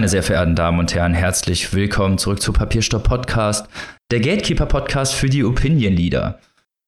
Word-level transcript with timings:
Meine 0.00 0.08
sehr 0.08 0.22
verehrten 0.22 0.54
Damen 0.54 0.78
und 0.78 0.94
Herren, 0.94 1.12
herzlich 1.12 1.74
willkommen 1.74 2.16
zurück 2.16 2.40
zu 2.40 2.54
Papierstopp 2.54 3.04
Podcast, 3.04 3.66
der 4.10 4.20
Gatekeeper 4.20 4.64
Podcast 4.64 5.12
für 5.12 5.28
die 5.28 5.44
Opinion 5.44 5.92
Leader. 5.92 6.38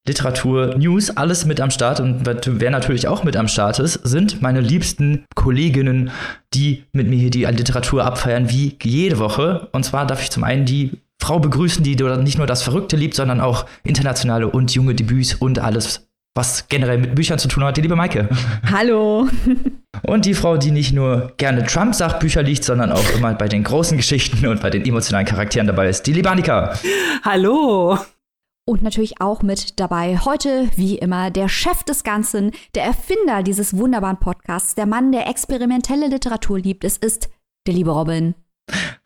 Literatur, 0.09 0.79
News, 0.79 1.15
alles 1.15 1.45
mit 1.45 1.61
am 1.61 1.71
Start 1.71 2.01
und 2.01 2.23
wer 2.25 2.71
natürlich 2.71 3.09
auch 3.09 3.23
mit 3.23 3.37
am 3.37 3.49
Start 3.49 3.81
ist, 3.81 4.01
sind 4.03 4.41
meine 4.41 4.63
liebsten 4.63 5.27
Kolleginnen, 5.35 6.11
die 6.55 6.85
mit 6.93 7.07
mir 7.07 7.19
hier 7.19 7.31
die 7.31 7.45
Literatur 7.45 8.03
abfeiern, 8.03 8.49
wie 8.49 8.79
jede 8.83 9.19
Woche. 9.19 9.69
Und 9.73 9.85
zwar 9.85 10.07
darf 10.07 10.23
ich 10.23 10.31
zum 10.31 10.43
einen 10.43 10.65
die 10.65 10.93
Frau 11.21 11.39
begrüßen, 11.39 11.85
die 11.85 11.97
nicht 11.97 12.39
nur 12.39 12.47
das 12.47 12.63
Verrückte 12.63 12.97
liebt, 12.97 13.13
sondern 13.13 13.43
auch 13.43 13.67
internationale 13.85 14.49
und 14.49 14.75
junge 14.75 14.95
Debüts 14.95 15.35
und 15.35 15.59
alles, 15.59 16.09
was 16.35 16.69
generell 16.69 16.99
mit 16.99 17.15
Büchern 17.15 17.39
zu 17.39 17.49
tun 17.49 17.65
hat, 17.65 17.77
die 17.77 17.83
liebe 17.83 17.97
Maike. 17.97 18.29
Hallo. 18.71 19.29
Und 20.07 20.25
die 20.25 20.35
Frau, 20.35 20.57
die 20.57 20.71
nicht 20.71 20.93
nur 20.93 21.33
gerne 21.37 21.65
Trump-Sachbücher 21.65 22.43
liest, 22.43 22.65
sondern 22.65 22.91
auch 22.91 23.15
immer 23.15 23.35
bei 23.35 23.49
den 23.49 23.63
großen 23.63 23.97
Geschichten 23.97 24.47
und 24.47 24.61
bei 24.61 24.71
den 24.71 24.85
emotionalen 24.85 25.27
Charakteren 25.27 25.67
dabei 25.67 25.89
ist, 25.89 26.07
die 26.07 26.13
liebe 26.13 26.29
Annika. 26.31 26.77
Hallo. 27.23 27.99
Und 28.65 28.83
natürlich 28.83 29.21
auch 29.21 29.43
mit 29.43 29.79
dabei 29.79 30.19
heute, 30.19 30.69
wie 30.77 30.97
immer, 30.97 31.31
der 31.31 31.49
Chef 31.49 31.83
des 31.85 32.05
Ganzen, 32.05 32.53
der 32.75 32.85
Erfinder 32.85 33.43
dieses 33.43 33.77
wunderbaren 33.77 34.19
Podcasts, 34.19 34.75
der 34.75 34.87
Mann, 34.87 35.13
der 35.13 35.29
experimentelle 35.29 36.09
Literatur 36.09 36.59
liebt. 36.59 36.85
Es 36.85 36.97
ist 36.97 37.29
der 37.67 37.75
liebe 37.75 37.91
Robin. 37.91 38.35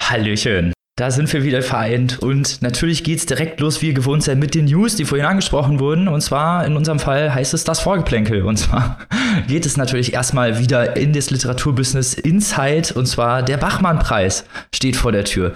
Hallöchen. 0.00 0.72
Da 0.98 1.10
sind 1.10 1.30
wir 1.30 1.44
wieder 1.44 1.60
vereint 1.60 2.20
und 2.20 2.62
natürlich 2.62 3.04
geht's 3.04 3.26
direkt 3.26 3.60
los, 3.60 3.82
wie 3.82 3.88
ihr 3.88 3.92
gewohnt 3.92 4.22
seid, 4.22 4.38
mit 4.38 4.54
den 4.54 4.64
News, 4.64 4.96
die 4.96 5.04
vorhin 5.04 5.26
angesprochen 5.26 5.78
wurden. 5.78 6.08
Und 6.08 6.22
zwar 6.22 6.64
in 6.64 6.74
unserem 6.74 6.98
Fall 6.98 7.34
heißt 7.34 7.52
es 7.52 7.64
das 7.64 7.80
Vorgeplänkel. 7.80 8.46
Und 8.46 8.56
zwar 8.56 9.00
geht 9.46 9.66
es 9.66 9.76
natürlich 9.76 10.14
erstmal 10.14 10.58
wieder 10.58 10.96
in 10.96 11.12
das 11.12 11.28
Literaturbusiness 11.28 12.14
Inside. 12.14 12.94
Und 12.94 13.04
zwar 13.04 13.42
der 13.42 13.58
Bachmann-Preis 13.58 14.46
steht 14.74 14.96
vor 14.96 15.12
der 15.12 15.26
Tür. 15.26 15.52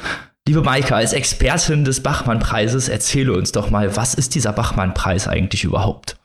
Liebe 0.47 0.61
Maike, 0.61 0.95
als 0.95 1.15
Expertin 1.15 1.87
des 1.87 2.03
Bachmann-Preises, 2.03 2.91
erzähle 2.91 3.33
uns 3.33 3.50
doch 3.50 3.70
mal, 3.70 3.97
was 3.97 4.12
ist 4.12 4.34
dieser 4.34 4.53
Bachmann-Preis 4.53 5.27
eigentlich 5.27 5.65
überhaupt? 5.65 6.19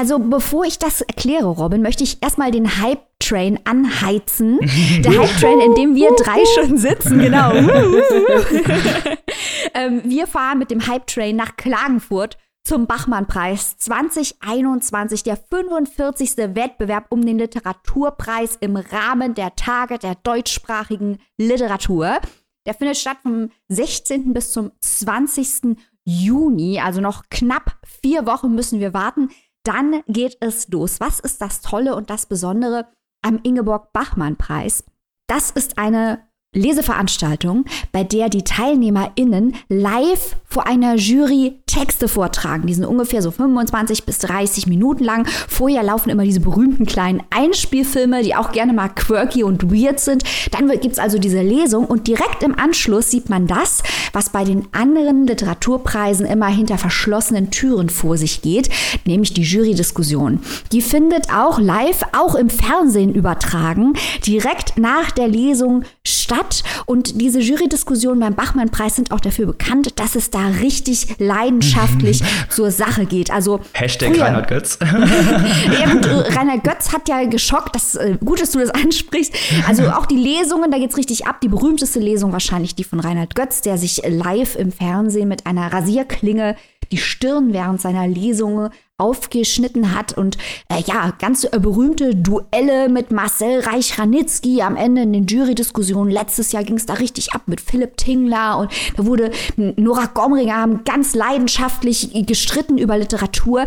Also 0.00 0.18
bevor 0.18 0.64
ich 0.64 0.78
das 0.78 1.02
erkläre, 1.02 1.44
Robin, 1.44 1.82
möchte 1.82 2.04
ich 2.04 2.22
erstmal 2.22 2.50
den 2.50 2.80
Hype-Train 2.80 3.60
anheizen. 3.64 4.58
Der 5.04 5.12
Hype-Train, 5.12 5.60
in 5.60 5.74
dem 5.74 5.94
wir 5.94 6.08
drei 6.16 6.42
schon 6.54 6.78
sitzen, 6.78 7.18
genau. 7.18 7.52
ähm, 9.74 10.00
wir 10.02 10.26
fahren 10.26 10.58
mit 10.58 10.70
dem 10.70 10.86
Hype-Train 10.86 11.36
nach 11.36 11.56
Klagenfurt 11.56 12.38
zum 12.64 12.86
Bachmann-Preis 12.86 13.76
2021, 13.76 15.22
der 15.22 15.36
45. 15.36 16.38
Wettbewerb 16.54 17.04
um 17.10 17.20
den 17.20 17.38
Literaturpreis 17.38 18.56
im 18.58 18.76
Rahmen 18.76 19.34
der 19.34 19.54
Tage 19.54 19.98
der 19.98 20.14
deutschsprachigen 20.14 21.18
Literatur. 21.36 22.20
Der 22.66 22.72
findet 22.72 22.96
statt 22.96 23.18
vom 23.22 23.50
16. 23.68 24.32
bis 24.32 24.50
zum 24.50 24.72
20. 24.80 25.76
Juni, 26.06 26.80
also 26.80 27.02
noch 27.02 27.24
knapp 27.28 27.76
vier 28.02 28.24
Wochen 28.24 28.54
müssen 28.54 28.80
wir 28.80 28.94
warten. 28.94 29.28
Dann 29.64 30.02
geht 30.06 30.36
es 30.40 30.68
los. 30.68 31.00
Was 31.00 31.20
ist 31.20 31.40
das 31.40 31.60
Tolle 31.60 31.94
und 31.94 32.10
das 32.10 32.26
Besondere 32.26 32.88
am 33.22 33.40
Ingeborg-Bachmann-Preis? 33.42 34.84
Das 35.26 35.50
ist 35.50 35.78
eine 35.78 36.29
Leseveranstaltung, 36.52 37.64
bei 37.92 38.02
der 38.02 38.28
die 38.28 38.42
TeilnehmerInnen 38.42 39.54
live 39.68 40.34
vor 40.44 40.66
einer 40.66 40.96
Jury 40.96 41.60
Texte 41.66 42.08
vortragen. 42.08 42.66
Die 42.66 42.74
sind 42.74 42.84
ungefähr 42.84 43.22
so 43.22 43.30
25 43.30 44.04
bis 44.04 44.18
30 44.18 44.66
Minuten 44.66 45.04
lang. 45.04 45.28
Vorher 45.46 45.84
laufen 45.84 46.10
immer 46.10 46.24
diese 46.24 46.40
berühmten 46.40 46.86
kleinen 46.86 47.22
Einspielfilme, 47.30 48.24
die 48.24 48.34
auch 48.34 48.50
gerne 48.50 48.72
mal 48.72 48.88
quirky 48.88 49.44
und 49.44 49.70
weird 49.72 50.00
sind. 50.00 50.24
Dann 50.50 50.68
gibt 50.68 50.94
es 50.94 50.98
also 50.98 51.18
diese 51.18 51.40
Lesung 51.40 51.84
und 51.84 52.08
direkt 52.08 52.42
im 52.42 52.58
Anschluss 52.58 53.12
sieht 53.12 53.30
man 53.30 53.46
das, 53.46 53.84
was 54.12 54.30
bei 54.30 54.42
den 54.42 54.66
anderen 54.72 55.28
Literaturpreisen 55.28 56.26
immer 56.26 56.48
hinter 56.48 56.78
verschlossenen 56.78 57.52
Türen 57.52 57.88
vor 57.88 58.16
sich 58.16 58.42
geht, 58.42 58.68
nämlich 59.04 59.32
die 59.32 59.42
Jurydiskussion. 59.42 60.40
Die 60.72 60.82
findet 60.82 61.32
auch 61.32 61.60
live, 61.60 62.02
auch 62.18 62.34
im 62.34 62.50
Fernsehen 62.50 63.14
übertragen, 63.14 63.92
direkt 64.26 64.78
nach 64.78 65.12
der 65.12 65.28
Lesung 65.28 65.84
statt. 66.04 66.39
Und 66.86 67.20
diese 67.20 67.40
Jurydiskussionen 67.40 68.20
beim 68.20 68.34
Bachmann-Preis 68.34 68.96
sind 68.96 69.12
auch 69.12 69.20
dafür 69.20 69.46
bekannt, 69.46 69.98
dass 69.98 70.14
es 70.14 70.30
da 70.30 70.46
richtig 70.60 71.16
leiden 71.18 71.60
leidenschaftlich 71.60 72.22
zur 72.48 72.70
Sache 72.70 73.06
geht. 73.06 73.30
Also 73.30 73.60
Hashtag 73.72 74.14
früher, 74.14 74.24
Reinhard 74.24 74.48
Götz. 74.48 74.78
gut, 74.78 76.36
Reinhard 76.36 76.64
Götz 76.64 76.92
hat 76.92 77.08
ja 77.08 77.24
geschockt. 77.24 77.74
Das, 77.74 77.94
äh, 77.94 78.16
gut, 78.24 78.40
dass 78.40 78.52
du 78.52 78.58
das 78.58 78.70
ansprichst. 78.70 79.34
Also 79.66 79.88
auch 79.90 80.06
die 80.06 80.16
Lesungen, 80.16 80.70
da 80.70 80.78
geht 80.78 80.90
es 80.90 80.96
richtig 80.96 81.26
ab. 81.26 81.40
Die 81.40 81.48
berühmteste 81.48 82.00
Lesung 82.00 82.32
wahrscheinlich 82.32 82.74
die 82.74 82.84
von 82.84 83.00
Reinhard 83.00 83.34
Götz, 83.34 83.60
der 83.60 83.78
sich 83.78 84.02
live 84.06 84.56
im 84.56 84.72
Fernsehen 84.72 85.28
mit 85.28 85.46
einer 85.46 85.72
Rasierklinge 85.72 86.56
die 86.92 86.98
Stirn 86.98 87.52
während 87.52 87.80
seiner 87.80 88.08
Lesung 88.08 88.70
aufgeschnitten 89.00 89.94
hat 89.94 90.16
und 90.16 90.36
äh, 90.68 90.80
ja, 90.86 91.12
ganz 91.18 91.44
äh, 91.44 91.58
berühmte 91.58 92.14
Duelle 92.14 92.88
mit 92.88 93.10
Marcel 93.10 93.60
Reich-Ranitzky 93.60 94.62
am 94.62 94.76
Ende 94.76 95.02
in 95.02 95.12
den 95.12 95.26
Jury-Diskussionen. 95.26 96.10
Letztes 96.10 96.52
Jahr 96.52 96.64
ging 96.64 96.76
es 96.76 96.86
da 96.86 96.94
richtig 96.94 97.32
ab 97.32 97.42
mit 97.46 97.60
Philipp 97.60 97.96
Tingler 97.96 98.58
und 98.58 98.70
da 98.96 99.06
wurde 99.06 99.30
Nora 99.56 100.06
Gomringer 100.06 100.56
haben 100.56 100.84
ganz 100.84 101.14
leidenschaftlich 101.14 102.10
gestritten 102.26 102.78
über 102.78 102.98
Literatur. 102.98 103.64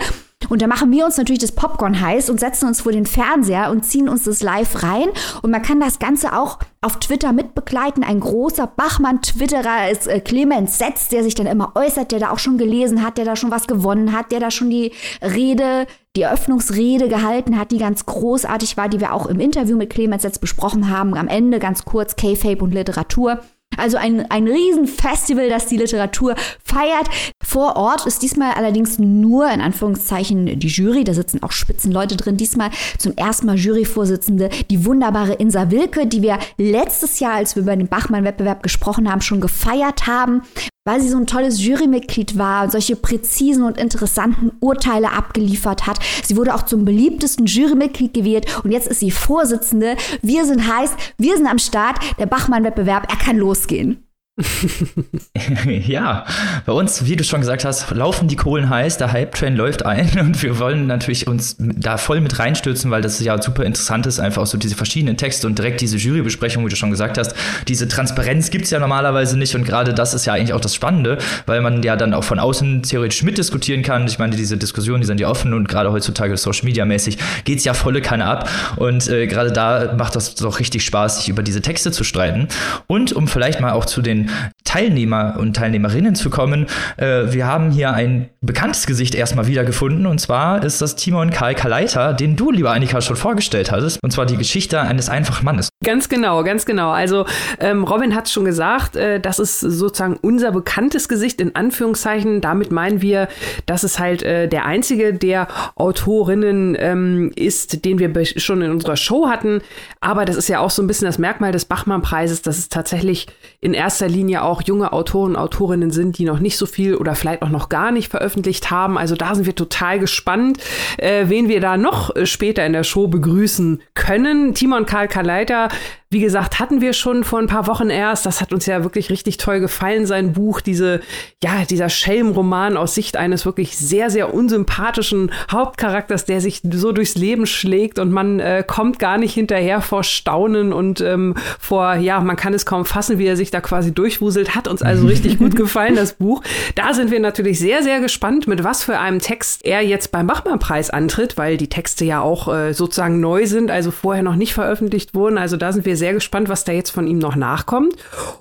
Und 0.50 0.62
da 0.62 0.68
machen 0.68 0.92
wir 0.92 1.06
uns 1.06 1.18
natürlich 1.18 1.42
das 1.42 1.52
Popcorn 1.52 2.00
heiß 2.00 2.30
und 2.30 2.40
setzen 2.40 2.68
uns 2.68 2.81
vor 2.81 2.92
den 2.92 3.06
Fernseher 3.06 3.72
und 3.72 3.86
ziehen 3.86 4.09
uns 4.09 4.24
das 4.24 4.42
live 4.42 4.84
rein. 4.84 5.09
Und 5.42 5.52
man 5.52 5.62
kann 5.62 5.80
das 5.80 6.00
Ganze 6.00 6.38
auch 6.38 6.59
auf 6.81 7.00
Twitter 7.00 7.31
mitbegleiten. 7.31 8.04
Ein 8.04 8.20
großer 8.20 8.68
Bachmann-Twitterer 8.68 9.90
ist 9.90 10.08
äh, 10.08 10.20
Clemens 10.20 10.78
Setz, 10.78 11.08
der 11.08 11.24
sich 11.24 11.36
dann 11.36 11.48
immer 11.48 11.72
äußert, 11.76 12.12
der 12.12 12.20
da 12.20 12.32
auch 12.32 12.40
schon 12.40 12.58
gelesen 12.58 13.03
hat, 13.03 13.18
der 13.18 13.26
da 13.26 13.36
schon 13.36 13.52
was 13.52 13.68
gewonnen 13.68 14.12
hat, 14.12 14.32
der 14.32 14.40
da 14.40 14.52
schon 14.52 14.70
die 14.70 14.92
Rede, 15.22 15.88
die 16.16 16.24
Eröffnungsrede 16.24 17.08
gehalten 17.08 17.58
hat, 17.58 17.72
die 17.72 17.78
ganz 17.78 18.06
großartig 18.06 18.78
war, 18.78 18.90
die 18.90 19.00
wir 19.00 19.14
auch 19.14 19.26
im 19.26 19.40
Interview 19.40 19.78
mit 19.78 19.90
Clemens 19.90 20.24
Setz 20.24 20.40
besprochen 20.40 20.90
haben. 20.90 21.16
Am 21.16 21.28
Ende 21.28 21.59
ganz 21.59 21.86
kurz 21.86 22.16
K-Fape 22.16 22.64
und 22.64 22.74
Literatur. 22.74 23.40
Also 23.78 23.97
ein, 23.97 24.29
ein 24.29 24.47
Riesenfestival, 24.47 25.50
das 25.50 25.67
die 25.67 25.78
Literatur 25.78 26.35
feiert. 26.63 27.07
Vor 27.44 27.75
Ort 27.75 28.06
ist 28.06 28.22
diesmal 28.22 28.53
allerdings 28.53 29.00
nur 29.00 29.50
in 29.50 29.61
Anführungszeichen 29.61 30.59
die 30.59 30.67
Jury, 30.67 31.03
da 31.03 31.13
sitzen 31.13 31.44
auch 31.44 31.51
Spitzenleute 31.51 32.17
drin. 32.17 32.38
Diesmal 32.38 32.72
zum 32.97 33.16
ersten 33.16 33.47
Mal 33.47 33.57
Juryvorsitzende, 33.57 34.50
die 34.69 34.85
wunderbare 34.85 35.34
Insa 35.34 35.72
Wilke, 35.72 36.07
die 36.07 36.22
wir 36.22 36.39
letztes 36.57 37.19
Jahr, 37.19 37.34
als 37.34 37.56
wir 37.56 37.63
über 37.63 37.75
den 37.75 37.88
Bachmann-Wettbewerb 37.88 38.63
gesprochen 38.63 39.11
haben, 39.11 39.22
schon 39.22 39.41
gefeiert 39.41 40.07
haben 40.07 40.44
weil 40.86 41.00
sie 41.00 41.10
so 41.10 41.18
ein 41.18 41.28
tolles 41.28 41.64
Jurymitglied 41.64 42.38
war 42.38 42.64
und 42.64 42.72
solche 42.72 42.96
präzisen 42.96 43.64
und 43.64 43.78
interessanten 43.78 44.52
Urteile 44.60 45.12
abgeliefert 45.12 45.88
hat. 45.88 46.00
Sie 46.24 46.36
wurde 46.36 46.54
auch 46.54 46.64
zum 46.64 46.86
beliebtesten 46.86 47.46
Jurymitglied 47.46 48.14
gewählt 48.14 48.46
und 48.64 48.72
jetzt 48.72 48.88
ist 48.88 49.00
sie 49.00 49.12
Vorsitzende. 49.12 49.96
Wir 50.22 50.46
sind 50.46 50.68
heiß, 50.68 50.92
wir 51.18 51.38
sind 51.38 51.48
am 51.48 51.60
Start. 51.60 52.00
Der 52.20 52.26
Bachmann-Wettbewerb, 52.26 53.10
er 53.10 53.18
kann 53.18 53.38
losgehen. 53.38 54.04
ja, 55.68 56.26
bei 56.66 56.74
uns, 56.74 57.06
wie 57.06 57.16
du 57.16 57.24
schon 57.24 57.42
gesagt 57.42 57.66
hast, 57.66 57.92
laufen 57.92 58.28
die 58.28 58.36
Kohlen 58.36 58.68
heiß, 58.68 58.98
der 58.98 59.12
Hype-Train 59.12 59.56
läuft 59.56 59.86
ein 59.86 60.10
und 60.20 60.42
wir 60.42 60.58
wollen 60.58 60.88
natürlich 60.88 61.28
uns 61.28 61.56
da 61.60 61.98
voll 61.98 62.20
mit 62.20 62.40
reinstürzen, 62.40 62.90
weil 62.90 63.04
das 63.04 63.20
ja 63.20 63.40
super 63.40 63.64
interessant 63.64 64.08
ist, 64.08 64.20
einfach 64.20 64.48
so 64.48 64.58
diese 64.58 64.74
verschiedenen 64.76 65.18
Texte 65.18 65.46
und 65.46 65.60
direkt 65.60 65.82
diese 65.82 65.98
Jurybesprechung, 65.98 66.66
wie 66.66 66.70
du 66.70 66.76
schon 66.76 66.90
gesagt 66.90 67.20
hast. 67.20 67.36
Diese 67.68 67.88
Transparenz 67.88 68.50
gibt 68.50 68.66
es 68.66 68.72
ja 68.72 68.80
normalerweise 68.80 69.38
nicht 69.38 69.53
und 69.53 69.66
gerade 69.66 69.94
das 69.94 70.16
ist 70.16 70.26
ja 70.26 70.34
eigentlich 70.34 70.53
auch 70.53 70.62
das 70.62 70.74
Spannende, 70.74 71.20
weil 71.46 71.62
man 71.62 71.84
ja 71.84 71.96
dann 71.96 72.16
auch 72.16 72.24
von 72.24 72.40
außen 72.40 72.82
theoretisch 72.82 73.22
mitdiskutieren 73.22 73.84
kann. 73.84 74.08
Ich 74.08 74.18
meine, 74.18 74.36
diese 74.36 74.58
Diskussionen, 74.58 75.02
die 75.02 75.08
sind 75.08 75.20
ja 75.20 75.28
offen 75.28 75.53
und 75.53 75.70
gerade 75.70 75.91
heutzutage 75.91 76.36
Social 76.38 76.66
Media 76.66 76.86
mäßig 76.86 77.20
geht 77.44 77.59
es 77.59 77.66
ja 77.66 77.76
volle 77.76 78.02
Kanne 78.02 78.26
ab 78.26 78.50
und 78.78 79.08
äh, 79.09 79.28
gerade 79.28 79.52
da 79.52 79.94
macht 79.96 80.16
das 80.16 80.34
doch 80.34 80.59
richtig 80.59 80.84
Spaß, 80.86 81.18
sich 81.18 81.29
über 81.29 81.44
diese 81.44 81.62
Texte 81.62 81.91
zu 81.91 82.03
streiten. 82.03 82.47
Und 82.88 83.14
um 83.14 83.28
vielleicht 83.28 83.62
mal 83.62 83.74
auch 83.74 83.86
zu 83.86 84.02
den 84.02 84.22
Teilnehmer 84.64 85.35
und 85.40 85.55
Teilnehmerinnen 85.55 86.16
zu 86.16 86.29
kommen. 86.29 86.67
Äh, 86.97 87.34
wir 87.34 87.46
haben 87.46 87.72
hier 87.72 87.93
ein 87.93 88.29
bekanntes 88.41 88.87
Gesicht 88.87 89.16
erstmal 89.16 89.47
wiedergefunden 89.47 90.05
und 90.05 90.20
zwar 90.20 90.64
ist 90.64 90.81
das 90.81 90.96
Timon 90.96 91.29
Karl 91.29 91.55
Kaleiter, 91.55 92.14
den 92.14 92.35
du, 92.35 92.52
lieber 92.52 92.72
Annika, 92.72 93.02
schon 93.02 93.16
vorgestellt 93.16 93.72
hattest 93.72 93.99
und 94.03 94.11
zwar 94.11 94.25
die 94.25 94.37
Geschichte 94.37 94.81
eines 94.81 95.09
einfachen 95.09 95.46
Mannes. 95.46 95.70
Ganz 95.84 96.09
genau, 96.09 96.43
ganz 96.43 96.66
genau. 96.66 96.91
Also 96.91 97.25
ähm, 97.59 97.84
Robin 97.84 98.16
hat 98.16 98.28
es 98.28 98.34
schon 98.34 98.46
gesagt, 98.46 98.96
äh, 98.96 99.20
das 99.20 99.40
ist 99.40 99.59
sozusagen 99.59 100.17
unser 100.22 100.52
bekanntes 100.52 101.09
Gesicht 101.09 101.41
in 101.41 101.55
Anführungszeichen. 101.55 102.41
Damit 102.41 102.72
meinen 102.72 103.02
wir, 103.02 103.28
dass 103.66 103.84
es 103.84 103.99
halt 103.99 104.23
äh, 104.23 104.47
der 104.47 104.66
einzige 104.66 105.14
der 105.14 105.47
Autorinnen 105.76 106.76
ähm, 106.79 107.31
ist, 107.35 107.85
den 107.85 107.99
wir 107.99 108.26
schon 108.37 108.61
in 108.61 108.72
unserer 108.72 108.97
Show 108.97 109.28
hatten. 109.28 109.61
Aber 109.99 110.26
das 110.26 110.35
ist 110.35 110.47
ja 110.47 110.59
auch 110.59 110.69
so 110.69 110.81
ein 110.81 110.87
bisschen 110.87 111.05
das 111.05 111.17
Merkmal 111.17 111.52
des 111.52 111.66
Bachmann-Preises, 111.66 112.41
dass 112.41 112.58
es 112.58 112.69
tatsächlich 112.69 113.28
in 113.59 113.73
erster 113.73 114.08
Linie 114.14 114.44
auch 114.44 114.62
junge 114.62 114.94
Autoren 114.94 115.32
und 115.32 115.36
Autorinnen 115.36 115.92
sind, 115.92 116.18
die 116.18 116.26
noch 116.26 116.40
nicht 116.40 116.58
so 116.58 116.66
viel 116.66 116.96
oder 116.96 117.16
vielleicht 117.16 117.42
auch 117.42 117.50
noch 117.50 117.70
gar 117.70 117.92
nicht 117.92 118.10
veröffentlicht 118.10 118.72
haben. 118.72 118.98
Also 118.98 119.16
da 119.16 119.36
sind 119.36 119.46
wir 119.46 119.56
total 119.56 120.00
gespannt, 120.00 120.60
äh, 120.98 121.26
wen 121.28 121.50
wir 121.50 121.60
da 121.60 121.78
noch 121.78 122.16
äh, 122.16 122.26
später 122.26 122.66
in 122.66 122.74
der 122.74 122.84
Show 122.84 123.08
begrüßen 123.08 123.82
können. 123.94 124.54
Timon 124.54 124.86
Karl 124.86 125.08
Kaleiter 125.08 125.70
wie 126.14 126.22
gesagt, 126.22 126.60
hatten 126.60 126.80
wir 126.80 126.94
schon 126.94 127.24
vor 127.24 127.40
ein 127.40 127.48
paar 127.48 127.68
Wochen 127.68 127.90
erst. 127.90 128.26
Das 128.26 128.40
hat 128.40 128.54
uns 128.54 128.66
ja 128.68 128.84
wirklich 128.84 129.10
richtig 129.10 129.38
toll 129.38 129.60
gefallen, 129.60 130.06
sein 130.06 130.32
Buch, 130.34 130.62
diese, 130.62 131.02
ja, 131.44 131.66
dieser 131.70 131.90
Schelm-Roman 131.90 132.78
aus 132.78 132.96
Sicht 132.96 133.18
eines 133.18 133.46
wirklich 133.46 133.76
sehr, 133.76 134.10
sehr 134.10 134.34
unsympathischen 134.34 135.32
Hauptcharakters, 135.52 136.26
der 136.26 136.40
sich 136.40 136.62
so 136.72 136.92
durchs 136.92 137.16
Leben 137.16 137.46
schlägt 137.46 138.00
und 138.00 138.12
man 138.12 138.40
äh, 138.40 138.64
kommt 138.66 139.00
gar 139.00 139.18
nicht 139.18 139.34
hinterher 139.34 139.82
vor 139.82 140.04
Staunen 140.04 140.72
und 140.72 141.02
ähm, 141.02 141.36
vor, 141.60 141.96
ja, 141.96 142.20
man 142.22 142.36
kann 142.36 142.54
es 142.54 142.66
kaum 142.66 142.86
fassen, 142.86 143.18
wie 143.18 143.26
er 143.26 143.36
sich 143.36 143.50
da 143.50 143.60
quasi 143.60 143.92
durchwuselt. 143.92 144.56
Hat 144.56 144.68
uns 144.68 144.84
also 144.84 145.08
richtig 145.08 145.40
gut 145.40 145.56
gefallen, 145.56 145.96
das 145.96 146.14
Buch. 146.14 146.44
Da 146.76 146.94
sind 146.94 147.10
wir 147.10 147.20
natürlich 147.20 147.60
sehr, 147.60 147.82
sehr 147.82 148.00
gespannt, 148.00 148.48
mit 148.48 148.64
was 148.64 148.84
für 148.84 149.00
einem 149.00 149.20
Text 149.20 149.66
er 149.66 149.82
jetzt 149.82 150.12
beim 150.12 150.28
Bachmann-Preis 150.28 150.92
antritt, 150.92 151.38
weil 151.38 151.58
die 151.58 151.70
Texte 151.70 152.06
ja 152.06 152.22
auch 152.22 152.54
äh, 152.54 152.74
sozusagen 152.74 153.20
neu 153.20 153.48
sind, 153.48 153.72
also 153.72 153.90
vorher 153.90 154.22
noch 154.22 154.36
nicht 154.36 154.54
veröffentlicht 154.54 155.16
wurden. 155.16 155.40
Also 155.40 155.58
da 155.58 155.72
sind 155.72 155.86
wir 155.86 155.98
sehr 155.98 156.03
gespannt, 156.11 156.50
was 156.50 156.66
da 156.66 156.73
jetzt 156.73 156.90
von 156.90 157.08
ihm 157.08 157.20
noch 157.20 157.38
nachkommt. 157.38 157.96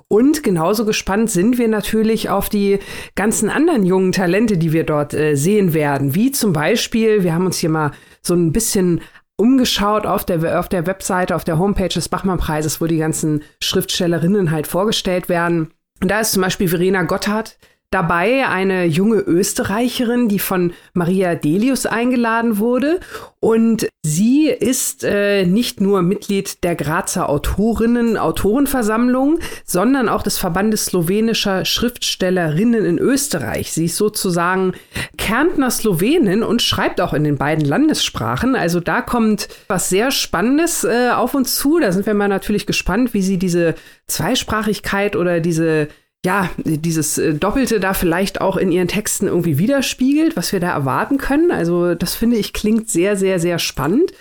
Und 0.09 0.43
genauso 0.43 0.83
gespannt 0.83 1.31
sind 1.31 1.57
wir 1.57 1.69
natürlich 1.69 2.29
auf 2.29 2.49
die 2.49 2.79
ganzen 3.15 3.49
anderen 3.49 3.85
jungen 3.85 4.11
Talente, 4.11 4.57
die 4.57 4.73
wir 4.73 4.83
dort 4.83 5.13
äh, 5.13 5.35
sehen 5.35 5.73
werden. 5.73 6.15
Wie 6.15 6.31
zum 6.33 6.51
Beispiel, 6.51 7.23
wir 7.23 7.33
haben 7.33 7.45
uns 7.45 7.59
hier 7.59 7.69
mal 7.69 7.91
so 8.21 8.33
ein 8.33 8.51
bisschen 8.51 8.99
umgeschaut 9.37 10.05
auf 10.05 10.25
der, 10.25 10.59
auf 10.59 10.67
der 10.67 10.85
Webseite, 10.85 11.35
auf 11.35 11.43
der 11.43 11.57
Homepage 11.57 11.87
des 11.87 12.09
Bachmann-Preises, 12.09 12.81
wo 12.81 12.87
die 12.87 12.97
ganzen 12.97 13.43
Schriftstellerinnen 13.61 14.51
halt 14.51 14.67
vorgestellt 14.67 15.29
werden. 15.29 15.71
Und 16.01 16.11
da 16.11 16.19
ist 16.19 16.33
zum 16.33 16.41
Beispiel 16.41 16.67
Verena 16.67 17.03
Gotthard, 17.03 17.57
dabei 17.93 18.47
eine 18.47 18.85
junge 18.85 19.19
Österreicherin, 19.19 20.27
die 20.27 20.39
von 20.39 20.73
Maria 20.93 21.35
Delius 21.35 21.85
eingeladen 21.85 22.57
wurde. 22.57 22.99
Und 23.39 23.87
sie 24.01 24.47
ist 24.47 25.03
äh, 25.03 25.45
nicht 25.45 25.81
nur 25.81 26.01
Mitglied 26.01 26.63
der 26.63 26.75
Grazer 26.75 27.29
Autorinnen, 27.29 28.17
Autorenversammlung, 28.17 29.39
sondern 29.65 30.09
auch 30.09 30.23
des 30.23 30.37
Verbandes 30.37 30.85
slowenischer 30.85 31.65
Schriftstellerinnen 31.65 32.85
in 32.85 32.97
Österreich. 32.97 33.73
Sie 33.73 33.85
ist 33.85 33.97
sozusagen 33.97 34.73
Kärntner 35.17 35.69
Slowenin 35.69 36.41
und 36.41 36.61
schreibt 36.61 36.99
auch 37.01 37.13
in 37.13 37.23
den 37.23 37.37
beiden 37.37 37.65
Landessprachen. 37.65 38.55
Also 38.55 38.79
da 38.79 39.01
kommt 39.01 39.49
was 39.67 39.89
sehr 39.89 40.09
Spannendes 40.11 40.83
äh, 40.83 41.11
auf 41.13 41.35
uns 41.35 41.57
zu. 41.57 41.79
Da 41.79 41.91
sind 41.91 42.05
wir 42.05 42.13
mal 42.13 42.29
natürlich 42.29 42.65
gespannt, 42.65 43.13
wie 43.13 43.21
sie 43.21 43.37
diese 43.37 43.75
Zweisprachigkeit 44.07 45.15
oder 45.15 45.39
diese 45.39 45.89
ja, 46.25 46.49
dieses 46.57 47.17
äh, 47.17 47.33
Doppelte 47.33 47.81
da 47.81 47.93
vielleicht 47.93 48.39
auch 48.39 48.55
in 48.55 48.71
ihren 48.71 48.87
Texten 48.87 49.27
irgendwie 49.27 49.57
widerspiegelt, 49.57 50.37
was 50.37 50.53
wir 50.53 50.61
da 50.61 50.71
erwarten 50.71 51.17
können. 51.17 51.51
Also 51.51 51.95
das 51.95 52.15
finde 52.15 52.37
ich 52.37 52.53
klingt 52.53 52.89
sehr, 52.89 53.17
sehr, 53.17 53.39
sehr 53.39 53.59
spannend. 53.59 54.13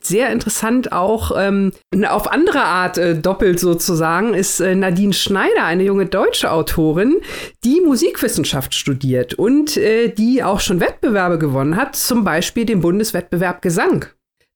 Sehr 0.00 0.30
interessant 0.30 0.92
auch 0.92 1.32
ähm, 1.36 1.72
auf 2.08 2.32
andere 2.32 2.62
Art 2.62 2.96
äh, 2.96 3.14
doppelt 3.14 3.60
sozusagen 3.60 4.32
ist 4.32 4.60
äh, 4.60 4.74
Nadine 4.74 5.12
Schneider, 5.12 5.64
eine 5.64 5.82
junge 5.82 6.06
deutsche 6.06 6.50
Autorin, 6.50 7.20
die 7.62 7.82
Musikwissenschaft 7.82 8.74
studiert 8.74 9.34
und 9.34 9.76
äh, 9.76 10.08
die 10.08 10.42
auch 10.42 10.60
schon 10.60 10.80
Wettbewerbe 10.80 11.38
gewonnen 11.38 11.76
hat, 11.76 11.94
zum 11.94 12.24
Beispiel 12.24 12.64
den 12.64 12.80
Bundeswettbewerb 12.80 13.60
Gesang. 13.60 14.06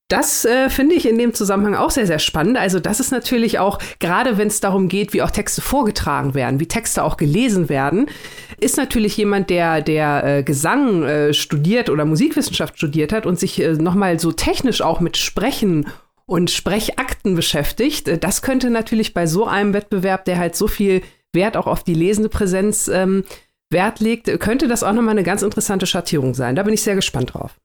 Das 0.09 0.45
äh, 0.45 0.69
finde 0.69 0.95
ich 0.95 1.09
in 1.09 1.17
dem 1.17 1.33
Zusammenhang 1.33 1.75
auch 1.75 1.91
sehr, 1.91 2.07
sehr 2.07 2.19
spannend. 2.19 2.59
Also 2.59 2.79
das 2.79 3.01
ist 3.01 3.11
natürlich 3.11 3.59
auch, 3.59 3.79
gerade 4.01 4.37
wenn 4.37 4.49
es 4.49 4.61
darum 4.61 4.89
geht, 4.89 5.15
wie 5.15 5.23
auch 5.23 5.31
Texte 5.31 5.63
vorgetragen 5.63 6.35
werden, 6.35 6.61
wie 6.61 6.69
Texte 6.69 7.03
auch 7.03 7.17
gelesen 7.17 7.71
werden, 7.71 8.07
ist 8.61 8.77
natürlich 8.77 9.17
jemand, 9.17 9.49
der, 9.49 9.81
der 9.81 10.25
äh, 10.25 10.43
Gesang 10.43 11.05
äh, 11.05 11.33
studiert 11.33 11.89
oder 11.89 12.05
Musikwissenschaft 12.05 12.77
studiert 12.77 13.13
hat 13.13 13.25
und 13.25 13.39
sich 13.39 13.61
äh, 13.61 13.73
nochmal 13.73 14.21
so 14.21 14.31
technisch 14.31 14.83
auch 14.83 15.01
mit 15.01 15.17
Sprechen 15.17 15.87
und 16.27 16.51
Sprechakten 16.51 17.35
beschäftigt. 17.35 18.07
Äh, 18.07 18.19
das 18.19 18.43
könnte 18.43 18.69
natürlich 18.69 19.15
bei 19.15 19.27
so 19.27 19.47
einem 19.47 19.73
Wettbewerb, 19.73 20.27
der 20.27 20.37
halt 20.37 20.55
so 20.55 20.69
viel 20.69 21.01
Wert 21.33 21.57
auch 21.57 21.67
auf 21.67 21.83
die 21.83 21.95
lesende 21.95 22.29
Präsenz 22.29 22.89
ähm, 22.89 23.25
Wert 23.71 24.01
legt, 24.01 24.39
könnte 24.39 24.69
das 24.69 24.83
auch 24.83 24.93
nochmal 24.93 25.13
eine 25.13 25.25
ganz 25.25 25.43
interessante 25.43 25.87
Schattierung 25.87 26.35
sein. 26.35 26.55
Da 26.55 26.63
bin 26.63 26.75
ich 26.75 26.83
sehr 26.83 26.95
gespannt 26.95 27.33
drauf. 27.35 27.57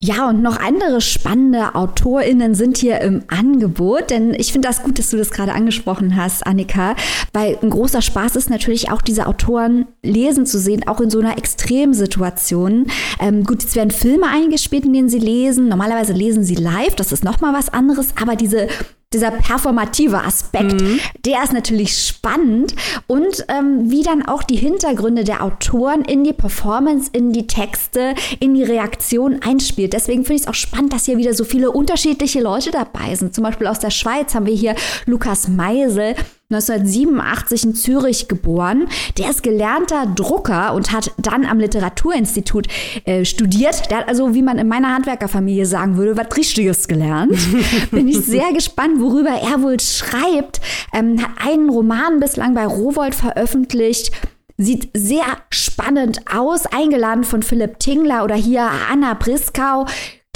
Ja, 0.00 0.28
und 0.28 0.42
noch 0.42 0.60
andere 0.60 1.00
spannende 1.00 1.74
AutorInnen 1.74 2.54
sind 2.54 2.76
hier 2.76 3.00
im 3.00 3.24
Angebot, 3.26 4.10
denn 4.10 4.32
ich 4.32 4.52
finde 4.52 4.68
das 4.68 4.84
gut, 4.84 4.96
dass 5.00 5.10
du 5.10 5.16
das 5.16 5.32
gerade 5.32 5.52
angesprochen 5.52 6.14
hast, 6.14 6.46
Annika, 6.46 6.94
weil 7.32 7.58
ein 7.60 7.70
großer 7.70 8.00
Spaß 8.00 8.36
ist 8.36 8.48
natürlich 8.48 8.92
auch 8.92 9.02
diese 9.02 9.26
Autoren 9.26 9.88
lesen 10.04 10.46
zu 10.46 10.60
sehen, 10.60 10.86
auch 10.86 11.00
in 11.00 11.10
so 11.10 11.18
einer 11.18 11.36
Extremsituation. 11.36 12.86
Ähm, 13.18 13.42
gut, 13.42 13.64
jetzt 13.64 13.74
werden 13.74 13.90
Filme 13.90 14.28
eingespielt, 14.28 14.84
in 14.84 14.92
denen 14.92 15.08
sie 15.08 15.18
lesen. 15.18 15.66
Normalerweise 15.66 16.12
lesen 16.12 16.44
sie 16.44 16.54
live, 16.54 16.94
das 16.94 17.10
ist 17.10 17.24
nochmal 17.24 17.52
was 17.52 17.68
anderes, 17.68 18.14
aber 18.22 18.36
diese 18.36 18.68
dieser 19.14 19.30
performative 19.30 20.22
Aspekt, 20.22 20.82
mhm. 20.82 21.00
der 21.24 21.42
ist 21.42 21.54
natürlich 21.54 21.96
spannend 21.96 22.74
und 23.06 23.46
ähm, 23.48 23.90
wie 23.90 24.02
dann 24.02 24.26
auch 24.26 24.42
die 24.42 24.56
Hintergründe 24.56 25.24
der 25.24 25.42
Autoren 25.42 26.02
in 26.02 26.24
die 26.24 26.34
Performance, 26.34 27.08
in 27.12 27.32
die 27.32 27.46
Texte, 27.46 28.14
in 28.38 28.52
die 28.54 28.64
Reaktion 28.64 29.40
einspielt. 29.40 29.94
Deswegen 29.94 30.24
finde 30.24 30.34
ich 30.34 30.42
es 30.42 30.48
auch 30.48 30.54
spannend, 30.54 30.92
dass 30.92 31.06
hier 31.06 31.16
wieder 31.16 31.32
so 31.32 31.44
viele 31.44 31.70
unterschiedliche 31.70 32.42
Leute 32.42 32.70
dabei 32.70 33.14
sind. 33.14 33.34
Zum 33.34 33.44
Beispiel 33.44 33.66
aus 33.66 33.78
der 33.78 33.90
Schweiz 33.90 34.34
haben 34.34 34.44
wir 34.44 34.54
hier 34.54 34.74
Lukas 35.06 35.48
Meisel, 35.48 36.14
1987 36.50 37.64
in 37.64 37.74
Zürich 37.74 38.26
geboren. 38.26 38.88
Der 39.18 39.28
ist 39.28 39.42
gelernter 39.42 40.06
Drucker 40.06 40.72
und 40.72 40.92
hat 40.92 41.12
dann 41.18 41.44
am 41.44 41.60
Literaturinstitut 41.60 42.68
äh, 43.04 43.26
studiert. 43.26 43.90
Der 43.90 43.98
hat 43.98 44.08
also, 44.08 44.34
wie 44.34 44.40
man 44.40 44.56
in 44.56 44.66
meiner 44.66 44.94
Handwerkerfamilie 44.94 45.66
sagen 45.66 45.98
würde, 45.98 46.16
was 46.16 46.34
Richtiges 46.38 46.88
gelernt. 46.88 47.36
Bin 47.90 48.08
ich 48.08 48.20
sehr 48.20 48.50
gespannt, 48.54 48.98
worüber 48.98 49.28
er 49.28 49.62
wohl 49.62 49.78
schreibt. 49.78 50.62
Ähm, 50.94 51.22
hat 51.22 51.32
einen 51.46 51.68
Roman 51.68 52.18
bislang 52.18 52.54
bei 52.54 52.66
Rowold 52.66 53.14
veröffentlicht. 53.14 54.10
Sieht 54.56 54.88
sehr 54.94 55.26
spannend 55.50 56.22
aus, 56.34 56.64
eingeladen 56.64 57.24
von 57.24 57.42
Philipp 57.42 57.78
Tingler 57.78 58.24
oder 58.24 58.36
hier 58.36 58.70
Anna 58.90 59.12
Briskau 59.12 59.84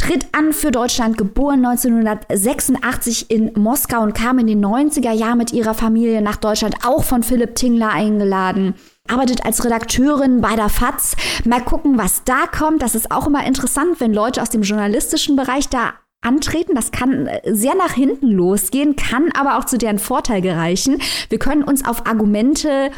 tritt 0.02 0.26
an 0.32 0.52
für 0.52 0.72
Deutschland, 0.72 1.16
geboren 1.16 1.64
1986 1.64 3.30
in 3.30 3.52
Moskau 3.54 4.02
und 4.02 4.14
kam 4.14 4.40
in 4.40 4.48
den 4.48 4.64
90er 4.64 5.12
Jahren 5.12 5.38
mit 5.38 5.52
ihrer 5.52 5.74
Familie 5.74 6.20
nach 6.22 6.36
Deutschland, 6.36 6.76
auch 6.84 7.04
von 7.04 7.22
Philipp 7.22 7.54
Tingler 7.54 7.90
eingeladen 7.90 8.74
arbeitet 9.08 9.44
als 9.44 9.64
Redakteurin 9.64 10.40
bei 10.40 10.54
der 10.54 10.68
FAZ. 10.68 11.16
Mal 11.44 11.60
gucken, 11.60 11.98
was 11.98 12.22
da 12.24 12.46
kommt. 12.46 12.82
Das 12.82 12.94
ist 12.94 13.10
auch 13.10 13.26
immer 13.26 13.44
interessant, 13.44 14.00
wenn 14.00 14.14
Leute 14.14 14.40
aus 14.40 14.50
dem 14.50 14.62
journalistischen 14.62 15.34
Bereich 15.34 15.68
da 15.68 15.94
antreten. 16.20 16.74
Das 16.74 16.92
kann 16.92 17.26
äh, 17.26 17.40
sehr 17.52 17.74
nach 17.74 17.92
hinten 17.92 18.28
losgehen, 18.28 18.96
kann 18.96 19.30
aber 19.32 19.58
auch 19.58 19.64
zu 19.64 19.76
deren 19.76 19.98
Vorteil 19.98 20.40
gereichen. 20.40 21.02
Wir 21.28 21.38
können 21.38 21.64
uns 21.64 21.84
auf 21.84 22.06
Argumente 22.06 22.90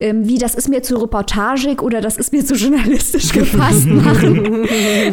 ähm, 0.00 0.28
wie 0.28 0.38
das 0.38 0.54
ist 0.54 0.68
mir 0.68 0.82
zu 0.82 0.96
reportagig 0.96 1.82
oder 1.82 2.00
das 2.00 2.16
ist 2.16 2.32
mir 2.32 2.44
zu 2.44 2.54
journalistisch 2.56 3.32
gefasst 3.32 3.86
machen. 3.86 4.68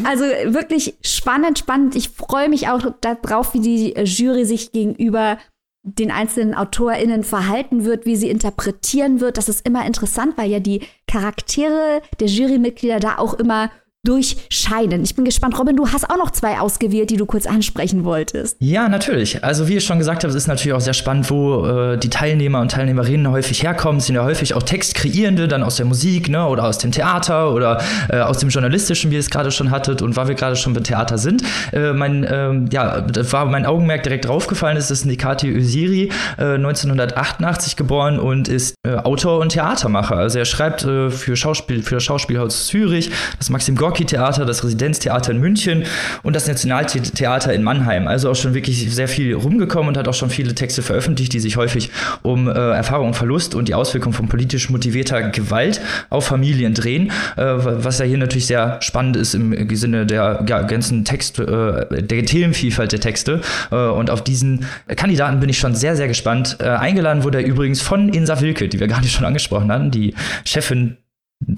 also 0.05 0.23
wirklich 0.53 0.95
spannend, 1.01 1.59
spannend. 1.59 1.95
Ich 1.95 2.09
freue 2.09 2.49
mich 2.49 2.69
auch 2.69 2.93
darauf, 3.01 3.53
wie 3.53 3.61
die 3.61 3.93
Jury 4.03 4.45
sich 4.45 4.71
gegenüber 4.71 5.37
den 5.85 6.09
einzelnen 6.09 6.55
AutorInnen 6.55 7.23
verhalten 7.23 7.85
wird, 7.85 8.07
wie 8.07 8.15
sie 8.15 8.29
interpretieren 8.29 9.19
wird. 9.19 9.37
Das 9.37 9.49
ist 9.49 9.65
immer 9.67 9.85
interessant, 9.85 10.33
weil 10.35 10.49
ja 10.49 10.59
die 10.59 10.81
Charaktere 11.07 12.01
der 12.19 12.27
Jurymitglieder 12.27 12.99
da 12.99 13.17
auch 13.19 13.35
immer 13.35 13.69
durchscheinen. 14.05 15.03
Ich 15.03 15.15
bin 15.15 15.25
gespannt. 15.25 15.59
Robin, 15.59 15.75
du 15.75 15.87
hast 15.89 16.09
auch 16.09 16.17
noch 16.17 16.31
zwei 16.31 16.59
ausgewählt, 16.59 17.09
die 17.09 17.17
du 17.17 17.25
kurz 17.25 17.45
ansprechen 17.45 18.03
wolltest. 18.05 18.57
Ja, 18.59 18.87
natürlich. 18.87 19.43
Also 19.43 19.67
wie 19.67 19.77
ich 19.77 19.83
schon 19.83 19.97
gesagt 19.97 20.23
habe, 20.23 20.29
es 20.29 20.35
ist 20.35 20.47
natürlich 20.47 20.73
auch 20.73 20.81
sehr 20.81 20.93
spannend, 20.93 21.29
wo 21.29 21.65
äh, 21.65 21.97
die 21.97 22.09
Teilnehmer 22.09 22.61
und 22.61 22.71
Teilnehmerinnen 22.71 23.29
häufig 23.31 23.63
herkommen. 23.63 23.97
Es 23.97 24.05
sind 24.05 24.15
ja 24.15 24.23
häufig 24.23 24.53
auch 24.53 24.63
Textkreierende, 24.63 25.47
dann 25.47 25.63
aus 25.63 25.77
der 25.77 25.85
Musik 25.85 26.29
ne, 26.29 26.45
oder 26.47 26.65
aus 26.65 26.77
dem 26.77 26.91
Theater 26.91 27.51
oder 27.51 27.81
äh, 28.09 28.19
aus 28.19 28.37
dem 28.37 28.49
Journalistischen, 28.49 29.11
wie 29.11 29.15
ihr 29.15 29.19
es 29.19 29.29
gerade 29.29 29.51
schon 29.51 29.71
hattet. 29.71 30.01
Und 30.01 30.15
weil 30.15 30.27
wir 30.27 30.35
gerade 30.35 30.55
schon 30.55 30.73
beim 30.73 30.83
Theater 30.83 31.17
sind, 31.17 31.43
äh, 31.73 31.93
mein, 31.93 32.25
ähm, 32.29 32.67
ja, 32.71 33.01
das 33.01 33.33
war 33.33 33.45
mein 33.45 33.65
Augenmerk 33.65 34.03
direkt 34.03 34.25
draufgefallen 34.25 34.77
ist, 34.77 34.91
ist 34.91 35.05
Nikati 35.05 35.49
Öziri, 35.49 36.11
1988 36.37 37.73
äh, 37.73 37.75
geboren 37.75 38.19
und 38.19 38.47
ist 38.47 38.75
äh, 38.85 38.95
Autor 38.95 39.39
und 39.39 39.49
Theatermacher. 39.49 40.17
Also 40.17 40.39
er 40.39 40.45
schreibt 40.45 40.83
äh, 40.83 41.09
für 41.09 41.35
Schauspiel, 41.35 41.81
für 41.81 41.95
das 41.95 42.03
Schauspielhaus 42.03 42.67
Zürich, 42.67 43.11
das 43.37 43.49
Maxim 43.49 43.75
Gorki 43.75 43.94
Gorki-Theater, 43.95 44.45
das 44.45 44.63
Residenztheater 44.63 45.31
in 45.31 45.39
München 45.39 45.83
und 46.21 46.35
das 46.35 46.47
Nationaltheater 46.47 47.53
in 47.53 47.63
Mannheim. 47.63 48.07
Also 48.07 48.29
auch 48.29 48.35
schon 48.35 48.53
wirklich 48.53 48.93
sehr 48.93 49.07
viel 49.07 49.33
rumgekommen 49.33 49.89
und 49.89 49.97
hat 49.97 50.07
auch 50.07 50.13
schon 50.13 50.29
viele 50.29 50.53
Texte 50.53 50.81
veröffentlicht, 50.81 51.31
die 51.31 51.39
sich 51.39 51.55
häufig 51.55 51.91
um 52.21 52.47
äh, 52.47 52.51
Erfahrung 52.51 53.13
Verlust 53.13 53.55
und 53.55 53.69
die 53.69 53.73
Auswirkungen 53.73 54.13
von 54.13 54.27
politisch 54.27 54.69
motivierter 54.69 55.29
Gewalt 55.29 55.79
auf 56.09 56.25
Familien 56.25 56.73
drehen, 56.73 57.11
äh, 57.37 57.43
was 57.45 57.99
ja 57.99 58.05
hier 58.05 58.17
natürlich 58.17 58.47
sehr 58.47 58.77
spannend 58.81 59.15
ist 59.15 59.33
im 59.33 59.73
Sinne 59.75 60.05
der 60.05 60.43
ja, 60.47 60.63
ganzen 60.63 61.05
Text, 61.05 61.39
äh, 61.39 62.03
der 62.03 62.25
Themenvielfalt 62.25 62.91
der 62.91 62.99
Texte. 62.99 63.41
Äh, 63.71 63.75
und 63.75 64.09
auf 64.09 64.23
diesen 64.23 64.65
Kandidaten 64.95 65.39
bin 65.39 65.49
ich 65.49 65.57
schon 65.57 65.73
sehr, 65.75 65.95
sehr 65.95 66.07
gespannt. 66.07 66.57
Äh, 66.59 66.65
eingeladen 66.65 67.23
wurde 67.23 67.41
er 67.41 67.45
übrigens 67.45 67.81
von 67.81 68.09
Insa 68.09 68.41
Wilke, 68.41 68.67
die 68.67 68.79
wir 68.79 68.87
gerade 68.87 69.07
schon 69.07 69.25
angesprochen 69.25 69.71
hatten, 69.71 69.91
die 69.91 70.13
Chefin 70.43 70.97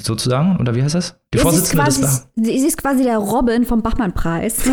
sozusagen, 0.02 0.58
oder 0.58 0.76
wie 0.76 0.84
heißt 0.84 0.96
das? 0.96 1.20
Die 1.34 1.40
Vorsitzende 1.40 1.84
quasi, 1.84 2.02
des 2.02 2.22
Bach 2.22 2.28
Sie 2.38 2.54
ist 2.54 2.78
quasi 2.78 3.04
der 3.04 3.18
Robin 3.18 3.66
vom 3.66 3.82
Bachmann-Preis. 3.82 4.62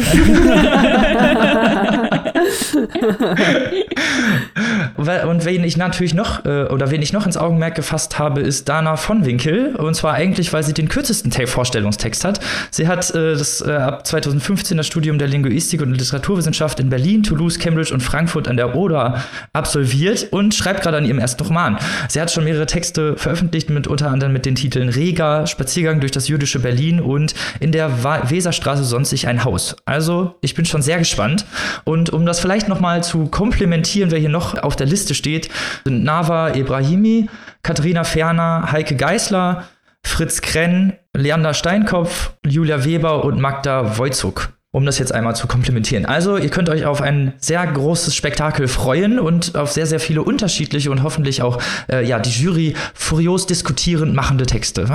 Und 4.97 5.45
wen 5.45 5.65
ich 5.65 5.77
natürlich 5.77 6.15
noch, 6.15 6.45
äh, 6.45 6.67
oder 6.67 6.93
wen 6.93 7.03
ich 7.03 7.13
noch 7.13 7.27
ins 7.27 7.37
Augenmerk 7.37 7.75
gefasst 7.75 8.21
habe, 8.21 8.41
ist 8.41 8.69
Dana 8.69 8.95
von 8.97 9.25
Winkel. 9.25 9.75
Und 9.75 9.95
zwar 9.95 10.15
eigentlich, 10.15 10.53
weil 10.53 10.63
sie 10.63 10.73
den 10.73 10.89
kürzesten 10.89 11.33
Vorstellungstext 11.33 12.25
hat. 12.25 12.39
Sie 12.71 12.87
hat 12.87 13.11
äh, 13.15 13.33
das 13.33 13.61
äh, 13.61 13.73
ab 13.73 14.07
2015 14.07 14.77
das 14.77 14.87
Studium 14.87 15.19
der 15.19 15.27
Linguistik 15.27 15.83
und 15.83 15.93
Literaturwissenschaft 15.93 16.79
in 16.79 16.89
Berlin, 16.89 17.25
Toulouse, 17.25 17.59
Cambridge 17.59 17.93
und 17.93 18.01
Frankfurt 18.01 18.47
an 18.47 18.57
der 18.57 18.77
Oder 18.77 19.25
absolviert 19.53 20.29
und 20.31 20.55
schreibt 20.55 20.83
gerade 20.83 20.99
an 20.99 21.05
ihrem 21.05 21.19
ersten 21.19 21.43
Roman. 21.43 21.79
Sie 22.09 22.21
hat 22.21 22.31
schon 22.31 22.45
mehrere 22.45 22.67
Texte 22.67 23.17
veröffentlicht, 23.17 23.71
mit 23.71 23.89
unter 23.89 24.11
anderem 24.11 24.33
mit 24.33 24.47
den 24.47 24.55
Titeln 24.55 24.89
Rega, 24.89 25.49
Spaziergang 25.49 25.99
durch 25.99 26.13
das 26.13 26.29
jüdische 26.29 26.44
Berlin 26.59 27.01
und 27.01 27.35
in 27.61 27.73
der 27.73 28.05
Weserstraße 28.05 28.85
sonst 28.85 29.11
sich 29.11 29.27
ein 29.27 29.45
Haus. 29.45 29.77
Also, 29.85 30.35
ich 30.41 30.55
bin 30.55 30.65
schon 30.65 30.83
sehr 30.83 30.99
gespannt. 30.99 31.47
Und 31.85 32.11
um 32.11 32.27
das 32.27 32.41
vielleicht 32.41 32.69
noch 32.69 32.81
mal 32.81 33.03
zu 33.03 33.27
komplementieren, 33.27 34.11
wer 34.11 34.19
hier 34.19 34.29
noch 34.29 34.59
auf 34.63 34.77
der 34.77 34.87
Liste 34.87 35.15
steht, 35.15 35.49
sind 35.85 36.05
Nava 36.05 36.55
Ibrahimi, 36.55 37.29
Katharina 37.63 38.05
Ferner, 38.05 38.69
Heike 38.71 38.97
Geißler, 38.97 39.65
Fritz 40.03 40.41
Krenn, 40.41 40.95
Leander 41.17 41.55
Steinkopf, 41.55 42.33
Julia 42.47 42.85
Weber 42.85 43.25
und 43.25 43.41
Magda 43.41 43.99
Wojcuk 43.99 44.51
um 44.75 44.85
das 44.85 44.99
jetzt 44.99 45.15
einmal 45.15 45.37
zu 45.37 45.47
komplementieren. 45.47 46.05
Also, 46.05 46.37
ihr 46.37 46.49
könnt 46.49 46.69
euch 46.69 46.85
auf 46.85 47.01
ein 47.01 47.33
sehr 47.39 47.65
großes 47.65 48.13
Spektakel 48.17 48.67
freuen 48.67 49.21
und 49.21 49.55
auf 49.55 49.71
sehr, 49.71 49.87
sehr 49.87 50.01
viele 50.01 50.25
unterschiedliche 50.25 50.91
und 50.91 51.05
hoffentlich 51.05 51.43
auch 51.43 51.63
äh, 51.89 52.05
ja, 52.05 52.19
die 52.19 52.31
Jury 52.31 52.75
furios 52.93 53.47
diskutierend 53.47 54.15
machende 54.15 54.47
Texte. 54.47 54.87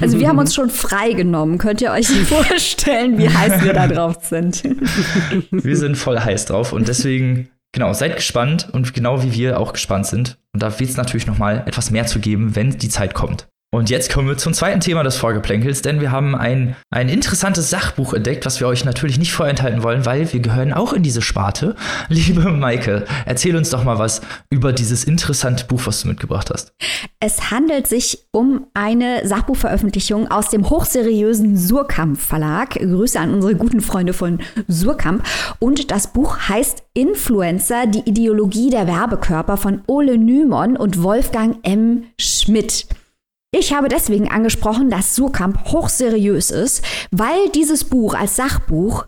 Also, 0.00 0.20
wir 0.20 0.28
haben 0.28 0.38
uns 0.38 0.54
schon 0.54 0.70
freigenommen. 0.70 1.58
Könnt 1.58 1.80
ihr 1.80 1.90
euch 1.90 2.08
vorstellen, 2.28 3.18
wie 3.18 3.28
heiß 3.28 3.64
wir 3.64 3.72
da 3.72 3.88
drauf 3.88 4.18
sind? 4.22 4.62
Wir 5.50 5.76
sind 5.76 5.96
voll 5.96 6.18
heiß 6.20 6.46
drauf 6.46 6.72
und 6.72 6.86
deswegen 6.88 7.48
Genau, 7.72 7.92
seid 7.92 8.16
gespannt 8.16 8.68
und 8.72 8.94
genau 8.94 9.22
wie 9.22 9.34
wir 9.34 9.60
auch 9.60 9.74
gespannt 9.74 10.06
sind. 10.06 10.38
Und 10.54 10.62
da 10.62 10.78
wird 10.80 10.88
es 10.88 10.96
natürlich 10.96 11.26
noch 11.26 11.36
mal 11.36 11.62
etwas 11.66 11.90
mehr 11.90 12.06
zu 12.06 12.20
geben, 12.20 12.56
wenn 12.56 12.70
die 12.70 12.88
Zeit 12.88 13.12
kommt. 13.12 13.48
Und 13.74 13.90
jetzt 13.90 14.12
kommen 14.12 14.28
wir 14.28 14.38
zum 14.38 14.54
zweiten 14.54 14.80
Thema 14.80 15.02
des 15.02 15.16
Vorgeplänkels, 15.16 15.82
denn 15.82 16.00
wir 16.00 16.12
haben 16.12 16.36
ein, 16.36 16.76
ein 16.90 17.08
interessantes 17.08 17.68
Sachbuch 17.68 18.14
entdeckt, 18.14 18.46
was 18.46 18.60
wir 18.60 18.68
euch 18.68 18.84
natürlich 18.84 19.18
nicht 19.18 19.32
vorenthalten 19.32 19.82
wollen, 19.82 20.06
weil 20.06 20.32
wir 20.32 20.40
gehören 20.40 20.72
auch 20.72 20.92
in 20.92 21.02
diese 21.02 21.20
Sparte. 21.20 21.74
Liebe 22.08 22.48
Maike, 22.52 23.04
erzähl 23.26 23.56
uns 23.56 23.70
doch 23.70 23.82
mal 23.82 23.98
was 23.98 24.22
über 24.50 24.72
dieses 24.72 25.04
interessante 25.04 25.64
Buch, 25.66 25.82
was 25.84 26.02
du 26.02 26.08
mitgebracht 26.08 26.50
hast. 26.50 26.72
Es 27.18 27.50
handelt 27.50 27.88
sich 27.88 28.26
um 28.30 28.66
eine 28.72 29.26
Sachbuchveröffentlichung 29.26 30.30
aus 30.30 30.48
dem 30.48 30.70
hochseriösen 30.70 31.56
Surkamp 31.56 32.18
Verlag. 32.18 32.70
Grüße 32.70 33.18
an 33.18 33.34
unsere 33.34 33.56
guten 33.56 33.80
Freunde 33.80 34.12
von 34.12 34.38
Surkamp. 34.68 35.24
Und 35.58 35.90
das 35.90 36.12
Buch 36.12 36.38
heißt 36.48 36.84
Influencer, 36.94 37.86
die 37.88 38.08
Ideologie 38.08 38.70
der 38.70 38.86
Werbekörper 38.86 39.56
von 39.56 39.82
Ole 39.86 40.18
Nymon 40.18 40.76
und 40.76 41.02
Wolfgang 41.02 41.58
M. 41.62 42.04
Schmidt. 42.18 42.86
Ich 43.58 43.72
habe 43.72 43.88
deswegen 43.88 44.28
angesprochen, 44.30 44.90
dass 44.90 45.14
Surkamp 45.14 45.72
hochseriös 45.72 46.50
ist, 46.50 46.84
weil 47.10 47.48
dieses 47.54 47.84
Buch 47.84 48.12
als 48.12 48.36
Sachbuch 48.36 49.06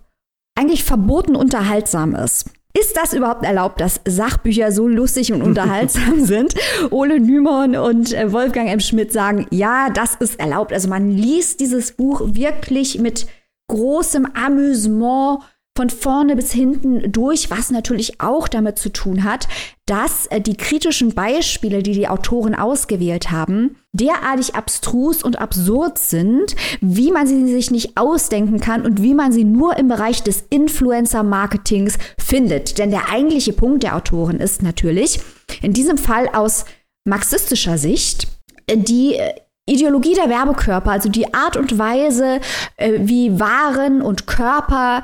eigentlich 0.54 0.84
verboten 0.84 1.36
unterhaltsam 1.36 2.14
ist. 2.14 2.46
Ist 2.72 2.96
das 2.96 3.12
überhaupt 3.12 3.44
erlaubt, 3.44 3.78
dass 3.78 4.00
Sachbücher 4.06 4.72
so 4.72 4.88
lustig 4.88 5.34
und 5.34 5.42
unterhaltsam 5.48 6.24
sind? 6.24 6.54
Ole 6.90 7.20
Nymon 7.20 7.76
und 7.76 8.14
äh, 8.14 8.32
Wolfgang 8.32 8.70
M. 8.70 8.80
Schmidt 8.80 9.12
sagen, 9.12 9.46
ja, 9.50 9.90
das 9.90 10.14
ist 10.14 10.40
erlaubt. 10.40 10.72
Also 10.72 10.88
man 10.88 11.10
liest 11.10 11.60
dieses 11.60 11.92
Buch 11.92 12.22
wirklich 12.24 12.98
mit 12.98 13.26
großem 13.68 14.28
Amüsement 14.32 15.40
von 15.78 15.90
vorne 15.90 16.34
bis 16.34 16.50
hinten 16.50 17.12
durch, 17.12 17.52
was 17.52 17.70
natürlich 17.70 18.20
auch 18.20 18.48
damit 18.48 18.78
zu 18.78 18.88
tun 18.88 19.22
hat, 19.22 19.46
dass 19.86 20.26
äh, 20.26 20.40
die 20.40 20.56
kritischen 20.56 21.14
Beispiele, 21.14 21.84
die 21.84 21.92
die 21.92 22.08
Autoren 22.08 22.56
ausgewählt 22.56 23.30
haben, 23.30 23.76
derartig 23.92 24.56
abstrus 24.56 25.22
und 25.22 25.38
absurd 25.38 25.98
sind, 25.98 26.56
wie 26.80 27.12
man 27.12 27.28
sie 27.28 27.46
sich 27.52 27.70
nicht 27.70 27.96
ausdenken 27.96 28.58
kann 28.58 28.84
und 28.84 29.04
wie 29.04 29.14
man 29.14 29.30
sie 29.30 29.44
nur 29.44 29.76
im 29.76 29.86
Bereich 29.86 30.24
des 30.24 30.46
Influencer-Marketings 30.50 31.96
findet. 32.18 32.78
Denn 32.78 32.90
der 32.90 33.12
eigentliche 33.12 33.52
Punkt 33.52 33.84
der 33.84 33.94
Autoren 33.94 34.40
ist 34.40 34.64
natürlich, 34.64 35.20
in 35.62 35.74
diesem 35.74 35.96
Fall 35.96 36.28
aus 36.32 36.64
marxistischer 37.04 37.78
Sicht, 37.78 38.26
äh, 38.66 38.76
die 38.78 39.14
äh, 39.14 39.32
Ideologie 39.66 40.14
der 40.14 40.28
Werbekörper, 40.28 40.90
also 40.90 41.08
die 41.08 41.34
Art 41.34 41.56
und 41.56 41.78
Weise, 41.78 42.40
wie 42.78 43.38
Waren 43.38 44.00
und 44.00 44.26
Körper 44.26 45.02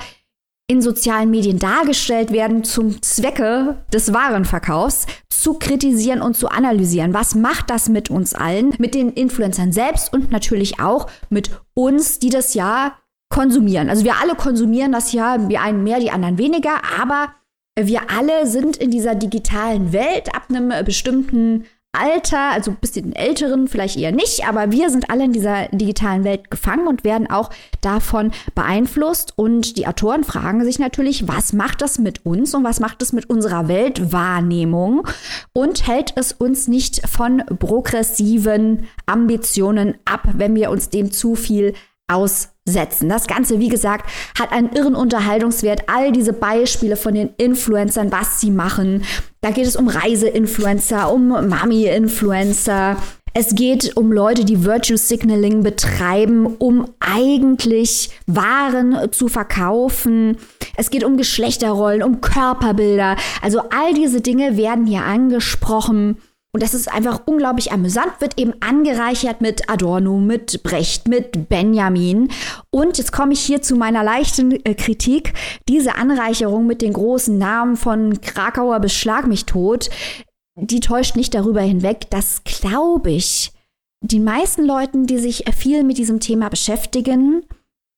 in 0.66 0.80
sozialen 0.80 1.30
Medien 1.30 1.58
dargestellt 1.58 2.32
werden 2.32 2.64
zum 2.64 3.02
Zwecke 3.02 3.84
des 3.92 4.14
Warenverkaufs, 4.14 5.06
zu 5.28 5.54
kritisieren 5.58 6.22
und 6.22 6.36
zu 6.36 6.48
analysieren. 6.48 7.12
Was 7.12 7.34
macht 7.34 7.68
das 7.68 7.90
mit 7.90 8.08
uns 8.08 8.34
allen, 8.34 8.72
mit 8.78 8.94
den 8.94 9.10
Influencern 9.10 9.72
selbst 9.72 10.12
und 10.12 10.30
natürlich 10.30 10.80
auch 10.80 11.10
mit 11.28 11.50
uns, 11.74 12.18
die 12.18 12.30
das 12.30 12.54
ja 12.54 12.94
konsumieren. 13.34 13.90
Also 13.90 14.04
wir 14.04 14.20
alle 14.22 14.36
konsumieren 14.36 14.92
das 14.92 15.12
ja, 15.12 15.38
die 15.38 15.58
einen 15.58 15.82
mehr, 15.82 15.98
die 15.98 16.12
anderen 16.12 16.38
weniger, 16.38 16.82
aber 16.98 17.34
wir 17.76 18.10
alle 18.10 18.46
sind 18.46 18.76
in 18.76 18.92
dieser 18.92 19.16
digitalen 19.16 19.92
Welt 19.92 20.34
ab 20.34 20.44
einem 20.48 20.84
bestimmten 20.84 21.64
Alter, 21.94 22.50
also 22.52 22.72
ein 22.72 22.76
bisschen 22.76 23.14
älteren 23.14 23.68
vielleicht 23.68 23.96
eher 23.96 24.12
nicht, 24.12 24.46
aber 24.46 24.70
wir 24.70 24.90
sind 24.90 25.10
alle 25.10 25.24
in 25.24 25.32
dieser 25.32 25.68
digitalen 25.68 26.24
Welt 26.24 26.50
gefangen 26.50 26.86
und 26.86 27.04
werden 27.04 27.30
auch 27.30 27.50
davon 27.80 28.32
beeinflusst. 28.54 29.32
Und 29.36 29.76
die 29.76 29.86
Autoren 29.86 30.24
fragen 30.24 30.64
sich 30.64 30.78
natürlich, 30.78 31.28
was 31.28 31.52
macht 31.52 31.82
das 31.82 31.98
mit 31.98 32.24
uns 32.26 32.54
und 32.54 32.64
was 32.64 32.80
macht 32.80 33.02
es 33.02 33.12
mit 33.12 33.30
unserer 33.30 33.68
Weltwahrnehmung 33.68 35.06
und 35.52 35.86
hält 35.86 36.12
es 36.16 36.32
uns 36.32 36.68
nicht 36.68 37.08
von 37.08 37.42
progressiven 37.58 38.86
Ambitionen 39.06 39.94
ab, 40.04 40.22
wenn 40.34 40.54
wir 40.54 40.70
uns 40.70 40.88
dem 40.88 41.12
zu 41.12 41.34
viel 41.34 41.74
aussetzen. 42.08 43.08
Das 43.08 43.26
Ganze, 43.26 43.58
wie 43.60 43.68
gesagt, 43.68 44.10
hat 44.38 44.52
einen 44.52 44.72
irren 44.72 44.94
Unterhaltungswert. 44.94 45.88
All 45.88 46.12
diese 46.12 46.32
Beispiele 46.32 46.96
von 46.96 47.14
den 47.14 47.30
Influencern, 47.36 48.12
was 48.12 48.40
sie 48.40 48.50
machen. 48.50 49.04
Da 49.40 49.50
geht 49.50 49.66
es 49.66 49.76
um 49.76 49.88
Reiseinfluencer, 49.88 51.12
um 51.12 51.28
Mami-Influencer. 51.28 52.96
Es 53.36 53.56
geht 53.56 53.96
um 53.96 54.12
Leute, 54.12 54.44
die 54.44 54.64
Virtue 54.64 54.96
Signaling 54.96 55.64
betreiben, 55.64 56.46
um 56.46 56.90
eigentlich 57.00 58.10
Waren 58.26 59.10
zu 59.10 59.26
verkaufen. 59.26 60.36
Es 60.76 60.88
geht 60.90 61.02
um 61.02 61.16
Geschlechterrollen, 61.16 62.04
um 62.04 62.20
Körperbilder. 62.20 63.16
Also 63.42 63.62
all 63.70 63.92
diese 63.94 64.20
Dinge 64.20 64.56
werden 64.56 64.86
hier 64.86 65.02
angesprochen. 65.02 66.18
Und 66.54 66.62
das 66.62 66.72
ist 66.72 66.86
einfach 66.86 67.22
unglaublich 67.26 67.72
amüsant, 67.72 68.20
wird 68.20 68.38
eben 68.38 68.54
angereichert 68.60 69.40
mit 69.40 69.68
Adorno, 69.68 70.18
mit 70.18 70.62
Brecht, 70.62 71.08
mit 71.08 71.48
Benjamin. 71.48 72.30
Und 72.70 72.96
jetzt 72.96 73.10
komme 73.10 73.32
ich 73.32 73.40
hier 73.40 73.60
zu 73.60 73.74
meiner 73.74 74.04
leichten 74.04 74.52
äh, 74.64 74.74
Kritik. 74.76 75.32
Diese 75.68 75.96
Anreicherung 75.96 76.68
mit 76.68 76.80
den 76.80 76.92
großen 76.92 77.36
Namen 77.36 77.76
von 77.76 78.20
Krakauer 78.20 78.78
bis 78.78 78.94
Schlag 78.94 79.26
mich 79.26 79.46
tot, 79.46 79.90
die 80.54 80.78
täuscht 80.78 81.16
nicht 81.16 81.34
darüber 81.34 81.60
hinweg, 81.60 82.08
dass, 82.10 82.44
glaube 82.44 83.10
ich, 83.10 83.50
die 84.00 84.20
meisten 84.20 84.64
Leuten, 84.64 85.08
die 85.08 85.18
sich 85.18 85.44
viel 85.56 85.82
mit 85.82 85.98
diesem 85.98 86.20
Thema 86.20 86.50
beschäftigen, 86.50 87.44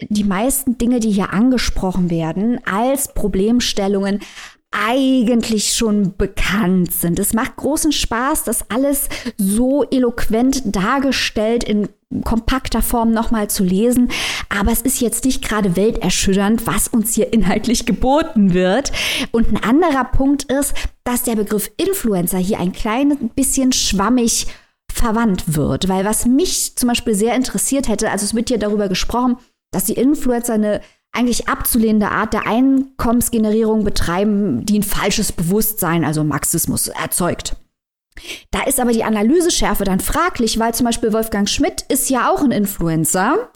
die 0.00 0.24
meisten 0.24 0.78
Dinge, 0.78 1.00
die 1.00 1.10
hier 1.10 1.34
angesprochen 1.34 2.08
werden, 2.08 2.58
als 2.64 3.12
Problemstellungen 3.12 4.20
eigentlich 4.70 5.72
schon 5.72 6.16
bekannt 6.16 6.92
sind. 6.92 7.18
Es 7.18 7.32
macht 7.32 7.56
großen 7.56 7.92
Spaß, 7.92 8.44
das 8.44 8.70
alles 8.70 9.08
so 9.36 9.84
eloquent 9.84 10.62
dargestellt 10.74 11.64
in 11.64 11.88
kompakter 12.24 12.82
Form 12.82 13.12
nochmal 13.12 13.48
zu 13.48 13.64
lesen. 13.64 14.10
Aber 14.48 14.70
es 14.70 14.82
ist 14.82 15.00
jetzt 15.00 15.24
nicht 15.24 15.42
gerade 15.42 15.76
welterschütternd, 15.76 16.66
was 16.66 16.88
uns 16.88 17.14
hier 17.14 17.32
inhaltlich 17.32 17.86
geboten 17.86 18.54
wird. 18.54 18.92
Und 19.32 19.52
ein 19.52 19.62
anderer 19.62 20.04
Punkt 20.04 20.44
ist, 20.44 20.74
dass 21.04 21.24
der 21.24 21.36
Begriff 21.36 21.70
Influencer 21.76 22.38
hier 22.38 22.60
ein 22.60 22.72
kleines 22.72 23.18
bisschen 23.34 23.72
schwammig 23.72 24.46
verwandt 24.92 25.56
wird. 25.56 25.88
Weil 25.88 26.04
was 26.04 26.26
mich 26.26 26.76
zum 26.76 26.88
Beispiel 26.88 27.14
sehr 27.14 27.34
interessiert 27.34 27.88
hätte, 27.88 28.10
also 28.10 28.24
es 28.24 28.34
wird 28.34 28.48
hier 28.48 28.58
darüber 28.58 28.88
gesprochen, 28.88 29.36
dass 29.72 29.84
die 29.84 29.94
Influencer 29.94 30.54
eine 30.54 30.80
eigentlich 31.12 31.48
abzulehnende 31.48 32.10
Art 32.10 32.32
der 32.32 32.46
Einkommensgenerierung 32.46 33.84
betreiben, 33.84 34.66
die 34.66 34.78
ein 34.78 34.82
falsches 34.82 35.32
Bewusstsein, 35.32 36.04
also 36.04 36.24
Marxismus, 36.24 36.88
erzeugt. 36.88 37.56
Da 38.50 38.62
ist 38.62 38.80
aber 38.80 38.92
die 38.92 39.04
Analyseschärfe 39.04 39.84
dann 39.84 40.00
fraglich, 40.00 40.58
weil 40.58 40.74
zum 40.74 40.86
Beispiel 40.86 41.12
Wolfgang 41.12 41.48
Schmidt 41.48 41.82
ist 41.88 42.10
ja 42.10 42.30
auch 42.30 42.42
ein 42.42 42.50
Influencer. 42.50 43.50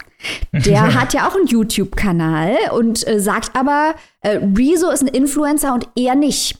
Der 0.53 0.95
hat 1.01 1.15
ja 1.15 1.29
auch 1.29 1.35
einen 1.35 1.47
YouTube-Kanal 1.47 2.57
und 2.73 3.07
äh, 3.07 3.21
sagt 3.21 3.57
aber, 3.57 3.95
äh, 4.21 4.39
Rezo 4.57 4.91
ist 4.91 5.03
ein 5.03 5.09
Influencer 5.09 5.73
und 5.75 5.89
er 5.97 6.15
nicht. 6.15 6.60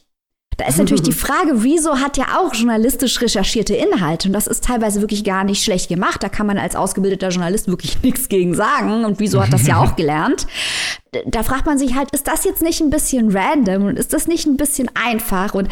Da 0.61 0.67
ist 0.67 0.77
natürlich 0.77 1.01
die 1.01 1.11
Frage, 1.11 1.63
Rezo 1.63 1.97
hat 1.97 2.17
ja 2.17 2.37
auch 2.37 2.53
journalistisch 2.53 3.19
recherchierte 3.19 3.73
Inhalte 3.73 4.27
und 4.27 4.33
das 4.33 4.45
ist 4.45 4.63
teilweise 4.63 5.01
wirklich 5.01 5.23
gar 5.23 5.43
nicht 5.43 5.63
schlecht 5.63 5.89
gemacht. 5.89 6.21
Da 6.21 6.29
kann 6.29 6.45
man 6.45 6.59
als 6.59 6.75
ausgebildeter 6.75 7.29
Journalist 7.29 7.67
wirklich 7.67 7.99
nichts 8.03 8.29
gegen 8.29 8.53
sagen 8.53 9.03
und 9.03 9.19
Rezo 9.19 9.41
hat 9.41 9.51
das 9.51 9.65
ja 9.65 9.81
auch 9.81 9.95
gelernt. 9.95 10.45
Da 11.25 11.41
fragt 11.41 11.65
man 11.65 11.79
sich 11.79 11.95
halt, 11.95 12.11
ist 12.11 12.27
das 12.27 12.45
jetzt 12.45 12.61
nicht 12.61 12.79
ein 12.79 12.91
bisschen 12.91 13.35
random 13.35 13.85
und 13.85 13.97
ist 13.97 14.13
das 14.13 14.27
nicht 14.27 14.45
ein 14.45 14.55
bisschen 14.55 14.89
einfach 14.93 15.55
und 15.55 15.67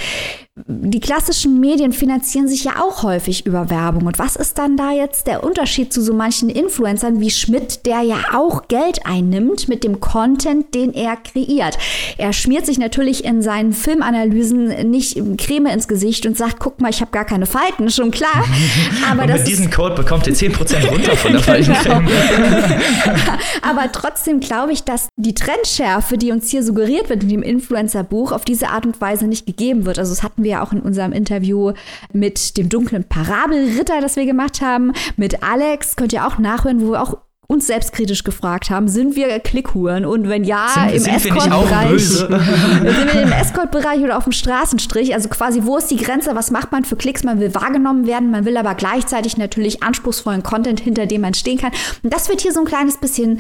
die 0.68 1.00
klassischen 1.00 1.60
Medien 1.60 1.94
finanzieren 1.94 2.48
sich 2.48 2.64
ja 2.64 2.82
auch 2.82 3.04
häufig 3.04 3.46
über 3.46 3.70
Werbung. 3.70 4.08
Und 4.08 4.20
was 4.20 4.36
ist 4.36 4.58
dann 4.58 4.78
da 4.78 4.92
jetzt 4.92 5.28
der 5.28 5.44
Unterschied 5.44 5.94
zu 5.94 6.02
so 6.02 6.14
manchen 6.14 6.50
Influencern 6.50 7.20
wie 7.20 7.30
Schmidt, 7.30 7.86
der 7.86 8.02
ja 8.02 8.18
auch 8.34 8.68
Geld 8.68 9.06
einnimmt 9.06 9.70
mit 9.70 9.84
dem 9.84 10.00
Content, 10.00 10.74
den 10.74 10.94
er 10.94 11.16
kreiert? 11.16 11.78
Er 12.18 12.34
schmiert 12.34 12.66
sich 12.66 12.78
natürlich 12.78 13.24
in 13.24 13.42
seinen 13.42 13.74
Filmanalysen 13.74 14.70
nicht 14.84 15.18
Creme 15.38 15.68
ins 15.68 15.88
Gesicht 15.88 16.26
und 16.26 16.38
sagt, 16.38 16.60
guck 16.60 16.82
mal, 16.82 16.90
ich 16.90 17.00
habe 17.00 17.12
gar 17.12 17.26
keine 17.26 17.46
Falten, 17.46 17.90
schon 17.90 18.12
klar. 18.12 18.46
Aber 19.10 19.26
mit 19.26 19.48
diesem 19.48 19.70
Code 19.70 19.96
bekommt 19.96 20.28
ihr 20.28 20.34
10% 20.34 20.88
runter 20.88 21.16
von 21.16 21.32
der 21.32 21.42
Faltencreme. 21.42 22.06
Genau. 22.06 23.38
Aber 23.62 23.92
trotzdem 23.92 24.42
glaube 24.42 24.74
ich, 24.74 24.84
dass 24.84 25.08
die 25.16 25.34
Trendschärfe, 25.34 26.18
die 26.18 26.32
uns 26.32 26.50
hier 26.50 26.64
suggeriert 26.64 27.10
wird 27.10 27.24
in 27.24 27.30
dem 27.30 27.44
Influencer-Buch, 27.44 28.34
auf 28.34 28.44
diese 28.44 28.70
Art 28.70 28.86
und 28.86 29.00
Weise 29.00 29.26
nicht 29.26 29.46
gegeben 29.46 29.86
wird. 29.86 30.00
Also 30.00 30.12
das 30.12 30.22
hatten 30.24 30.44
wir 30.44 30.50
wir 30.50 30.64
auch 30.64 30.74
in 30.74 30.82
unserem 30.82 31.14
Interview 31.14 31.74
mit 32.12 32.58
dem 32.58 32.70
dunklen 32.70 33.04
Parabelritter, 33.04 34.02
das 34.02 34.16
wir 34.16 34.26
gemacht 34.26 34.62
haben, 34.62 34.94
mit 35.16 35.44
Alex, 35.44 35.96
könnt 35.96 36.12
ihr 36.12 36.26
auch 36.26 36.40
nachhören, 36.40 36.82
wo 36.82 36.92
wir 36.92 37.02
auch 37.02 37.18
uns 37.52 37.66
selbstkritisch 37.66 38.24
gefragt 38.24 38.70
haben, 38.70 38.88
sind 38.88 39.16
wir 39.16 39.40
Klickhuren? 39.40 40.06
Und 40.06 40.30
wenn 40.30 40.44
ja, 40.44 40.68
sind, 40.92 41.08
im 41.08 41.16
Escort-Bereich. 41.16 42.02
sind 42.08 42.30
wir 42.30 43.22
im 43.24 43.32
Escort-Bereich 43.32 44.02
oder 44.02 44.18
auf 44.18 44.26
dem 44.26 44.34
Straßenstrich? 44.34 45.16
Also 45.16 45.30
quasi, 45.30 45.64
wo 45.64 45.78
ist 45.78 45.90
die 45.90 45.98
Grenze? 45.98 46.36
Was 46.36 46.52
macht 46.52 46.72
man 46.72 46.86
für 46.86 46.96
Klicks? 46.96 47.24
Man 47.24 47.40
will 47.40 47.56
wahrgenommen 47.56 48.06
werden, 48.06 48.30
man 48.30 48.46
will 48.46 48.56
aber 48.56 48.76
gleichzeitig 48.76 49.36
natürlich 49.38 49.82
anspruchsvollen 49.82 50.44
Content, 50.44 50.80
hinter 50.80 51.08
dem 51.08 51.22
man 51.22 51.34
stehen 51.34 51.58
kann. 51.58 51.72
Und 52.04 52.14
das 52.14 52.30
wird 52.30 52.42
hier 52.42 52.54
so 52.54 52.60
ein 52.60 52.68
kleines 52.68 52.98
bisschen 52.98 53.40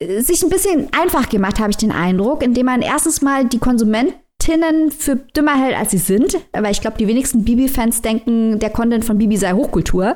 äh, 0.00 0.20
sich 0.20 0.42
ein 0.42 0.50
bisschen 0.50 0.88
einfach 0.92 1.28
gemacht, 1.28 1.60
habe 1.60 1.70
ich 1.70 1.76
den 1.76 1.92
Eindruck, 1.92 2.42
indem 2.42 2.66
man 2.66 2.82
erstens 2.82 3.22
mal 3.22 3.44
die 3.44 3.60
Konsumenten 3.60 4.14
Tinnen 4.48 4.90
für 4.90 5.16
dümmer 5.16 5.62
hält, 5.62 5.76
als 5.76 5.90
sie 5.90 5.98
sind. 5.98 6.38
Aber 6.52 6.70
ich 6.70 6.80
glaube, 6.80 6.96
die 6.96 7.06
wenigsten 7.06 7.44
Bibi-Fans 7.44 8.00
denken, 8.00 8.58
der 8.58 8.70
Content 8.70 9.04
von 9.04 9.18
Bibi 9.18 9.36
sei 9.36 9.52
Hochkultur. 9.52 10.14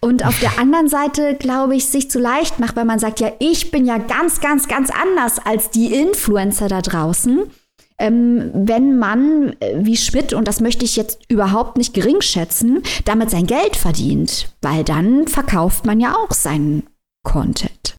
Und 0.00 0.24
auf 0.24 0.40
der 0.40 0.58
anderen 0.58 0.88
Seite, 0.88 1.34
glaube 1.34 1.76
ich, 1.76 1.84
sich 1.84 2.10
zu 2.10 2.18
leicht 2.18 2.58
macht, 2.58 2.74
weil 2.74 2.86
man 2.86 2.98
sagt, 2.98 3.20
ja, 3.20 3.32
ich 3.38 3.70
bin 3.70 3.84
ja 3.84 3.98
ganz, 3.98 4.40
ganz, 4.40 4.66
ganz 4.66 4.88
anders 4.90 5.38
als 5.44 5.68
die 5.68 5.92
Influencer 5.92 6.68
da 6.68 6.80
draußen. 6.80 7.42
Ähm, 7.98 8.50
wenn 8.54 8.98
man, 8.98 9.54
äh, 9.60 9.74
wie 9.76 9.96
Schmidt, 9.96 10.32
und 10.32 10.48
das 10.48 10.60
möchte 10.60 10.86
ich 10.86 10.96
jetzt 10.96 11.20
überhaupt 11.28 11.76
nicht 11.76 11.92
gering 11.92 12.22
schätzen, 12.22 12.82
damit 13.04 13.30
sein 13.30 13.46
Geld 13.46 13.76
verdient, 13.76 14.48
weil 14.62 14.84
dann 14.84 15.28
verkauft 15.28 15.84
man 15.84 16.00
ja 16.00 16.14
auch 16.14 16.32
seinen 16.32 16.84
Content. 17.24 17.95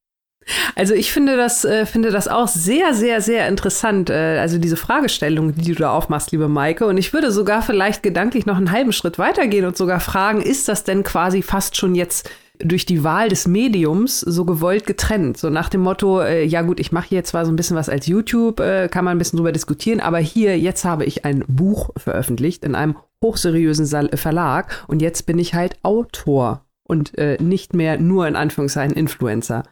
Also 0.75 0.93
ich 0.93 1.11
finde 1.11 1.37
das, 1.37 1.65
äh, 1.65 1.85
finde 1.85 2.11
das 2.11 2.27
auch 2.27 2.47
sehr, 2.47 2.93
sehr, 2.93 3.21
sehr 3.21 3.47
interessant. 3.47 4.09
Äh, 4.09 4.39
also 4.39 4.57
diese 4.57 4.77
Fragestellung, 4.77 5.55
die 5.55 5.73
du 5.73 5.75
da 5.75 5.91
aufmachst, 5.91 6.31
liebe 6.31 6.47
Maike. 6.47 6.85
Und 6.85 6.97
ich 6.97 7.13
würde 7.13 7.31
sogar 7.31 7.61
vielleicht 7.61 8.03
gedanklich 8.03 8.45
noch 8.45 8.57
einen 8.57 8.71
halben 8.71 8.93
Schritt 8.93 9.19
weitergehen 9.19 9.65
und 9.65 9.77
sogar 9.77 9.99
fragen, 9.99 10.41
ist 10.41 10.67
das 10.67 10.83
denn 10.83 11.03
quasi 11.03 11.41
fast 11.41 11.75
schon 11.75 11.95
jetzt 11.95 12.29
durch 12.59 12.85
die 12.85 13.03
Wahl 13.03 13.29
des 13.29 13.47
Mediums 13.47 14.19
so 14.19 14.45
gewollt 14.45 14.85
getrennt. 14.85 15.37
So 15.37 15.49
nach 15.49 15.69
dem 15.69 15.81
Motto, 15.81 16.21
äh, 16.21 16.43
ja 16.43 16.61
gut, 16.61 16.79
ich 16.79 16.91
mache 16.91 17.09
hier 17.09 17.23
zwar 17.23 17.45
so 17.45 17.51
ein 17.51 17.55
bisschen 17.55 17.77
was 17.77 17.89
als 17.89 18.07
YouTube, 18.07 18.59
äh, 18.59 18.87
kann 18.89 19.05
man 19.05 19.15
ein 19.15 19.19
bisschen 19.19 19.37
drüber 19.37 19.51
diskutieren, 19.51 19.99
aber 19.99 20.17
hier, 20.17 20.57
jetzt 20.57 20.83
habe 20.85 21.05
ich 21.05 21.25
ein 21.25 21.43
Buch 21.47 21.91
veröffentlicht 21.97 22.63
in 22.63 22.75
einem 22.75 22.97
hochseriösen 23.23 23.85
Sal 23.85 24.09
Verlag 24.15 24.85
und 24.87 25.01
jetzt 25.01 25.25
bin 25.25 25.39
ich 25.39 25.53
halt 25.53 25.77
Autor 25.83 26.65
und 26.83 27.17
äh, 27.17 27.37
nicht 27.41 27.73
mehr 27.73 27.99
nur 27.99 28.27
in 28.27 28.35
Anführungszeichen 28.35 28.95
Influencer 28.95 29.63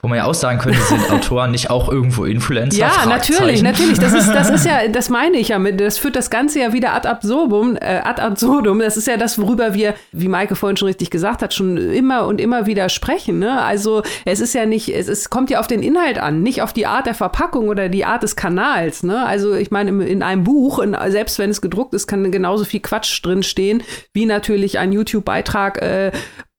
wo 0.00 0.06
man 0.06 0.18
ja 0.18 0.26
auch 0.26 0.34
sagen 0.34 0.60
könnte, 0.60 0.78
sind 0.80 1.10
Autoren 1.10 1.50
nicht 1.50 1.70
auch 1.70 1.88
irgendwo 1.88 2.24
Influencer? 2.24 2.78
Ja, 2.78 3.04
natürlich, 3.06 3.62
natürlich. 3.62 3.98
Das 3.98 4.12
ist, 4.12 4.28
das 4.28 4.48
ist 4.48 4.64
ja, 4.64 4.86
das 4.86 5.08
meine 5.08 5.38
ich 5.38 5.48
ja 5.48 5.58
mit, 5.58 5.80
das 5.80 5.98
führt 5.98 6.14
das 6.14 6.30
Ganze 6.30 6.60
ja 6.60 6.72
wieder 6.72 6.94
ad 6.94 7.08
absurdum, 7.08 7.76
äh, 7.76 8.00
ad 8.04 8.22
absurdum. 8.22 8.78
Das 8.78 8.96
ist 8.96 9.08
ja 9.08 9.16
das, 9.16 9.40
worüber 9.40 9.74
wir, 9.74 9.94
wie 10.12 10.28
Maike 10.28 10.54
vorhin 10.54 10.76
schon 10.76 10.86
richtig 10.86 11.10
gesagt 11.10 11.42
hat, 11.42 11.52
schon 11.52 11.76
immer 11.76 12.26
und 12.26 12.40
immer 12.40 12.66
wieder 12.66 12.88
sprechen. 12.90 13.40
Ne? 13.40 13.60
Also 13.60 14.04
es 14.24 14.38
ist 14.38 14.54
ja 14.54 14.66
nicht, 14.66 14.88
es, 14.88 15.08
es 15.08 15.30
kommt 15.30 15.50
ja 15.50 15.58
auf 15.58 15.66
den 15.66 15.82
Inhalt 15.82 16.18
an, 16.18 16.44
nicht 16.44 16.62
auf 16.62 16.72
die 16.72 16.86
Art 16.86 17.06
der 17.06 17.14
Verpackung 17.14 17.66
oder 17.68 17.88
die 17.88 18.04
Art 18.04 18.22
des 18.22 18.36
Kanals. 18.36 19.02
Ne? 19.02 19.26
Also 19.26 19.54
ich 19.54 19.72
meine, 19.72 20.04
in 20.04 20.22
einem 20.22 20.44
Buch, 20.44 20.78
in, 20.78 20.96
selbst 21.08 21.40
wenn 21.40 21.50
es 21.50 21.60
gedruckt 21.60 21.92
ist, 21.94 22.06
kann 22.06 22.30
genauso 22.30 22.64
viel 22.64 22.80
Quatsch 22.80 23.24
drin 23.24 23.42
stehen, 23.42 23.82
wie 24.12 24.26
natürlich 24.26 24.78
ein 24.78 24.92
YouTube-Beitrag, 24.92 25.82
äh, 25.82 26.12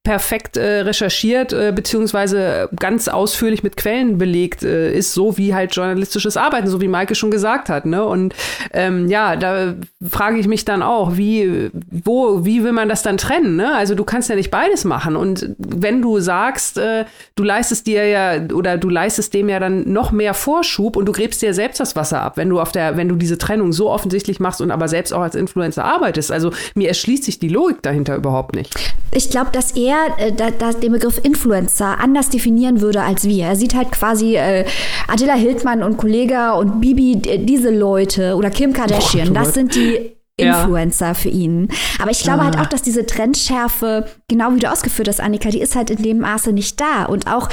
perfekt 0.09 0.57
äh, 0.57 0.79
recherchiert 0.79 1.53
äh, 1.53 1.71
beziehungsweise 1.71 2.67
ganz 2.79 3.07
ausführlich 3.07 3.61
mit 3.61 3.77
Quellen 3.77 4.17
belegt 4.17 4.63
äh, 4.63 4.91
ist, 4.91 5.13
so 5.13 5.37
wie 5.37 5.53
halt 5.53 5.75
journalistisches 5.75 6.35
Arbeiten, 6.35 6.67
so 6.67 6.81
wie 6.81 6.87
Maike 6.87 7.13
schon 7.13 7.29
gesagt 7.29 7.69
hat. 7.69 7.85
Ne? 7.85 8.03
Und 8.03 8.33
ähm, 8.73 9.07
ja, 9.07 9.35
da 9.35 9.75
frage 10.01 10.39
ich 10.39 10.47
mich 10.47 10.65
dann 10.65 10.81
auch, 10.81 11.15
wie, 11.15 11.69
wo, 11.91 12.43
wie 12.43 12.63
will 12.63 12.71
man 12.71 12.89
das 12.89 13.03
dann 13.03 13.17
trennen? 13.17 13.55
Ne? 13.55 13.75
Also 13.75 13.93
du 13.93 14.03
kannst 14.03 14.29
ja 14.29 14.35
nicht 14.35 14.49
beides 14.49 14.83
machen. 14.83 15.15
Und 15.15 15.51
wenn 15.59 16.01
du 16.01 16.19
sagst, 16.19 16.79
äh, 16.79 17.05
du 17.35 17.43
leistest 17.43 17.85
dir 17.85 18.07
ja 18.07 18.41
oder 18.51 18.79
du 18.79 18.89
leistest 18.89 19.35
dem 19.35 19.47
ja 19.47 19.59
dann 19.59 19.93
noch 19.93 20.11
mehr 20.11 20.33
Vorschub 20.33 20.95
und 20.95 21.05
du 21.05 21.11
gräbst 21.11 21.39
dir 21.43 21.53
selbst 21.53 21.79
das 21.79 21.95
Wasser 21.95 22.23
ab, 22.23 22.35
wenn 22.35 22.49
du 22.49 22.59
auf 22.59 22.71
der, 22.71 22.97
wenn 22.97 23.09
du 23.09 23.15
diese 23.15 23.37
Trennung 23.37 23.73
so 23.73 23.91
offensichtlich 23.91 24.39
machst 24.39 24.59
und 24.59 24.71
aber 24.71 24.87
selbst 24.87 25.13
auch 25.13 25.21
als 25.21 25.35
Influencer 25.35 25.85
arbeitest. 25.85 26.31
Also 26.31 26.51
mir 26.73 26.87
erschließt 26.87 27.25
sich 27.25 27.37
die 27.37 27.49
Logik 27.49 27.83
dahinter 27.83 28.15
überhaupt 28.15 28.55
nicht. 28.55 28.73
Ich 29.11 29.29
glaube, 29.29 29.51
dass 29.51 29.75
er 30.17 30.27
äh, 30.27 30.31
da, 30.31 30.51
da 30.51 30.71
den 30.71 30.91
Begriff 30.91 31.19
Influencer 31.23 31.99
anders 31.99 32.29
definieren 32.29 32.81
würde 32.81 33.01
als 33.01 33.25
wir. 33.25 33.45
Er 33.45 33.55
sieht 33.55 33.75
halt 33.75 33.91
quasi 33.91 34.35
äh, 34.35 34.65
Attila 35.07 35.33
Hildmann 35.33 35.83
und 35.83 35.97
Kollega 35.97 36.53
und 36.53 36.81
Bibi, 36.81 37.17
diese 37.17 37.69
Leute 37.69 38.35
oder 38.35 38.49
Kim 38.49 38.73
Kardashian, 38.73 39.33
das 39.33 39.53
sind 39.53 39.75
die 39.75 40.15
Influencer 40.37 41.07
ja. 41.07 41.13
für 41.13 41.29
ihn. 41.29 41.69
Aber 41.99 42.11
ich 42.11 42.23
glaube 42.23 42.43
halt 42.43 42.55
ah. 42.55 42.59
halt 42.59 42.67
auch, 42.67 42.69
dass 42.69 42.81
diese 42.81 43.05
Trendschärfe, 43.05 44.05
genau 44.27 44.53
wie 44.55 44.59
du 44.59 44.71
ausgeführt 44.71 45.07
hast, 45.07 45.19
Annika, 45.19 45.49
die 45.49 45.61
ist 45.61 45.75
halt 45.75 45.89
in 45.89 46.01
dem 46.01 46.19
Maße 46.19 46.51
nicht 46.51 46.79
da. 46.79 47.05
Und 47.05 47.27
auch 47.27 47.49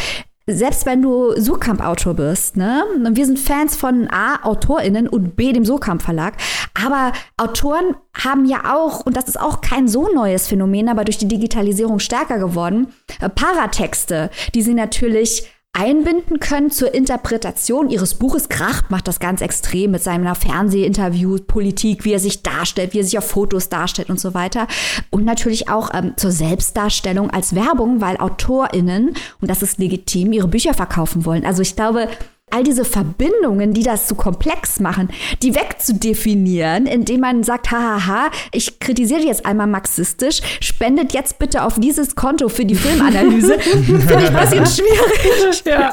selbst 0.48 0.86
wenn 0.86 1.02
du 1.02 1.32
Surkamp-Autor 1.36 2.14
bist, 2.14 2.56
ne? 2.56 2.84
Wir 3.10 3.26
sind 3.26 3.38
Fans 3.38 3.76
von 3.76 4.08
A, 4.10 4.46
AutorInnen 4.46 5.08
und 5.08 5.34
B, 5.34 5.52
dem 5.52 5.64
Surkamp-Verlag. 5.64 6.34
Aber 6.74 7.12
Autoren 7.36 7.96
haben 8.14 8.44
ja 8.44 8.76
auch, 8.76 9.04
und 9.04 9.16
das 9.16 9.24
ist 9.24 9.40
auch 9.40 9.60
kein 9.60 9.88
so 9.88 10.08
neues 10.14 10.46
Phänomen, 10.46 10.88
aber 10.88 11.04
durch 11.04 11.18
die 11.18 11.28
Digitalisierung 11.28 11.98
stärker 11.98 12.38
geworden, 12.38 12.88
äh, 13.20 13.28
Paratexte, 13.28 14.30
die 14.54 14.62
sie 14.62 14.74
natürlich 14.74 15.50
einbinden 15.76 16.40
können 16.40 16.70
zur 16.70 16.94
Interpretation 16.94 17.90
ihres 17.90 18.14
Buches. 18.14 18.48
Kracht 18.48 18.90
macht 18.90 19.06
das 19.08 19.20
ganz 19.20 19.42
extrem 19.42 19.90
mit 19.90 20.02
seinem 20.02 20.34
Fernsehinterview, 20.34 21.38
Politik, 21.46 22.04
wie 22.04 22.12
er 22.12 22.18
sich 22.18 22.42
darstellt, 22.42 22.94
wie 22.94 23.00
er 23.00 23.04
sich 23.04 23.18
auf 23.18 23.28
Fotos 23.28 23.68
darstellt 23.68 24.08
und 24.08 24.18
so 24.18 24.32
weiter. 24.32 24.66
Und 25.10 25.24
natürlich 25.24 25.68
auch 25.68 25.90
ähm, 25.92 26.14
zur 26.16 26.32
Selbstdarstellung 26.32 27.30
als 27.30 27.54
Werbung, 27.54 28.00
weil 28.00 28.16
AutorInnen, 28.16 29.14
und 29.40 29.50
das 29.50 29.62
ist 29.62 29.78
legitim, 29.78 30.32
ihre 30.32 30.48
Bücher 30.48 30.72
verkaufen 30.72 31.26
wollen. 31.26 31.44
Also 31.44 31.60
ich 31.60 31.76
glaube, 31.76 32.08
all 32.52 32.62
diese 32.62 32.84
Verbindungen, 32.84 33.72
die 33.74 33.82
das 33.82 34.08
so 34.08 34.14
komplex 34.14 34.78
machen, 34.78 35.08
die 35.42 35.56
wegzudefinieren, 35.56 36.86
indem 36.86 37.20
man 37.20 37.42
sagt, 37.42 37.72
hahaha, 37.72 38.30
ich 38.52 38.78
kritisiere 38.78 39.20
jetzt 39.22 39.44
einmal 39.44 39.66
marxistisch, 39.66 40.40
spendet 40.60 41.12
jetzt 41.12 41.40
bitte 41.40 41.64
auf 41.64 41.80
dieses 41.80 42.14
Konto 42.14 42.48
für 42.48 42.64
die 42.64 42.76
Filmanalyse, 42.76 43.58
finde 43.60 44.24
ich 44.24 44.30
ein 44.30 44.40
bisschen 44.40 44.66
schwierig. 44.66 45.64
Ja. 45.66 45.90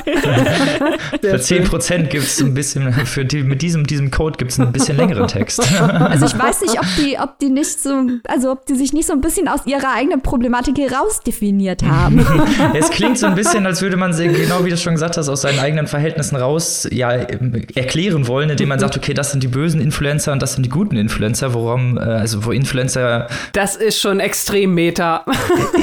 für 1.20 1.36
10% 1.38 2.04
gibt 2.04 2.24
es 2.24 2.40
ein 2.40 2.54
bisschen, 2.54 2.94
für 2.94 3.26
die, 3.26 3.42
mit 3.42 3.64
diesem, 3.64 3.88
diesem 3.88 4.12
Code 4.12 4.38
gibt 4.38 4.52
es 4.52 4.60
einen 4.60 4.72
bisschen 4.72 4.98
längeren 4.98 5.28
Text. 5.28 5.62
Also 6.14 6.26
ich 6.26 6.38
weiß 6.38 6.62
nicht, 6.62 6.80
ob 6.80 6.86
die, 6.98 7.18
ob 7.18 7.40
die 7.40 7.50
nicht 7.50 7.82
so, 7.82 8.04
also 8.28 8.52
ob 8.52 8.66
die 8.66 8.76
sich 8.76 8.94
nicht 8.94 9.08
so 9.08 9.14
ein 9.14 9.22
bisschen 9.22 9.48
aus 9.48 9.62
ihrer 9.66 9.94
eigenen 9.96 10.22
Problematik 10.22 10.78
herausdefiniert 10.78 11.84
haben. 11.84 12.26
es 12.74 12.90
klingt 12.90 13.18
so 13.18 13.28
ein 13.28 13.36
bisschen, 13.36 13.66
als 13.66 13.82
würde 13.82 13.98
man, 13.98 14.16
genau 14.16 14.64
wie 14.66 14.70
du 14.70 14.78
schon 14.78 14.94
gesagt 14.94 15.18
hast, 15.18 15.30
aus 15.30 15.42
seinen 15.42 15.60
eigenen 15.60 15.88
Verhältnissen 15.88 16.36
raus 16.44 16.88
ja, 16.92 17.12
erklären 17.12 18.28
wollen, 18.28 18.50
indem 18.50 18.70
man 18.70 18.80
sagt, 18.80 18.98
okay, 18.98 19.14
das 19.14 19.32
sind 19.32 19.44
die 19.44 19.48
bösen 19.48 19.80
Influencer 19.82 20.32
und 20.32 20.42
das 20.42 20.54
sind 20.54 20.66
die 20.66 20.70
guten 20.70 20.98
Influencer, 20.98 21.54
worum, 21.54 21.98
äh, 21.98 22.02
also 22.02 22.46
wo 22.46 22.52
Influencer. 22.52 23.28
Das 23.54 23.76
ist 23.76 24.00
schon 24.00 24.20
extrem 24.20 24.74
Meta. 24.74 25.26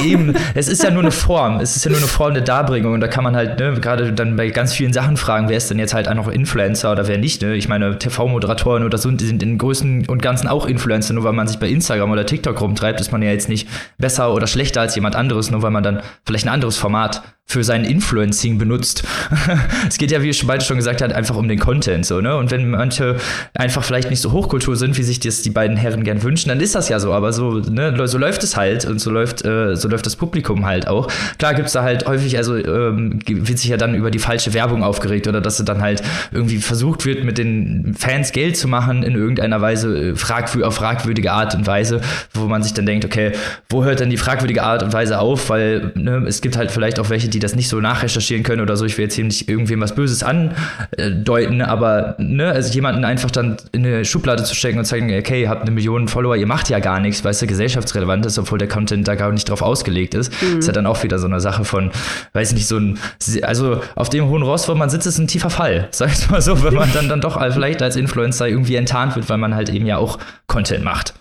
Eben, 0.05 0.35
es 0.55 0.69
ist 0.69 0.83
ja 0.83 0.91
nur 0.91 1.03
eine 1.03 1.11
Form, 1.11 1.61
es 1.61 1.77
ist 1.77 1.85
ja 1.85 1.91
nur 1.91 1.99
eine 1.99 2.09
Form 2.09 2.35
der 2.35 2.43
Darbringung 2.43 2.95
und 2.95 3.01
da 3.01 3.09
kann 3.09 3.25
man 3.25 3.35
halt, 3.35 3.59
ne, 3.59 3.75
gerade 3.81 4.13
dann 4.13 4.37
bei 4.37 4.51
ganz 4.51 4.75
vielen 4.75 4.93
Sachen 4.93 5.17
fragen, 5.17 5.49
wer 5.49 5.57
ist 5.57 5.71
denn 5.71 5.79
jetzt 5.79 5.95
halt 5.95 6.09
auch 6.09 6.15
noch 6.15 6.29
Influencer 6.29 6.93
oder 6.93 7.09
wer 7.09 7.19
nicht, 7.19 7.43
ne? 7.43 7.55
Ich 7.55 7.69
meine, 7.69 7.99
TV-Moderatoren 7.99 8.85
oder 8.85 8.99
so, 8.99 9.11
die 9.11 9.27
sind 9.27 9.43
in 9.43 9.59
Größen 9.59 10.07
und 10.07 10.23
Ganzen 10.23 10.49
auch 10.49 10.67
Influencer, 10.67 11.15
nur 11.15 11.25
weil 11.25 11.33
man 11.33 11.49
sich 11.49 11.59
bei 11.59 11.69
Instagram 11.69 12.11
oder 12.11 12.27
TikTok 12.27 12.61
rumtreibt, 12.61 13.01
ist 13.01 13.13
man 13.13 13.23
ja 13.23 13.31
jetzt 13.31 13.49
nicht 13.49 13.69
besser 13.99 14.35
oder 14.35 14.47
schlechter 14.47 14.81
als 14.81 14.95
jemand 14.95 15.17
anderes, 15.17 15.51
nur 15.51 15.63
weil 15.63 15.71
man 15.71 15.83
dann 15.83 16.03
vielleicht 16.25 16.47
ein 16.47 16.53
anderes 16.53 16.77
Format 16.77 17.23
für 17.51 17.65
sein 17.65 17.85
Influencing 17.85 18.59
benutzt. 18.59 19.03
es 19.89 19.99
geht 19.99 20.13
ja, 20.13 20.23
wie 20.23 20.31
beide 20.47 20.65
schon 20.65 20.77
gesagt 20.77 21.03
hat, 21.03 21.13
einfach 21.13 21.35
um 21.35 21.49
den 21.49 21.59
Content 21.59 22.07
so, 22.07 22.21
ne? 22.21 22.37
Und 22.37 22.53
wenn 22.53 22.71
manche 22.71 23.17
einfach 23.55 23.83
vielleicht 23.83 24.09
nicht 24.09 24.21
so 24.21 24.31
Hochkultur 24.31 24.77
sind, 24.77 24.97
wie 24.97 25.03
sich 25.03 25.19
das 25.19 25.43
die 25.43 25.51
beiden 25.51 25.77
Herren 25.77 26.05
gern 26.05 26.23
wünschen, 26.23 26.49
dann 26.49 26.61
ist 26.61 26.77
das 26.77 26.89
ja 26.89 27.01
so. 27.01 27.13
Aber 27.13 27.33
so, 27.33 27.55
ne, 27.55 28.07
so 28.07 28.19
läuft 28.19 28.45
es 28.45 28.57
halt 28.57 28.85
und 28.85 29.01
so 29.01 29.11
läuft, 29.11 29.45
äh, 29.45 29.75
so 29.75 29.89
läuft 29.89 30.07
das 30.07 30.15
Publikum 30.15 30.65
halt 30.65 30.87
auch. 30.87 31.09
Klar 31.39 31.55
gibt's 31.55 31.73
da 31.73 31.83
halt 31.83 32.07
häufig, 32.07 32.37
also 32.37 32.57
ähm, 32.57 33.19
wird 33.27 33.59
sich 33.59 33.69
ja 33.69 33.77
dann 33.77 33.97
über 33.97 34.13
die 34.13 34.21
falsche 34.21 34.55
Werbung 34.55 34.85
aufgeregt 34.85 35.27
oder 35.27 35.41
dass 35.41 35.57
dann 35.65 35.83
halt 35.83 36.03
irgendwie 36.31 36.59
versucht 36.59 37.05
wird, 37.05 37.25
mit 37.25 37.37
den 37.37 37.97
Fans 37.99 38.31
Geld 38.31 38.57
zu 38.57 38.69
machen 38.69 39.03
in 39.03 39.17
irgendeiner 39.17 39.61
Weise, 39.61 40.11
äh, 40.11 40.15
fragwür 40.15 40.69
auf 40.69 40.77
fragwürdige 40.77 41.33
Art 41.33 41.57
und 41.57 41.67
Weise, 41.67 42.01
wo 42.33 42.47
man 42.47 42.63
sich 42.63 42.75
dann 42.75 42.87
denkt, 42.87 43.05
okay, 43.05 43.33
wo 43.69 43.83
hört 43.85 43.99
denn 43.99 44.11
die 44.11 44.17
fragwürdige 44.17 44.63
Art 44.63 44.85
und 44.85 44.93
Weise 44.93 45.19
auf? 45.19 45.51
Weil 45.51 45.91
ne, 45.97 46.25
es 46.29 46.41
gibt 46.41 46.57
halt 46.57 46.71
vielleicht 46.71 47.01
auch 47.01 47.11
welche, 47.11 47.29
die 47.29 47.40
das 47.41 47.57
nicht 47.57 47.69
so 47.69 47.81
nachrecherchieren 47.81 48.43
können 48.43 48.63
oder 48.63 48.77
so. 48.77 48.85
Ich 48.85 48.97
will 48.97 49.05
jetzt 49.05 49.15
hier 49.15 49.25
nicht 49.25 49.49
irgendwem 49.49 49.81
was 49.81 49.95
Böses 49.95 50.23
andeuten, 50.23 51.63
aber 51.63 52.15
ne, 52.19 52.47
also 52.47 52.73
jemanden 52.73 53.05
einfach 53.05 53.31
dann 53.31 53.57
in 53.73 53.85
eine 53.85 54.05
Schublade 54.05 54.45
zu 54.45 54.55
stecken 54.55 54.79
und 54.79 54.85
zu 54.85 54.91
sagen, 54.91 55.13
okay, 55.19 55.43
ihr 55.43 55.49
habt 55.49 55.63
eine 55.63 55.71
Million 55.71 56.09
Follower, 56.09 56.37
ihr 56.37 56.47
macht 56.47 56.69
ja 56.69 56.79
gar 56.79 57.01
nichts, 57.01 57.25
weil 57.25 57.33
es 57.33 57.41
ja 57.41 57.47
gesellschaftsrelevant 57.47 58.27
ist, 58.27 58.39
obwohl 58.39 58.59
der 58.59 58.69
Content 58.69 59.09
da 59.09 59.15
gar 59.15 59.33
nicht 59.33 59.49
drauf 59.49 59.63
ausgelegt 59.63 60.15
ist. 60.15 60.33
Mhm. 60.43 60.59
Ist 60.59 60.67
ja 60.67 60.73
dann 60.73 60.87
auch 60.87 61.03
wieder 61.03 61.19
so 61.19 61.27
eine 61.27 61.41
Sache 61.41 61.65
von, 61.65 61.91
weiß 62.33 62.53
nicht, 62.53 62.67
so 62.67 62.79
ein, 62.79 62.99
also 63.43 63.81
auf 63.95 64.09
dem 64.11 64.29
hohen 64.29 64.43
Ross, 64.43 64.69
wo 64.69 64.75
man 64.75 64.91
sitzt, 64.91 65.07
ist 65.07 65.19
ein 65.19 65.29
tiefer 65.29 65.51
Fall. 65.51 65.89
Sag 65.91 66.13
ich 66.13 66.31
mal 66.31 66.41
so, 66.41 66.63
wenn 66.63 66.75
man 66.75 66.93
dann, 66.93 67.09
dann 67.09 67.21
doch 67.21 67.41
vielleicht 67.53 67.83
als 67.83 67.97
Influencer 67.97 68.49
irgendwie 68.49 68.77
enttarnt 68.77 69.17
wird, 69.17 69.29
weil 69.29 69.39
man 69.39 69.55
halt 69.55 69.71
eben 69.71 69.87
ja 69.87 69.97
auch 69.97 70.19
Content 70.47 70.85
macht. 70.85 71.15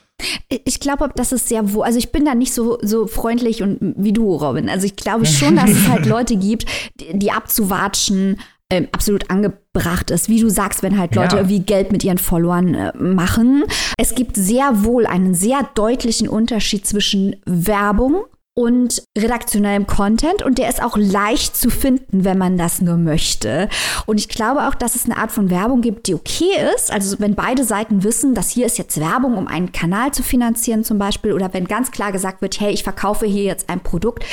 Ich 0.49 0.79
glaube, 0.79 1.10
das 1.15 1.32
ist 1.32 1.47
sehr 1.47 1.73
wohl. 1.73 1.84
Also 1.84 1.97
ich 1.97 2.12
bin 2.12 2.25
da 2.25 2.36
nicht 2.36 2.53
so, 2.53 2.77
so 2.82 3.08
freundlich 3.08 3.63
und 3.63 3.77
wie 3.97 4.13
du, 4.13 4.36
Robin. 4.36 4.69
Also 4.69 4.86
ich 4.86 4.95
glaube 4.95 5.25
schon, 5.25 5.55
dass 5.55 5.69
es 5.69 5.88
halt 5.88 6.05
Leute 6.08 6.36
gibt, 6.36 6.65
die, 6.99 7.17
die 7.17 7.32
abzuwatschen 7.32 8.38
äh, 8.69 8.88
absolut 8.91 9.29
angebracht 9.29 10.12
ist. 10.12 10.29
Wie 10.29 10.39
du 10.39 10.49
sagst, 10.49 10.84
wenn 10.84 10.97
halt 10.97 11.15
Leute 11.15 11.36
ja. 11.36 11.41
irgendwie 11.41 11.60
Geld 11.60 11.91
mit 11.91 12.03
ihren 12.03 12.17
Followern 12.17 12.73
äh, 12.75 12.97
machen. 12.97 13.63
Es 13.97 14.15
gibt 14.15 14.36
sehr 14.36 14.84
wohl 14.84 15.05
einen 15.05 15.34
sehr 15.34 15.67
deutlichen 15.73 16.27
Unterschied 16.27 16.86
zwischen 16.86 17.36
Werbung 17.45 18.25
und 18.56 19.04
redaktionellem 19.18 19.88
Content 19.88 20.44
und 20.44 20.58
der 20.58 20.70
ist 20.70 20.84
auch 20.84 20.98
leicht 20.98 21.56
zu 21.56 21.70
finden, 21.70 22.26
wenn 22.26 22.38
man 22.38 22.58
das 22.58 22.82
nur 22.82 22.98
möchte. 22.98 23.70
Und 24.06 24.20
ich 24.20 24.28
glaube 24.28 24.68
auch, 24.68 24.76
dass 24.76 24.96
es 24.96 25.06
eine 25.06 25.18
Art 25.18 25.32
von 25.32 25.50
Werbung 25.50 25.82
gibt, 25.82 26.08
die 26.08 26.16
okay 26.16 26.52
ist. 26.76 26.92
Also 26.92 27.20
wenn 27.20 27.36
beide 27.36 27.64
Seiten 27.64 28.04
wissen, 28.04 28.36
dass 28.36 28.50
hier 28.50 28.66
ist 28.66 28.78
jetzt 28.78 29.00
Werbung, 29.00 29.38
um 29.38 29.48
einen 29.48 29.72
Kanal 29.72 30.12
zu 30.12 30.24
finanzieren 30.24 30.84
zum 30.84 30.98
Beispiel 30.98 31.34
oder 31.34 31.54
wenn 31.54 31.66
ganz 31.66 31.92
klar 31.92 32.12
gesagt 32.12 32.42
wird, 32.42 32.60
hey, 32.60 32.74
ich 32.74 32.84
verkaufe 32.84 33.26
hier 33.26 33.44
jetzt 33.44 33.70
ein 33.70 33.82
Produkt. 33.82 34.26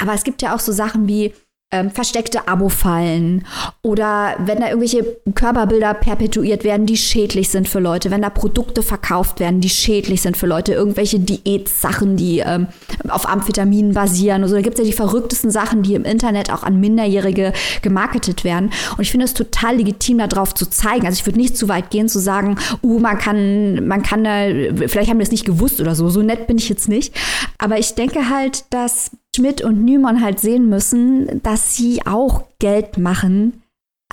Aber 0.00 0.14
es 0.14 0.24
gibt 0.24 0.42
ja 0.42 0.54
auch 0.54 0.60
so 0.60 0.72
Sachen 0.72 1.08
wie 1.08 1.34
ähm, 1.72 1.90
versteckte 1.90 2.46
Abo-Fallen 2.46 3.44
oder 3.82 4.34
wenn 4.38 4.60
da 4.60 4.68
irgendwelche 4.68 5.04
Körperbilder 5.34 5.94
perpetuiert 5.94 6.64
werden, 6.64 6.86
die 6.86 6.96
schädlich 6.96 7.48
sind 7.48 7.68
für 7.68 7.80
Leute, 7.80 8.10
wenn 8.10 8.22
da 8.22 8.30
Produkte 8.30 8.82
verkauft 8.82 9.40
werden, 9.40 9.60
die 9.60 9.70
schädlich 9.70 10.22
sind 10.22 10.36
für 10.36 10.46
Leute, 10.46 10.74
irgendwelche 10.74 11.18
Diätsachen, 11.18 12.16
die 12.16 12.40
ähm, 12.40 12.68
auf 13.08 13.28
Amphetaminen 13.28 13.94
basieren. 13.94 14.42
Also 14.42 14.54
da 14.54 14.60
gibt 14.60 14.78
es 14.78 14.84
ja 14.84 14.90
die 14.90 14.96
verrücktesten 14.96 15.50
Sachen, 15.50 15.82
die 15.82 15.94
im 15.94 16.04
Internet 16.04 16.52
auch 16.52 16.62
an 16.62 16.78
Minderjährige 16.78 17.52
gemarketet 17.80 18.44
werden. 18.44 18.70
Und 18.96 19.00
ich 19.00 19.10
finde 19.10 19.24
es 19.24 19.34
total 19.34 19.76
legitim, 19.76 20.18
darauf 20.18 20.54
zu 20.54 20.66
zeigen. 20.66 21.06
Also 21.06 21.18
ich 21.18 21.26
würde 21.26 21.38
nicht 21.38 21.56
zu 21.56 21.68
weit 21.68 21.90
gehen, 21.90 22.08
zu 22.08 22.18
sagen, 22.18 22.58
uh, 22.82 22.98
man 22.98 23.18
kann, 23.18 23.86
man 23.86 24.02
kann 24.02 24.24
da, 24.24 24.46
vielleicht 24.88 25.10
haben 25.10 25.18
wir 25.18 25.24
es 25.24 25.30
nicht 25.30 25.46
gewusst 25.46 25.80
oder 25.80 25.94
so. 25.94 26.10
So 26.10 26.20
nett 26.20 26.46
bin 26.46 26.58
ich 26.58 26.68
jetzt 26.68 26.88
nicht. 26.88 27.14
Aber 27.58 27.78
ich 27.78 27.94
denke 27.94 28.28
halt, 28.28 28.64
dass 28.70 29.10
Schmidt 29.34 29.62
und 29.62 29.82
Nümann 29.82 30.20
halt 30.20 30.40
sehen 30.40 30.68
müssen, 30.68 31.40
dass 31.42 31.74
sie 31.74 32.04
auch 32.04 32.44
Geld 32.58 32.98
machen 32.98 33.61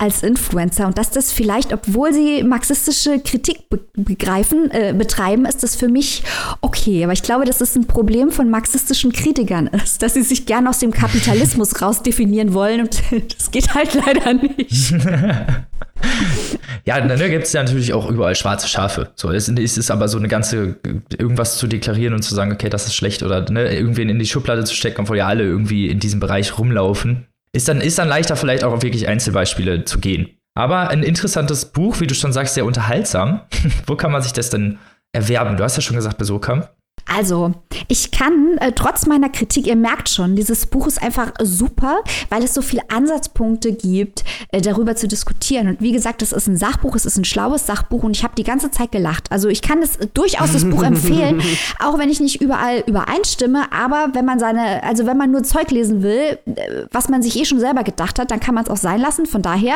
als 0.00 0.22
Influencer 0.22 0.86
und 0.86 0.96
dass 0.96 1.10
das 1.10 1.30
vielleicht, 1.30 1.74
obwohl 1.74 2.14
sie 2.14 2.42
marxistische 2.42 3.20
Kritik 3.20 3.68
be 3.68 3.80
begreifen, 3.94 4.70
äh, 4.70 4.94
betreiben, 4.96 5.44
ist 5.44 5.62
das 5.62 5.76
für 5.76 5.88
mich 5.88 6.22
okay. 6.62 7.04
Aber 7.04 7.12
ich 7.12 7.22
glaube, 7.22 7.44
dass 7.44 7.60
es 7.60 7.76
ein 7.76 7.86
Problem 7.86 8.30
von 8.30 8.48
marxistischen 8.48 9.12
Kritikern 9.12 9.66
ist, 9.66 10.00
dass 10.02 10.14
sie 10.14 10.22
sich 10.22 10.46
gern 10.46 10.66
aus 10.66 10.78
dem 10.78 10.90
Kapitalismus 10.90 11.82
rausdefinieren 11.82 12.54
wollen 12.54 12.80
und 12.80 13.02
das 13.36 13.50
geht 13.50 13.74
halt 13.74 13.92
leider 13.94 14.32
nicht. 14.32 14.92
ja, 16.86 17.00
dann 17.00 17.18
ne, 17.18 17.28
gibt 17.30 17.44
es 17.44 17.52
ja 17.52 17.62
natürlich 17.62 17.92
auch 17.92 18.08
überall 18.08 18.34
schwarze 18.34 18.68
Schafe. 18.68 19.10
So, 19.16 19.30
es 19.30 19.48
ist 19.48 19.90
aber 19.90 20.08
so 20.08 20.16
eine 20.16 20.28
ganze, 20.28 20.76
irgendwas 21.18 21.58
zu 21.58 21.66
deklarieren 21.66 22.14
und 22.14 22.22
zu 22.22 22.34
sagen, 22.34 22.52
okay, 22.52 22.70
das 22.70 22.86
ist 22.86 22.94
schlecht 22.94 23.22
oder 23.22 23.50
ne, 23.50 23.74
irgendwen 23.74 24.08
in 24.08 24.18
die 24.18 24.26
Schublade 24.26 24.64
zu 24.64 24.74
stecken, 24.74 25.02
obwohl 25.02 25.18
ja 25.18 25.26
alle 25.26 25.44
irgendwie 25.44 25.88
in 25.88 26.00
diesem 26.00 26.20
Bereich 26.20 26.58
rumlaufen, 26.58 27.26
ist 27.52 27.68
dann, 27.68 27.80
ist 27.80 27.98
dann 27.98 28.08
leichter, 28.08 28.36
vielleicht 28.36 28.64
auch 28.64 28.72
auf 28.72 28.82
wirklich 28.82 29.08
Einzelbeispiele 29.08 29.84
zu 29.84 29.98
gehen. 29.98 30.36
Aber 30.54 30.88
ein 30.88 31.02
interessantes 31.02 31.66
Buch, 31.66 32.00
wie 32.00 32.06
du 32.06 32.14
schon 32.14 32.32
sagst, 32.32 32.54
sehr 32.54 32.64
unterhaltsam. 32.64 33.42
Wo 33.86 33.96
kann 33.96 34.12
man 34.12 34.22
sich 34.22 34.32
das 34.32 34.50
denn 34.50 34.78
erwerben? 35.12 35.56
Du 35.56 35.64
hast 35.64 35.76
ja 35.76 35.82
schon 35.82 35.96
gesagt, 35.96 36.18
bei 36.18 36.24
Sokam. 36.24 36.64
Also, 37.12 37.54
ich 37.88 38.12
kann 38.12 38.56
äh, 38.58 38.70
trotz 38.70 39.06
meiner 39.06 39.30
Kritik, 39.30 39.66
ihr 39.66 39.74
merkt 39.74 40.08
schon, 40.08 40.36
dieses 40.36 40.66
Buch 40.66 40.86
ist 40.86 41.02
einfach 41.02 41.32
super, 41.42 42.04
weil 42.28 42.44
es 42.44 42.54
so 42.54 42.62
viele 42.62 42.88
Ansatzpunkte 42.88 43.72
gibt, 43.72 44.22
äh, 44.52 44.60
darüber 44.60 44.94
zu 44.94 45.08
diskutieren. 45.08 45.66
Und 45.66 45.80
wie 45.80 45.90
gesagt, 45.90 46.22
es 46.22 46.32
ist 46.32 46.46
ein 46.46 46.56
Sachbuch, 46.56 46.94
es 46.94 47.06
ist 47.06 47.16
ein 47.16 47.24
schlaues 47.24 47.66
Sachbuch 47.66 48.04
und 48.04 48.16
ich 48.16 48.22
habe 48.22 48.34
die 48.36 48.44
ganze 48.44 48.70
Zeit 48.70 48.92
gelacht. 48.92 49.32
Also, 49.32 49.48
ich 49.48 49.60
kann 49.60 49.82
es 49.82 49.98
durchaus 50.14 50.52
das 50.52 50.64
Buch 50.64 50.82
empfehlen, 50.84 51.42
auch 51.80 51.98
wenn 51.98 52.10
ich 52.10 52.20
nicht 52.20 52.40
überall 52.40 52.84
übereinstimme. 52.86 53.72
Aber 53.72 54.10
wenn 54.12 54.24
man 54.24 54.38
seine, 54.38 54.84
also 54.84 55.04
wenn 55.04 55.16
man 55.16 55.32
nur 55.32 55.42
Zeug 55.42 55.72
lesen 55.72 56.04
will, 56.04 56.38
äh, 56.46 56.84
was 56.92 57.08
man 57.08 57.22
sich 57.22 57.36
eh 57.36 57.44
schon 57.44 57.58
selber 57.58 57.82
gedacht 57.82 58.20
hat, 58.20 58.30
dann 58.30 58.38
kann 58.38 58.54
man 58.54 58.64
es 58.64 58.70
auch 58.70 58.76
sein 58.76 59.00
lassen. 59.00 59.26
Von 59.26 59.42
daher 59.42 59.74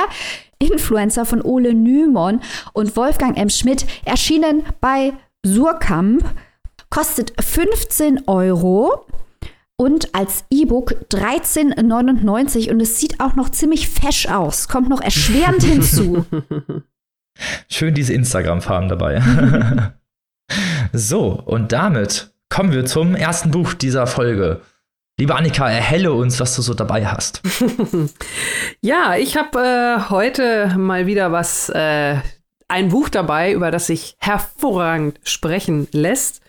Influencer 0.60 1.24
von 1.24 1.42
Ole 1.42 1.74
Nymon 1.74 2.40
und 2.74 2.96
Wolfgang 2.96 3.36
M. 3.36 3.50
Schmidt 3.50 3.86
erschienen 4.04 4.62
bei 4.80 5.14
Surkamp 5.44 6.24
kostet 6.94 7.32
15 7.42 8.28
Euro 8.28 9.04
und 9.76 10.14
als 10.14 10.44
E-Book 10.48 10.94
13,99 11.10 12.70
und 12.70 12.80
es 12.80 13.00
sieht 13.00 13.18
auch 13.18 13.34
noch 13.34 13.48
ziemlich 13.48 13.88
fesch 13.88 14.28
aus. 14.28 14.68
Kommt 14.68 14.88
noch 14.88 15.00
erschwerend 15.00 15.62
hinzu. 15.64 16.24
Schön 17.68 17.94
diese 17.94 18.14
Instagram-Farben 18.14 18.88
dabei. 18.88 19.20
so, 20.92 21.32
und 21.32 21.72
damit 21.72 22.32
kommen 22.48 22.70
wir 22.70 22.86
zum 22.86 23.16
ersten 23.16 23.50
Buch 23.50 23.74
dieser 23.74 24.06
Folge. 24.06 24.60
Liebe 25.18 25.34
Annika, 25.34 25.68
erhelle 25.68 26.12
uns, 26.12 26.38
was 26.38 26.54
du 26.54 26.62
so 26.62 26.74
dabei 26.74 27.08
hast. 27.08 27.42
ja, 28.82 29.16
ich 29.16 29.36
habe 29.36 29.58
äh, 29.58 30.10
heute 30.10 30.76
mal 30.78 31.06
wieder 31.06 31.32
was, 31.32 31.70
äh, 31.70 32.18
ein 32.74 32.88
Buch 32.88 33.08
dabei, 33.08 33.52
über 33.52 33.70
das 33.70 33.86
sich 33.86 34.16
hervorragend 34.18 35.20
sprechen 35.22 35.86
lässt. 35.92 36.40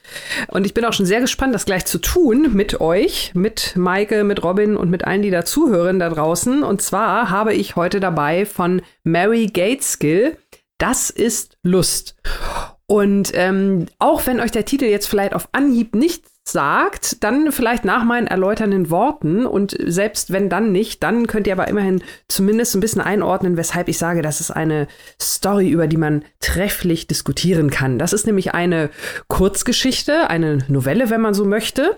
Und 0.47 0.65
ich 0.65 0.73
bin 0.73 0.83
auch 0.83 0.93
schon 0.93 1.05
sehr 1.05 1.21
gespannt, 1.21 1.53
das 1.53 1.65
gleich 1.65 1.85
zu 1.85 1.99
tun 1.99 2.51
mit 2.53 2.81
euch, 2.81 3.31
mit 3.35 3.75
Maike, 3.75 4.23
mit 4.23 4.43
Robin 4.43 4.75
und 4.75 4.89
mit 4.89 5.05
allen, 5.05 5.21
die 5.21 5.29
da 5.29 5.45
zuhören 5.45 5.99
da 5.99 6.09
draußen. 6.09 6.63
Und 6.63 6.81
zwar 6.81 7.29
habe 7.29 7.53
ich 7.53 7.75
heute 7.75 7.99
dabei 7.99 8.47
von 8.47 8.81
Mary 9.03 9.45
Gateskill, 9.45 10.37
Das 10.79 11.11
ist 11.11 11.57
Lust. 11.61 12.15
Und 12.87 13.31
ähm, 13.35 13.85
auch 13.99 14.25
wenn 14.25 14.39
euch 14.39 14.51
der 14.51 14.65
Titel 14.65 14.85
jetzt 14.85 15.07
vielleicht 15.07 15.33
auf 15.33 15.47
Anhieb 15.51 15.93
nicht 15.93 16.25
sagt, 16.47 17.23
dann 17.23 17.51
vielleicht 17.51 17.85
nach 17.85 18.03
meinen 18.03 18.27
erläuternden 18.27 18.89
Worten 18.91 19.45
und 19.45 19.75
selbst 19.83 20.31
wenn 20.31 20.47
dann 20.47 20.71
nicht, 20.71 21.01
dann 21.01 21.25
könnt 21.25 21.47
ihr 21.47 21.53
aber 21.53 21.67
immerhin 21.67 22.03
zumindest 22.27 22.75
ein 22.75 22.81
bisschen 22.81 23.01
einordnen, 23.01 23.57
weshalb 23.57 23.87
ich 23.87 23.97
sage, 23.97 24.21
das 24.21 24.41
ist 24.41 24.51
eine 24.51 24.87
Story, 25.19 25.69
über 25.69 25.87
die 25.87 25.97
man 25.97 26.23
trefflich 26.39 27.07
diskutieren 27.07 27.71
kann. 27.71 27.97
Das 27.97 28.13
ist 28.13 28.27
nämlich 28.27 28.53
eine 28.53 28.91
Kurzgeschichte, 29.27 30.29
eine 30.29 30.59
Novelle, 30.67 31.09
wenn 31.09 31.21
man 31.21 31.33
so 31.33 31.45
möchte, 31.45 31.97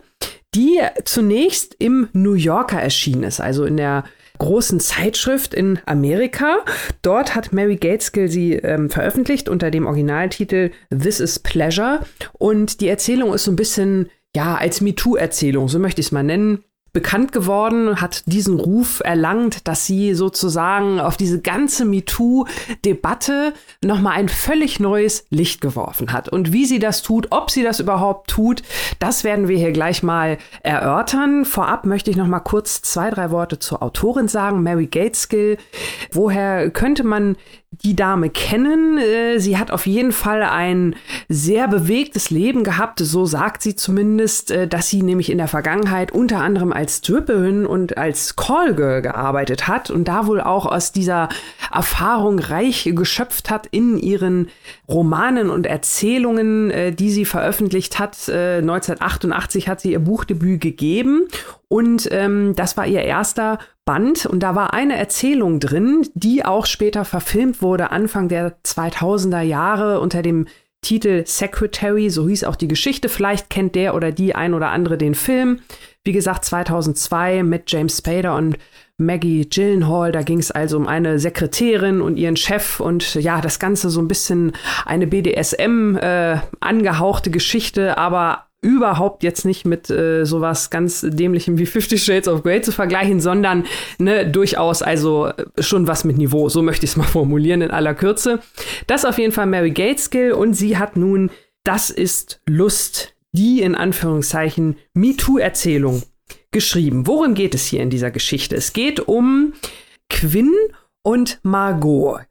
die 0.55 0.79
zunächst 1.03 1.75
im 1.79 2.07
New 2.13 2.33
Yorker 2.33 2.81
erschienen 2.81 3.23
ist, 3.23 3.41
also 3.41 3.65
in 3.65 3.75
der 3.75 4.05
großen 4.38 4.79
Zeitschrift 4.79 5.53
in 5.53 5.79
Amerika. 5.86 6.60
Dort 7.01 7.36
hat 7.36 7.53
Mary 7.53 7.75
Gateskill 7.75 8.29
sie 8.29 8.53
ähm, 8.53 8.89
veröffentlicht 8.89 9.49
unter 9.49 9.71
dem 9.71 9.86
Originaltitel 9.86 10.71
This 10.89 11.19
is 11.19 11.39
Pleasure. 11.39 12.01
Und 12.33 12.81
die 12.81 12.88
Erzählung 12.88 13.33
ist 13.33 13.45
so 13.45 13.51
ein 13.51 13.55
bisschen 13.55 14.10
ja, 14.38 14.54
als 14.54 14.82
MeToo-Erzählung, 14.82 15.67
so 15.67 15.80
möchte 15.80 16.00
ich 16.00 16.08
es 16.08 16.12
mal 16.12 16.21
nennen, 16.21 16.63
bekannt 16.93 17.32
geworden, 17.32 18.00
hat 18.00 18.21
diesen 18.28 18.60
Ruf 18.60 19.02
erlangt, 19.04 19.67
dass 19.67 19.88
sie 19.88 20.13
sozusagen 20.13 21.00
auf 21.00 21.17
diese 21.17 21.41
ganze 21.41 21.86
MeToo-Debatte 21.86 23.54
nochmal 23.84 24.13
ein 24.13 24.30
völlig 24.30 24.80
neues 24.80 25.26
Licht 25.32 25.60
geworfen 25.60 26.13
hat. 26.13 26.30
Und 26.30 26.54
wie 26.54 26.67
sie 26.67 26.78
das 26.78 27.02
tut, 27.02 27.30
ob 27.32 27.50
sie 27.50 27.63
das 27.63 27.80
überhaupt 27.80 28.30
tut, 28.30 28.62
das 29.00 29.23
werden 29.23 29.47
wir 29.47 29.58
hier 29.58 29.71
gleich 29.71 30.04
mal 30.04 30.38
erörtern. 30.62 31.43
Vorab 31.43 31.88
möchte 31.88 32.12
ich 32.12 32.15
nochmal 32.15 32.43
kurz 32.43 32.84
zwei, 32.84 33.10
drei 33.10 33.32
Worte 33.32 33.58
zur 33.58 33.82
Autorin 33.82 34.28
sagen, 34.28 34.62
Mary 34.62 34.86
Gateskill. 34.86 35.58
Woher 36.12 36.69
könnte 36.69 37.04
man 37.04 37.38
die 37.71 37.95
Dame 37.95 38.30
kennen. 38.30 38.97
Äh, 38.97 39.39
sie 39.39 39.58
hat 39.58 39.71
auf 39.71 39.86
jeden 39.86 40.12
Fall 40.12 40.41
ein 40.41 40.95
sehr 41.27 41.67
bewegtes 41.67 42.30
Leben 42.30 42.63
gehabt, 42.63 42.99
so 42.99 43.25
sagt 43.25 43.62
sie 43.62 43.75
zumindest, 43.75 44.51
äh, 44.51 44.67
dass 44.67 44.89
sie 44.89 45.03
nämlich 45.03 45.30
in 45.30 45.38
der 45.38 45.49
Vergangenheit 45.49 46.12
unter 46.12 46.39
anderem 46.39 46.71
als 46.71 46.99
Stripperin 46.99 47.65
und 47.65 47.97
als 47.97 48.36
Callgirl 48.36 49.01
gearbeitet 49.01 49.67
hat 49.67 49.89
und 49.89 50.08
da 50.08 50.27
wohl 50.27 50.39
auch 50.41 50.65
aus 50.65 50.91
dieser 50.91 51.27
Erfahrung 51.71 52.39
reich 52.39 52.89
geschöpft 52.95 53.49
hat 53.49 53.67
in 53.67 53.97
ihren 53.97 54.47
Romanen 54.88 55.49
und 55.49 55.65
Erzählungen, 55.65 56.71
äh, 56.71 56.93
die 56.93 57.12
sie 57.12 57.25
veröffentlicht 57.25 57.99
hat. 57.99 58.30
Äh, 58.30 58.60
1988 58.60 59.67
hat 59.67 59.82
sie 59.82 59.91
ihr 59.91 59.99
Buchdebüt 59.99 60.62
gegeben 60.62 61.27
und 61.69 62.08
ähm, 62.12 62.53
das 62.56 62.77
war 62.77 62.88
ihr 62.88 63.01
erster 63.01 63.60
Band 63.86 64.25
und 64.25 64.41
da 64.41 64.56
war 64.56 64.73
eine 64.73 64.97
Erzählung 64.97 65.60
drin, 65.60 66.08
die 66.13 66.45
auch 66.45 66.65
später 66.65 67.06
verfilmt 67.06 67.62
wurde, 67.62 67.91
Anfang 67.91 68.30
der 68.30 68.58
2000er 68.63 69.41
Jahre 69.41 69.99
unter 69.99 70.21
dem 70.21 70.47
Titel 70.82 71.23
Secretary, 71.25 72.10
so 72.10 72.30
hieß 72.30 72.43
auch 72.43 72.56
die 72.56 72.67
Geschichte. 72.67 73.10
Vielleicht 73.10 73.49
kennt 73.49 73.75
der 73.75 73.95
oder 73.95 74.12
die 74.12 74.36
ein 74.36 74.53
oder 74.53 74.69
andere 74.69 74.97
den 74.97 75.15
Film. 75.15 75.60
Wie 76.03 76.12
gesagt, 76.13 76.45
2002 76.45 77.43
mit 77.43 77.69
James 77.71 77.97
Spader 77.97 78.36
und 78.36 78.58
Maggie 78.97 79.47
Gyllenhaal. 79.49 80.12
Da 80.12 80.21
ging 80.21 80.39
es 80.39 80.51
also 80.51 80.77
um 80.77 80.88
eine 80.88 81.19
Sekretärin 81.19 82.01
und 82.01 82.17
ihren 82.17 82.38
Chef 82.38 82.80
und 82.80 83.15
ja, 83.15 83.41
das 83.41 83.60
Ganze 83.60 83.89
so 83.89 83.99
ein 83.99 84.08
bisschen 84.08 84.53
eine 84.86 85.08
BDSM 85.08 85.97
äh, 85.97 86.38
angehauchte 86.60 87.32
Geschichte, 87.32 87.97
aber 87.97 88.46
überhaupt 88.61 89.23
jetzt 89.23 89.45
nicht 89.45 89.65
mit 89.65 89.89
äh, 89.89 90.25
sowas 90.25 90.69
ganz 90.69 91.05
dämlichem 91.07 91.57
wie 91.57 91.65
Fifty 91.65 91.97
Shades 91.97 92.27
of 92.27 92.43
Grey 92.43 92.61
zu 92.61 92.71
vergleichen, 92.71 93.19
sondern 93.19 93.65
ne, 93.99 94.29
durchaus 94.29 94.81
also 94.81 95.27
äh, 95.27 95.45
schon 95.59 95.87
was 95.87 96.03
mit 96.03 96.17
Niveau. 96.17 96.49
So 96.49 96.61
möchte 96.61 96.85
ich 96.85 96.91
es 96.91 96.97
mal 96.97 97.03
formulieren 97.07 97.61
in 97.61 97.71
aller 97.71 97.93
Kürze. 97.93 98.39
Das 98.87 99.05
auf 99.05 99.17
jeden 99.19 99.31
Fall 99.31 99.45
Mary 99.45 99.71
Gateskill 99.71 100.31
und 100.31 100.53
sie 100.53 100.77
hat 100.77 100.97
nun 100.97 101.29
Das 101.63 101.89
ist 101.89 102.41
Lust, 102.47 103.13
die 103.31 103.61
in 103.61 103.75
Anführungszeichen 103.75 104.77
MeToo-Erzählung 104.93 106.01
geschrieben. 106.51 107.05
Worum 107.05 107.35
geht 107.35 107.53
es 107.53 107.65
hier 107.67 107.81
in 107.81 107.89
dieser 107.89 108.09
Geschichte? 108.09 108.55
Es 108.55 108.73
geht 108.73 109.01
um 109.01 109.53
Quinn 110.09 110.53
und 111.03 111.39
Margot. 111.43 112.21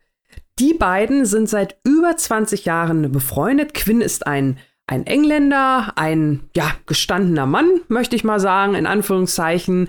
Die 0.59 0.73
beiden 0.73 1.27
sind 1.27 1.49
seit 1.49 1.77
über 1.85 2.17
20 2.17 2.65
Jahren 2.65 3.13
befreundet. 3.13 3.75
Quinn 3.75 4.01
ist 4.01 4.27
ein 4.27 4.59
ein 4.89 5.05
Engländer, 5.05 5.93
ein 5.97 6.49
ja 6.55 6.71
gestandener 6.87 7.47
Mann, 7.47 7.69
möchte 7.89 8.15
ich 8.15 8.23
mal 8.23 8.39
sagen, 8.39 8.77
in 8.77 8.87
Anführungszeichen, 8.87 9.89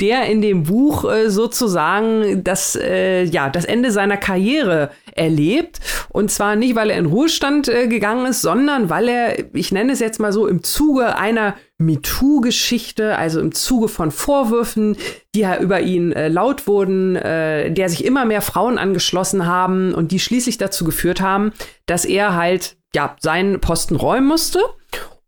der 0.00 0.24
in 0.24 0.40
dem 0.40 0.62
Buch 0.62 1.04
äh, 1.04 1.28
sozusagen 1.28 2.42
das 2.44 2.74
äh, 2.74 3.24
ja 3.24 3.50
das 3.50 3.66
Ende 3.66 3.90
seiner 3.90 4.16
Karriere 4.16 4.90
erlebt. 5.14 5.80
Und 6.08 6.30
zwar 6.30 6.56
nicht, 6.56 6.76
weil 6.76 6.88
er 6.88 6.96
in 6.96 7.06
Ruhestand 7.06 7.68
äh, 7.68 7.88
gegangen 7.88 8.24
ist, 8.24 8.40
sondern 8.40 8.88
weil 8.88 9.08
er, 9.08 9.54
ich 9.54 9.70
nenne 9.70 9.92
es 9.92 10.00
jetzt 10.00 10.18
mal 10.18 10.32
so, 10.32 10.46
im 10.46 10.62
Zuge 10.62 11.16
einer 11.16 11.54
MeToo-Geschichte, 11.76 13.18
also 13.18 13.40
im 13.40 13.52
Zuge 13.52 13.88
von 13.88 14.10
Vorwürfen, 14.10 14.96
die 15.34 15.40
ja 15.40 15.58
über 15.58 15.82
ihn 15.82 16.12
äh, 16.12 16.28
laut 16.28 16.66
wurden, 16.66 17.16
äh, 17.16 17.70
der 17.70 17.90
sich 17.90 18.02
immer 18.02 18.24
mehr 18.24 18.40
Frauen 18.40 18.78
angeschlossen 18.78 19.44
haben 19.44 19.92
und 19.92 20.10
die 20.10 20.20
schließlich 20.20 20.56
dazu 20.56 20.86
geführt 20.86 21.20
haben, 21.20 21.52
dass 21.84 22.06
er 22.06 22.34
halt 22.34 22.77
ja, 22.94 23.16
seinen 23.20 23.60
Posten 23.60 23.96
räumen 23.96 24.26
musste. 24.26 24.60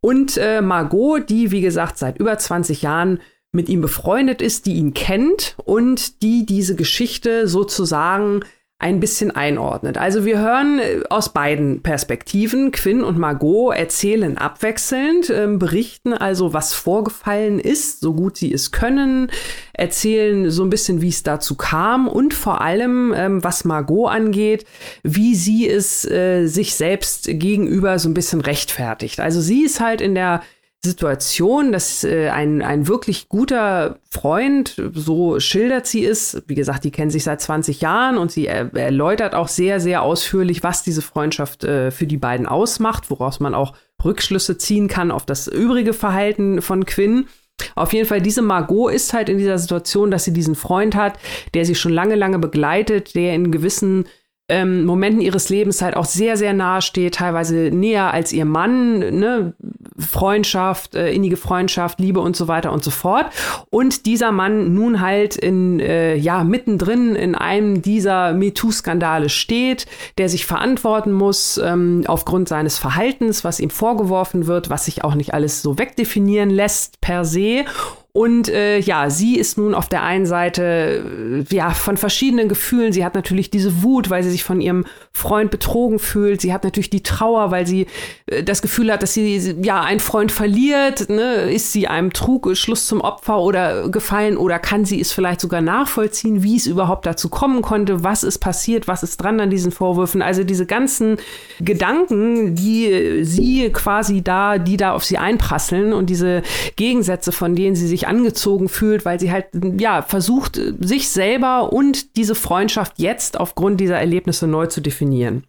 Und 0.00 0.36
äh, 0.38 0.62
Margot, 0.62 1.28
die, 1.28 1.50
wie 1.50 1.60
gesagt, 1.60 1.98
seit 1.98 2.18
über 2.18 2.36
20 2.36 2.82
Jahren 2.82 3.20
mit 3.52 3.68
ihm 3.68 3.80
befreundet 3.80 4.40
ist, 4.40 4.66
die 4.66 4.74
ihn 4.74 4.94
kennt 4.94 5.56
und 5.64 6.22
die 6.22 6.46
diese 6.46 6.76
Geschichte 6.76 7.48
sozusagen 7.48 8.40
ein 8.80 8.98
bisschen 8.98 9.30
einordnet. 9.30 9.98
Also 9.98 10.24
wir 10.24 10.38
hören 10.38 10.78
äh, 10.78 11.02
aus 11.10 11.34
beiden 11.34 11.82
Perspektiven. 11.82 12.72
Quinn 12.72 13.04
und 13.04 13.18
Margot 13.18 13.76
erzählen 13.76 14.38
abwechselnd, 14.38 15.28
äh, 15.28 15.46
berichten 15.48 16.14
also, 16.14 16.54
was 16.54 16.72
vorgefallen 16.72 17.60
ist, 17.60 18.00
so 18.00 18.14
gut 18.14 18.38
sie 18.38 18.52
es 18.52 18.72
können, 18.72 19.30
erzählen 19.74 20.50
so 20.50 20.64
ein 20.64 20.70
bisschen, 20.70 21.02
wie 21.02 21.10
es 21.10 21.22
dazu 21.22 21.56
kam 21.56 22.08
und 22.08 22.32
vor 22.32 22.62
allem, 22.62 23.12
ähm, 23.14 23.44
was 23.44 23.66
Margot 23.66 24.10
angeht, 24.10 24.64
wie 25.02 25.34
sie 25.34 25.68
es 25.68 26.10
äh, 26.10 26.46
sich 26.46 26.74
selbst 26.74 27.26
gegenüber 27.26 27.98
so 27.98 28.08
ein 28.08 28.14
bisschen 28.14 28.40
rechtfertigt. 28.40 29.20
Also 29.20 29.42
sie 29.42 29.62
ist 29.62 29.80
halt 29.80 30.00
in 30.00 30.14
der 30.14 30.40
Situation, 30.82 31.72
dass 31.72 32.04
äh, 32.04 32.30
ein, 32.30 32.62
ein 32.62 32.88
wirklich 32.88 33.28
guter 33.28 33.98
Freund, 34.10 34.80
so 34.94 35.38
schildert 35.38 35.86
sie 35.86 36.06
es, 36.06 36.42
wie 36.46 36.54
gesagt, 36.54 36.84
die 36.84 36.90
kennen 36.90 37.10
sich 37.10 37.24
seit 37.24 37.42
20 37.42 37.82
Jahren 37.82 38.16
und 38.16 38.32
sie 38.32 38.46
er, 38.46 38.74
erläutert 38.74 39.34
auch 39.34 39.48
sehr, 39.48 39.78
sehr 39.78 40.02
ausführlich, 40.02 40.62
was 40.62 40.82
diese 40.82 41.02
Freundschaft 41.02 41.64
äh, 41.64 41.90
für 41.90 42.06
die 42.06 42.16
beiden 42.16 42.46
ausmacht, 42.46 43.10
woraus 43.10 43.40
man 43.40 43.54
auch 43.54 43.74
Rückschlüsse 44.02 44.56
ziehen 44.56 44.88
kann 44.88 45.10
auf 45.10 45.26
das 45.26 45.48
übrige 45.48 45.92
Verhalten 45.92 46.62
von 46.62 46.86
Quinn. 46.86 47.26
Auf 47.74 47.92
jeden 47.92 48.06
Fall, 48.06 48.22
diese 48.22 48.40
Margot 48.40 48.90
ist 48.90 49.12
halt 49.12 49.28
in 49.28 49.36
dieser 49.36 49.58
Situation, 49.58 50.10
dass 50.10 50.24
sie 50.24 50.32
diesen 50.32 50.54
Freund 50.54 50.94
hat, 50.94 51.18
der 51.52 51.66
sie 51.66 51.74
schon 51.74 51.92
lange, 51.92 52.14
lange 52.14 52.38
begleitet, 52.38 53.14
der 53.14 53.34
in 53.34 53.52
gewissen 53.52 54.06
ähm, 54.50 54.84
Momenten 54.84 55.22
ihres 55.22 55.48
Lebens 55.48 55.80
halt 55.80 55.96
auch 55.96 56.04
sehr, 56.04 56.36
sehr 56.36 56.52
nahe 56.52 56.82
steht, 56.82 57.14
teilweise 57.14 57.54
näher 57.54 58.12
als 58.12 58.32
ihr 58.32 58.44
Mann, 58.44 58.98
ne? 58.98 59.54
Freundschaft, 59.98 60.94
äh, 60.94 61.12
innige 61.12 61.36
Freundschaft, 61.36 62.00
Liebe 62.00 62.20
und 62.20 62.34
so 62.34 62.48
weiter 62.48 62.72
und 62.72 62.82
so 62.82 62.90
fort. 62.90 63.26
Und 63.68 64.06
dieser 64.06 64.32
Mann 64.32 64.72
nun 64.74 65.00
halt 65.00 65.36
in, 65.36 65.78
äh, 65.78 66.16
ja, 66.16 66.42
mittendrin 66.42 67.14
in 67.16 67.34
einem 67.34 67.82
dieser 67.82 68.32
MeToo-Skandale 68.32 69.28
steht, 69.28 69.86
der 70.18 70.28
sich 70.28 70.46
verantworten 70.46 71.12
muss 71.12 71.60
ähm, 71.62 72.04
aufgrund 72.06 72.48
seines 72.48 72.78
Verhaltens, 72.78 73.44
was 73.44 73.60
ihm 73.60 73.70
vorgeworfen 73.70 74.46
wird, 74.46 74.70
was 74.70 74.86
sich 74.86 75.04
auch 75.04 75.14
nicht 75.14 75.34
alles 75.34 75.62
so 75.62 75.78
wegdefinieren 75.78 76.50
lässt 76.50 77.00
per 77.00 77.24
se. 77.24 77.64
Und 78.12 78.48
äh, 78.48 78.78
ja, 78.80 79.08
sie 79.08 79.36
ist 79.38 79.56
nun 79.56 79.72
auf 79.72 79.88
der 79.88 80.02
einen 80.02 80.26
Seite 80.26 81.44
äh, 81.48 81.54
ja 81.54 81.70
von 81.70 81.96
verschiedenen 81.96 82.48
Gefühlen. 82.48 82.92
Sie 82.92 83.04
hat 83.04 83.14
natürlich 83.14 83.50
diese 83.50 83.84
Wut, 83.84 84.10
weil 84.10 84.24
sie 84.24 84.32
sich 84.32 84.42
von 84.42 84.60
ihrem 84.60 84.84
Freund 85.12 85.52
betrogen 85.52 86.00
fühlt. 86.00 86.40
Sie 86.40 86.52
hat 86.52 86.64
natürlich 86.64 86.90
die 86.90 87.04
Trauer, 87.04 87.52
weil 87.52 87.68
sie 87.68 87.86
äh, 88.26 88.42
das 88.42 88.62
Gefühl 88.62 88.92
hat, 88.92 89.04
dass 89.04 89.14
sie 89.14 89.54
ja 89.62 89.82
einen 89.82 90.00
Freund 90.00 90.32
verliert. 90.32 91.08
Ne? 91.08 91.52
Ist 91.52 91.70
sie 91.70 91.86
einem 91.86 92.12
Trugschluss 92.12 92.88
zum 92.88 93.00
Opfer 93.00 93.38
oder 93.38 93.88
gefallen 93.88 94.36
oder 94.36 94.58
kann 94.58 94.84
sie 94.84 95.00
es 95.00 95.12
vielleicht 95.12 95.40
sogar 95.40 95.60
nachvollziehen, 95.60 96.42
wie 96.42 96.56
es 96.56 96.66
überhaupt 96.66 97.06
dazu 97.06 97.28
kommen 97.28 97.62
konnte? 97.62 98.02
Was 98.02 98.24
ist 98.24 98.38
passiert? 98.38 98.88
Was 98.88 99.04
ist 99.04 99.18
dran 99.18 99.38
an 99.38 99.50
diesen 99.50 99.70
Vorwürfen? 99.70 100.20
Also 100.20 100.42
diese 100.42 100.66
ganzen 100.66 101.18
Gedanken, 101.60 102.56
die 102.56 103.22
sie 103.22 103.70
quasi 103.70 104.22
da, 104.22 104.58
die 104.58 104.76
da 104.76 104.94
auf 104.94 105.04
sie 105.04 105.18
einprasseln 105.18 105.92
und 105.92 106.10
diese 106.10 106.42
Gegensätze, 106.74 107.30
von 107.30 107.54
denen 107.54 107.76
sie 107.76 107.86
sich 107.86 107.99
sich 108.00 108.08
angezogen 108.08 108.68
fühlt, 108.68 109.04
weil 109.04 109.20
sie 109.20 109.30
halt, 109.30 109.46
ja, 109.78 110.02
versucht, 110.02 110.60
sich 110.80 111.08
selber 111.08 111.72
und 111.72 112.16
diese 112.16 112.34
Freundschaft 112.34 112.94
jetzt 112.96 113.38
aufgrund 113.38 113.80
dieser 113.80 113.98
Erlebnisse 113.98 114.46
neu 114.46 114.66
zu 114.66 114.80
definieren. 114.80 115.44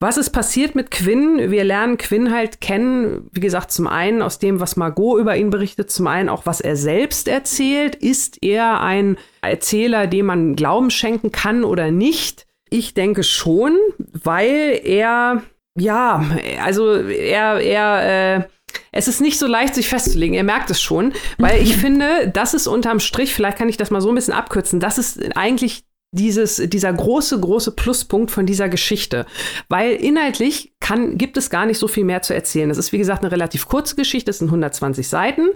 Was 0.00 0.16
ist 0.16 0.30
passiert 0.30 0.76
mit 0.76 0.92
Quinn? 0.92 1.50
Wir 1.50 1.64
lernen 1.64 1.98
Quinn 1.98 2.32
halt 2.32 2.60
kennen, 2.60 3.28
wie 3.32 3.40
gesagt, 3.40 3.72
zum 3.72 3.88
einen 3.88 4.22
aus 4.22 4.38
dem, 4.38 4.60
was 4.60 4.76
Margot 4.76 5.20
über 5.20 5.36
ihn 5.36 5.50
berichtet, 5.50 5.90
zum 5.90 6.06
einen 6.06 6.28
auch, 6.28 6.46
was 6.46 6.60
er 6.60 6.76
selbst 6.76 7.26
erzählt. 7.26 7.96
Ist 7.96 8.40
er 8.42 8.80
ein 8.80 9.16
Erzähler, 9.40 10.06
dem 10.06 10.26
man 10.26 10.54
Glauben 10.54 10.90
schenken 10.90 11.32
kann 11.32 11.64
oder 11.64 11.90
nicht? 11.90 12.46
Ich 12.70 12.94
denke 12.94 13.24
schon, 13.24 13.76
weil 13.98 14.80
er, 14.84 15.42
ja, 15.76 16.24
also 16.62 16.92
er, 16.92 17.60
er, 17.60 18.36
äh, 18.36 18.48
es 18.92 19.08
ist 19.08 19.20
nicht 19.20 19.38
so 19.38 19.46
leicht, 19.46 19.74
sich 19.74 19.88
festzulegen. 19.88 20.34
Er 20.34 20.44
merkt 20.44 20.70
es 20.70 20.80
schon, 20.80 21.12
weil 21.38 21.62
ich 21.62 21.76
finde, 21.78 22.30
das 22.32 22.54
ist 22.54 22.66
unterm 22.66 23.00
Strich, 23.00 23.34
vielleicht 23.34 23.58
kann 23.58 23.68
ich 23.68 23.76
das 23.76 23.90
mal 23.90 24.00
so 24.00 24.08
ein 24.10 24.14
bisschen 24.14 24.34
abkürzen, 24.34 24.80
das 24.80 24.98
ist 24.98 25.36
eigentlich 25.36 25.84
dieses, 26.10 26.56
dieser 26.56 26.92
große, 26.92 27.38
große 27.38 27.72
Pluspunkt 27.72 28.30
von 28.30 28.46
dieser 28.46 28.68
Geschichte. 28.68 29.26
Weil 29.68 29.92
inhaltlich 29.92 30.72
kann, 30.80 31.18
gibt 31.18 31.36
es 31.36 31.50
gar 31.50 31.66
nicht 31.66 31.78
so 31.78 31.86
viel 31.86 32.04
mehr 32.04 32.22
zu 32.22 32.34
erzählen. 32.34 32.68
Das 32.68 32.78
ist, 32.78 32.92
wie 32.92 32.98
gesagt, 32.98 33.22
eine 33.22 33.32
relativ 33.32 33.68
kurze 33.68 33.94
Geschichte, 33.94 34.30
es 34.30 34.38
sind 34.38 34.48
120 34.48 35.06
Seiten. 35.06 35.50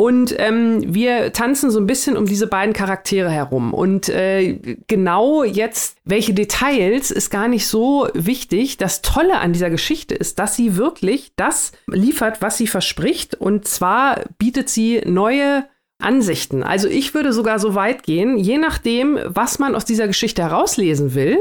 Und 0.00 0.32
ähm, 0.38 0.94
wir 0.94 1.32
tanzen 1.32 1.72
so 1.72 1.80
ein 1.80 1.88
bisschen 1.88 2.16
um 2.16 2.24
diese 2.24 2.46
beiden 2.46 2.72
Charaktere 2.72 3.30
herum. 3.30 3.74
Und 3.74 4.08
äh, 4.08 4.76
genau 4.86 5.42
jetzt, 5.42 5.96
welche 6.04 6.34
Details 6.34 7.10
ist 7.10 7.30
gar 7.30 7.48
nicht 7.48 7.66
so 7.66 8.08
wichtig. 8.14 8.76
Das 8.76 9.02
Tolle 9.02 9.40
an 9.40 9.52
dieser 9.52 9.70
Geschichte 9.70 10.14
ist, 10.14 10.38
dass 10.38 10.54
sie 10.54 10.76
wirklich 10.76 11.32
das 11.34 11.72
liefert, 11.88 12.40
was 12.40 12.56
sie 12.56 12.68
verspricht. 12.68 13.34
Und 13.34 13.66
zwar 13.66 14.20
bietet 14.38 14.68
sie 14.68 15.02
neue 15.04 15.64
Ansichten. 16.00 16.62
Also 16.62 16.86
ich 16.86 17.12
würde 17.12 17.32
sogar 17.32 17.58
so 17.58 17.74
weit 17.74 18.04
gehen, 18.04 18.38
je 18.38 18.56
nachdem, 18.56 19.18
was 19.24 19.58
man 19.58 19.74
aus 19.74 19.84
dieser 19.84 20.06
Geschichte 20.06 20.42
herauslesen 20.42 21.16
will, 21.16 21.38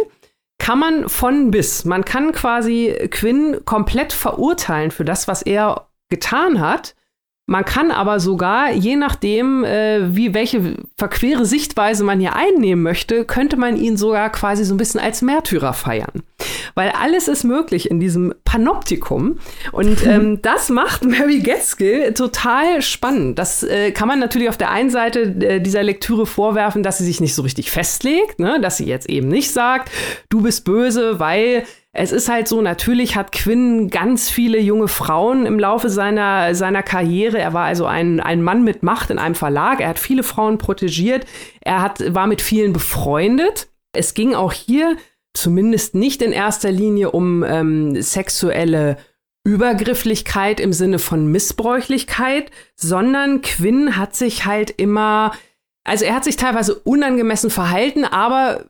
kann 0.58 0.80
man 0.80 1.10
von 1.10 1.52
bis. 1.52 1.86
Man 1.86 2.06
kann 2.06 2.32
quasi 2.32 3.08
Quinn 3.12 3.60
komplett 3.66 4.14
verurteilen 4.14 4.90
für 4.90 5.06
das, 5.06 5.28
was 5.28 5.44
er 5.44 5.90
getan 6.10 6.60
hat 6.60 6.96
Man 7.50 7.64
kann 7.64 7.92
aber 7.92 8.20
sogar, 8.20 8.74
je 8.74 8.98
nachdem, 8.98 9.64
äh, 9.64 10.14
wie 10.14 10.34
welche 10.34 10.76
verquere 10.98 11.46
Sichtweise 11.46 12.04
man 12.04 12.20
hier 12.20 12.36
einnehmen 12.36 12.84
möchte, 12.84 13.24
könnte 13.24 13.56
man 13.56 13.78
ihn 13.78 13.96
sogar 13.96 14.30
quasi 14.34 14.66
so 14.66 14.74
ein 14.74 14.78
bisschen 14.78 15.00
als 15.00 15.22
Märtyrer 15.22 15.72
feiern. 15.72 16.24
Weil 16.76 16.90
alles 16.90 17.30
ist 17.30 17.46
möglich 17.46 17.90
in 17.90 18.02
diesem 18.02 18.34
Panoptikum. 18.44 19.40
Und 19.72 20.06
ähm, 20.06 20.42
das 20.42 20.68
macht 20.68 21.06
Mary 21.06 21.40
Gaskell 21.40 22.14
total 22.14 22.82
spannend. 22.82 23.40
Das 23.40 23.64
äh, 23.64 23.92
kann 23.92 24.10
man 24.10 24.20
natürlich 24.20 24.50
auf 24.50 24.58
der 24.58 24.72
einen 24.72 24.90
Seite 24.90 25.22
äh, 25.22 25.62
dieser 25.62 25.84
Lektüre 25.84 26.26
vorwerfen, 26.26 26.84
dass 26.84 26.98
sie 26.98 27.06
sich 27.06 27.22
nicht 27.22 27.34
so 27.34 27.44
richtig 27.44 27.72
festlegt, 27.72 28.40
ne? 28.40 28.60
dass 28.60 28.76
sie 28.76 28.86
jetzt 28.86 29.10
eben 29.10 29.30
nicht 29.30 29.52
sagt, 29.52 29.90
du 30.28 30.42
bist 30.42 30.66
böse, 30.66 31.22
weil 31.22 31.64
es 32.00 32.12
ist 32.12 32.30
halt 32.30 32.48
so, 32.48 32.62
natürlich 32.62 33.16
hat 33.16 33.32
Quinn 33.32 33.90
ganz 33.90 34.30
viele 34.30 34.60
junge 34.60 34.88
Frauen 34.88 35.48
im 35.48 35.58
Laufe 35.58 35.90
seiner, 35.90 36.54
seiner 36.54 36.84
Karriere. 36.84 37.40
Er 37.40 37.54
war 37.54 37.66
also 37.66 37.88
ein, 37.88 38.20
ein 38.20 38.44
Mann 38.44 38.64
mit 38.64 38.84
Macht 38.84 39.10
in 39.10 39.18
einem 39.18 39.34
Verlag. 39.34 39.82
Er 39.82 39.90
hat 39.90 39.98
viele 39.98 40.22
Frauen 40.22 40.60
protegiert. 40.60 41.26
Er 41.60 41.82
hat, 41.82 42.14
war 42.14 42.28
mit 42.28 42.44
vielen 42.44 42.72
befreundet. 42.72 43.70
Es 43.94 44.14
ging 44.14 44.36
auch 44.36 44.54
hier 44.54 44.96
zumindest 45.34 45.96
nicht 45.96 46.22
in 46.22 46.32
erster 46.32 46.72
Linie 46.72 47.10
um 47.10 47.44
ähm, 47.44 48.00
sexuelle 48.00 48.98
Übergrifflichkeit 49.44 50.60
im 50.60 50.74
Sinne 50.74 51.00
von 51.00 51.26
Missbräuchlichkeit, 51.26 52.52
sondern 52.76 53.42
Quinn 53.42 53.98
hat 53.98 54.16
sich 54.16 54.46
halt 54.46 54.70
immer, 54.70 55.32
also 55.84 56.06
er 56.06 56.14
hat 56.14 56.26
sich 56.26 56.36
teilweise 56.36 56.76
unangemessen 56.76 57.50
verhalten, 57.50 58.06
aber 58.06 58.66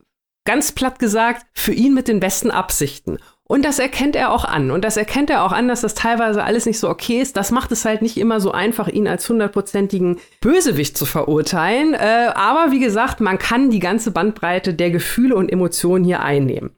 ganz 0.48 0.72
platt 0.72 0.98
gesagt, 0.98 1.44
für 1.52 1.74
ihn 1.74 1.92
mit 1.92 2.08
den 2.08 2.20
besten 2.20 2.50
Absichten. 2.50 3.18
Und 3.44 3.66
das 3.66 3.78
erkennt 3.78 4.16
er 4.16 4.32
auch 4.32 4.46
an. 4.46 4.70
Und 4.70 4.82
das 4.82 4.96
erkennt 4.96 5.28
er 5.28 5.44
auch 5.44 5.52
an, 5.52 5.68
dass 5.68 5.82
das 5.82 5.92
teilweise 5.92 6.42
alles 6.42 6.64
nicht 6.64 6.78
so 6.78 6.88
okay 6.88 7.20
ist. 7.20 7.36
Das 7.36 7.50
macht 7.50 7.70
es 7.70 7.84
halt 7.84 8.00
nicht 8.00 8.16
immer 8.16 8.40
so 8.40 8.50
einfach, 8.50 8.88
ihn 8.88 9.06
als 9.06 9.28
hundertprozentigen 9.28 10.18
Bösewicht 10.40 10.96
zu 10.96 11.04
verurteilen. 11.04 11.92
Äh, 11.92 12.32
aber 12.34 12.72
wie 12.72 12.80
gesagt, 12.80 13.20
man 13.20 13.38
kann 13.38 13.70
die 13.70 13.78
ganze 13.78 14.10
Bandbreite 14.10 14.72
der 14.72 14.90
Gefühle 14.90 15.36
und 15.36 15.52
Emotionen 15.52 16.02
hier 16.02 16.20
einnehmen. 16.20 16.70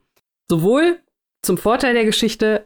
Sowohl 0.49 0.99
zum 1.41 1.57
Vorteil 1.57 1.95
der 1.95 2.05
Geschichte, 2.05 2.65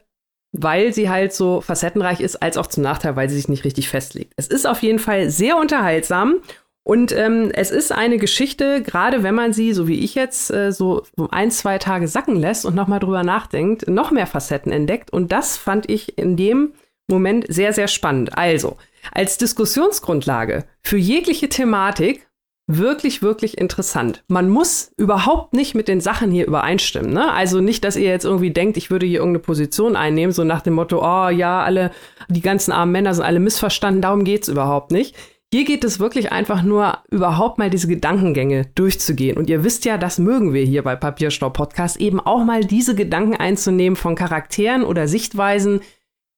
weil 0.52 0.94
sie 0.94 1.10
halt 1.10 1.34
so 1.34 1.60
facettenreich 1.60 2.20
ist, 2.20 2.36
als 2.36 2.56
auch 2.56 2.68
zum 2.68 2.82
Nachteil, 2.82 3.14
weil 3.14 3.28
sie 3.28 3.36
sich 3.36 3.48
nicht 3.48 3.64
richtig 3.64 3.90
festlegt. 3.90 4.32
Es 4.36 4.46
ist 4.46 4.66
auf 4.66 4.82
jeden 4.82 4.98
Fall 4.98 5.28
sehr 5.28 5.58
unterhaltsam 5.58 6.36
und 6.84 7.12
ähm, 7.12 7.50
es 7.54 7.70
ist 7.70 7.92
eine 7.92 8.18
Geschichte, 8.18 8.82
gerade 8.82 9.22
wenn 9.22 9.34
man 9.34 9.54
sie, 9.54 9.72
so 9.72 9.88
wie 9.88 10.00
ich 10.00 10.14
jetzt, 10.14 10.50
äh, 10.50 10.70
so 10.70 11.02
ein, 11.30 11.50
zwei 11.50 11.78
Tage 11.78 12.06
sacken 12.08 12.36
lässt 12.36 12.66
und 12.66 12.74
nochmal 12.74 13.00
drüber 13.00 13.22
nachdenkt, 13.22 13.88
noch 13.88 14.10
mehr 14.10 14.26
Facetten 14.26 14.70
entdeckt. 14.70 15.10
Und 15.10 15.32
das 15.32 15.56
fand 15.56 15.88
ich 15.88 16.18
in 16.18 16.36
dem 16.36 16.74
Moment 17.08 17.46
sehr, 17.48 17.72
sehr 17.72 17.88
spannend. 17.88 18.36
Also, 18.36 18.76
als 19.12 19.38
Diskussionsgrundlage 19.38 20.64
für 20.82 20.98
jegliche 20.98 21.48
Thematik 21.48 22.26
wirklich, 22.66 23.22
wirklich 23.22 23.58
interessant. 23.58 24.24
Man 24.28 24.48
muss 24.48 24.90
überhaupt 24.96 25.52
nicht 25.52 25.74
mit 25.74 25.88
den 25.88 26.00
Sachen 26.00 26.30
hier 26.30 26.46
übereinstimmen. 26.46 27.12
Ne? 27.12 27.30
Also 27.30 27.60
nicht, 27.60 27.84
dass 27.84 27.96
ihr 27.96 28.08
jetzt 28.08 28.24
irgendwie 28.24 28.52
denkt, 28.52 28.76
ich 28.78 28.90
würde 28.90 29.04
hier 29.04 29.18
irgendeine 29.18 29.42
Position 29.42 29.96
einnehmen, 29.96 30.32
so 30.32 30.44
nach 30.44 30.62
dem 30.62 30.74
Motto, 30.74 30.98
oh 31.02 31.28
ja, 31.28 31.62
alle, 31.62 31.90
die 32.28 32.40
ganzen 32.40 32.72
armen 32.72 32.92
Männer 32.92 33.12
sind 33.12 33.24
alle 33.24 33.40
missverstanden, 33.40 34.00
darum 34.00 34.24
geht's 34.24 34.48
überhaupt 34.48 34.92
nicht. 34.92 35.14
Hier 35.54 35.64
geht 35.64 35.84
es 35.84 36.00
wirklich 36.00 36.32
einfach 36.32 36.64
nur, 36.64 36.98
überhaupt 37.12 37.58
mal 37.58 37.70
diese 37.70 37.86
Gedankengänge 37.86 38.66
durchzugehen. 38.74 39.38
Und 39.38 39.48
ihr 39.48 39.62
wisst 39.62 39.84
ja, 39.84 39.98
das 39.98 40.18
mögen 40.18 40.52
wir 40.52 40.64
hier 40.64 40.82
bei 40.82 40.96
Papierstau 40.96 41.48
Podcast, 41.48 41.96
eben 41.98 42.18
auch 42.18 42.42
mal 42.42 42.64
diese 42.64 42.96
Gedanken 42.96 43.36
einzunehmen 43.36 43.94
von 43.94 44.16
Charakteren 44.16 44.82
oder 44.82 45.06
Sichtweisen, 45.06 45.78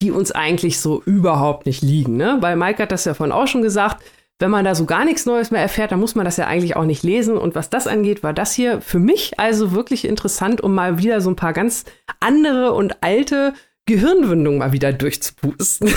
die 0.02 0.10
uns 0.10 0.32
eigentlich 0.32 0.80
so 0.80 1.02
überhaupt 1.02 1.64
nicht 1.64 1.80
liegen. 1.80 2.18
Ne? 2.18 2.36
Weil 2.40 2.56
Mike 2.56 2.82
hat 2.82 2.92
das 2.92 3.06
ja 3.06 3.14
vorhin 3.14 3.32
auch 3.32 3.46
schon 3.46 3.62
gesagt, 3.62 4.04
wenn 4.38 4.50
man 4.50 4.66
da 4.66 4.74
so 4.74 4.84
gar 4.84 5.06
nichts 5.06 5.24
Neues 5.24 5.50
mehr 5.50 5.62
erfährt, 5.62 5.92
dann 5.92 6.00
muss 6.00 6.14
man 6.14 6.26
das 6.26 6.36
ja 6.36 6.46
eigentlich 6.46 6.76
auch 6.76 6.84
nicht 6.84 7.02
lesen. 7.02 7.38
Und 7.38 7.54
was 7.54 7.70
das 7.70 7.86
angeht, 7.86 8.22
war 8.22 8.34
das 8.34 8.52
hier 8.52 8.82
für 8.82 8.98
mich 8.98 9.40
also 9.40 9.72
wirklich 9.72 10.04
interessant, 10.04 10.60
um 10.60 10.74
mal 10.74 10.98
wieder 10.98 11.22
so 11.22 11.30
ein 11.30 11.36
paar 11.36 11.54
ganz 11.54 11.86
andere 12.20 12.74
und 12.74 13.02
alte 13.02 13.54
Gehirnwindung 13.86 14.58
mal 14.58 14.72
wieder 14.72 14.92
durchzupusten. 14.92 15.88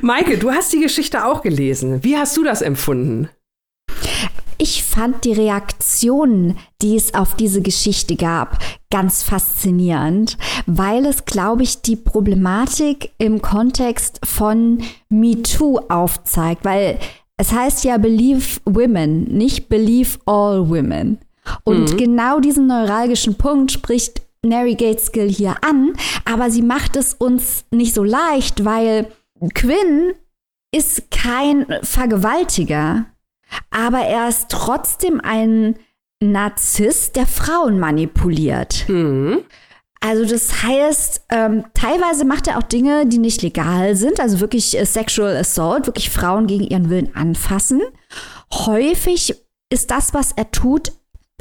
Maike, 0.00 0.38
du 0.38 0.50
hast 0.50 0.72
die 0.72 0.80
Geschichte 0.80 1.26
auch 1.26 1.42
gelesen. 1.42 2.02
Wie 2.02 2.16
hast 2.16 2.36
du 2.38 2.42
das 2.42 2.62
empfunden? 2.62 3.28
Ich 4.56 4.82
fand 4.84 5.24
die 5.24 5.32
Reaktionen, 5.32 6.56
die 6.80 6.96
es 6.96 7.14
auf 7.14 7.34
diese 7.34 7.62
Geschichte 7.62 8.16
gab, 8.16 8.58
ganz 8.90 9.22
faszinierend, 9.22 10.38
weil 10.66 11.04
es, 11.04 11.24
glaube 11.24 11.64
ich, 11.64 11.82
die 11.82 11.96
Problematik 11.96 13.10
im 13.18 13.42
Kontext 13.42 14.20
von 14.24 14.82
MeToo 15.08 15.80
aufzeigt, 15.88 16.64
weil 16.64 16.98
es 17.36 17.52
heißt 17.52 17.84
ja 17.84 17.98
Believe 17.98 18.60
Women, 18.64 19.24
nicht 19.24 19.68
Believe 19.68 20.18
All 20.26 20.68
Women. 20.70 21.18
Und 21.64 21.92
mhm. 21.92 21.96
genau 21.96 22.38
diesen 22.38 22.68
neuralgischen 22.68 23.34
Punkt 23.34 23.72
spricht 23.72 24.22
Mary 24.44 24.74
Gateskill 24.74 25.28
hier 25.28 25.56
an, 25.62 25.92
aber 26.24 26.50
sie 26.50 26.62
macht 26.62 26.96
es 26.96 27.14
uns 27.14 27.64
nicht 27.70 27.94
so 27.94 28.02
leicht, 28.02 28.64
weil 28.64 29.06
Quinn 29.54 30.14
ist 30.74 31.10
kein 31.10 31.66
Vergewaltiger, 31.82 33.06
aber 33.70 34.00
er 34.00 34.28
ist 34.28 34.48
trotzdem 34.48 35.20
ein 35.22 35.76
Narzisst, 36.20 37.16
der 37.16 37.26
Frauen 37.26 37.80
manipuliert. 37.80 38.88
Mhm. 38.88 39.42
Also 40.00 40.24
das 40.24 40.62
heißt, 40.62 41.26
ähm, 41.30 41.64
teilweise 41.74 42.24
macht 42.24 42.48
er 42.48 42.58
auch 42.58 42.64
Dinge, 42.64 43.06
die 43.06 43.18
nicht 43.18 43.42
legal 43.42 43.94
sind, 43.94 44.18
also 44.18 44.40
wirklich 44.40 44.76
äh, 44.78 44.84
Sexual 44.84 45.36
Assault, 45.36 45.86
wirklich 45.86 46.10
Frauen 46.10 46.48
gegen 46.48 46.64
ihren 46.64 46.90
Willen 46.90 47.14
anfassen. 47.14 47.80
Häufig 48.52 49.34
ist 49.70 49.90
das, 49.92 50.12
was 50.12 50.32
er 50.32 50.50
tut, 50.50 50.92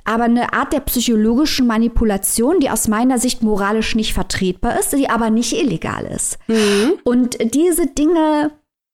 aber 0.03 0.25
eine 0.25 0.53
Art 0.53 0.73
der 0.73 0.79
psychologischen 0.81 1.67
Manipulation, 1.67 2.59
die 2.59 2.69
aus 2.69 2.87
meiner 2.87 3.19
Sicht 3.19 3.43
moralisch 3.43 3.95
nicht 3.95 4.13
vertretbar 4.13 4.79
ist, 4.79 4.93
die 4.93 5.09
aber 5.09 5.29
nicht 5.29 5.53
illegal 5.53 6.05
ist. 6.05 6.37
Mhm. 6.47 6.93
Und 7.03 7.37
diese 7.53 7.87
Dinge, 7.87 8.51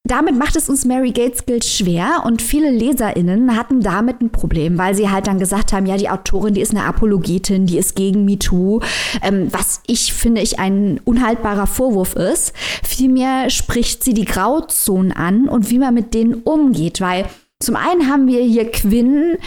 damit 0.08 0.38
macht 0.38 0.56
es 0.56 0.70
uns 0.70 0.86
Mary 0.86 1.12
Gateskill 1.12 1.62
schwer 1.64 2.24
und 2.26 2.42
viele 2.42 2.72
LeserInnen 2.72 3.56
hatten 3.56 3.82
damit 3.82 4.22
ein 4.22 4.32
Problem, 4.32 4.78
weil 4.78 4.96
sie 4.96 5.10
halt 5.10 5.28
dann 5.28 5.40
gesagt 5.40 5.74
haben, 5.74 5.86
ja, 5.86 5.98
die 5.98 6.10
Autorin, 6.10 6.54
die 6.54 6.62
ist 6.62 6.72
eine 6.72 6.86
Apologetin, 6.86 7.66
die 7.66 7.78
ist 7.78 7.96
gegen 7.96 8.26
MeToo, 8.26 8.80
ähm, 9.22 9.50
was 9.52 9.82
ich 9.88 10.14
finde 10.14 10.42
ich 10.42 10.60
ein 10.60 11.02
unhaltbarer 11.04 11.68
Vorwurf 11.68 12.16
ist. 12.16 12.54
Vielmehr 12.84 13.50
spricht 13.50 14.04
sie 14.04 14.14
die 14.14 14.26
Grauzonen 14.26 15.12
an 15.12 15.50
und 15.50 15.70
wie 15.70 15.80
man 15.80 15.94
mit 15.94 16.14
denen 16.14 16.36
umgeht, 16.36 17.02
weil 17.02 17.26
zum 17.60 17.76
einen 17.76 18.08
haben 18.08 18.28
wir 18.28 18.42
hier 18.42 18.72
Quinn, 18.72 19.38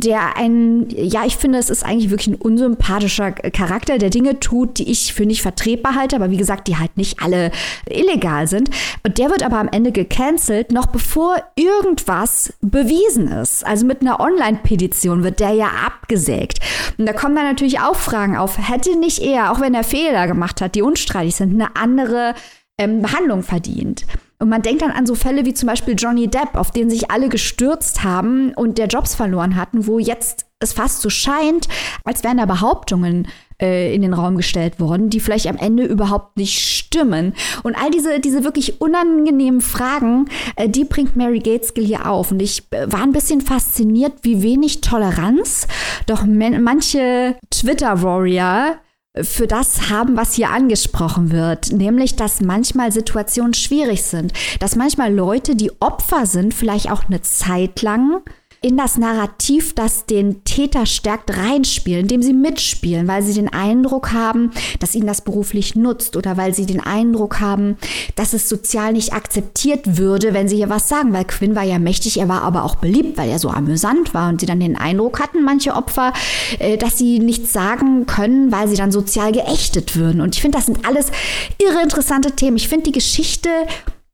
der 0.00 0.36
ein, 0.36 0.86
ja, 0.90 1.24
ich 1.24 1.36
finde, 1.36 1.58
es 1.58 1.70
ist 1.70 1.84
eigentlich 1.84 2.10
wirklich 2.10 2.28
ein 2.28 2.40
unsympathischer 2.40 3.32
Charakter, 3.32 3.98
der 3.98 4.10
Dinge 4.10 4.40
tut, 4.40 4.78
die 4.78 4.90
ich 4.90 5.12
für 5.14 5.26
nicht 5.26 5.42
vertretbar 5.42 5.94
halte, 5.94 6.16
aber 6.16 6.30
wie 6.30 6.36
gesagt, 6.36 6.68
die 6.68 6.76
halt 6.76 6.96
nicht 6.96 7.22
alle 7.22 7.50
illegal 7.88 8.46
sind. 8.46 8.70
Und 9.04 9.18
der 9.18 9.30
wird 9.30 9.42
aber 9.42 9.58
am 9.58 9.68
Ende 9.68 9.92
gecancelt, 9.92 10.72
noch 10.72 10.86
bevor 10.86 11.36
irgendwas 11.56 12.52
bewiesen 12.60 13.28
ist. 13.28 13.66
Also 13.66 13.86
mit 13.86 14.00
einer 14.00 14.20
Online-Petition 14.20 15.22
wird 15.22 15.40
der 15.40 15.50
ja 15.50 15.68
abgesägt. 15.86 16.58
Und 16.98 17.06
da 17.06 17.12
kommen 17.12 17.36
dann 17.36 17.46
natürlich 17.46 17.80
auch 17.80 17.96
Fragen 17.96 18.36
auf, 18.36 18.58
hätte 18.58 18.98
nicht 18.98 19.20
er, 19.20 19.52
auch 19.52 19.60
wenn 19.60 19.74
er 19.74 19.84
Fehler 19.84 20.26
gemacht 20.26 20.60
hat, 20.60 20.74
die 20.74 20.82
unstreitig 20.82 21.36
sind, 21.36 21.54
eine 21.54 21.76
andere 21.76 22.34
ähm, 22.78 23.02
Behandlung 23.02 23.42
verdient? 23.42 24.04
Und 24.40 24.48
man 24.48 24.62
denkt 24.62 24.82
dann 24.82 24.92
an 24.92 25.06
so 25.06 25.14
Fälle 25.14 25.44
wie 25.44 25.54
zum 25.54 25.66
Beispiel 25.66 25.94
Johnny 25.96 26.28
Depp, 26.28 26.54
auf 26.54 26.70
den 26.70 26.90
sich 26.90 27.10
alle 27.10 27.28
gestürzt 27.28 28.04
haben 28.04 28.52
und 28.54 28.78
der 28.78 28.86
Jobs 28.86 29.14
verloren 29.14 29.56
hatten, 29.56 29.86
wo 29.86 29.98
jetzt 29.98 30.46
es 30.60 30.72
fast 30.72 31.02
so 31.02 31.10
scheint, 31.10 31.68
als 32.04 32.24
wären 32.24 32.38
da 32.38 32.46
Behauptungen 32.46 33.28
äh, 33.60 33.94
in 33.94 34.02
den 34.02 34.12
Raum 34.12 34.36
gestellt 34.36 34.80
worden, 34.80 35.10
die 35.10 35.20
vielleicht 35.20 35.46
am 35.46 35.56
Ende 35.56 35.84
überhaupt 35.84 36.36
nicht 36.36 36.58
stimmen. 36.58 37.34
Und 37.62 37.76
all 37.76 37.90
diese, 37.90 38.20
diese 38.20 38.44
wirklich 38.44 38.80
unangenehmen 38.80 39.60
Fragen, 39.60 40.26
äh, 40.56 40.68
die 40.68 40.84
bringt 40.84 41.16
Mary 41.16 41.38
Gateskill 41.38 41.84
hier 41.84 42.10
auf. 42.10 42.32
Und 42.32 42.40
ich 42.40 42.64
äh, 42.72 42.90
war 42.90 43.02
ein 43.02 43.12
bisschen 43.12 43.40
fasziniert, 43.40 44.14
wie 44.22 44.42
wenig 44.42 44.80
Toleranz 44.80 45.68
doch 46.06 46.24
manche 46.24 47.36
Twitter-Warrior 47.50 48.76
für 49.16 49.46
das 49.46 49.90
haben, 49.90 50.16
was 50.16 50.34
hier 50.34 50.50
angesprochen 50.50 51.32
wird, 51.32 51.72
nämlich 51.72 52.16
dass 52.16 52.40
manchmal 52.40 52.92
Situationen 52.92 53.54
schwierig 53.54 54.02
sind, 54.02 54.32
dass 54.60 54.76
manchmal 54.76 55.12
Leute, 55.12 55.56
die 55.56 55.72
Opfer 55.80 56.26
sind, 56.26 56.54
vielleicht 56.54 56.90
auch 56.90 57.04
eine 57.08 57.22
Zeit 57.22 57.82
lang 57.82 58.22
in 58.60 58.76
das 58.76 58.98
Narrativ, 58.98 59.74
das 59.74 60.06
den 60.06 60.42
Täter 60.42 60.84
stärkt, 60.84 61.36
reinspielen, 61.36 62.02
indem 62.02 62.22
sie 62.22 62.32
mitspielen, 62.32 63.06
weil 63.06 63.22
sie 63.22 63.34
den 63.34 63.52
Eindruck 63.52 64.12
haben, 64.12 64.50
dass 64.80 64.96
ihnen 64.96 65.06
das 65.06 65.20
beruflich 65.20 65.76
nutzt 65.76 66.16
oder 66.16 66.36
weil 66.36 66.54
sie 66.54 66.66
den 66.66 66.80
Eindruck 66.80 67.40
haben, 67.40 67.76
dass 68.16 68.32
es 68.32 68.48
sozial 68.48 68.92
nicht 68.92 69.12
akzeptiert 69.12 69.96
würde, 69.96 70.34
wenn 70.34 70.48
sie 70.48 70.56
hier 70.56 70.68
was 70.68 70.88
sagen, 70.88 71.12
weil 71.12 71.24
Quinn 71.24 71.54
war 71.54 71.62
ja 71.62 71.78
mächtig, 71.78 72.18
er 72.18 72.28
war 72.28 72.42
aber 72.42 72.64
auch 72.64 72.74
beliebt, 72.74 73.16
weil 73.16 73.30
er 73.30 73.38
so 73.38 73.48
amüsant 73.48 74.12
war 74.12 74.28
und 74.28 74.40
sie 74.40 74.46
dann 74.46 74.60
den 74.60 74.76
Eindruck 74.76 75.20
hatten, 75.20 75.44
manche 75.44 75.74
Opfer, 75.74 76.12
äh, 76.58 76.76
dass 76.76 76.98
sie 76.98 77.20
nichts 77.20 77.52
sagen 77.52 78.06
können, 78.06 78.50
weil 78.50 78.66
sie 78.66 78.76
dann 78.76 78.90
sozial 78.90 79.30
geächtet 79.30 79.94
würden. 79.94 80.20
Und 80.20 80.34
ich 80.34 80.42
finde, 80.42 80.58
das 80.58 80.66
sind 80.66 80.84
alles 80.84 81.12
irre 81.58 81.82
interessante 81.82 82.32
Themen. 82.32 82.56
Ich 82.56 82.68
finde 82.68 82.86
die 82.86 82.92
Geschichte 82.92 83.50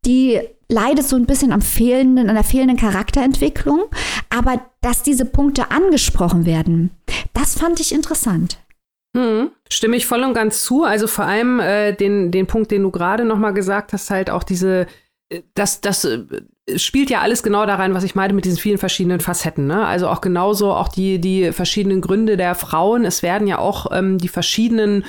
die 0.06 0.40
leidet 0.68 1.04
so 1.04 1.16
ein 1.16 1.26
bisschen 1.26 1.52
am 1.52 1.62
fehlenden, 1.62 2.28
an 2.28 2.34
der 2.34 2.44
fehlenden 2.44 2.76
Charakterentwicklung, 2.76 3.84
aber 4.30 4.60
dass 4.80 5.02
diese 5.02 5.24
Punkte 5.24 5.70
angesprochen 5.70 6.46
werden, 6.46 6.90
das 7.32 7.58
fand 7.58 7.80
ich 7.80 7.92
interessant. 7.92 8.58
Hm, 9.16 9.50
stimme 9.70 9.96
ich 9.96 10.06
voll 10.06 10.24
und 10.24 10.34
ganz 10.34 10.62
zu. 10.64 10.82
Also 10.82 11.06
vor 11.06 11.24
allem 11.24 11.60
äh, 11.60 11.92
den, 11.92 12.32
den 12.32 12.46
Punkt, 12.46 12.70
den 12.70 12.82
du 12.82 12.90
gerade 12.90 13.24
noch 13.24 13.38
mal 13.38 13.52
gesagt 13.52 13.92
hast, 13.92 14.10
halt 14.10 14.28
auch 14.28 14.42
diese, 14.42 14.86
äh, 15.28 15.42
das, 15.54 15.80
das 15.80 16.04
äh, 16.04 16.24
spielt 16.76 17.10
ja 17.10 17.20
alles 17.20 17.44
genau 17.44 17.64
da 17.64 17.76
rein, 17.76 17.94
was 17.94 18.02
ich 18.02 18.16
meine 18.16 18.32
mit 18.32 18.44
diesen 18.44 18.58
vielen 18.58 18.78
verschiedenen 18.78 19.20
Facetten. 19.20 19.68
Ne? 19.68 19.86
Also 19.86 20.08
auch 20.08 20.20
genauso 20.20 20.72
auch 20.72 20.88
die, 20.88 21.20
die 21.20 21.52
verschiedenen 21.52 22.00
Gründe 22.00 22.36
der 22.36 22.56
Frauen. 22.56 23.04
Es 23.04 23.22
werden 23.22 23.46
ja 23.46 23.58
auch 23.58 23.86
ähm, 23.92 24.18
die 24.18 24.28
verschiedenen 24.28 25.04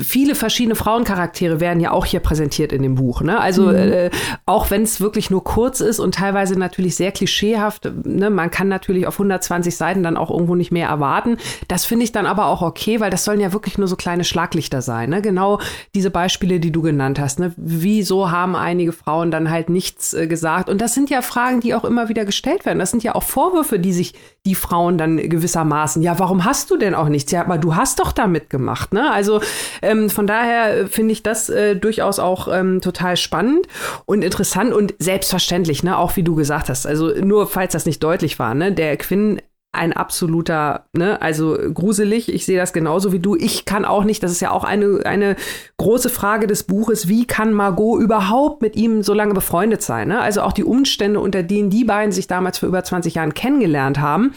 viele 0.00 0.34
verschiedene 0.34 0.74
Frauencharaktere 0.74 1.60
werden 1.60 1.80
ja 1.80 1.92
auch 1.92 2.04
hier 2.04 2.20
präsentiert 2.20 2.72
in 2.72 2.82
dem 2.82 2.96
Buch. 2.96 3.22
Ne? 3.22 3.38
Also 3.38 3.66
mhm. 3.66 3.76
äh, 3.76 4.10
auch 4.44 4.70
wenn 4.70 4.82
es 4.82 5.00
wirklich 5.00 5.30
nur 5.30 5.44
kurz 5.44 5.80
ist 5.80 6.00
und 6.00 6.16
teilweise 6.16 6.58
natürlich 6.58 6.96
sehr 6.96 7.12
klischeehaft, 7.12 7.90
ne? 8.04 8.30
man 8.30 8.50
kann 8.50 8.68
natürlich 8.68 9.06
auf 9.06 9.14
120 9.14 9.76
Seiten 9.76 10.02
dann 10.02 10.16
auch 10.16 10.30
irgendwo 10.30 10.56
nicht 10.56 10.72
mehr 10.72 10.88
erwarten. 10.88 11.36
Das 11.68 11.84
finde 11.84 12.04
ich 12.04 12.12
dann 12.12 12.26
aber 12.26 12.46
auch 12.46 12.62
okay, 12.62 13.00
weil 13.00 13.10
das 13.10 13.24
sollen 13.24 13.40
ja 13.40 13.52
wirklich 13.52 13.78
nur 13.78 13.86
so 13.86 13.96
kleine 13.96 14.24
Schlaglichter 14.24 14.82
sein. 14.82 15.10
Ne? 15.10 15.22
Genau 15.22 15.60
diese 15.94 16.10
Beispiele, 16.10 16.58
die 16.58 16.72
du 16.72 16.82
genannt 16.82 17.20
hast. 17.20 17.38
Ne? 17.38 17.52
Wieso 17.56 18.30
haben 18.30 18.56
einige 18.56 18.92
Frauen 18.92 19.30
dann 19.30 19.50
halt 19.50 19.68
nichts 19.68 20.12
äh, 20.12 20.26
gesagt? 20.26 20.68
Und 20.68 20.80
das 20.80 20.94
sind 20.94 21.08
ja 21.08 21.22
Fragen, 21.22 21.60
die 21.60 21.74
auch 21.74 21.84
immer 21.84 22.08
wieder 22.08 22.24
gestellt 22.24 22.66
werden. 22.66 22.80
Das 22.80 22.90
sind 22.90 23.04
ja 23.04 23.14
auch 23.14 23.22
Vorwürfe, 23.22 23.78
die 23.78 23.92
sich 23.92 24.14
die 24.46 24.54
Frauen 24.54 24.98
dann 24.98 25.16
gewissermaßen, 25.16 26.02
ja, 26.02 26.18
warum 26.18 26.44
hast 26.44 26.70
du 26.70 26.76
denn 26.76 26.94
auch 26.94 27.08
nichts? 27.08 27.32
Ja, 27.32 27.40
aber 27.40 27.56
du 27.56 27.76
hast 27.76 27.98
doch 27.98 28.12
da 28.12 28.26
mitgemacht. 28.26 28.92
Ne? 28.92 29.10
Also 29.10 29.40
ähm, 29.80 30.10
von 30.10 30.26
daher 30.26 30.86
finde 30.88 31.12
ich 31.12 31.22
das 31.22 31.48
äh, 31.48 31.76
durchaus 31.76 32.18
auch 32.18 32.48
ähm, 32.52 32.82
total 32.82 33.16
spannend 33.16 33.66
und 34.04 34.22
interessant 34.22 34.74
und 34.74 34.94
selbstverständlich, 34.98 35.82
ne, 35.82 35.96
auch 35.96 36.16
wie 36.16 36.22
du 36.22 36.34
gesagt 36.34 36.68
hast. 36.68 36.86
Also 36.86 37.08
nur 37.08 37.46
falls 37.46 37.72
das 37.72 37.86
nicht 37.86 38.02
deutlich 38.02 38.38
war, 38.38 38.54
ne, 38.54 38.70
der 38.70 38.98
Quinn 38.98 39.40
ein 39.74 39.92
absoluter, 39.92 40.86
ne, 40.92 41.20
also 41.20 41.56
gruselig. 41.72 42.32
Ich 42.32 42.46
sehe 42.46 42.58
das 42.58 42.72
genauso 42.72 43.12
wie 43.12 43.18
du. 43.18 43.36
Ich 43.36 43.64
kann 43.64 43.84
auch 43.84 44.04
nicht, 44.04 44.22
das 44.22 44.32
ist 44.32 44.40
ja 44.40 44.50
auch 44.50 44.64
eine, 44.64 45.00
eine 45.04 45.36
große 45.76 46.08
Frage 46.08 46.46
des 46.46 46.64
Buches, 46.64 47.08
wie 47.08 47.26
kann 47.26 47.52
Margot 47.52 48.00
überhaupt 48.00 48.62
mit 48.62 48.76
ihm 48.76 49.02
so 49.02 49.14
lange 49.14 49.34
befreundet 49.34 49.82
sein? 49.82 50.08
Ne? 50.08 50.20
Also 50.20 50.42
auch 50.42 50.52
die 50.52 50.64
Umstände, 50.64 51.20
unter 51.20 51.42
denen 51.42 51.70
die 51.70 51.84
beiden 51.84 52.12
sich 52.12 52.26
damals 52.26 52.58
vor 52.58 52.68
über 52.68 52.84
20 52.84 53.14
Jahren 53.14 53.34
kennengelernt 53.34 54.00
haben 54.00 54.34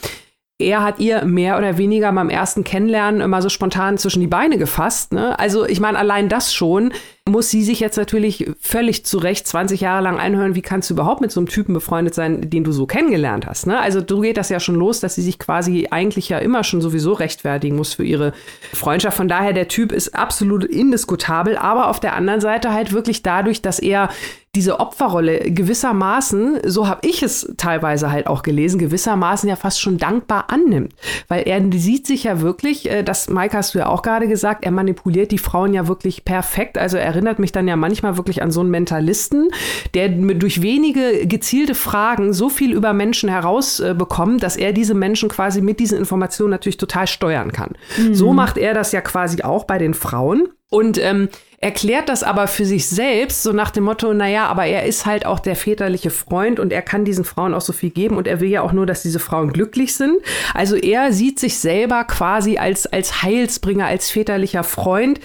er 0.60 0.82
hat 0.82 1.00
ihr 1.00 1.24
mehr 1.24 1.58
oder 1.60 1.78
weniger 1.78 2.12
beim 2.12 2.32
ersten 2.32 2.64
Kennenlernen 2.64 3.22
immer 3.22 3.44
so 3.44 3.50
spontan 3.50 4.00
zwischen 4.00 4.22
die 4.22 4.28
Beine 4.28 4.58
gefasst. 4.58 5.14
Ne? 5.14 5.38
Also 5.38 5.68
ich 5.68 5.80
meine, 5.80 6.00
allein 6.00 6.30
das 6.30 6.52
schon 6.52 6.94
muss 7.30 7.52
sie 7.52 7.62
sich 7.62 7.80
jetzt 7.80 7.98
natürlich 7.98 8.50
völlig 8.60 9.06
zu 9.06 9.20
Recht 9.20 9.48
20 9.48 9.82
Jahre 9.82 10.02
lang 10.02 10.18
einhören, 10.18 10.56
wie 10.56 10.64
kannst 10.64 10.90
du 10.90 10.96
überhaupt 10.96 11.22
mit 11.22 11.32
so 11.32 11.40
einem 11.40 11.48
Typen 11.48 11.74
befreundet 11.74 12.16
sein, 12.16 12.50
den 12.50 12.64
du 12.64 12.72
so 12.72 12.88
kennengelernt 12.88 13.46
hast. 13.46 13.68
Ne? 13.68 13.80
Also 13.80 14.02
du 14.02 14.22
geht 14.22 14.38
das 14.38 14.50
ja 14.50 14.60
schon 14.60 14.76
los, 14.76 15.00
dass 15.00 15.14
sie 15.14 15.22
sich 15.22 15.38
quasi 15.38 15.90
eigentlich 15.92 16.30
ja 16.30 16.40
immer 16.40 16.64
schon 16.64 16.82
sowieso 16.82 17.14
rechtfertigen 17.14 17.76
muss 17.76 17.94
für 17.94 18.06
ihre 18.06 18.34
Freundschaft. 18.74 19.18
Von 19.18 19.28
daher, 19.28 19.54
der 19.54 19.68
Typ 19.68 19.92
ist 19.92 20.16
absolut 20.16 20.64
indiskutabel, 20.64 21.56
aber 21.58 21.90
auf 21.90 22.00
der 22.00 22.16
anderen 22.16 22.42
Seite 22.42 22.74
halt 22.74 22.94
wirklich 22.94 23.22
dadurch, 23.22 23.62
dass 23.62 23.78
er 23.78 24.10
diese 24.58 24.80
Opferrolle 24.80 25.52
gewissermaßen, 25.52 26.62
so 26.66 26.88
habe 26.88 27.08
ich 27.08 27.22
es 27.22 27.54
teilweise 27.58 28.12
halt 28.12 28.26
auch 28.26 28.42
gelesen, 28.42 28.80
gewissermaßen 28.80 29.48
ja 29.48 29.56
fast 29.56 29.80
schon 29.80 30.00
dankbar 30.00 30.46
annimmt. 30.48 30.94
Weil 31.28 31.44
er 31.48 31.62
sieht 31.74 32.08
sich 32.08 32.24
ja 32.24 32.42
wirklich, 32.42 32.90
äh, 32.90 33.04
das 33.04 33.30
Mike 33.30 33.56
hast 33.56 33.76
du 33.76 33.80
ja 33.80 33.86
auch 33.86 34.02
gerade 34.02 34.28
gesagt, 34.28 34.66
er 34.66 34.72
manipuliert 34.72 35.32
die 35.32 35.38
Frauen 35.38 35.76
ja 35.76 35.88
wirklich 35.88 36.26
perfekt. 36.26 36.80
Also 36.80 36.98
er 36.98 37.06
erinnert 37.06 37.38
mich 37.38 37.52
dann 37.52 37.68
ja 37.68 37.76
manchmal 37.76 38.18
wirklich 38.18 38.42
an 38.42 38.50
so 38.50 38.62
einen 38.62 38.72
Mentalisten, 38.72 39.50
der 39.94 40.10
durch 40.10 40.64
wenige 40.64 41.28
gezielte 41.28 41.76
Fragen 41.76 42.34
so 42.34 42.50
viel 42.50 42.74
über 42.74 42.94
Menschen 42.94 43.30
herausbekommt, 43.30 44.42
dass 44.42 44.58
er 44.58 44.74
diese 44.74 44.96
Menschen 44.96 45.30
quasi 45.30 45.62
mit 45.62 45.80
diesen 45.80 46.00
Informationen 46.00 46.50
natürlich 46.50 46.78
total 46.78 47.06
steuern 47.06 47.52
kann. 47.52 47.74
Mhm. 47.96 48.16
So 48.16 48.34
macht 48.34 48.58
er 48.58 48.74
das 48.74 48.92
ja 48.92 49.02
quasi 49.02 49.44
auch 49.44 49.66
bei 49.66 49.78
den 49.78 49.94
Frauen. 49.94 50.50
Und 50.70 50.98
ähm, 50.98 51.30
erklärt 51.60 52.08
das 52.08 52.22
aber 52.22 52.48
für 52.48 52.66
sich 52.66 52.88
selbst, 52.88 53.42
so 53.42 53.52
nach 53.52 53.72
dem 53.72 53.86
Motto, 53.86 54.14
naja, 54.14 54.46
aber 54.46 54.68
er 54.68 54.86
ist 54.86 55.08
halt 55.08 55.26
auch 55.26 55.40
der 55.40 55.56
väterliche 55.56 56.12
Freund 56.12 56.60
und 56.60 56.72
er 56.72 56.84
kann 56.84 57.04
diesen 57.04 57.26
Frauen 57.26 57.56
auch 57.56 57.62
so 57.62 57.74
viel 57.74 57.90
geben 57.90 58.16
und 58.16 58.28
er 58.28 58.40
will 58.40 58.50
ja 58.50 58.62
auch 58.62 58.74
nur, 58.74 58.86
dass 58.86 59.02
diese 59.02 59.18
Frauen 59.18 59.52
glücklich 59.54 59.96
sind. 59.96 60.18
Also 60.54 60.76
er 60.76 61.12
sieht 61.12 61.40
sich 61.40 61.58
selber 61.58 62.04
quasi 62.04 62.60
als, 62.60 62.86
als 62.86 63.24
Heilsbringer, 63.24 63.88
als 63.88 64.12
väterlicher 64.12 64.64
Freund. 64.64 65.20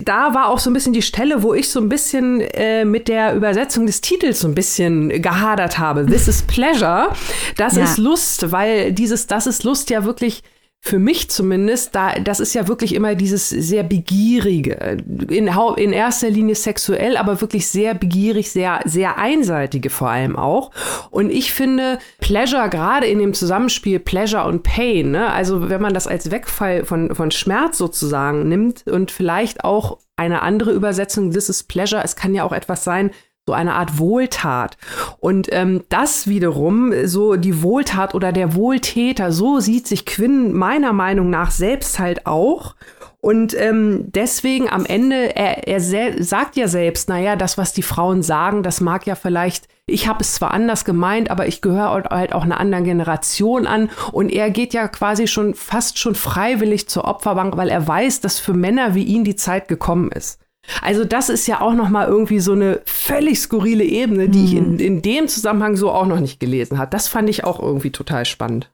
Da 0.00 0.34
war 0.34 0.48
auch 0.48 0.58
so 0.58 0.70
ein 0.70 0.74
bisschen 0.74 0.92
die 0.92 1.02
Stelle, 1.02 1.44
wo 1.44 1.54
ich 1.54 1.70
so 1.70 1.78
ein 1.78 1.88
bisschen 1.88 2.40
äh, 2.40 2.84
mit 2.84 3.06
der 3.06 3.36
Übersetzung 3.36 3.86
des 3.86 4.00
Titels 4.00 4.40
so 4.40 4.48
ein 4.48 4.56
bisschen 4.56 5.22
gehadert 5.22 5.78
habe. 5.78 6.04
This 6.04 6.26
is 6.26 6.42
Pleasure. 6.42 7.10
Das 7.56 7.76
ja. 7.76 7.84
ist 7.84 7.98
Lust, 7.98 8.50
weil 8.50 8.92
dieses 8.92 9.28
Das 9.28 9.46
ist 9.46 9.62
Lust 9.62 9.88
ja 9.90 10.04
wirklich 10.04 10.42
für 10.86 11.00
mich 11.00 11.28
zumindest, 11.30 11.96
da, 11.96 12.14
das 12.14 12.38
ist 12.38 12.54
ja 12.54 12.68
wirklich 12.68 12.94
immer 12.94 13.16
dieses 13.16 13.48
sehr 13.48 13.82
begierige, 13.82 14.98
in, 15.28 15.50
in 15.76 15.92
erster 15.92 16.30
Linie 16.30 16.54
sexuell, 16.54 17.16
aber 17.16 17.40
wirklich 17.40 17.66
sehr 17.66 17.94
begierig, 17.94 18.52
sehr, 18.52 18.80
sehr 18.84 19.18
einseitige 19.18 19.90
vor 19.90 20.10
allem 20.10 20.36
auch. 20.36 20.70
Und 21.10 21.30
ich 21.30 21.52
finde 21.52 21.98
Pleasure 22.20 22.70
gerade 22.70 23.06
in 23.06 23.18
dem 23.18 23.34
Zusammenspiel 23.34 23.98
Pleasure 23.98 24.44
und 24.44 24.62
Pain, 24.62 25.10
ne? 25.10 25.32
also 25.32 25.68
wenn 25.68 25.82
man 25.82 25.92
das 25.92 26.06
als 26.06 26.30
Wegfall 26.30 26.84
von, 26.84 27.12
von 27.16 27.32
Schmerz 27.32 27.78
sozusagen 27.78 28.48
nimmt 28.48 28.86
und 28.86 29.10
vielleicht 29.10 29.64
auch 29.64 29.98
eine 30.14 30.42
andere 30.42 30.70
Übersetzung, 30.70 31.32
this 31.32 31.48
is 31.48 31.64
Pleasure, 31.64 32.02
es 32.04 32.14
kann 32.14 32.32
ja 32.32 32.44
auch 32.44 32.52
etwas 32.52 32.84
sein, 32.84 33.10
so 33.46 33.52
eine 33.52 33.74
Art 33.74 33.98
Wohltat. 33.98 34.76
Und 35.20 35.48
ähm, 35.52 35.84
das 35.88 36.26
wiederum, 36.26 36.92
so 37.04 37.36
die 37.36 37.62
Wohltat 37.62 38.14
oder 38.14 38.32
der 38.32 38.56
Wohltäter, 38.56 39.30
so 39.30 39.60
sieht 39.60 39.86
sich 39.86 40.04
Quinn 40.04 40.52
meiner 40.52 40.92
Meinung 40.92 41.30
nach 41.30 41.52
selbst 41.52 42.00
halt 42.00 42.26
auch. 42.26 42.74
Und 43.20 43.58
ähm, 43.58 44.06
deswegen 44.12 44.68
am 44.68 44.84
Ende, 44.84 45.36
er, 45.36 45.66
er 45.68 45.80
sagt 45.80 46.56
ja 46.56 46.66
selbst, 46.66 47.08
naja, 47.08 47.36
das, 47.36 47.56
was 47.56 47.72
die 47.72 47.82
Frauen 47.82 48.22
sagen, 48.22 48.64
das 48.64 48.80
mag 48.80 49.06
ja 49.06 49.14
vielleicht, 49.14 49.68
ich 49.86 50.08
habe 50.08 50.22
es 50.22 50.34
zwar 50.34 50.50
anders 50.50 50.84
gemeint, 50.84 51.30
aber 51.30 51.46
ich 51.46 51.62
gehöre 51.62 52.04
halt 52.10 52.32
auch 52.32 52.42
einer 52.42 52.58
anderen 52.58 52.84
Generation 52.84 53.68
an. 53.68 53.90
Und 54.10 54.30
er 54.30 54.50
geht 54.50 54.74
ja 54.74 54.88
quasi 54.88 55.28
schon 55.28 55.54
fast 55.54 55.98
schon 55.98 56.16
freiwillig 56.16 56.88
zur 56.88 57.04
Opferbank, 57.04 57.56
weil 57.56 57.68
er 57.68 57.86
weiß, 57.86 58.20
dass 58.20 58.40
für 58.40 58.54
Männer 58.54 58.96
wie 58.96 59.04
ihn 59.04 59.22
die 59.22 59.36
Zeit 59.36 59.68
gekommen 59.68 60.10
ist. 60.10 60.40
Also 60.82 61.04
das 61.04 61.28
ist 61.28 61.46
ja 61.46 61.60
auch 61.60 61.74
noch 61.74 61.88
mal 61.88 62.08
irgendwie 62.08 62.40
so 62.40 62.52
eine 62.52 62.80
völlig 62.84 63.40
skurrile 63.40 63.84
Ebene, 63.84 64.28
die 64.28 64.38
mhm. 64.38 64.44
ich 64.44 64.54
in, 64.54 64.72
mhm. 64.72 64.78
in 64.78 65.02
dem 65.02 65.28
Zusammenhang 65.28 65.76
so 65.76 65.90
auch 65.90 66.06
noch 66.06 66.20
nicht 66.20 66.40
gelesen 66.40 66.78
habe. 66.78 66.90
Das 66.90 67.08
fand 67.08 67.28
ich 67.28 67.44
auch 67.44 67.60
irgendwie 67.60 67.90
total 67.90 68.24
spannend. 68.24 68.70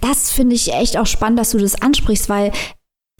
Das 0.00 0.30
finde 0.30 0.54
ich 0.54 0.72
echt 0.72 0.96
auch 0.96 1.06
spannend, 1.06 1.38
dass 1.38 1.50
du 1.50 1.58
das 1.58 1.80
ansprichst, 1.80 2.28
weil 2.28 2.52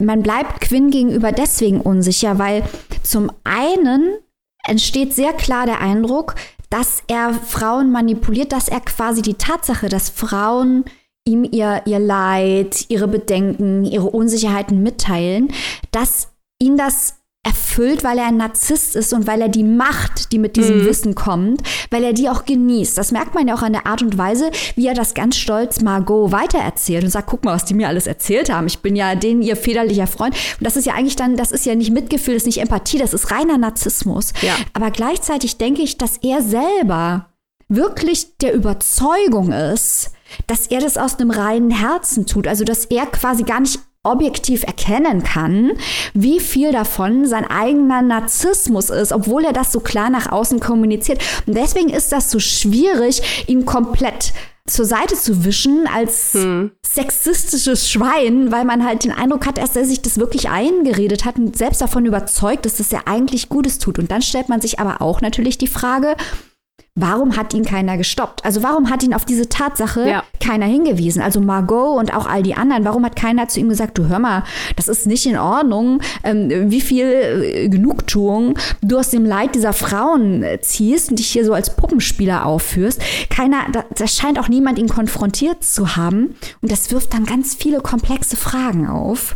man 0.01 0.23
bleibt 0.23 0.61
Quinn 0.61 0.91
gegenüber 0.91 1.31
deswegen 1.31 1.81
unsicher, 1.81 2.37
weil 2.39 2.63
zum 3.03 3.31
einen 3.43 4.17
entsteht 4.65 5.13
sehr 5.13 5.33
klar 5.33 5.65
der 5.65 5.79
Eindruck, 5.79 6.35
dass 6.69 7.03
er 7.07 7.33
Frauen 7.33 7.91
manipuliert, 7.91 8.51
dass 8.51 8.67
er 8.67 8.81
quasi 8.81 9.21
die 9.21 9.35
Tatsache, 9.35 9.87
dass 9.87 10.09
Frauen 10.09 10.85
ihm 11.27 11.43
ihr, 11.43 11.83
ihr 11.85 11.99
Leid, 11.99 12.85
ihre 12.89 13.07
Bedenken, 13.07 13.85
ihre 13.85 14.09
Unsicherheiten 14.09 14.83
mitteilen, 14.83 15.49
dass 15.91 16.33
ihn 16.59 16.77
das 16.77 17.19
erfüllt, 17.45 18.03
weil 18.03 18.17
er 18.17 18.25
ein 18.25 18.37
Narzisst 18.37 18.95
ist 18.95 19.13
und 19.13 19.27
weil 19.27 19.39
er 19.39 19.49
die 19.49 19.63
Macht, 19.63 20.31
die 20.31 20.39
mit 20.39 20.55
diesem 20.55 20.79
mhm. 20.79 20.85
Wissen 20.85 21.15
kommt, 21.15 21.61
weil 21.91 22.03
er 22.03 22.11
die 22.11 22.27
auch 22.27 22.45
genießt. 22.45 22.97
Das 22.97 23.11
merkt 23.11 23.35
man 23.35 23.47
ja 23.47 23.53
auch 23.53 23.61
an 23.61 23.73
der 23.73 23.85
Art 23.85 24.01
und 24.01 24.17
Weise, 24.17 24.49
wie 24.75 24.87
er 24.87 24.95
das 24.95 25.13
ganz 25.13 25.37
stolz 25.37 25.81
Margot 25.81 26.31
weitererzählt 26.31 27.03
und 27.03 27.11
sagt, 27.11 27.27
guck 27.27 27.45
mal, 27.45 27.53
was 27.53 27.65
die 27.65 27.75
mir 27.75 27.87
alles 27.87 28.07
erzählt 28.07 28.51
haben. 28.51 28.65
Ich 28.65 28.79
bin 28.79 28.95
ja 28.95 29.13
denen 29.13 29.43
ihr 29.43 29.55
väterlicher 29.55 30.07
Freund. 30.07 30.35
Und 30.59 30.65
das 30.65 30.75
ist 30.75 30.85
ja 30.85 30.93
eigentlich 30.93 31.15
dann, 31.15 31.37
das 31.37 31.51
ist 31.51 31.67
ja 31.67 31.75
nicht 31.75 31.91
Mitgefühl, 31.91 32.33
das 32.33 32.43
ist 32.43 32.47
nicht 32.47 32.61
Empathie, 32.61 32.97
das 32.97 33.13
ist 33.13 33.29
reiner 33.29 33.59
Narzissmus. 33.59 34.33
Ja. 34.41 34.55
Aber 34.73 34.89
gleichzeitig 34.89 35.57
denke 35.57 35.83
ich, 35.83 35.99
dass 35.99 36.17
er 36.17 36.41
selber 36.41 37.27
wirklich 37.67 38.37
der 38.37 38.55
Überzeugung 38.55 39.51
ist, 39.51 40.11
dass 40.47 40.67
er 40.67 40.79
das 40.79 40.97
aus 40.97 41.19
einem 41.19 41.29
reinen 41.29 41.69
Herzen 41.69 42.25
tut. 42.25 42.47
Also, 42.47 42.63
dass 42.63 42.85
er 42.85 43.05
quasi 43.05 43.43
gar 43.43 43.59
nicht 43.59 43.79
objektiv 44.05 44.63
erkennen 44.63 45.23
kann, 45.23 45.71
wie 46.13 46.39
viel 46.39 46.71
davon 46.71 47.25
sein 47.25 47.45
eigener 47.45 48.01
Narzissmus 48.01 48.89
ist, 48.89 49.11
obwohl 49.11 49.45
er 49.45 49.53
das 49.53 49.71
so 49.71 49.79
klar 49.79 50.09
nach 50.09 50.31
außen 50.31 50.59
kommuniziert. 50.59 51.21
Und 51.45 51.55
deswegen 51.55 51.89
ist 51.89 52.11
das 52.11 52.31
so 52.31 52.39
schwierig, 52.39 53.45
ihn 53.47 53.65
komplett 53.65 54.33
zur 54.67 54.85
Seite 54.85 55.15
zu 55.15 55.45
wischen 55.45 55.87
als 55.93 56.33
hm. 56.33 56.71
sexistisches 56.83 57.89
Schwein, 57.89 58.51
weil 58.51 58.65
man 58.65 58.83
halt 58.83 59.03
den 59.03 59.11
Eindruck 59.11 59.45
hat, 59.45 59.59
dass 59.59 59.75
er 59.75 59.85
sich 59.85 60.01
das 60.01 60.17
wirklich 60.17 60.49
eingeredet 60.49 61.23
hat 61.23 61.37
und 61.37 61.55
selbst 61.55 61.81
davon 61.81 62.05
überzeugt 62.05 62.65
ist, 62.65 62.79
dass 62.79 62.91
er 62.91 63.07
eigentlich 63.07 63.49
Gutes 63.49 63.77
tut. 63.77 63.99
Und 63.99 64.09
dann 64.09 64.23
stellt 64.23 64.49
man 64.49 64.61
sich 64.61 64.79
aber 64.79 65.03
auch 65.03 65.21
natürlich 65.21 65.59
die 65.59 65.67
Frage, 65.67 66.15
warum 66.95 67.35
hat 67.35 67.53
ihn 67.53 67.65
keiner 67.65 67.97
gestoppt? 67.97 68.45
Also 68.45 68.63
warum 68.63 68.89
hat 68.89 69.03
ihn 69.03 69.13
auf 69.13 69.25
diese 69.25 69.49
Tatsache 69.49 70.07
Ja. 70.07 70.23
keiner 70.39 70.65
hingewiesen? 70.65 71.21
Also 71.21 71.41
Margot 71.41 71.97
und 71.99 72.13
auch 72.15 72.25
all 72.25 72.41
die 72.41 72.55
anderen, 72.55 72.85
warum 72.85 73.03
hat 73.05 73.17
keiner 73.17 73.49
zu 73.49 73.59
ihm 73.59 73.67
gesagt, 73.67 73.97
du 73.97 74.07
hör 74.07 74.19
mal, 74.19 74.43
das 74.77 74.87
ist 74.87 75.05
nicht 75.05 75.25
in 75.25 75.37
Ordnung, 75.37 76.01
ähm, 76.23 76.71
wie 76.71 76.79
viel 76.79 77.05
äh, 77.05 77.69
Genugtuung 77.69 78.57
du 78.81 78.97
aus 78.97 79.09
dem 79.09 79.25
Leid 79.25 79.55
dieser 79.55 79.73
Frauen 79.73 80.41
äh, 80.43 80.61
ziehst 80.61 81.09
und 81.09 81.19
dich 81.19 81.27
hier 81.27 81.43
so 81.43 81.53
als 81.53 81.75
Puppenspieler 81.75 82.45
aufführst. 82.45 83.01
Keiner, 83.29 83.57
da, 83.73 83.83
da 83.93 84.07
scheint 84.07 84.39
auch 84.39 84.47
niemand 84.47 84.79
ihn 84.79 84.87
konfrontiert 84.87 85.63
zu 85.65 85.97
haben 85.97 86.35
und 86.61 86.71
das 86.71 86.91
wirft 86.91 87.13
dann 87.13 87.25
ganz 87.25 87.55
viele 87.55 87.81
komplexe 87.81 88.37
Fragen 88.37 88.87
auf. 88.87 89.35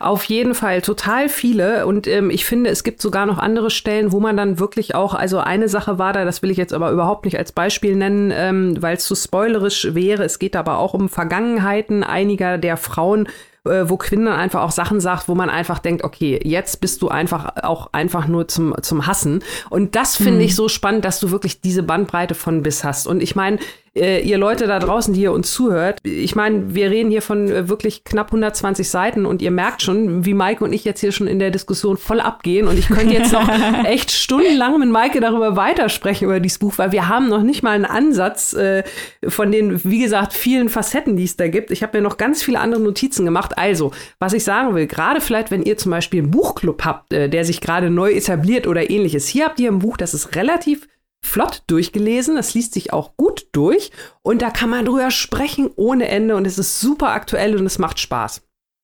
Auf 0.00 0.24
jeden 0.24 0.54
Fall 0.54 0.82
total 0.82 1.28
viele. 1.28 1.86
Und 1.86 2.06
ähm, 2.06 2.30
ich 2.30 2.44
finde, 2.44 2.70
es 2.70 2.84
gibt 2.84 3.00
sogar 3.00 3.26
noch 3.26 3.38
andere 3.38 3.70
Stellen, 3.70 4.12
wo 4.12 4.20
man 4.20 4.36
dann 4.36 4.58
wirklich 4.58 4.94
auch, 4.94 5.14
also 5.14 5.38
eine 5.38 5.68
Sache 5.68 5.98
war 5.98 6.12
da, 6.12 6.24
das 6.24 6.42
will 6.42 6.50
ich 6.50 6.56
jetzt 6.56 6.72
aber 6.72 6.90
überhaupt 6.90 7.24
nicht 7.24 7.38
als 7.38 7.52
Beispiel 7.52 7.96
nennen, 7.96 8.32
ähm, 8.34 8.80
weil 8.80 8.96
es 8.96 9.04
zu 9.04 9.14
spoilerisch 9.14 9.94
wäre. 9.94 10.24
Es 10.24 10.38
geht 10.38 10.56
aber 10.56 10.78
auch 10.78 10.94
um 10.94 11.08
Vergangenheiten 11.08 12.02
einiger 12.02 12.58
der 12.58 12.76
Frauen, 12.76 13.28
äh, 13.64 13.88
wo 13.88 13.96
Quinn 13.96 14.26
dann 14.26 14.34
einfach 14.34 14.62
auch 14.62 14.70
Sachen 14.70 15.00
sagt, 15.00 15.28
wo 15.28 15.34
man 15.34 15.50
einfach 15.50 15.78
denkt, 15.78 16.04
okay, 16.04 16.38
jetzt 16.42 16.80
bist 16.80 17.00
du 17.02 17.08
einfach 17.08 17.62
auch 17.62 17.88
einfach 17.92 18.28
nur 18.28 18.48
zum, 18.48 18.74
zum 18.82 19.06
Hassen. 19.06 19.42
Und 19.70 19.96
das 19.96 20.16
finde 20.16 20.42
ich 20.42 20.54
so 20.54 20.68
spannend, 20.68 21.04
dass 21.04 21.20
du 21.20 21.30
wirklich 21.30 21.60
diese 21.60 21.82
Bandbreite 21.82 22.34
von 22.34 22.62
bis 22.62 22.84
hast. 22.84 23.06
Und 23.06 23.22
ich 23.22 23.34
meine, 23.34 23.58
äh, 23.96 24.20
ihr 24.20 24.38
Leute 24.38 24.66
da 24.66 24.78
draußen, 24.78 25.14
die 25.14 25.22
ihr 25.22 25.32
uns 25.32 25.52
zuhört, 25.52 25.98
ich 26.02 26.34
meine, 26.34 26.74
wir 26.74 26.90
reden 26.90 27.10
hier 27.10 27.22
von 27.22 27.48
äh, 27.48 27.68
wirklich 27.68 28.04
knapp 28.04 28.28
120 28.28 28.88
Seiten 28.88 29.26
und 29.26 29.42
ihr 29.42 29.50
merkt 29.50 29.82
schon, 29.82 30.24
wie 30.24 30.34
Maike 30.34 30.64
und 30.64 30.72
ich 30.72 30.84
jetzt 30.84 31.00
hier 31.00 31.12
schon 31.12 31.26
in 31.26 31.38
der 31.38 31.50
Diskussion 31.50 31.96
voll 31.96 32.20
abgehen 32.20 32.66
und 32.66 32.78
ich 32.78 32.88
könnte 32.88 33.14
jetzt 33.14 33.32
noch 33.32 33.48
echt 33.84 34.10
stundenlang 34.10 34.78
mit 34.78 34.90
Maike 34.90 35.20
darüber 35.20 35.56
weitersprechen 35.56 36.24
über 36.24 36.40
dieses 36.40 36.58
Buch, 36.58 36.74
weil 36.76 36.92
wir 36.92 37.08
haben 37.08 37.28
noch 37.28 37.42
nicht 37.42 37.62
mal 37.62 37.70
einen 37.70 37.84
Ansatz 37.84 38.52
äh, 38.54 38.82
von 39.26 39.52
den, 39.52 39.84
wie 39.84 40.00
gesagt, 40.00 40.32
vielen 40.32 40.68
Facetten, 40.68 41.16
die 41.16 41.24
es 41.24 41.36
da 41.36 41.48
gibt. 41.48 41.70
Ich 41.70 41.82
habe 41.82 41.98
mir 41.98 42.02
noch 42.02 42.16
ganz 42.16 42.42
viele 42.42 42.60
andere 42.60 42.80
Notizen 42.80 43.24
gemacht. 43.24 43.56
Also, 43.58 43.92
was 44.18 44.32
ich 44.32 44.44
sagen 44.44 44.74
will, 44.74 44.86
gerade 44.86 45.20
vielleicht, 45.20 45.50
wenn 45.50 45.62
ihr 45.62 45.76
zum 45.76 45.90
Beispiel 45.90 46.22
einen 46.22 46.30
Buchclub 46.30 46.84
habt, 46.84 47.12
äh, 47.12 47.28
der 47.28 47.44
sich 47.44 47.60
gerade 47.60 47.90
neu 47.90 48.12
etabliert 48.12 48.66
oder 48.66 48.90
ähnliches, 48.90 49.26
hier 49.26 49.46
habt 49.46 49.60
ihr 49.60 49.70
ein 49.70 49.78
Buch, 49.78 49.96
das 49.96 50.14
ist 50.14 50.34
relativ 50.34 50.88
flott 51.24 51.62
durchgelesen. 51.66 52.36
Das 52.36 52.54
liest 52.54 52.74
sich 52.74 52.92
auch 52.92 53.16
gut 53.16 53.48
durch. 53.52 53.90
Und 54.22 54.42
da 54.42 54.50
kann 54.50 54.70
man 54.70 54.84
drüber 54.84 55.10
sprechen 55.10 55.70
ohne 55.76 56.08
Ende. 56.08 56.36
Und 56.36 56.46
es 56.46 56.58
ist 56.58 56.80
super 56.80 57.08
aktuell 57.08 57.56
und 57.56 57.66
es 57.66 57.78
macht 57.78 57.98
Spaß. 57.98 58.42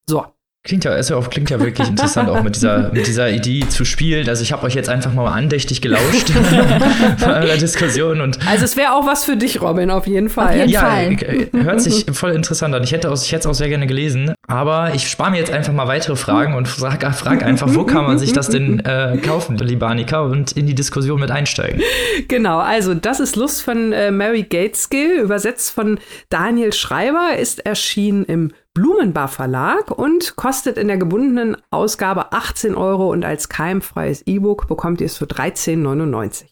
So. 0.08 0.26
Klingt 0.62 0.84
ja, 0.84 0.94
ja 1.00 1.16
auch, 1.16 1.30
klingt 1.30 1.48
ja 1.48 1.58
wirklich 1.58 1.88
interessant, 1.88 2.28
auch 2.28 2.42
mit 2.42 2.54
dieser, 2.54 2.92
mit 2.92 3.06
dieser 3.06 3.30
Idee 3.30 3.66
zu 3.66 3.86
spielen. 3.86 4.28
Also 4.28 4.42
ich 4.42 4.52
habe 4.52 4.66
euch 4.66 4.74
jetzt 4.74 4.90
einfach 4.90 5.10
mal 5.14 5.26
andächtig 5.26 5.80
gelauscht 5.80 6.30
von 7.18 7.30
eurer 7.30 7.56
Diskussion 7.56 8.20
und 8.20 8.46
Also 8.46 8.66
es 8.66 8.76
wäre 8.76 8.92
auch 8.92 9.06
was 9.06 9.24
für 9.24 9.38
dich, 9.38 9.62
Robin, 9.62 9.90
auf 9.90 10.06
jeden 10.06 10.28
Fall. 10.28 10.48
Auf 10.48 10.54
jeden 10.56 10.68
ja, 10.68 10.80
Fall. 10.80 11.12
äh, 11.12 11.48
hört 11.62 11.80
sich 11.80 12.04
voll 12.12 12.32
interessant 12.32 12.74
an. 12.74 12.82
Ich 12.82 12.92
hätte 12.92 13.08
es 13.08 13.24
ich 13.24 13.32
hätte 13.32 13.40
es 13.40 13.46
auch 13.46 13.54
sehr 13.54 13.70
gerne 13.70 13.86
gelesen, 13.86 14.34
aber 14.48 14.92
ich 14.94 15.08
spare 15.08 15.30
mir 15.30 15.38
jetzt 15.38 15.50
einfach 15.50 15.72
mal 15.72 15.88
weitere 15.88 16.14
Fragen 16.14 16.54
und 16.54 16.68
frage 16.68 17.10
frag 17.12 17.42
einfach, 17.42 17.74
wo 17.74 17.84
kann 17.84 18.04
man 18.04 18.18
sich 18.18 18.34
das 18.34 18.50
denn 18.50 18.80
äh, 18.80 19.16
kaufen, 19.16 19.56
liebe 19.56 19.86
Annika, 19.86 20.20
und 20.20 20.52
in 20.52 20.66
die 20.66 20.74
Diskussion 20.74 21.20
mit 21.20 21.30
einsteigen. 21.30 21.80
Genau, 22.28 22.58
also 22.58 22.92
das 22.92 23.18
ist 23.18 23.36
Lust 23.36 23.62
von 23.62 23.94
äh, 23.94 24.10
Mary 24.10 24.42
Gateskill, 24.42 25.20
übersetzt 25.20 25.70
von 25.70 25.98
Daniel 26.28 26.74
Schreiber, 26.74 27.38
ist 27.38 27.64
erschienen 27.64 28.26
im 28.26 28.52
Blumenbar 28.72 29.26
Verlag 29.26 29.90
und 29.90 30.36
kostet 30.36 30.78
in 30.78 30.86
der 30.86 30.96
gebundenen 30.96 31.56
Ausgabe 31.70 32.32
18 32.32 32.76
Euro 32.76 33.10
und 33.10 33.24
als 33.24 33.48
keimfreies 33.48 34.22
E-Book 34.26 34.68
bekommt 34.68 35.00
ihr 35.00 35.06
es 35.06 35.16
für 35.16 35.24
13,99. 35.24 36.44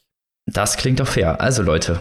Das 0.46 0.76
klingt 0.76 0.98
doch 0.98 1.06
fair. 1.06 1.40
Also 1.40 1.62
Leute, 1.62 2.00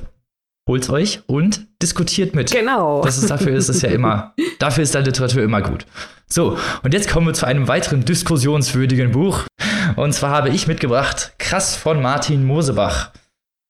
holt's 0.68 0.90
euch 0.90 1.22
und 1.28 1.68
diskutiert 1.84 2.34
mit. 2.34 2.52
Genau. 2.52 3.04
Das 3.04 3.20
ist, 3.20 3.30
dafür 3.30 3.56
ist 3.56 3.70
es 3.70 3.84
ja 3.84 3.90
immer, 3.90 4.34
dafür 4.60 4.84
ist 4.84 4.96
da 4.96 5.00
Literatur 5.00 5.44
immer 5.44 5.62
gut. 5.62 5.86
So, 6.28 6.58
und 6.82 6.96
jetzt 6.96 7.10
kommen 7.10 7.28
wir 7.28 7.34
zu 7.34 7.46
einem 7.46 7.68
weiteren 7.68 8.04
diskussionswürdigen 8.04 9.12
Buch. 9.12 9.44
Und 9.98 10.14
zwar 10.14 10.32
habe 10.32 10.50
ich 10.50 10.68
mitgebracht 10.68 11.34
Krass 11.38 11.76
von 11.76 12.02
Martin 12.02 12.44
Mosebach. 12.44 13.12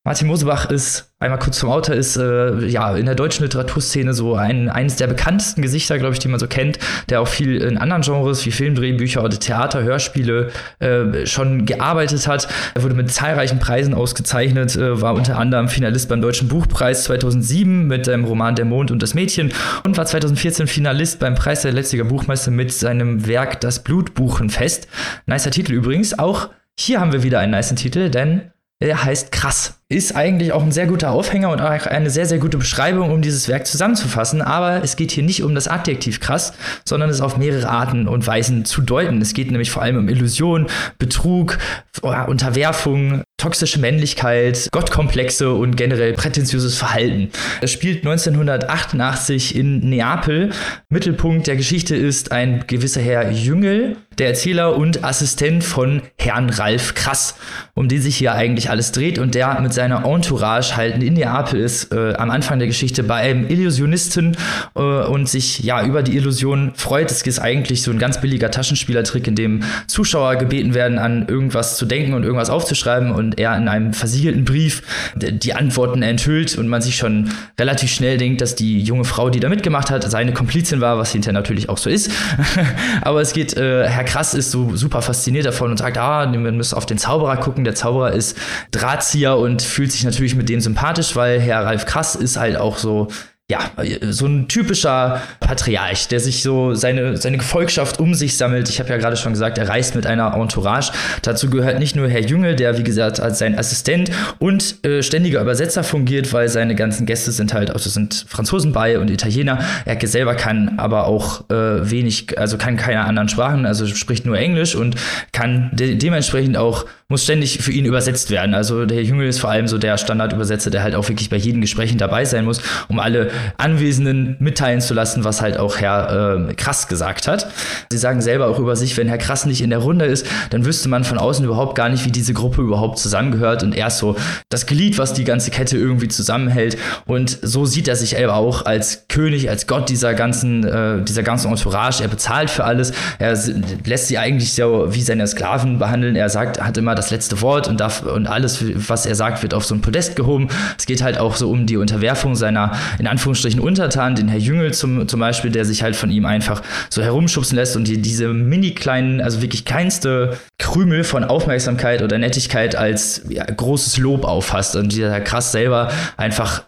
Martin 0.08 0.28
Mosebach 0.28 0.70
ist, 0.70 1.12
einmal 1.20 1.38
kurz 1.38 1.60
zum 1.60 1.70
Autor, 1.70 1.94
ist 1.94 2.16
äh, 2.16 2.66
ja 2.66 2.96
in 2.96 3.08
der 3.08 3.16
deutschen 3.16 3.44
Literaturszene 3.44 4.14
so 4.14 4.36
ein, 4.36 4.70
eines 4.70 4.96
der 4.96 5.08
bekanntesten 5.08 5.62
Gesichter, 5.62 6.00
glaube 6.00 6.14
ich, 6.14 6.20
die 6.20 6.30
man 6.30 6.40
so 6.40 6.48
kennt, 6.48 6.80
der 7.10 7.20
auch 7.20 7.28
viel 7.28 7.58
in 7.58 7.78
anderen 7.78 8.04
Genres 8.04 8.46
wie 8.46 8.52
Filmdrehbücher 8.52 9.22
oder 9.22 9.38
Theater, 9.38 9.84
Hörspiele 9.84 10.50
äh, 10.80 11.26
schon 11.26 11.66
gearbeitet 11.66 12.26
hat. 12.26 12.48
Er 12.74 12.84
wurde 12.84 12.96
mit 12.96 13.12
zahlreichen 13.12 13.60
Preisen 13.60 13.94
ausgezeichnet, 13.94 14.78
äh, 14.78 15.02
war 15.02 15.14
unter 15.14 15.38
anderem 15.38 15.68
Finalist 15.68 16.08
beim 16.08 16.22
Deutschen 16.22 16.48
Buchpreis 16.48 17.04
2007 17.04 17.88
mit 17.88 18.06
seinem 18.06 18.24
Roman 18.24 18.56
Der 18.56 18.64
Mond 18.64 18.92
und 18.92 19.04
das 19.04 19.14
Mädchen 19.14 19.52
und 19.84 19.98
war 19.98 20.06
2014 20.06 20.68
Finalist 20.68 21.20
beim 21.20 21.36
Preis 21.36 21.64
der 21.64 21.74
Leipziger 21.74 22.06
Buchmeister 22.06 22.52
mit 22.52 22.72
seinem 22.72 23.28
Werk 23.28 23.60
Das 23.60 23.84
Blutbuchenfest. 23.84 24.88
Nicer 25.26 25.52
Titel 25.52 25.74
übrigens. 25.74 26.18
Auch 26.18 26.48
hier 26.80 27.02
haben 27.02 27.12
wir 27.12 27.24
wieder 27.24 27.40
einen 27.40 27.52
nicen 27.52 27.76
Titel, 27.76 28.10
denn 28.10 28.52
er 28.80 29.04
heißt 29.04 29.32
Krass. 29.32 29.74
Ist 29.90 30.16
eigentlich 30.16 30.52
auch 30.52 30.62
ein 30.62 30.72
sehr 30.72 30.86
guter 30.86 31.12
Aufhänger 31.12 31.50
und 31.50 31.62
auch 31.62 31.86
eine 31.86 32.10
sehr, 32.10 32.26
sehr 32.26 32.40
gute 32.40 32.58
Beschreibung, 32.58 33.12
um 33.12 33.22
dieses 33.22 33.48
Werk 33.48 33.66
zusammenzufassen. 33.66 34.42
Aber 34.42 34.84
es 34.84 34.98
geht 34.98 35.12
hier 35.12 35.24
nicht 35.24 35.44
um 35.44 35.56
das 35.56 35.68
Adjektiv 35.68 36.20
krass, 36.20 36.54
sondern 36.86 37.10
es 37.10 37.22
auf 37.22 37.38
mehrere 37.38 37.70
Arten 37.70 38.08
und 38.08 38.28
Weisen 38.28 38.66
zu 38.66 38.82
deuten. 38.82 39.22
Es 39.22 39.34
geht 39.34 39.50
nämlich 39.50 39.72
vor 39.72 39.82
allem 39.82 39.98
um 39.98 40.10
Illusion, 40.10 40.68
Betrug, 41.00 41.58
Unterwerfung, 42.02 43.24
toxische 43.38 43.80
Männlichkeit, 43.80 44.68
Gottkomplexe 44.72 45.54
und 45.54 45.78
generell 45.78 46.14
prätentiöses 46.14 46.76
Verhalten. 46.76 47.30
Es 47.62 47.72
spielt 47.72 48.00
1988 48.00 49.56
in 49.56 49.88
Neapel. 49.90 50.50
Mittelpunkt 50.90 51.46
der 51.46 51.56
Geschichte 51.56 51.96
ist 51.96 52.32
ein 52.32 52.66
gewisser 52.66 53.00
Herr 53.00 53.30
Jüngel, 53.32 53.98
der 54.18 54.30
Erzähler 54.30 54.76
und 54.76 55.04
Assistent 55.04 55.64
von 55.64 56.02
Herrn 56.18 56.50
Ralf 56.50 56.96
Krass, 56.96 57.36
um 57.76 57.88
den 57.88 58.02
sich 58.02 58.18
hier 58.18 58.34
eigentlich 58.34 58.72
alles 58.72 58.92
dreht 58.92 59.20
und 59.20 59.36
der 59.36 59.62
mit 59.62 59.72
seiner 59.72 60.04
Entourage 60.06 60.76
halt 60.76 61.04
in 61.04 61.14
Neapel 61.14 61.60
ist, 61.60 61.94
äh, 61.94 62.14
am 62.16 62.32
Anfang 62.32 62.58
der 62.58 62.68
Geschichte 62.68 63.04
bei 63.04 63.18
einem 63.18 63.48
Illusionisten 63.48 64.36
äh, 64.76 64.80
und 64.80 65.30
sich 65.30 65.60
ja 65.60 65.86
über 65.86 66.02
die 66.02 66.18
Illusion 66.18 66.72
freut. 66.76 67.12
Es 67.12 67.22
ist 67.22 67.40
eigentlich 67.40 67.84
so 67.84 67.92
ein 67.92 68.00
ganz 68.00 68.20
billiger 68.20 68.50
Taschenspielertrick, 68.50 69.28
in 69.28 69.36
dem 69.36 69.64
Zuschauer 69.86 70.38
gebeten 70.38 70.74
werden, 70.74 70.98
an 70.98 71.28
irgendwas 71.28 71.78
zu 71.78 71.86
denken 71.86 72.14
und 72.14 72.24
irgendwas 72.24 72.50
aufzuschreiben 72.50 73.12
und 73.12 73.27
er 73.34 73.56
in 73.58 73.68
einem 73.68 73.94
versiegelten 73.94 74.46
Brief 74.46 74.82
die 75.16 75.54
Antworten 75.54 76.02
enthüllt 76.02 76.58
und 76.58 76.68
man 76.68 76.82
sich 76.82 76.96
schon 76.96 77.32
relativ 77.60 77.92
schnell 77.92 78.18
denkt, 78.18 78.42
dass 78.42 78.56
die 78.56 78.82
junge 78.82 79.06
Frau, 79.06 79.30
die 79.30 79.40
da 79.40 79.50
mitgemacht 79.50 79.92
hat, 79.92 80.10
seine 80.10 80.34
Komplizin 80.34 80.82
war, 80.82 80.98
was 80.98 81.12
hinterher 81.12 81.34
natürlich 81.34 81.70
auch 81.70 81.78
so 81.78 81.90
ist. 81.90 82.12
Aber 83.02 83.22
es 83.22 83.34
geht, 83.34 83.56
äh, 83.58 83.88
Herr 83.88 84.04
Krass 84.04 84.34
ist 84.34 84.52
so 84.52 84.76
super 84.76 85.02
fasziniert 85.02 85.46
davon 85.46 85.72
und 85.72 85.78
sagt, 85.78 85.98
ah, 85.98 86.32
wir 86.32 86.40
müssen 86.40 86.76
auf 86.76 86.86
den 86.86 86.98
Zauberer 86.98 87.38
gucken. 87.38 87.64
Der 87.64 87.76
Zauberer 87.76 88.12
ist 88.12 88.38
Drahtzieher 88.72 89.38
und 89.38 89.62
fühlt 89.62 89.92
sich 89.92 90.04
natürlich 90.04 90.36
mit 90.36 90.50
dem 90.50 90.62
sympathisch, 90.62 91.16
weil 91.16 91.40
Herr 91.40 91.66
Ralf 91.66 91.86
Krass 91.86 92.16
ist 92.16 92.38
halt 92.38 92.58
auch 92.58 92.78
so 92.78 93.08
ja, 93.50 93.72
so 94.10 94.26
ein 94.26 94.50
typischer 94.50 95.22
Patriarch, 95.40 96.10
der 96.10 96.20
sich 96.20 96.44
so 96.44 96.74
seine, 96.74 97.16
seine 97.16 97.38
Gefolgschaft 97.38 97.98
um 97.98 98.14
sich 98.14 98.36
sammelt. 98.36 98.68
Ich 98.68 98.82
habe 98.82 98.90
ja 98.90 98.98
gerade 98.98 99.16
schon 99.16 99.32
gesagt, 99.32 99.58
er 99.58 99.70
reist 99.70 99.96
mit 99.96 100.06
einer 100.06 100.34
Entourage. 100.34 100.92
Dazu 101.22 101.50
gehört 101.50 101.80
nicht 101.80 101.96
nur 101.96 102.10
Herr 102.10 102.20
Jüngel, 102.20 102.58
der 102.58 102.78
wie 102.78 102.84
gesagt 102.84 103.22
als 103.22 103.40
sein 103.40 103.58
Assistent 103.58 104.12
und 104.40 104.84
äh, 104.86 105.02
ständiger 105.02 105.42
Übersetzer 105.42 105.86
fungiert, 105.86 106.34
weil 106.34 106.50
seine 106.50 106.76
ganzen 106.76 107.06
Gäste 107.06 107.32
sind 107.32 107.54
halt, 107.54 107.72
also 107.72 107.90
sind 107.90 108.26
Franzosen 108.28 108.74
bei 108.74 109.00
und 109.00 109.10
Italiener. 109.10 109.60
Er 109.86 109.98
selber 110.06 110.36
kann 110.36 110.78
aber 110.78 111.08
auch 111.08 111.50
äh, 111.50 111.90
wenig, 111.90 112.38
also 112.38 112.58
kann 112.58 112.76
keine 112.76 113.06
anderen 113.06 113.30
Sprachen, 113.30 113.66
also 113.66 113.88
spricht 113.88 114.26
nur 114.26 114.38
Englisch 114.38 114.76
und 114.76 114.98
kann 115.32 115.70
de 115.72 115.96
dementsprechend 115.96 116.58
auch 116.58 116.86
muss 117.10 117.24
ständig 117.24 117.60
für 117.60 117.72
ihn 117.72 117.86
übersetzt 117.86 118.32
werden. 118.32 118.54
Also 118.54 118.86
der 118.86 119.02
Jüngel 119.02 119.30
ist 119.30 119.40
vor 119.40 119.50
allem 119.50 119.70
so 119.70 119.78
der 119.78 119.98
Standardübersetzer, 119.98 120.70
der 120.70 120.84
halt 120.84 120.94
auch 120.94 121.08
wirklich 121.08 121.30
bei 121.30 121.38
jedem 121.38 121.62
Gesprächen 121.62 121.98
dabei 121.98 122.26
sein 122.26 122.44
muss, 122.44 122.62
um 122.90 123.00
alle 123.00 123.32
Anwesenden 123.58 124.36
mitteilen 124.40 124.82
zu 124.82 124.94
lassen, 124.94 125.24
was 125.24 125.42
halt 125.42 125.58
auch 125.58 125.78
Herr 125.78 126.50
äh, 126.50 126.54
Krass 126.56 126.90
gesagt 126.90 127.30
hat. 127.30 127.48
Sie 127.90 127.98
sagen 127.98 128.20
selber 128.20 128.48
auch 128.48 128.60
über 128.60 128.76
sich, 128.76 128.98
wenn 128.98 129.08
Herr 129.08 129.18
Krass 129.18 129.46
nicht 129.46 129.62
in 129.62 129.70
der 129.70 129.80
Runde 129.80 130.04
ist, 130.04 130.28
dann 130.50 130.66
wüsste 130.66 130.90
man 130.90 131.06
von 131.06 131.18
außen 131.18 131.46
überhaupt 131.46 131.76
gar 131.76 131.88
nicht, 131.88 132.04
wie 132.04 132.12
diese 132.12 132.34
Gruppe 132.34 132.62
überhaupt 132.62 133.00
zusammengehört 133.00 133.64
und 133.64 133.74
er 133.74 133.88
ist 133.88 134.00
so 134.00 134.18
das 134.50 134.66
Glied, 134.66 134.98
was 134.98 135.14
die 135.14 135.24
ganze 135.24 135.50
Kette 135.50 135.78
irgendwie 135.78 136.10
zusammenhält 136.10 136.78
und 137.06 137.40
so 137.42 137.66
sieht 137.66 137.88
er 137.88 137.96
sich 137.96 138.18
selber 138.28 138.36
auch 138.36 138.66
als 138.66 139.08
König, 139.08 139.50
als 139.50 139.66
Gott 139.66 139.88
dieser 139.88 140.14
ganzen, 140.14 140.66
äh, 140.66 141.02
dieser 141.04 141.24
ganzen 141.24 141.50
Entourage. 141.50 142.04
Er 142.04 142.10
bezahlt 142.10 142.50
für 142.50 142.66
alles, 142.66 142.92
er 143.18 143.38
lässt 143.86 144.08
sie 144.10 144.18
eigentlich 144.18 144.54
so 144.54 144.94
wie 144.94 145.02
seine 145.02 145.26
Sklaven 145.26 145.80
behandeln. 145.80 146.18
Er 146.18 146.30
sagt, 146.30 146.62
hat 146.62 146.78
immer 146.78 146.97
das 146.98 147.12
letzte 147.12 147.42
Wort 147.42 147.68
und, 147.68 147.80
darf, 147.80 148.02
und 148.02 148.28
alles, 148.28 148.64
was 148.90 149.06
er 149.06 149.16
sagt, 149.16 149.44
wird 149.44 149.54
auf 149.54 149.66
so 149.66 149.76
ein 149.76 149.82
Podest 149.82 150.16
gehoben. 150.16 150.50
Es 150.78 150.86
geht 150.86 151.02
halt 151.02 151.18
auch 151.18 151.36
so 151.36 151.50
um 151.50 151.66
die 151.66 151.78
Unterwerfung 151.78 152.36
seiner, 152.36 152.74
in 153.00 153.08
Anführungsstrichen, 153.08 153.60
Untertanen, 153.60 154.16
den 154.16 154.28
Herr 154.28 154.40
Jüngel 154.40 154.74
zum, 154.74 155.08
zum 155.08 155.20
Beispiel, 155.20 155.52
der 155.52 155.66
sich 155.66 155.84
halt 155.84 155.96
von 155.96 156.10
ihm 156.10 156.26
einfach 156.26 156.62
so 156.90 157.02
herumschubsen 157.02 157.56
lässt 157.56 157.76
und 157.76 157.88
die, 157.88 158.02
diese 158.02 158.30
mini 158.30 158.72
kleinen, 158.72 159.22
also 159.22 159.42
wirklich 159.42 159.66
keinste 159.66 160.38
Krümel 160.60 161.04
von 161.04 161.24
Aufmerksamkeit 161.24 162.02
oder 162.02 162.18
Nettigkeit 162.18 162.76
als 162.76 163.22
ja, 163.30 163.46
großes 163.46 163.98
Lob 163.98 164.26
auffasst 164.26 164.76
und 164.76 164.92
dieser 164.92 165.22
Krass 165.22 165.52
selber 165.52 165.92
einfach 166.18 166.64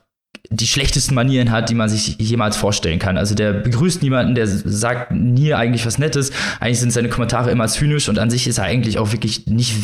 die 0.52 0.68
schlechtesten 0.68 1.14
Manieren 1.14 1.52
hat, 1.52 1.70
die 1.70 1.76
man 1.76 1.90
sich 1.90 2.18
jemals 2.20 2.58
vorstellen 2.58 3.00
kann. 3.00 3.18
Also 3.18 3.36
der 3.36 3.54
begrüßt 3.54 4.02
niemanden, 4.02 4.36
der 4.36 4.48
sagt 4.48 5.12
nie 5.12 5.54
eigentlich 5.54 5.86
was 5.86 6.00
Nettes. 6.00 6.32
Eigentlich 6.60 6.80
sind 6.80 6.92
seine 6.92 7.10
Kommentare 7.10 7.52
immer 7.52 7.68
zynisch 7.68 8.10
und 8.10 8.18
an 8.18 8.30
sich 8.30 8.48
ist 8.48 8.58
er 8.58 8.64
eigentlich 8.64 8.98
auch 8.98 9.12
wirklich 9.12 9.46
nicht, 9.46 9.76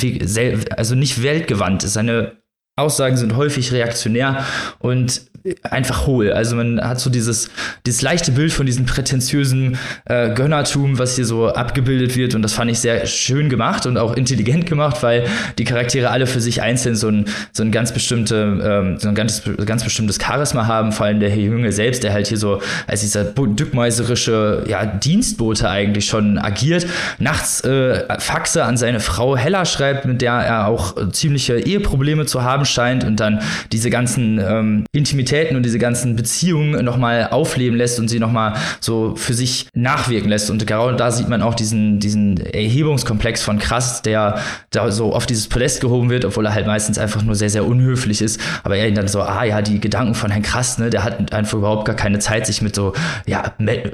also 0.75 0.95
nicht 0.95 1.21
weltgewandt. 1.21 1.83
Seine 1.83 2.37
Aussagen 2.77 3.15
sind 3.15 3.37
häufig 3.37 3.71
reaktionär 3.71 4.45
und 4.79 5.21
einfach 5.63 6.07
hohl. 6.07 6.31
Also 6.33 6.55
man 6.55 6.81
hat 6.81 6.99
so 6.99 7.09
dieses, 7.09 7.49
dieses 7.85 8.01
leichte 8.01 8.31
Bild 8.31 8.51
von 8.51 8.65
diesem 8.65 8.85
prätentiösen 8.85 9.77
äh, 10.05 10.33
Gönnertum, 10.33 10.97
was 10.97 11.15
hier 11.15 11.25
so 11.25 11.49
abgebildet 11.49 12.15
wird. 12.15 12.33
Und 12.35 12.41
das 12.41 12.53
fand 12.53 12.71
ich 12.71 12.79
sehr 12.79 13.05
schön 13.05 13.47
gemacht 13.49 13.85
und 13.85 13.97
auch 13.97 14.15
intelligent 14.15 14.65
gemacht, 14.65 15.03
weil 15.03 15.27
die 15.57 15.63
Charaktere 15.63 16.09
alle 16.09 16.25
für 16.25 16.41
sich 16.41 16.61
einzeln 16.61 16.95
so 16.95 17.09
ein, 17.09 17.25
so 17.53 17.63
ein 17.63 17.71
ganz 17.71 17.93
bestimmte, 17.93 18.59
ähm, 18.63 18.97
so 18.99 19.07
ein 19.07 19.15
ganz, 19.15 19.43
ganz 19.65 19.83
bestimmtes 19.83 20.17
Charisma 20.19 20.65
haben. 20.65 20.91
Vor 20.91 21.05
allem 21.05 21.19
der 21.19 21.29
Herr 21.29 21.37
Junge 21.37 21.71
selbst, 21.71 22.03
der 22.03 22.11
halt 22.11 22.27
hier 22.27 22.37
so 22.37 22.61
als 22.87 23.01
dieser 23.01 23.23
dückmeiserische 23.23 24.63
ja, 24.67 24.85
Dienstbote 24.85 25.69
eigentlich 25.69 26.07
schon 26.07 26.39
agiert. 26.39 26.87
Nachts 27.19 27.61
äh, 27.61 28.19
Faxe 28.19 28.65
an 28.65 28.77
seine 28.77 28.99
Frau 28.99 29.37
Hella 29.37 29.65
schreibt, 29.65 30.05
mit 30.05 30.21
der 30.21 30.33
er 30.33 30.67
auch 30.67 30.97
äh, 30.97 31.11
ziemliche 31.11 31.59
Eheprobleme 31.59 32.25
zu 32.25 32.43
haben 32.43 32.64
scheint 32.65 33.03
und 33.03 33.19
dann 33.19 33.41
diese 33.71 33.89
ganzen 33.89 34.39
ähm, 34.39 34.85
Intimitäten 34.91 35.35
Intimitäten 35.35 35.55
und 35.55 35.63
diese 35.63 35.79
ganzen 35.79 36.15
Beziehungen 36.15 36.83
nochmal 36.83 37.29
aufleben 37.31 37.77
lässt 37.77 37.99
und 37.99 38.09
sie 38.09 38.19
nochmal 38.19 38.53
so 38.79 39.15
für 39.15 39.33
sich 39.33 39.67
nachwirken 39.73 40.29
lässt. 40.29 40.49
Und 40.49 40.65
genau 40.65 40.91
da 40.91 41.11
sieht 41.11 41.29
man 41.29 41.41
auch 41.41 41.55
diesen, 41.55 41.99
diesen 41.99 42.37
Erhebungskomplex 42.37 43.41
von 43.41 43.59
Krass, 43.59 44.01
der 44.01 44.39
da 44.71 44.91
so 44.91 45.13
auf 45.13 45.25
dieses 45.25 45.47
Podest 45.47 45.81
gehoben 45.81 46.09
wird, 46.09 46.25
obwohl 46.25 46.45
er 46.45 46.53
halt 46.53 46.67
meistens 46.67 46.97
einfach 46.97 47.23
nur 47.23 47.35
sehr, 47.35 47.49
sehr 47.49 47.65
unhöflich 47.65 48.21
ist. 48.21 48.39
Aber 48.63 48.77
er 48.77 48.87
ihn 48.87 48.95
dann 48.95 49.07
so, 49.07 49.21
ah 49.21 49.43
ja, 49.43 49.61
die 49.61 49.79
Gedanken 49.79 50.15
von 50.15 50.31
Herrn 50.31 50.43
Krass, 50.43 50.77
ne, 50.77 50.89
der 50.89 51.03
hat 51.03 51.33
einfach 51.33 51.57
überhaupt 51.57 51.85
gar 51.85 51.95
keine 51.95 52.19
Zeit, 52.19 52.45
sich 52.45 52.61
mit 52.61 52.75
so, 52.75 52.93
ja, 53.25 53.53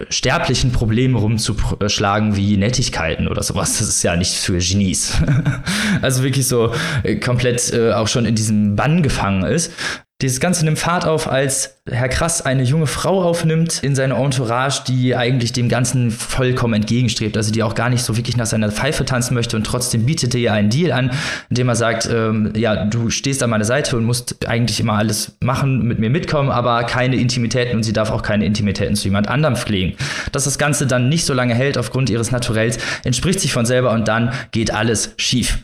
sterblichen 0.09 0.71
Problemen 0.71 1.15
rumzuschlagen 1.15 2.35
wie 2.35 2.57
Nettigkeiten 2.57 3.27
oder 3.27 3.43
sowas. 3.43 3.77
Das 3.79 3.87
ist 3.87 4.03
ja 4.03 4.15
nicht 4.15 4.33
für 4.33 4.57
Genies. 4.57 5.17
also 6.01 6.23
wirklich 6.23 6.47
so 6.47 6.73
äh, 7.03 7.15
komplett 7.15 7.73
äh, 7.73 7.93
auch 7.93 8.07
schon 8.07 8.25
in 8.25 8.35
diesem 8.35 8.60
Bann 8.75 9.03
gefangen 9.03 9.43
ist. 9.43 9.71
Dieses 10.21 10.39
Ganze 10.39 10.65
nimmt 10.65 10.77
Fahrt 10.77 11.07
auf, 11.07 11.27
als 11.27 11.81
Herr 11.89 12.07
Krass 12.07 12.43
eine 12.43 12.61
junge 12.61 12.85
Frau 12.85 13.23
aufnimmt 13.23 13.81
in 13.81 13.95
seine 13.95 14.13
Entourage, 14.13 14.83
die 14.87 15.15
eigentlich 15.15 15.51
dem 15.51 15.67
Ganzen 15.67 16.11
vollkommen 16.11 16.75
entgegenstrebt, 16.75 17.35
also 17.35 17.51
die 17.51 17.63
auch 17.63 17.73
gar 17.73 17.89
nicht 17.89 18.03
so 18.03 18.15
wirklich 18.15 18.37
nach 18.37 18.45
seiner 18.45 18.71
Pfeife 18.71 19.03
tanzen 19.03 19.33
möchte 19.33 19.57
und 19.57 19.63
trotzdem 19.63 20.05
bietet 20.05 20.35
er 20.35 20.41
ihr 20.41 20.53
einen 20.53 20.69
Deal 20.69 20.91
an, 20.91 21.09
indem 21.49 21.69
er 21.69 21.75
sagt, 21.75 22.07
ähm, 22.11 22.53
ja, 22.55 22.85
du 22.85 23.09
stehst 23.09 23.41
an 23.41 23.49
meiner 23.49 23.65
Seite 23.65 23.97
und 23.97 24.05
musst 24.05 24.47
eigentlich 24.47 24.79
immer 24.79 24.93
alles 24.93 25.37
machen, 25.39 25.87
mit 25.87 25.97
mir 25.97 26.11
mitkommen, 26.11 26.51
aber 26.51 26.83
keine 26.83 27.15
Intimitäten 27.15 27.75
und 27.75 27.83
sie 27.83 27.93
darf 27.93 28.11
auch 28.11 28.21
keine 28.21 28.45
Intimitäten 28.45 28.95
zu 28.95 29.05
jemand 29.05 29.27
anderem 29.27 29.55
pflegen. 29.55 29.97
Dass 30.31 30.43
das 30.43 30.59
Ganze 30.59 30.85
dann 30.85 31.09
nicht 31.09 31.25
so 31.25 31.33
lange 31.33 31.55
hält 31.55 31.79
aufgrund 31.79 32.11
ihres 32.11 32.29
Naturells, 32.29 32.77
entspricht 33.03 33.39
sich 33.39 33.53
von 33.53 33.65
selber 33.65 33.91
und 33.91 34.07
dann 34.07 34.31
geht 34.51 34.71
alles 34.71 35.15
schief. 35.17 35.57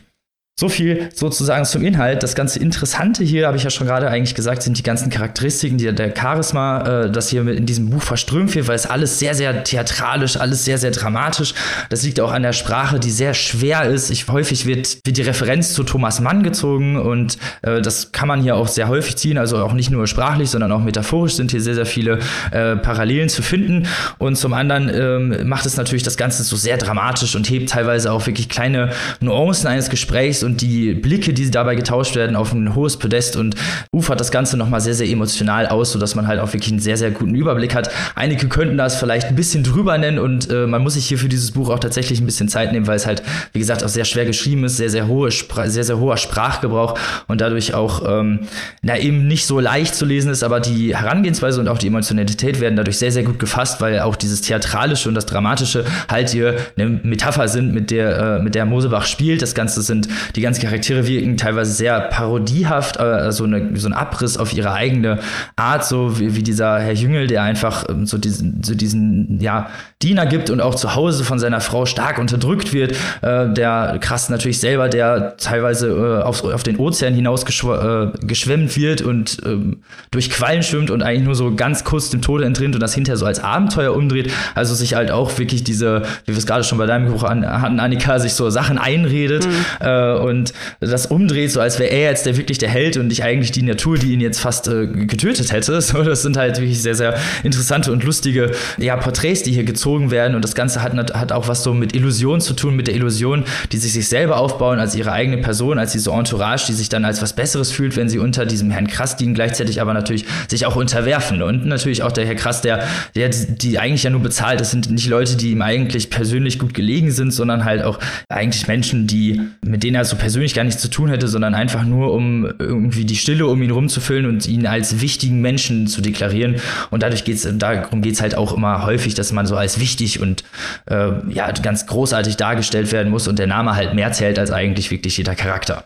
So 0.60 0.68
viel 0.68 1.10
sozusagen 1.14 1.64
zum 1.64 1.84
Inhalt. 1.84 2.24
Das 2.24 2.34
ganze 2.34 2.58
Interessante 2.58 3.22
hier, 3.22 3.46
habe 3.46 3.56
ich 3.56 3.62
ja 3.62 3.70
schon 3.70 3.86
gerade 3.86 4.08
eigentlich 4.08 4.34
gesagt, 4.34 4.64
sind 4.64 4.76
die 4.76 4.82
ganzen 4.82 5.08
Charakteristiken, 5.08 5.78
die, 5.78 5.94
der 5.94 6.12
Charisma, 6.12 7.04
äh, 7.04 7.12
das 7.12 7.28
hier 7.28 7.46
in 7.46 7.64
diesem 7.64 7.90
Buch 7.90 8.02
verströmt 8.02 8.52
wird, 8.56 8.66
weil 8.66 8.74
es 8.74 8.84
alles 8.84 9.20
sehr, 9.20 9.36
sehr 9.36 9.62
theatralisch, 9.62 10.36
alles 10.36 10.64
sehr, 10.64 10.78
sehr 10.78 10.90
dramatisch. 10.90 11.54
Das 11.90 12.02
liegt 12.02 12.18
auch 12.18 12.32
an 12.32 12.42
der 12.42 12.54
Sprache, 12.54 12.98
die 12.98 13.12
sehr 13.12 13.34
schwer 13.34 13.84
ist. 13.84 14.10
Ich, 14.10 14.26
häufig 14.26 14.66
wird, 14.66 14.98
wird 15.04 15.16
die 15.16 15.22
Referenz 15.22 15.74
zu 15.74 15.84
Thomas 15.84 16.18
Mann 16.18 16.42
gezogen 16.42 16.96
und 16.96 17.38
äh, 17.62 17.80
das 17.80 18.10
kann 18.10 18.26
man 18.26 18.42
hier 18.42 18.56
auch 18.56 18.66
sehr 18.66 18.88
häufig 18.88 19.14
ziehen. 19.14 19.38
Also 19.38 19.58
auch 19.58 19.74
nicht 19.74 19.92
nur 19.92 20.08
sprachlich, 20.08 20.50
sondern 20.50 20.72
auch 20.72 20.82
metaphorisch 20.82 21.34
sind 21.34 21.52
hier 21.52 21.60
sehr, 21.60 21.76
sehr 21.76 21.86
viele 21.86 22.18
äh, 22.50 22.74
Parallelen 22.74 23.28
zu 23.28 23.42
finden. 23.42 23.86
Und 24.18 24.34
zum 24.34 24.54
anderen 24.54 24.90
ähm, 24.92 25.48
macht 25.48 25.66
es 25.66 25.76
natürlich 25.76 26.02
das 26.02 26.16
Ganze 26.16 26.42
so 26.42 26.56
sehr 26.56 26.78
dramatisch 26.78 27.36
und 27.36 27.48
hebt 27.48 27.70
teilweise 27.70 28.10
auch 28.10 28.26
wirklich 28.26 28.48
kleine 28.48 28.90
Nuancen 29.20 29.68
eines 29.68 29.88
Gesprächs 29.88 30.47
und 30.48 30.62
die 30.62 30.94
Blicke, 30.94 31.34
die 31.34 31.50
dabei 31.50 31.74
getauscht 31.74 32.16
werden, 32.16 32.34
auf 32.34 32.54
ein 32.54 32.74
hohes 32.74 32.96
Podest 32.96 33.36
und 33.36 33.54
ufert 33.92 34.18
das 34.18 34.30
Ganze 34.30 34.56
nochmal 34.56 34.80
sehr, 34.80 34.94
sehr 34.94 35.06
emotional 35.06 35.66
aus, 35.66 35.92
sodass 35.92 36.14
man 36.14 36.26
halt 36.26 36.40
auch 36.40 36.54
wirklich 36.54 36.70
einen 36.70 36.80
sehr, 36.80 36.96
sehr 36.96 37.10
guten 37.10 37.34
Überblick 37.34 37.74
hat. 37.74 37.90
Einige 38.14 38.48
könnten 38.48 38.78
das 38.78 38.96
vielleicht 38.96 39.26
ein 39.26 39.36
bisschen 39.36 39.62
drüber 39.62 39.98
nennen 39.98 40.18
und 40.18 40.50
äh, 40.50 40.66
man 40.66 40.82
muss 40.82 40.94
sich 40.94 41.06
hier 41.06 41.18
für 41.18 41.28
dieses 41.28 41.50
Buch 41.50 41.68
auch 41.68 41.80
tatsächlich 41.80 42.20
ein 42.20 42.24
bisschen 42.24 42.48
Zeit 42.48 42.72
nehmen, 42.72 42.86
weil 42.86 42.96
es 42.96 43.06
halt, 43.06 43.22
wie 43.52 43.58
gesagt, 43.58 43.84
auch 43.84 43.90
sehr 43.90 44.06
schwer 44.06 44.24
geschrieben 44.24 44.64
ist, 44.64 44.78
sehr, 44.78 44.88
sehr, 44.88 45.06
hohe 45.06 45.30
sehr, 45.30 45.84
sehr 45.84 45.98
hoher 45.98 46.16
Sprachgebrauch 46.16 46.98
und 47.26 47.42
dadurch 47.42 47.74
auch, 47.74 48.02
ähm, 48.08 48.40
na, 48.80 48.98
eben 48.98 49.28
nicht 49.28 49.44
so 49.44 49.60
leicht 49.60 49.94
zu 49.94 50.06
lesen 50.06 50.30
ist, 50.30 50.42
aber 50.42 50.60
die 50.60 50.96
Herangehensweise 50.96 51.60
und 51.60 51.68
auch 51.68 51.78
die 51.78 51.88
Emotionalität 51.88 52.58
werden 52.58 52.76
dadurch 52.76 52.96
sehr, 52.96 53.12
sehr 53.12 53.22
gut 53.22 53.38
gefasst, 53.38 53.82
weil 53.82 54.00
auch 54.00 54.16
dieses 54.16 54.40
Theatralische 54.40 55.10
und 55.10 55.14
das 55.14 55.26
Dramatische 55.26 55.84
halt 56.08 56.30
hier 56.30 56.56
eine 56.78 56.88
Metapher 57.02 57.48
sind, 57.48 57.74
mit 57.74 57.90
der, 57.90 58.38
äh, 58.38 58.42
mit 58.42 58.54
der 58.54 58.64
Mosebach 58.64 59.04
spielt. 59.04 59.42
Das 59.42 59.54
Ganze 59.54 59.82
sind 59.82 60.08
die 60.36 60.37
die 60.38 60.42
ganzen 60.42 60.62
Charaktere 60.62 61.06
wirken 61.06 61.36
teilweise 61.36 61.72
sehr 61.72 62.00
parodiehaft, 62.00 62.98
äh, 62.98 63.32
so, 63.32 63.42
eine, 63.42 63.76
so 63.76 63.88
ein 63.88 63.92
Abriss 63.92 64.36
auf 64.36 64.52
ihre 64.52 64.72
eigene 64.72 65.18
Art, 65.56 65.84
so 65.84 66.20
wie, 66.20 66.36
wie 66.36 66.44
dieser 66.44 66.78
Herr 66.78 66.92
Jüngel, 66.92 67.26
der 67.26 67.42
einfach 67.42 67.88
ähm, 67.88 68.06
so 68.06 68.18
diesen, 68.18 68.62
so 68.62 68.76
diesen 68.76 69.40
ja, 69.40 69.68
Diener 70.00 70.26
gibt 70.26 70.48
und 70.50 70.60
auch 70.60 70.76
zu 70.76 70.94
Hause 70.94 71.24
von 71.24 71.40
seiner 71.40 71.60
Frau 71.60 71.84
stark 71.84 72.18
unterdrückt 72.18 72.72
wird. 72.72 72.92
Äh, 73.20 73.52
der 73.52 73.98
krass 74.00 74.28
natürlich 74.28 74.60
selber, 74.60 74.88
der 74.88 75.36
teilweise 75.38 75.88
äh, 75.88 76.22
auf, 76.22 76.44
auf 76.44 76.62
den 76.62 76.76
Ozean 76.76 77.14
hinaus 77.14 77.42
äh, 77.42 78.06
geschwemmt 78.24 78.76
wird 78.76 79.02
und 79.02 79.38
ähm, 79.44 79.78
durch 80.12 80.30
Quallen 80.30 80.62
schwimmt 80.62 80.92
und 80.92 81.02
eigentlich 81.02 81.24
nur 81.24 81.34
so 81.34 81.52
ganz 81.52 81.82
kurz 81.82 82.10
dem 82.10 82.22
Tode 82.22 82.44
entrinnt 82.44 82.76
und 82.76 82.80
das 82.80 82.94
hinterher 82.94 83.16
so 83.16 83.26
als 83.26 83.42
Abenteuer 83.42 83.92
umdreht. 83.92 84.30
Also 84.54 84.72
sich 84.72 84.94
halt 84.94 85.10
auch 85.10 85.36
wirklich 85.36 85.64
diese, 85.64 86.02
wie 86.26 86.32
wir 86.32 86.38
es 86.38 86.46
gerade 86.46 86.62
schon 86.62 86.78
bei 86.78 86.86
deinem 86.86 87.10
Buch 87.10 87.24
an, 87.24 87.44
hatten, 87.44 87.80
Annika, 87.80 88.20
sich 88.20 88.34
so 88.34 88.50
Sachen 88.50 88.78
einredet 88.78 89.48
mhm. 89.48 89.84
äh, 89.84 90.12
und 90.12 90.52
das 90.78 91.06
umdreht, 91.06 91.50
so 91.50 91.60
als 91.60 91.80
wäre 91.80 91.90
er 91.90 92.10
jetzt 92.10 92.24
der 92.24 92.36
wirklich 92.36 92.58
der 92.58 92.68
Held 92.68 92.98
und 92.98 93.08
nicht 93.08 93.24
eigentlich 93.24 93.50
die 93.50 93.62
Natur, 93.62 93.98
die 93.98 94.12
ihn 94.12 94.20
jetzt 94.20 94.38
fast 94.38 94.68
äh, 94.68 94.86
getötet 94.86 95.50
hätte. 95.50 95.80
So, 95.88 96.02
das 96.02 96.20
sind 96.20 96.36
halt 96.36 96.58
wirklich 96.58 96.82
sehr, 96.82 96.94
sehr 96.94 97.14
interessante 97.42 97.92
und 97.92 98.04
lustige 98.04 98.50
ja, 98.76 98.96
Porträts, 98.96 99.42
die 99.42 99.52
hier 99.52 99.64
gezogen 99.64 99.87
werden. 100.10 100.34
Und 100.34 100.42
das 100.42 100.54
Ganze 100.54 100.82
hat, 100.82 100.92
hat 101.14 101.32
auch 101.32 101.48
was 101.48 101.62
so 101.62 101.74
mit 101.74 101.94
Illusion 101.94 102.40
zu 102.40 102.54
tun, 102.54 102.76
mit 102.76 102.86
der 102.86 102.94
Illusion, 102.94 103.44
die 103.72 103.78
sich 103.78 103.92
sich 103.92 104.08
selber 104.08 104.38
aufbauen 104.38 104.78
als 104.78 104.94
ihre 104.94 105.12
eigene 105.12 105.38
Person, 105.38 105.78
als 105.78 105.92
diese 105.92 106.10
Entourage, 106.10 106.66
die 106.66 106.72
sich 106.72 106.88
dann 106.88 107.04
als 107.04 107.22
was 107.22 107.32
Besseres 107.32 107.70
fühlt, 107.70 107.96
wenn 107.96 108.08
sie 108.08 108.18
unter 108.18 108.46
diesem 108.46 108.70
Herrn 108.70 108.86
Krass 108.86 109.16
dienen, 109.16 109.34
gleichzeitig 109.34 109.80
aber 109.80 109.94
natürlich 109.94 110.24
sich 110.48 110.66
auch 110.66 110.76
unterwerfen. 110.76 111.42
Und 111.42 111.66
natürlich 111.66 112.02
auch 112.02 112.12
der 112.12 112.26
Herr 112.26 112.34
Krass, 112.34 112.60
der, 112.60 112.84
der 113.14 113.30
die 113.30 113.78
eigentlich 113.78 114.02
ja 114.02 114.10
nur 114.10 114.20
bezahlt. 114.20 114.60
Das 114.60 114.70
sind 114.70 114.90
nicht 114.90 115.08
Leute, 115.08 115.36
die 115.36 115.52
ihm 115.52 115.62
eigentlich 115.62 116.10
persönlich 116.10 116.58
gut 116.58 116.74
gelegen 116.74 117.10
sind, 117.10 117.32
sondern 117.32 117.64
halt 117.64 117.82
auch 117.82 117.98
eigentlich 118.28 118.66
Menschen, 118.68 119.06
die, 119.06 119.40
mit 119.64 119.82
denen 119.82 119.96
er 119.96 120.04
so 120.04 120.16
persönlich 120.16 120.54
gar 120.54 120.64
nichts 120.64 120.80
zu 120.80 120.88
tun 120.88 121.08
hätte, 121.08 121.28
sondern 121.28 121.54
einfach 121.54 121.84
nur, 121.84 122.12
um 122.12 122.46
irgendwie 122.58 123.04
die 123.04 123.16
Stille 123.16 123.46
um 123.46 123.62
ihn 123.62 123.70
rumzufüllen 123.70 124.26
und 124.26 124.46
ihn 124.46 124.66
als 124.66 125.00
wichtigen 125.00 125.40
Menschen 125.40 125.86
zu 125.86 126.00
deklarieren. 126.00 126.56
Und 126.90 127.02
dadurch 127.02 127.24
geht 127.24 127.36
es, 127.36 127.48
darum 127.58 128.02
geht 128.02 128.14
es 128.14 128.20
halt 128.20 128.36
auch 128.36 128.56
immer 128.56 128.84
häufig, 128.84 129.14
dass 129.14 129.32
man 129.32 129.46
so 129.46 129.56
als 129.56 129.77
wichtig 129.80 130.20
und 130.20 130.44
äh, 130.86 131.10
ja, 131.28 131.50
ganz 131.52 131.86
großartig 131.86 132.36
dargestellt 132.36 132.92
werden 132.92 133.10
muss 133.10 133.28
und 133.28 133.38
der 133.38 133.46
Name 133.46 133.74
halt 133.76 133.94
mehr 133.94 134.12
zählt 134.12 134.38
als 134.38 134.50
eigentlich 134.50 134.90
wirklich 134.90 135.16
jeder 135.16 135.34
Charakter. 135.34 135.84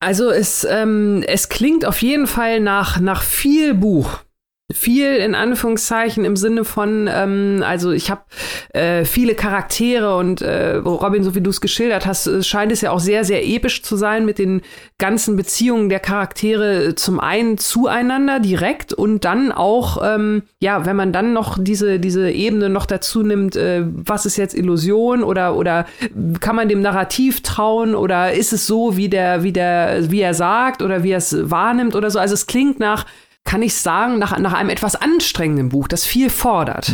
Also 0.00 0.30
es, 0.30 0.64
ähm, 0.68 1.22
es 1.26 1.48
klingt 1.48 1.84
auf 1.84 2.02
jeden 2.02 2.26
Fall 2.26 2.60
nach, 2.60 2.98
nach 2.98 3.22
viel 3.22 3.74
Buch 3.74 4.18
viel 4.72 5.16
in 5.16 5.34
Anführungszeichen 5.34 6.24
im 6.24 6.36
Sinne 6.36 6.64
von, 6.64 7.08
ähm, 7.12 7.62
also 7.66 7.90
ich 7.90 8.10
habe 8.10 8.22
äh, 8.72 9.04
viele 9.04 9.34
Charaktere 9.34 10.16
und 10.16 10.42
äh, 10.42 10.76
Robin, 10.76 11.22
so 11.24 11.34
wie 11.34 11.40
du 11.40 11.50
es 11.50 11.60
geschildert 11.60 12.06
hast, 12.06 12.44
scheint 12.46 12.72
es 12.72 12.80
ja 12.80 12.90
auch 12.90 13.00
sehr, 13.00 13.24
sehr 13.24 13.46
episch 13.46 13.82
zu 13.82 13.96
sein 13.96 14.24
mit 14.24 14.38
den 14.38 14.62
ganzen 14.98 15.36
Beziehungen 15.36 15.88
der 15.88 16.00
Charaktere 16.00 16.94
zum 16.94 17.20
einen 17.20 17.58
zueinander 17.58 18.40
direkt 18.40 18.92
und 18.92 19.24
dann 19.24 19.52
auch, 19.52 20.00
ähm, 20.02 20.42
ja, 20.60 20.86
wenn 20.86 20.96
man 20.96 21.12
dann 21.12 21.32
noch 21.32 21.58
diese, 21.60 21.98
diese 21.98 22.30
Ebene 22.30 22.68
noch 22.68 22.86
dazu 22.86 23.22
nimmt, 23.22 23.56
äh, 23.56 23.82
was 23.84 24.26
ist 24.26 24.36
jetzt 24.36 24.54
Illusion 24.54 25.22
oder, 25.22 25.56
oder 25.56 25.86
kann 26.40 26.56
man 26.56 26.68
dem 26.68 26.80
Narrativ 26.80 27.42
trauen 27.42 27.94
oder 27.94 28.32
ist 28.32 28.52
es 28.52 28.66
so, 28.66 28.96
wie 28.96 29.08
der, 29.08 29.42
wie 29.42 29.52
der, 29.52 30.10
wie 30.10 30.20
er 30.20 30.34
sagt 30.34 30.82
oder 30.82 31.02
wie 31.02 31.10
er 31.10 31.18
es 31.18 31.50
wahrnimmt 31.50 31.94
oder 31.94 32.10
so. 32.10 32.18
Also 32.18 32.34
es 32.34 32.46
klingt 32.46 32.80
nach 32.80 33.06
kann 33.52 33.60
ich 33.60 33.74
sagen, 33.74 34.18
nach, 34.18 34.38
nach 34.38 34.54
einem 34.54 34.70
etwas 34.70 34.96
anstrengenden 34.96 35.68
Buch, 35.68 35.86
das 35.86 36.06
viel 36.06 36.30
fordert. 36.30 36.90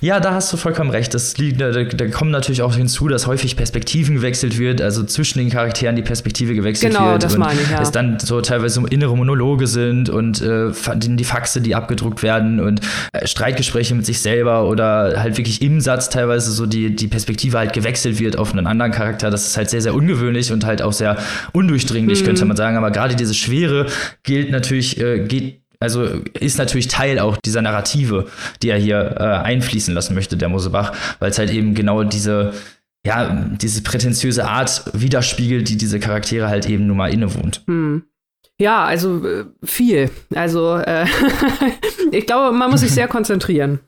Ja, 0.00 0.18
da 0.18 0.34
hast 0.34 0.52
du 0.52 0.56
vollkommen 0.56 0.90
recht. 0.90 1.14
Das 1.14 1.38
liegt, 1.38 1.60
da, 1.60 1.70
da 1.70 2.08
kommt 2.08 2.32
natürlich 2.32 2.62
auch 2.62 2.74
hinzu, 2.74 3.06
dass 3.06 3.28
häufig 3.28 3.56
Perspektiven 3.56 4.16
gewechselt 4.16 4.58
wird, 4.58 4.80
also 4.80 5.04
zwischen 5.04 5.38
den 5.38 5.50
Charakteren 5.50 5.94
die 5.94 6.02
Perspektive 6.02 6.56
gewechselt 6.56 6.94
genau, 6.94 7.12
wird. 7.12 7.22
das 7.22 7.34
und 7.34 7.40
meine 7.40 7.60
ich, 7.60 7.70
ja. 7.70 7.80
es 7.80 7.92
dann 7.92 8.18
so 8.18 8.40
teilweise 8.40 8.82
innere 8.90 9.16
Monologe 9.16 9.68
sind 9.68 10.08
und 10.08 10.42
äh, 10.42 10.72
die 10.96 11.24
Faxe, 11.24 11.60
die 11.60 11.76
abgedruckt 11.76 12.24
werden 12.24 12.58
und 12.58 12.80
äh, 13.12 13.26
Streitgespräche 13.28 13.94
mit 13.94 14.04
sich 14.04 14.20
selber 14.20 14.68
oder 14.68 15.22
halt 15.22 15.36
wirklich 15.36 15.62
im 15.62 15.80
Satz 15.80 16.10
teilweise 16.10 16.50
so 16.50 16.66
die, 16.66 16.96
die 16.96 17.06
Perspektive 17.06 17.58
halt 17.58 17.72
gewechselt 17.72 18.18
wird 18.18 18.36
auf 18.36 18.52
einen 18.52 18.66
anderen 18.66 18.90
Charakter. 18.90 19.30
Das 19.30 19.46
ist 19.46 19.56
halt 19.56 19.70
sehr, 19.70 19.82
sehr 19.82 19.94
ungewöhnlich 19.94 20.50
und 20.50 20.64
halt 20.64 20.82
auch 20.82 20.92
sehr 20.92 21.18
undurchdringlich, 21.52 22.22
mhm. 22.22 22.26
könnte 22.26 22.44
man 22.46 22.56
sagen. 22.56 22.76
Aber 22.76 22.90
gerade 22.90 23.14
diese 23.14 23.34
Schwere 23.34 23.86
gilt 24.24 24.50
natürlich, 24.50 25.00
äh, 25.00 25.24
geht 25.24 25.67
also 25.80 26.04
ist 26.38 26.58
natürlich 26.58 26.88
Teil 26.88 27.18
auch 27.18 27.36
dieser 27.36 27.62
Narrative, 27.62 28.26
die 28.62 28.70
er 28.70 28.78
hier 28.78 29.16
äh, 29.18 29.22
einfließen 29.22 29.94
lassen 29.94 30.14
möchte, 30.14 30.36
der 30.36 30.48
Mosebach, 30.48 30.92
weil 31.20 31.30
es 31.30 31.38
halt 31.38 31.50
eben 31.50 31.74
genau 31.74 32.02
diese, 32.04 32.52
ja, 33.06 33.46
diese 33.60 33.82
prätentiöse 33.82 34.46
Art 34.46 34.84
widerspiegelt, 34.92 35.68
die 35.68 35.76
diese 35.76 36.00
Charaktere 36.00 36.48
halt 36.48 36.68
eben 36.68 36.86
nun 36.86 36.96
mal 36.96 37.12
innewohnt. 37.12 37.62
Hm. 37.66 38.02
Ja, 38.60 38.84
also 38.84 39.24
äh, 39.24 39.44
viel. 39.62 40.10
Also 40.34 40.76
äh, 40.76 41.06
ich 42.10 42.26
glaube, 42.26 42.56
man 42.56 42.70
muss 42.70 42.80
sich 42.80 42.90
sehr 42.90 43.06
konzentrieren. 43.06 43.78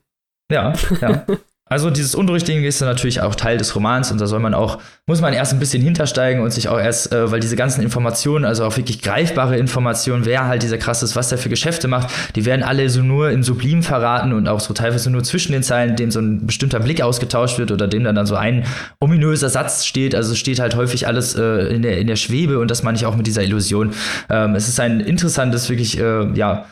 Ja, 0.50 0.72
ja. 1.00 1.26
Also 1.70 1.88
dieses 1.88 2.16
Undurchdringliche 2.16 2.66
ist 2.66 2.80
natürlich 2.80 3.20
auch 3.20 3.36
Teil 3.36 3.56
des 3.56 3.76
Romans 3.76 4.10
und 4.10 4.20
da 4.20 4.26
soll 4.26 4.40
man 4.40 4.54
auch, 4.54 4.82
muss 5.06 5.20
man 5.20 5.32
erst 5.32 5.52
ein 5.52 5.60
bisschen 5.60 5.80
hintersteigen 5.80 6.42
und 6.42 6.50
sich 6.50 6.68
auch 6.68 6.80
erst, 6.80 7.12
äh, 7.12 7.30
weil 7.30 7.38
diese 7.38 7.54
ganzen 7.54 7.80
Informationen, 7.80 8.44
also 8.44 8.64
auch 8.64 8.76
wirklich 8.76 9.00
greifbare 9.02 9.56
Informationen, 9.56 10.24
wer 10.24 10.48
halt 10.48 10.64
dieser 10.64 10.78
krass 10.78 11.04
ist, 11.04 11.14
was 11.14 11.28
der 11.28 11.38
für 11.38 11.48
Geschäfte 11.48 11.86
macht, 11.86 12.10
die 12.34 12.44
werden 12.44 12.64
alle 12.64 12.90
so 12.90 13.02
nur 13.02 13.30
in 13.30 13.44
Sublim 13.44 13.84
verraten 13.84 14.32
und 14.32 14.48
auch 14.48 14.58
so 14.58 14.74
teilweise 14.74 15.10
nur 15.10 15.22
zwischen 15.22 15.52
den 15.52 15.62
Zeilen, 15.62 15.94
dem 15.94 16.10
so 16.10 16.18
ein 16.18 16.44
bestimmter 16.44 16.80
Blick 16.80 17.02
ausgetauscht 17.02 17.60
wird 17.60 17.70
oder 17.70 17.86
dem 17.86 18.02
dann, 18.02 18.16
dann 18.16 18.26
so 18.26 18.34
ein 18.34 18.64
ominöser 18.98 19.48
Satz 19.48 19.84
steht. 19.84 20.16
Also 20.16 20.34
steht 20.34 20.58
halt 20.58 20.74
häufig 20.74 21.06
alles 21.06 21.36
äh, 21.36 21.72
in, 21.72 21.82
der, 21.82 21.98
in 21.98 22.08
der 22.08 22.16
Schwebe 22.16 22.58
und 22.58 22.68
das 22.68 22.82
meine 22.82 22.96
ich 22.96 23.06
auch 23.06 23.14
mit 23.14 23.28
dieser 23.28 23.44
Illusion. 23.44 23.92
Ähm, 24.28 24.56
es 24.56 24.66
ist 24.66 24.80
ein 24.80 24.98
interessantes, 24.98 25.70
wirklich, 25.70 26.00
äh, 26.00 26.32
ja, 26.34 26.66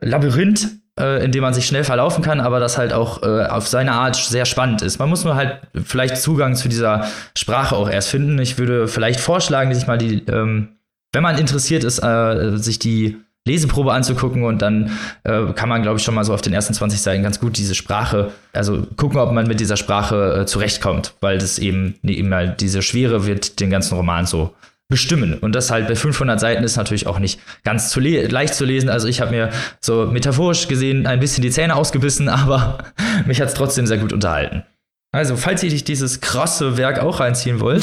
Labyrinth 0.00 0.77
äh, 0.98 1.24
in 1.24 1.32
dem 1.32 1.42
man 1.42 1.54
sich 1.54 1.66
schnell 1.66 1.84
verlaufen 1.84 2.22
kann, 2.22 2.40
aber 2.40 2.60
das 2.60 2.78
halt 2.78 2.92
auch 2.92 3.22
äh, 3.22 3.46
auf 3.46 3.68
seine 3.68 3.92
Art 3.92 4.16
sehr 4.16 4.44
spannend 4.44 4.82
ist. 4.82 4.98
Man 4.98 5.08
muss 5.08 5.24
nur 5.24 5.34
halt 5.34 5.60
vielleicht 5.84 6.16
Zugang 6.18 6.54
zu 6.54 6.68
dieser 6.68 7.06
Sprache 7.36 7.76
auch 7.76 7.88
erst 7.88 8.10
finden. 8.10 8.38
Ich 8.38 8.58
würde 8.58 8.88
vielleicht 8.88 9.20
vorschlagen, 9.20 9.74
sich 9.74 9.86
mal 9.86 9.98
die, 9.98 10.24
ähm, 10.26 10.76
wenn 11.12 11.22
man 11.22 11.38
interessiert 11.38 11.84
ist, 11.84 12.02
äh, 12.02 12.56
sich 12.56 12.78
die 12.78 13.16
Leseprobe 13.46 13.92
anzugucken 13.92 14.44
und 14.44 14.60
dann 14.60 14.90
äh, 15.24 15.52
kann 15.54 15.68
man, 15.68 15.82
glaube 15.82 15.98
ich, 15.98 16.04
schon 16.04 16.14
mal 16.14 16.24
so 16.24 16.34
auf 16.34 16.42
den 16.42 16.52
ersten 16.52 16.74
20 16.74 17.00
Seiten 17.00 17.22
ganz 17.22 17.40
gut 17.40 17.56
diese 17.56 17.74
Sprache, 17.74 18.30
also 18.52 18.86
gucken, 18.96 19.18
ob 19.18 19.32
man 19.32 19.46
mit 19.46 19.58
dieser 19.58 19.76
Sprache 19.76 20.40
äh, 20.40 20.46
zurechtkommt, 20.46 21.14
weil 21.20 21.38
das 21.38 21.58
eben, 21.58 21.94
eben 22.02 22.32
halt 22.32 22.60
diese 22.60 22.82
Schwere 22.82 23.26
wird 23.26 23.60
den 23.60 23.70
ganzen 23.70 23.96
Roman 23.96 24.26
so 24.26 24.54
bestimmen. 24.88 25.34
Und 25.34 25.54
das 25.54 25.70
halt 25.70 25.86
bei 25.86 25.94
500 25.94 26.40
Seiten 26.40 26.64
ist 26.64 26.76
natürlich 26.76 27.06
auch 27.06 27.18
nicht 27.18 27.40
ganz 27.62 27.90
zu 27.90 28.00
leicht 28.00 28.54
zu 28.54 28.64
lesen. 28.64 28.88
Also 28.88 29.06
ich 29.06 29.20
habe 29.20 29.30
mir 29.30 29.50
so 29.80 30.06
metaphorisch 30.06 30.66
gesehen 30.66 31.06
ein 31.06 31.20
bisschen 31.20 31.42
die 31.42 31.50
Zähne 31.50 31.76
ausgebissen, 31.76 32.28
aber 32.28 32.78
mich 33.26 33.40
hat 33.40 33.48
es 33.48 33.54
trotzdem 33.54 33.86
sehr 33.86 33.98
gut 33.98 34.12
unterhalten. 34.12 34.64
Also, 35.10 35.36
falls 35.36 35.62
ihr 35.62 35.70
dieses 35.70 36.20
krasse 36.20 36.76
Werk 36.76 36.98
auch 36.98 37.20
reinziehen 37.20 37.60
wollt, 37.60 37.82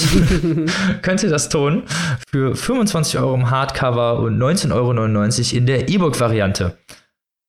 könnt 1.02 1.24
ihr 1.24 1.30
das 1.30 1.50
tun 1.50 1.82
für 2.30 2.56
25 2.56 3.18
Euro 3.18 3.34
im 3.34 3.50
Hardcover 3.50 4.20
und 4.20 4.38
19,99 4.38 4.72
Euro 4.74 5.58
in 5.58 5.66
der 5.66 5.90
E-Book-Variante. 5.90 6.78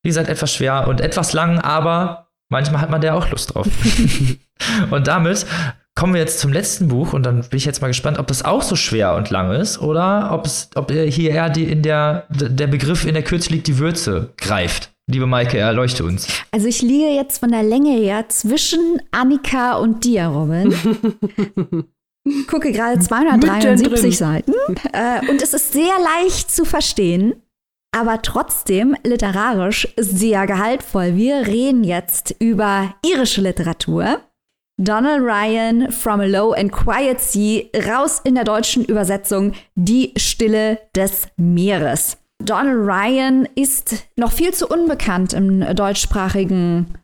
Wie 0.03 0.09
gesagt, 0.09 0.31
etwas 0.31 0.55
schwer 0.55 0.89
und 0.89 1.03
etwas 1.03 1.35
lang, 1.35 1.59
aber 1.59 2.29
manchmal 2.49 2.81
hat 2.81 2.89
man 2.91 3.03
da 3.03 3.13
auch 3.13 3.31
Lust 3.31 3.55
drauf. 3.55 3.67
und 4.91 5.07
damit 5.07 5.45
kommen 5.97 6.13
wir 6.13 6.21
jetzt 6.21 6.39
zum 6.39 6.53
letzten 6.53 6.89
Buch 6.89 7.13
und 7.15 7.25
dann 7.25 7.41
bin 7.41 7.57
ich 7.57 7.65
jetzt 7.65 7.81
mal 7.81 7.89
gespannt, 7.89 8.19
ob 8.19 8.29
das 8.29 8.45
auch 8.45 8.63
so 8.63 8.77
schwer 8.77 9.17
und 9.17 9.31
lang 9.31 9.51
ist 9.51 9.81
oder 9.81 10.31
ob 10.31 10.47
es, 10.47 10.69
ob 10.77 10.93
hier 10.93 11.31
eher 11.31 11.51
die 11.51 11.65
in 11.65 11.83
der, 11.83 12.27
der 12.31 12.69
Begriff 12.69 13.05
in 13.05 13.15
der 13.15 13.25
Kürze 13.25 13.51
liegt, 13.51 13.67
die 13.67 13.79
Würze 13.79 14.33
greift. 14.37 14.93
Liebe 15.11 15.27
Maike, 15.27 15.59
erleuchte 15.59 16.05
uns. 16.05 16.29
Also 16.51 16.67
ich 16.67 16.83
liege 16.83 17.09
jetzt 17.09 17.39
von 17.39 17.51
der 17.51 17.63
Länge 17.63 17.97
her 17.97 18.29
zwischen 18.29 19.01
Annika 19.11 19.77
und 19.77 20.05
dir, 20.05 20.27
Robin. 20.27 20.75
Gucke 22.49 22.73
gerade 22.73 22.99
273 22.99 24.19
Seiten 24.19 24.53
äh, 24.93 25.21
und 25.31 25.41
es 25.43 25.55
ist 25.55 25.73
sehr 25.73 25.95
leicht 26.25 26.51
zu 26.51 26.65
verstehen, 26.65 27.41
aber 27.97 28.21
trotzdem 28.21 28.97
literarisch 29.05 29.89
sehr 29.97 30.47
gehaltvoll. 30.47 31.15
Wir 31.15 31.47
reden 31.47 31.85
jetzt 31.85 32.35
über 32.41 32.97
irische 33.07 33.41
Literatur. 33.41 34.21
Donald 34.79 35.23
Ryan, 35.23 35.91
From 35.91 36.21
a 36.21 36.27
Low 36.27 36.53
and 36.53 36.71
Quiet 36.71 37.19
Sea, 37.19 37.71
raus 37.75 38.21
in 38.25 38.35
der 38.35 38.45
deutschen 38.45 38.85
Übersetzung 38.85 39.53
Die 39.75 40.13
Stille 40.19 40.79
des 40.95 41.29
Meeres. 41.39 42.19
Donald 42.45 42.87
Ryan 42.87 43.49
ist 43.55 44.07
noch 44.17 44.33
viel 44.33 44.53
zu 44.53 44.69
unbekannt 44.69 45.33
im 45.33 45.61
deutschsprachigen 45.75 46.99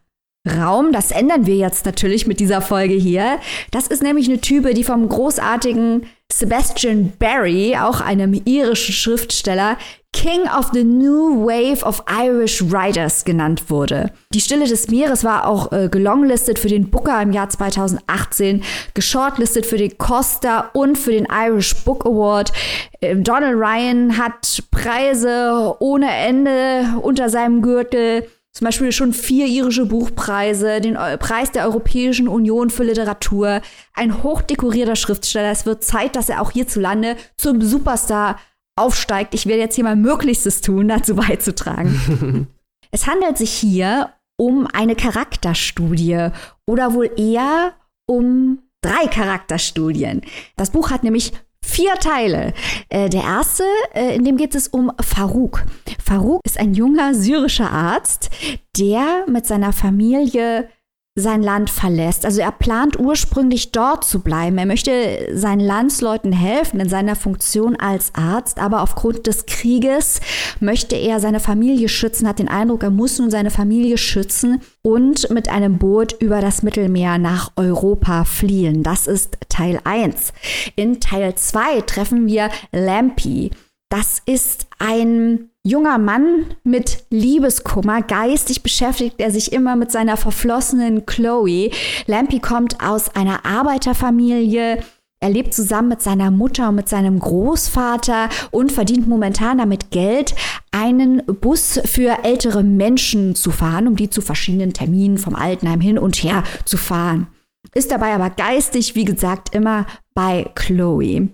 Raum. 0.47 0.93
Das 0.93 1.13
ändern 1.13 1.47
wir 1.47 1.57
jetzt 1.57 1.87
natürlich 1.87 2.27
mit 2.27 2.41
dieser 2.41 2.61
Folge 2.61 2.95
hier. 2.95 3.39
Das 3.71 3.87
ist 3.87 4.03
nämlich 4.03 4.29
eine 4.29 4.43
Type, 4.43 4.75
die 4.75 4.85
vom 4.85 5.09
großartigen 5.09 6.07
Sebastian 6.31 7.15
Barry, 7.19 7.77
auch 7.79 8.03
einem 8.03 8.35
irischen 8.45 8.93
Schriftsteller, 8.93 9.79
King 10.13 10.43
of 10.43 10.71
the 10.73 10.85
New 10.85 11.45
Wave 11.45 11.83
of 11.85 12.05
Irish 12.07 12.63
Writers 12.71 13.25
genannt 13.25 13.71
wurde. 13.71 14.13
Die 14.33 14.41
Stille 14.41 14.67
des 14.67 14.89
Meeres 14.89 15.25
war 15.25 15.49
auch 15.49 15.73
äh, 15.73 15.89
gelonglistet 15.89 16.59
für 16.59 16.69
den 16.69 16.91
Booker 16.91 17.21
im 17.21 17.33
Jahr 17.33 17.49
2018, 17.49 18.63
geshortlistet 18.95 19.67
für 19.67 19.79
den 19.79 19.97
Costa 19.99 20.71
und 20.75 20.97
für 20.97 21.11
den 21.13 21.27
Irish 21.31 21.75
Book 21.85 22.07
Award. 22.07 22.53
Äh, 23.01 23.17
Donald 23.17 23.57
Ryan 23.57 24.17
hat 24.17 24.63
Preise 24.71 25.75
ohne 25.81 26.11
Ende 26.15 26.85
unter 27.01 27.29
seinem 27.29 27.63
Gürtel. 27.63 28.29
Zum 28.53 28.67
Beispiel 28.67 28.93
schon 28.93 29.15
vier 29.15 29.47
irische 29.47 29.87
Buchpreise, 29.87 30.83
den 30.83 30.95
Preis 31.19 31.53
der 31.53 31.65
Europäischen 31.65 32.29
Union 32.29 32.69
für 32.69 32.85
Literatur, 32.85 33.63
ein 33.95 34.23
hochdekorierter 34.23 34.95
Schriftsteller. 34.95 35.51
Es 35.51 35.65
wird 35.65 35.83
Zeit, 35.83 36.17
dass 36.17 36.29
er 36.29 36.43
auch 36.43 36.51
hierzulande 36.51 37.17
zum 37.39 37.63
Superstar 37.63 38.39
aufsteigt. 38.77 39.35
Ich 39.35 39.47
werde 39.47 39.61
jetzt 39.61 39.75
hier 39.75 39.85
mal 39.85 39.97
Möglichstes 39.97 40.61
tun, 40.61 40.89
dazu 40.89 41.17
beizutragen. 41.17 42.49
es 42.91 43.07
handelt 43.07 43.39
sich 43.39 43.53
hier 43.53 44.11
um 44.37 44.67
eine 44.67 44.97
Charakterstudie 44.97 46.31
oder 46.67 46.95
wohl 46.95 47.11
eher 47.17 47.75
um 48.07 48.63
drei 48.83 49.07
Charakterstudien. 49.07 50.23
Das 50.57 50.71
Buch 50.71 50.91
hat 50.91 51.05
nämlich 51.05 51.33
vier 51.65 51.95
Teile. 51.95 52.53
Äh, 52.89 53.09
der 53.09 53.23
erste, 53.23 53.65
äh, 53.95 54.17
in 54.17 54.25
dem 54.25 54.37
geht 54.37 54.55
es 54.55 54.69
um 54.69 54.93
Farouk. 55.01 55.65
Farouk 56.05 56.41
ist 56.45 56.59
ein 56.59 56.75
junger 56.75 57.15
syrischer 57.15 57.71
Arzt, 57.71 58.31
der 58.77 59.25
mit 59.29 59.47
seiner 59.47 59.73
Familie 59.73 60.69
sein 61.15 61.43
Land 61.43 61.69
verlässt. 61.69 62.25
Also 62.25 62.41
er 62.41 62.53
plant 62.53 62.99
ursprünglich 62.99 63.71
dort 63.71 64.03
zu 64.03 64.21
bleiben. 64.21 64.57
Er 64.57 64.65
möchte 64.65 65.29
seinen 65.35 65.61
Landsleuten 65.61 66.33
helfen 66.33 66.81
in 66.81 66.89
seiner 66.89 67.17
Funktion 67.17 67.77
als 67.77 68.15
Arzt, 68.15 68.59
aber 68.59 68.81
aufgrund 68.81 69.27
des 69.27 69.45
Krieges 69.45 70.21
möchte 70.61 70.97
er 70.97 71.21
seine 71.21 71.41
Familie 71.41 71.91
schützen, 71.91 72.27
hat 72.27 72.39
den 72.39 72.49
Eindruck, 72.49 72.83
er 72.83 72.91
muss 72.91 73.19
nun 73.19 73.31
seine 73.31 73.51
Familie 73.51 73.99
schützen 73.99 74.63
und 74.81 75.29
mit 75.29 75.51
einem 75.51 75.77
Boot 75.77 76.17
über 76.19 76.41
das 76.41 76.63
Mittelmeer 76.63 77.19
nach 77.19 77.53
Europa 77.57 78.25
fliehen. 78.25 78.83
Das 78.83 79.07
ist 79.07 79.37
Teil 79.51 79.81
1. 79.85 80.33
In 80.77 81.01
Teil 81.01 81.35
2 81.35 81.83
treffen 81.83 82.27
wir 82.27 82.49
Lampy. 82.73 83.51
Das 83.91 84.23
ist 84.25 84.67
ein 84.79 85.51
junger 85.65 85.99
Mann 85.99 86.47
mit 86.65 87.05
Liebeskummer. 87.11 88.03
Geistig 88.03 88.63
beschäftigt 88.63 89.17
er 89.19 89.31
sich 89.31 89.53
immer 89.53 89.77
mit 89.77 89.93
seiner 89.93 90.17
verflossenen 90.17 91.07
Chloe. 91.07 91.71
Lampy 92.07 92.41
kommt 92.41 92.83
aus 92.85 93.15
einer 93.15 93.45
Arbeiterfamilie. 93.47 94.83
Er 95.21 95.31
lebt 95.31 95.55
zusammen 95.55 95.89
mit 95.89 96.03
seiner 96.03 96.33
Mutter 96.33 96.71
und 96.71 96.75
mit 96.75 96.89
seinem 96.89 97.21
Großvater 97.21 98.29
und 98.51 98.73
verdient 98.73 99.07
momentan 99.07 99.59
damit 99.59 99.93
Geld, 99.93 100.35
einen 100.73 101.25
Bus 101.27 101.81
für 101.85 102.25
ältere 102.25 102.65
Menschen 102.65 103.37
zu 103.37 103.53
fahren, 103.53 103.87
um 103.87 103.95
die 103.95 104.11
zu 104.11 104.21
verschiedenen 104.21 104.73
Terminen 104.73 105.19
vom 105.19 105.37
Altenheim 105.37 105.81
hin 105.81 105.97
und 105.97 106.17
her 106.17 106.43
zu 106.65 106.77
fahren. 106.77 107.29
Ist 107.73 107.93
dabei 107.93 108.15
aber 108.15 108.31
geistig, 108.31 108.97
wie 108.97 109.05
gesagt, 109.05 109.55
immer 109.55 109.87
bei 110.13 110.51
Chloe. 110.57 111.29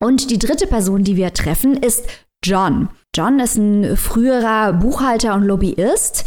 Und 0.00 0.30
die 0.30 0.38
dritte 0.38 0.68
Person, 0.68 1.02
die 1.02 1.16
wir 1.16 1.32
treffen, 1.34 1.76
ist 1.76 2.06
John. 2.44 2.88
John 3.14 3.38
ist 3.38 3.56
ein 3.56 3.96
früherer 3.96 4.72
Buchhalter 4.72 5.34
und 5.34 5.44
Lobbyist. 5.44 6.24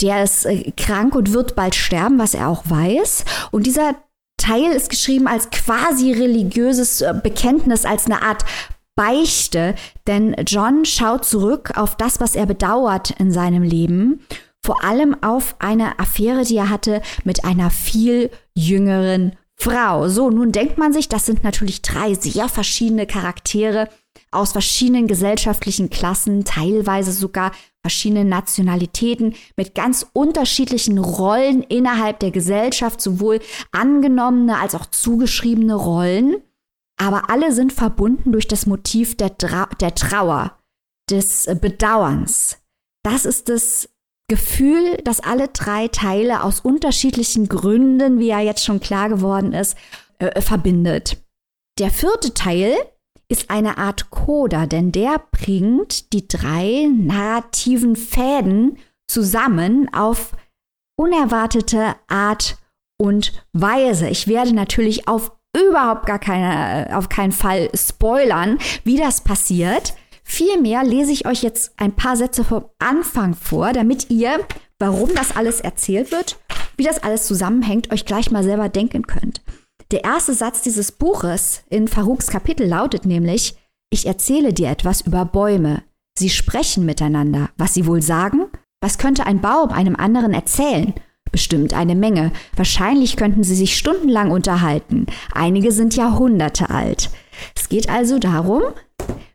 Der 0.00 0.24
ist 0.24 0.44
äh, 0.44 0.72
krank 0.76 1.14
und 1.14 1.32
wird 1.32 1.54
bald 1.54 1.74
sterben, 1.74 2.18
was 2.18 2.34
er 2.34 2.48
auch 2.48 2.64
weiß. 2.68 3.24
Und 3.52 3.66
dieser 3.66 3.94
Teil 4.36 4.72
ist 4.72 4.90
geschrieben 4.90 5.28
als 5.28 5.50
quasi 5.50 6.12
religiöses 6.12 7.00
äh, 7.00 7.14
Bekenntnis, 7.22 7.84
als 7.84 8.06
eine 8.06 8.22
Art 8.22 8.44
Beichte, 8.96 9.74
denn 10.06 10.36
John 10.46 10.84
schaut 10.84 11.24
zurück 11.24 11.72
auf 11.76 11.96
das, 11.96 12.20
was 12.20 12.36
er 12.36 12.46
bedauert 12.46 13.10
in 13.18 13.32
seinem 13.32 13.62
Leben. 13.62 14.20
vor 14.64 14.82
allem 14.82 15.14
auf 15.22 15.56
eine 15.58 15.98
Affäre, 15.98 16.42
die 16.44 16.56
er 16.56 16.70
hatte 16.70 17.02
mit 17.24 17.44
einer 17.44 17.70
viel 17.70 18.30
jüngeren 18.54 19.36
Frau. 19.56 20.08
So, 20.08 20.30
nun 20.30 20.52
denkt 20.52 20.78
man 20.78 20.94
sich, 20.94 21.08
das 21.08 21.26
sind 21.26 21.44
natürlich 21.44 21.82
drei 21.82 22.14
sehr 22.14 22.48
verschiedene 22.48 23.06
Charaktere 23.06 23.88
aus 24.34 24.52
verschiedenen 24.52 25.06
gesellschaftlichen 25.06 25.90
Klassen, 25.90 26.44
teilweise 26.44 27.12
sogar 27.12 27.52
verschiedenen 27.82 28.28
Nationalitäten, 28.28 29.34
mit 29.56 29.74
ganz 29.74 30.06
unterschiedlichen 30.12 30.98
Rollen 30.98 31.62
innerhalb 31.62 32.20
der 32.20 32.30
Gesellschaft, 32.30 33.00
sowohl 33.00 33.40
angenommene 33.72 34.58
als 34.58 34.74
auch 34.74 34.86
zugeschriebene 34.86 35.74
Rollen. 35.74 36.36
Aber 36.96 37.30
alle 37.30 37.52
sind 37.52 37.72
verbunden 37.72 38.32
durch 38.32 38.48
das 38.48 38.66
Motiv 38.66 39.16
der, 39.16 39.36
Tra 39.36 39.66
der 39.80 39.94
Trauer, 39.94 40.58
des 41.10 41.48
Bedauerns. 41.60 42.58
Das 43.02 43.24
ist 43.24 43.48
das 43.48 43.88
Gefühl, 44.28 44.96
dass 45.04 45.20
alle 45.20 45.48
drei 45.48 45.88
Teile 45.88 46.42
aus 46.42 46.60
unterschiedlichen 46.60 47.48
Gründen, 47.48 48.18
wie 48.18 48.28
ja 48.28 48.40
jetzt 48.40 48.64
schon 48.64 48.80
klar 48.80 49.10
geworden 49.10 49.52
ist, 49.52 49.76
äh, 50.18 50.40
verbindet. 50.40 51.18
Der 51.78 51.90
vierte 51.90 52.32
Teil 52.32 52.74
ist 53.28 53.50
eine 53.50 53.78
Art 53.78 54.10
Coda, 54.10 54.66
denn 54.66 54.92
der 54.92 55.20
bringt 55.30 56.12
die 56.12 56.28
drei 56.28 56.88
narrativen 56.92 57.96
Fäden 57.96 58.78
zusammen 59.08 59.92
auf 59.92 60.32
unerwartete 60.96 61.96
Art 62.08 62.58
und 62.98 63.32
Weise. 63.52 64.08
Ich 64.08 64.28
werde 64.28 64.54
natürlich 64.54 65.08
auf 65.08 65.32
überhaupt 65.56 66.06
gar 66.06 66.18
keine, 66.18 66.96
auf 66.96 67.08
keinen 67.08 67.32
Fall 67.32 67.70
spoilern, 67.74 68.58
wie 68.84 68.96
das 68.96 69.22
passiert. 69.22 69.94
Vielmehr 70.24 70.82
lese 70.84 71.12
ich 71.12 71.26
euch 71.26 71.42
jetzt 71.42 71.72
ein 71.76 71.94
paar 71.94 72.16
Sätze 72.16 72.44
vom 72.44 72.64
Anfang 72.78 73.34
vor, 73.34 73.72
damit 73.72 74.10
ihr, 74.10 74.40
warum 74.78 75.14
das 75.14 75.36
alles 75.36 75.60
erzählt 75.60 76.12
wird, 76.12 76.38
wie 76.76 76.84
das 76.84 77.02
alles 77.02 77.26
zusammenhängt, 77.26 77.92
euch 77.92 78.04
gleich 78.04 78.30
mal 78.30 78.42
selber 78.42 78.68
denken 78.68 79.06
könnt. 79.06 79.42
Der 79.94 80.02
erste 80.02 80.34
Satz 80.34 80.60
dieses 80.60 80.90
Buches 80.90 81.62
in 81.70 81.86
Faruks 81.86 82.26
Kapitel 82.26 82.66
lautet 82.66 83.06
nämlich, 83.06 83.54
ich 83.90 84.06
erzähle 84.06 84.52
dir 84.52 84.68
etwas 84.68 85.02
über 85.02 85.24
Bäume. 85.24 85.84
Sie 86.18 86.30
sprechen 86.30 86.84
miteinander. 86.84 87.50
Was 87.58 87.74
sie 87.74 87.86
wohl 87.86 88.02
sagen? 88.02 88.46
Was 88.80 88.98
könnte 88.98 89.24
ein 89.24 89.40
Baum 89.40 89.70
einem 89.70 89.94
anderen 89.94 90.34
erzählen? 90.34 90.94
Bestimmt 91.30 91.74
eine 91.74 91.94
Menge. 91.94 92.32
Wahrscheinlich 92.56 93.16
könnten 93.16 93.44
sie 93.44 93.54
sich 93.54 93.76
stundenlang 93.76 94.32
unterhalten. 94.32 95.06
Einige 95.32 95.70
sind 95.70 95.94
Jahrhunderte 95.94 96.70
alt. 96.70 97.10
Es 97.54 97.68
geht 97.68 97.88
also 97.88 98.18
darum, 98.18 98.62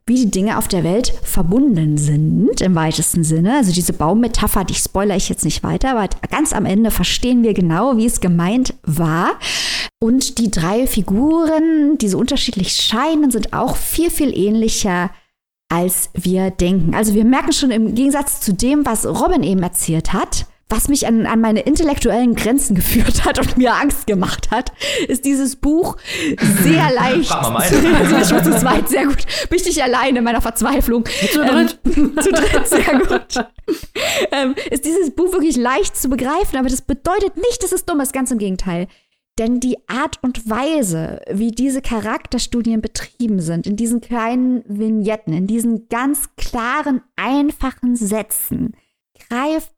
wie 0.09 0.25
die 0.25 0.31
Dinge 0.31 0.57
auf 0.57 0.67
der 0.67 0.83
Welt 0.83 1.13
verbunden 1.23 1.97
sind, 1.97 2.59
im 2.59 2.75
weitesten 2.75 3.23
Sinne. 3.23 3.55
Also 3.55 3.71
diese 3.71 3.93
Baummetapher, 3.93 4.65
die 4.65 4.73
spoilere 4.73 5.15
ich 5.15 5.29
jetzt 5.29 5.45
nicht 5.45 5.63
weiter, 5.63 5.91
aber 5.91 6.09
ganz 6.29 6.51
am 6.51 6.65
Ende 6.65 6.91
verstehen 6.91 7.43
wir 7.43 7.53
genau, 7.53 7.95
wie 7.95 8.07
es 8.07 8.19
gemeint 8.19 8.73
war. 8.83 9.39
Und 10.01 10.39
die 10.39 10.49
drei 10.49 10.87
Figuren, 10.87 11.97
die 11.99 12.09
so 12.09 12.17
unterschiedlich 12.17 12.71
scheinen, 12.71 13.31
sind 13.31 13.53
auch 13.53 13.75
viel, 13.75 14.09
viel 14.09 14.35
ähnlicher 14.35 15.11
als 15.71 16.09
wir 16.13 16.49
denken. 16.49 16.95
Also 16.95 17.13
wir 17.13 17.23
merken 17.23 17.53
schon 17.53 17.69
im 17.69 17.93
Gegensatz 17.93 18.41
zu 18.41 18.53
dem, 18.53 18.85
was 18.85 19.05
Robin 19.05 19.43
eben 19.43 19.61
erzählt 19.61 20.11
hat, 20.13 20.47
was 20.69 20.87
mich 20.87 21.07
an, 21.07 21.25
an 21.25 21.41
meine 21.41 21.61
intellektuellen 21.61 22.35
Grenzen 22.35 22.75
geführt 22.75 23.25
hat 23.25 23.39
und 23.39 23.57
mir 23.57 23.73
Angst 23.73 24.05
gemacht 24.05 24.51
hat, 24.51 24.71
ist 25.07 25.25
dieses 25.25 25.55
Buch 25.55 25.97
sehr 26.63 26.91
leicht. 26.93 27.31
also 27.31 28.15
ich 28.15 28.31
war 28.31 28.43
zu 28.43 28.57
zweit, 28.57 28.87
sehr 28.87 29.05
gut. 29.05 29.25
Bin 29.49 29.59
ich 29.59 29.65
nicht 29.65 29.83
alleine 29.83 30.19
in 30.19 30.23
meiner 30.23 30.41
Verzweiflung. 30.41 31.05
Zu 31.05 31.43
dritt. 31.43 31.79
Ähm, 31.85 32.15
zu 32.21 32.31
dritt, 32.31 32.67
sehr 32.67 32.99
gut. 32.99 33.45
ähm, 34.31 34.55
ist 34.69 34.85
dieses 34.85 35.11
Buch 35.11 35.33
wirklich 35.33 35.57
leicht 35.57 35.97
zu 35.97 36.07
begreifen, 36.07 36.57
aber 36.57 36.69
das 36.69 36.83
bedeutet 36.83 37.35
nicht, 37.35 37.63
dass 37.63 37.71
es 37.71 37.85
dumm 37.85 37.99
ist, 37.99 38.13
ganz 38.13 38.29
im 38.29 38.37
Gegenteil. 38.37 38.87
Denn 39.39 39.61
die 39.61 39.77
Art 39.87 40.17
und 40.21 40.49
Weise, 40.49 41.21
wie 41.31 41.51
diese 41.51 41.81
Charakterstudien 41.81 42.81
betrieben 42.81 43.39
sind, 43.39 43.65
in 43.65 43.77
diesen 43.77 44.01
kleinen 44.01 44.63
Vignetten, 44.67 45.33
in 45.33 45.47
diesen 45.47 45.87
ganz 45.87 46.35
klaren, 46.35 47.01
einfachen 47.15 47.95
Sätzen, 47.95 48.73
greift 49.29 49.71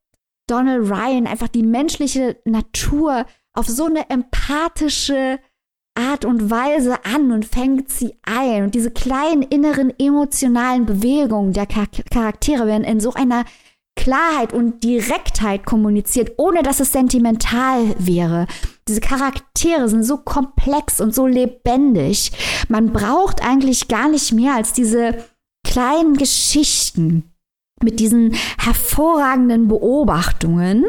Donald 0.48 0.90
Ryan 0.90 1.28
einfach 1.28 1.48
die 1.48 1.64
menschliche 1.64 2.38
Natur 2.46 3.26
auf 3.54 3.68
so 3.68 3.86
eine 3.86 4.10
empathische 4.10 5.40
Art 5.96 6.24
und 6.24 6.50
Weise 6.50 7.04
an 7.06 7.32
und 7.32 7.46
fängt 7.46 7.90
sie 7.90 8.16
ein. 8.24 8.64
Und 8.64 8.76
diese 8.76 8.92
kleinen 8.92 9.42
inneren 9.42 9.94
emotionalen 10.00 10.86
Bewegungen 10.86 11.54
der 11.54 11.68
Charaktere 11.68 12.66
werden 12.66 12.84
in 12.84 13.00
so 13.00 13.14
einer 13.14 13.46
Klarheit 13.98 14.54
und 14.54 14.84
Direktheit 14.84 15.66
kommuniziert, 15.66 16.34
ohne 16.38 16.64
dass 16.64 16.80
es 16.80 16.94
sentimental 16.94 17.94
wäre. 18.00 18.48
Diese 18.88 19.02
Charaktere 19.02 19.90
sind 19.90 20.04
so 20.04 20.18
komplex 20.18 21.02
und 21.02 21.14
so 21.14 21.28
lebendig. 21.28 22.32
Man 22.70 22.94
braucht 22.94 23.46
eigentlich 23.46 23.90
gar 23.90 24.08
nicht 24.08 24.32
mehr 24.32 24.56
als 24.56 24.74
diese 24.74 25.26
kleinen 25.66 26.16
Geschichten 26.16 27.31
mit 27.84 28.00
diesen 28.00 28.36
hervorragenden 28.58 29.68
Beobachtungen, 29.68 30.86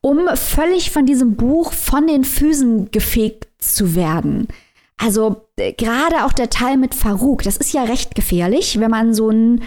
um 0.00 0.20
völlig 0.34 0.90
von 0.90 1.06
diesem 1.06 1.36
Buch 1.36 1.72
von 1.72 2.06
den 2.06 2.24
Füßen 2.24 2.90
gefegt 2.90 3.48
zu 3.58 3.94
werden. 3.94 4.48
Also 4.96 5.46
äh, 5.56 5.72
gerade 5.72 6.24
auch 6.24 6.32
der 6.32 6.50
Teil 6.50 6.76
mit 6.76 6.94
Farouk, 6.94 7.42
das 7.42 7.56
ist 7.56 7.72
ja 7.72 7.84
recht 7.84 8.14
gefährlich, 8.14 8.78
wenn 8.80 8.90
man 8.90 9.14
so 9.14 9.30
ein 9.30 9.62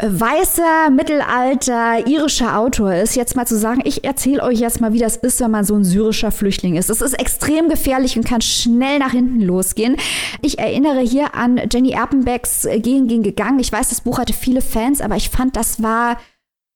weißer, 0.00 0.90
mittelalter, 0.90 2.06
irischer 2.06 2.56
Autor 2.58 2.94
ist, 2.94 3.16
jetzt 3.16 3.34
mal 3.34 3.46
zu 3.46 3.58
sagen, 3.58 3.80
ich 3.84 4.04
erzähle 4.04 4.42
euch 4.44 4.60
jetzt 4.60 4.80
mal, 4.80 4.92
wie 4.92 5.00
das 5.00 5.16
ist, 5.16 5.40
wenn 5.40 5.50
man 5.50 5.64
so 5.64 5.74
ein 5.74 5.84
syrischer 5.84 6.30
Flüchtling 6.30 6.76
ist. 6.76 6.88
Das 6.88 7.00
ist 7.00 7.18
extrem 7.18 7.68
gefährlich 7.68 8.16
und 8.16 8.24
kann 8.24 8.40
schnell 8.40 9.00
nach 9.00 9.10
hinten 9.10 9.40
losgehen. 9.40 9.96
Ich 10.40 10.58
erinnere 10.60 11.00
hier 11.00 11.34
an 11.34 11.60
Jenny 11.72 11.92
Erpenbecks 11.92 12.68
Gehen 12.76 13.08
gegen 13.08 13.24
gegangen. 13.24 13.58
Ich 13.58 13.72
weiß, 13.72 13.88
das 13.88 14.02
Buch 14.02 14.18
hatte 14.18 14.32
viele 14.32 14.60
Fans, 14.60 15.00
aber 15.00 15.16
ich 15.16 15.30
fand, 15.30 15.56
das 15.56 15.82
war 15.82 16.18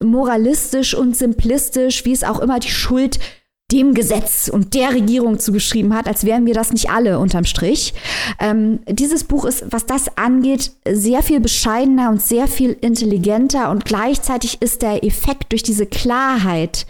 moralistisch 0.03 0.95
und 0.95 1.17
simplistisch, 1.17 2.05
wie 2.05 2.13
es 2.13 2.25
auch 2.25 2.41
immer 2.41 2.59
die 2.59 2.71
Schuld 2.71 3.21
dem 3.73 3.95
Gesetz 3.95 4.49
und 4.53 4.75
der 4.75 4.93
Regierung 4.93 5.39
zugeschrieben 5.39 5.95
hat, 5.95 6.07
als 6.07 6.25
wären 6.25 6.47
wir 6.47 6.55
das 6.55 6.73
nicht 6.73 6.91
alle 6.91 7.19
unterm 7.19 7.45
Strich. 7.45 7.95
Ähm, 8.39 8.81
dieses 8.87 9.25
Buch 9.25 9.45
ist, 9.45 9.65
was 9.71 9.87
das 9.87 10.17
angeht, 10.17 10.73
sehr 10.89 11.23
viel 11.23 11.41
bescheidener 11.41 12.11
und 12.11 12.21
sehr 12.21 12.49
viel 12.49 12.77
intelligenter 12.81 13.71
und 13.71 13.85
gleichzeitig 13.85 14.61
ist 14.61 14.83
der 14.83 15.05
Effekt 15.05 15.53
durch 15.53 15.63
diese 15.63 15.87
Klarheit 15.87 16.87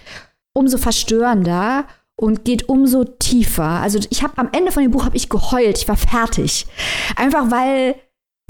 umso 0.54 0.76
verstörender 0.76 1.84
und 2.16 2.44
geht 2.44 2.68
umso 2.68 3.04
tiefer. 3.04 3.64
Also 3.64 3.98
ich 4.10 4.22
habe 4.22 4.36
am 4.36 4.48
Ende 4.52 4.72
von 4.72 4.82
dem 4.82 4.92
Buch 4.92 5.04
habe 5.04 5.16
ich 5.16 5.28
geheult, 5.28 5.78
ich 5.78 5.88
war 5.88 5.96
fertig, 5.96 6.66
einfach 7.16 7.50
weil 7.50 7.94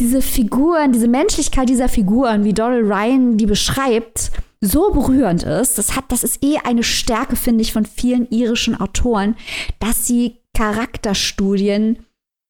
diese 0.01 0.23
Figuren, 0.23 0.93
diese 0.93 1.07
Menschlichkeit 1.09 1.69
dieser 1.69 1.89
Figuren, 1.89 2.45
wie 2.45 2.55
Donald 2.55 2.85
Ryan 2.87 3.37
die 3.37 3.47
beschreibt, 3.47 4.33
so 4.63 4.91
berührend 4.93 5.43
ist. 5.43 5.77
Das 5.77 5.97
hat, 5.97 6.05
das 6.09 6.25
ist 6.25 6.43
eh 6.43 6.59
eine 6.65 6.85
Stärke, 6.85 7.37
finde 7.37 7.63
ich, 7.63 7.73
von 7.73 7.85
vielen 7.85 8.31
irischen 8.31 8.81
Autoren, 8.81 9.37
dass 9.81 10.07
sie 10.07 10.39
Charakterstudien 10.57 12.07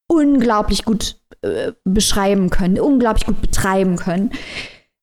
unglaublich 0.08 0.84
gut 0.84 1.16
äh, 1.40 1.72
beschreiben 1.84 2.50
können, 2.50 2.78
unglaublich 2.78 3.26
gut 3.26 3.40
betreiben 3.40 3.96
können. 3.96 4.30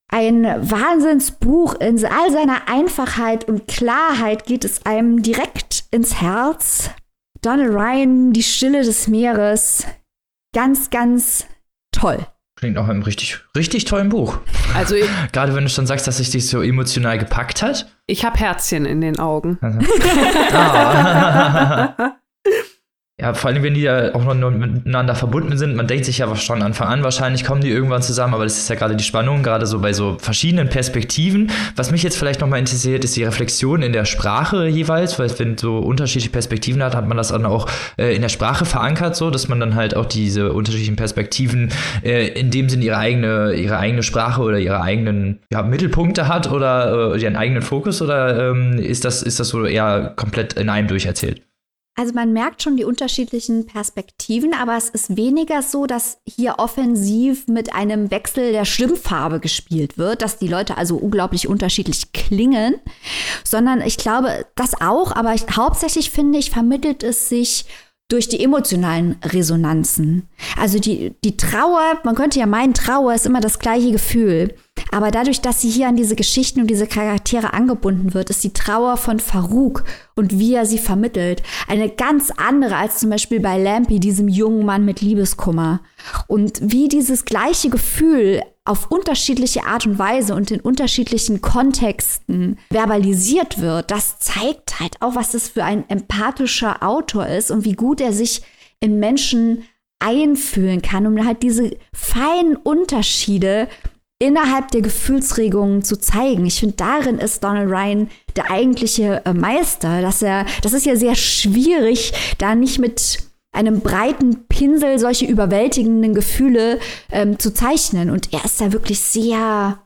Ein 0.08 0.44
Wahnsinnsbuch 0.44 1.74
in 1.74 2.04
all 2.04 2.32
seiner 2.32 2.68
Einfachheit 2.68 3.48
und 3.48 3.68
Klarheit 3.68 4.46
geht 4.46 4.64
es 4.64 4.86
einem 4.86 5.22
direkt 5.22 5.84
ins 5.90 6.20
Herz. 6.20 6.90
Donald 7.42 7.72
Ryan, 7.72 8.32
Die 8.32 8.42
Stille 8.42 8.82
des 8.82 9.08
Meeres. 9.08 9.86
Ganz, 10.54 10.90
ganz 10.90 11.46
toll. 11.92 12.26
Klingt 12.60 12.76
auch 12.76 12.88
einem 12.88 13.02
richtig, 13.02 13.38
richtig 13.56 13.86
tollen 13.86 14.10
Buch. 14.10 14.38
Also 14.74 14.94
Gerade 15.32 15.54
wenn 15.54 15.64
du 15.64 15.70
schon 15.70 15.86
sagst, 15.86 16.06
dass 16.06 16.18
sich 16.18 16.28
dich 16.30 16.46
so 16.46 16.60
emotional 16.60 17.16
gepackt 17.16 17.62
hat. 17.62 17.90
Ich 18.06 18.22
habe 18.22 18.38
Herzchen 18.38 18.84
in 18.84 19.00
den 19.00 19.18
Augen. 19.18 19.56
Also. 19.62 19.78
ah. 20.52 22.16
Ja, 23.20 23.34
vor 23.34 23.50
allem, 23.50 23.62
wenn 23.62 23.74
die 23.74 23.82
ja 23.82 24.14
auch 24.14 24.24
noch 24.24 24.50
miteinander 24.50 25.14
verbunden 25.14 25.58
sind. 25.58 25.76
Man 25.76 25.86
denkt 25.86 26.06
sich 26.06 26.18
ja 26.18 26.36
schon 26.36 26.62
Anfang 26.62 26.88
an, 26.88 27.02
wahrscheinlich 27.02 27.44
kommen 27.44 27.60
die 27.60 27.68
irgendwann 27.68 28.00
zusammen, 28.00 28.32
aber 28.32 28.44
das 28.44 28.56
ist 28.56 28.70
ja 28.70 28.76
gerade 28.76 28.96
die 28.96 29.04
Spannung, 29.04 29.42
gerade 29.42 29.66
so 29.66 29.78
bei 29.80 29.92
so 29.92 30.16
verschiedenen 30.18 30.70
Perspektiven. 30.70 31.50
Was 31.76 31.90
mich 31.90 32.02
jetzt 32.02 32.16
vielleicht 32.16 32.40
nochmal 32.40 32.60
interessiert, 32.60 33.04
ist 33.04 33.16
die 33.16 33.24
Reflexion 33.24 33.82
in 33.82 33.92
der 33.92 34.06
Sprache 34.06 34.66
jeweils, 34.66 35.18
weil 35.18 35.30
wenn 35.38 35.58
so 35.58 35.78
unterschiedliche 35.80 36.30
Perspektiven 36.30 36.82
hat, 36.82 36.94
hat 36.94 37.06
man 37.06 37.18
das 37.18 37.28
dann 37.28 37.44
auch 37.44 37.68
äh, 37.98 38.16
in 38.16 38.22
der 38.22 38.30
Sprache 38.30 38.64
verankert, 38.64 39.16
so, 39.16 39.28
dass 39.28 39.48
man 39.48 39.60
dann 39.60 39.74
halt 39.74 39.94
auch 39.94 40.06
diese 40.06 40.54
unterschiedlichen 40.54 40.96
Perspektiven 40.96 41.68
äh, 42.02 42.28
in 42.28 42.50
dem 42.50 42.70
Sinn 42.70 42.80
ihre 42.80 42.96
eigene, 42.96 43.52
ihre 43.52 43.76
eigene 43.76 44.02
Sprache 44.02 44.40
oder 44.40 44.58
ihre 44.58 44.80
eigenen 44.80 45.40
ja, 45.52 45.62
Mittelpunkte 45.62 46.26
hat 46.26 46.50
oder 46.50 47.14
äh, 47.14 47.20
ihren 47.20 47.36
eigenen 47.36 47.60
Fokus 47.60 48.00
oder 48.00 48.50
ähm, 48.50 48.78
ist, 48.78 49.04
das, 49.04 49.22
ist 49.22 49.40
das 49.40 49.48
so 49.48 49.66
eher 49.66 50.14
komplett 50.16 50.54
in 50.54 50.70
einem 50.70 50.88
durcherzählt? 50.88 51.42
Also 51.96 52.14
man 52.14 52.32
merkt 52.32 52.62
schon 52.62 52.76
die 52.76 52.84
unterschiedlichen 52.84 53.66
Perspektiven, 53.66 54.54
aber 54.54 54.76
es 54.76 54.88
ist 54.88 55.16
weniger 55.16 55.60
so, 55.60 55.86
dass 55.86 56.18
hier 56.24 56.54
offensiv 56.58 57.46
mit 57.48 57.74
einem 57.74 58.10
Wechsel 58.10 58.52
der 58.52 58.64
Stimmfarbe 58.64 59.40
gespielt 59.40 59.98
wird, 59.98 60.22
dass 60.22 60.38
die 60.38 60.48
Leute 60.48 60.76
also 60.78 60.96
unglaublich 60.96 61.48
unterschiedlich 61.48 62.12
klingen, 62.12 62.76
sondern 63.44 63.80
ich 63.80 63.96
glaube, 63.96 64.46
das 64.54 64.80
auch, 64.80 65.14
aber 65.14 65.34
ich, 65.34 65.44
hauptsächlich 65.54 66.10
finde 66.10 66.38
ich, 66.38 66.50
vermittelt 66.50 67.02
es 67.02 67.28
sich 67.28 67.66
durch 68.10 68.28
die 68.28 68.42
emotionalen 68.42 69.16
Resonanzen. 69.24 70.28
Also 70.56 70.78
die, 70.78 71.14
die 71.24 71.36
Trauer, 71.36 71.98
man 72.04 72.14
könnte 72.14 72.40
ja 72.40 72.46
meinen, 72.46 72.74
Trauer 72.74 73.14
ist 73.14 73.26
immer 73.26 73.40
das 73.40 73.58
gleiche 73.58 73.92
Gefühl. 73.92 74.54
Aber 74.90 75.10
dadurch, 75.10 75.40
dass 75.40 75.60
sie 75.60 75.70
hier 75.70 75.88
an 75.88 75.96
diese 75.96 76.16
Geschichten 76.16 76.60
und 76.60 76.66
diese 76.68 76.86
Charaktere 76.86 77.52
angebunden 77.52 78.14
wird, 78.14 78.30
ist 78.30 78.44
die 78.44 78.52
Trauer 78.52 78.96
von 78.96 79.20
Farouk 79.20 79.84
und 80.16 80.38
wie 80.38 80.54
er 80.54 80.66
sie 80.66 80.78
vermittelt 80.78 81.42
eine 81.68 81.88
ganz 81.88 82.30
andere 82.30 82.76
als 82.76 82.98
zum 82.98 83.10
Beispiel 83.10 83.40
bei 83.40 83.58
Lampy, 83.58 84.00
diesem 84.00 84.28
jungen 84.28 84.64
Mann 84.64 84.84
mit 84.84 85.00
Liebeskummer. 85.00 85.80
Und 86.26 86.60
wie 86.62 86.88
dieses 86.88 87.24
gleiche 87.24 87.70
Gefühl 87.70 88.42
auf 88.64 88.90
unterschiedliche 88.90 89.64
Art 89.64 89.86
und 89.86 89.98
Weise 89.98 90.34
und 90.34 90.50
in 90.50 90.60
unterschiedlichen 90.60 91.40
Kontexten 91.40 92.58
verbalisiert 92.70 93.60
wird, 93.60 93.90
das 93.90 94.18
zeigt 94.18 94.80
halt 94.80 95.00
auch, 95.00 95.14
was 95.14 95.32
das 95.32 95.48
für 95.48 95.64
ein 95.64 95.88
empathischer 95.88 96.82
Autor 96.82 97.26
ist 97.26 97.50
und 97.50 97.64
wie 97.64 97.72
gut 97.72 98.00
er 98.00 98.12
sich 98.12 98.42
in 98.80 98.98
Menschen 98.98 99.64
einfühlen 99.98 100.82
kann, 100.82 101.06
um 101.06 101.24
halt 101.24 101.42
diese 101.42 101.76
feinen 101.92 102.56
Unterschiede 102.56 103.68
innerhalb 104.20 104.70
der 104.70 104.82
Gefühlsregungen 104.82 105.82
zu 105.82 105.98
zeigen. 105.98 106.46
Ich 106.46 106.60
finde, 106.60 106.76
darin 106.76 107.18
ist 107.18 107.42
Donald 107.42 107.68
Ryan 107.68 108.08
der 108.36 108.50
eigentliche 108.50 109.24
äh, 109.24 109.32
Meister, 109.32 110.02
dass 110.02 110.22
er, 110.22 110.46
das 110.62 110.74
ist 110.74 110.86
ja 110.86 110.94
sehr 110.94 111.16
schwierig, 111.16 112.12
da 112.38 112.54
nicht 112.54 112.78
mit 112.78 113.18
einem 113.52 113.80
breiten 113.80 114.46
Pinsel 114.46 114.98
solche 114.98 115.24
überwältigenden 115.24 116.14
Gefühle 116.14 116.78
ähm, 117.10 117.38
zu 117.38 117.52
zeichnen. 117.52 118.10
Und 118.10 118.32
er 118.32 118.44
ist 118.44 118.60
da 118.60 118.72
wirklich 118.72 119.00
sehr, 119.00 119.80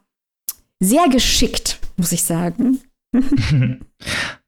sehr 0.81 1.09
geschickt, 1.09 1.79
muss 1.97 2.13
ich 2.13 2.23
sagen. 2.23 2.81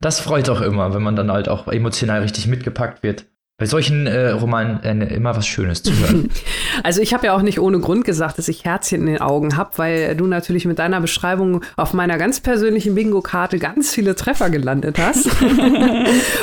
Das 0.00 0.20
freut 0.20 0.50
auch 0.50 0.60
immer, 0.60 0.92
wenn 0.92 1.02
man 1.02 1.16
dann 1.16 1.32
halt 1.32 1.48
auch 1.48 1.66
emotional 1.68 2.20
richtig 2.20 2.46
mitgepackt 2.46 3.02
wird 3.02 3.24
bei 3.58 3.64
solchen 3.64 4.06
äh, 4.06 4.32
Romanen 4.32 5.00
äh, 5.00 5.14
immer 5.14 5.34
was 5.34 5.46
Schönes 5.46 5.82
zu 5.82 5.92
hören. 5.92 6.28
Also 6.82 7.00
ich 7.00 7.14
habe 7.14 7.26
ja 7.26 7.34
auch 7.34 7.40
nicht 7.40 7.58
ohne 7.58 7.80
Grund 7.80 8.04
gesagt, 8.04 8.36
dass 8.36 8.48
ich 8.48 8.66
Herzchen 8.66 9.00
in 9.00 9.06
den 9.06 9.20
Augen 9.20 9.56
habe, 9.56 9.70
weil 9.76 10.14
du 10.14 10.26
natürlich 10.26 10.66
mit 10.66 10.78
deiner 10.78 11.00
Beschreibung 11.00 11.62
auf 11.76 11.94
meiner 11.94 12.18
ganz 12.18 12.40
persönlichen 12.40 12.94
Bingo-Karte 12.94 13.58
ganz 13.58 13.94
viele 13.94 14.14
Treffer 14.14 14.50
gelandet 14.50 14.98
hast. 14.98 15.26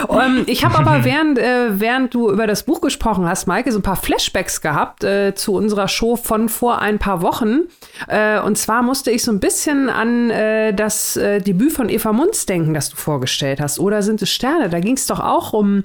um, 0.08 0.20
ähm, 0.20 0.44
ich 0.48 0.66
habe 0.66 0.80
aber 0.80 1.06
während, 1.06 1.38
äh, 1.38 1.80
während 1.80 2.16
du 2.16 2.32
über 2.32 2.48
das 2.48 2.64
Buch 2.64 2.82
gesprochen 2.82 3.28
hast, 3.28 3.46
Maike, 3.46 3.72
so 3.72 3.78
ein 3.78 3.84
paar 3.84 3.96
Flashbacks 3.96 4.62
gehabt 4.62 5.04
äh, 5.04 5.36
zu 5.36 5.54
unserer 5.54 5.88
Show 5.88 6.16
von 6.16 6.50
vor 6.50 6.82
ein 6.82 6.98
paar 6.98 7.22
Wochen. 7.22 7.62
Äh, 8.08 8.40
und 8.40 8.58
zwar 8.58 8.82
musste 8.82 9.12
ich 9.12 9.24
so 9.24 9.32
ein 9.32 9.40
bisschen 9.40 9.90
an 9.90 10.32
äh, 10.32 10.74
das 10.74 11.14
Debüt 11.14 11.74
von 11.74 11.90
Eva 11.90 12.12
Munz 12.12 12.48
denken, 12.48 12.74
das 12.74 12.90
du 12.90 12.96
vorgestellt 12.96 13.62
hast. 13.62 13.80
Oder 13.80 14.02
sind 14.02 14.22
es 14.24 14.32
Sterne? 14.32 14.70
Da 14.70 14.80
ging 14.80 14.96
es 14.96 15.06
doch 15.06 15.20
auch 15.20 15.54
um 15.54 15.84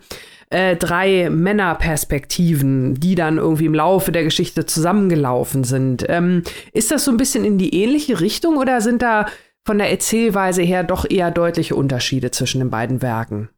äh, 0.51 0.77
drei 0.77 1.29
Männerperspektiven, 1.31 2.95
die 2.95 3.15
dann 3.15 3.39
irgendwie 3.39 3.67
im 3.67 3.75
Laufe 3.75 4.13
der 4.13 4.25
Geschichte 4.25 4.67
zusammengelaufen 4.67 5.65
sind. 5.65 6.05
Ähm, 6.09 6.43
ist 6.73 6.91
das 6.91 7.05
so 7.05 7.11
ein 7.11 7.17
bisschen 7.17 7.45
in 7.45 7.59
die 7.59 7.75
ähnliche 7.75 8.21
Richtung 8.21 8.57
oder 8.57 8.81
sind 8.81 9.03
da 9.03 9.27
von 9.67 9.79
der 9.79 9.91
Erzählweise 9.91 10.63
her 10.63 10.85
doch 10.85 11.09
eher 11.09 11.31
deutliche 11.31 11.75
Unterschiede 11.77 12.31
zwischen 12.31 12.61
den 12.61 12.71
beiden 12.71 13.03
Werken? 13.03 13.51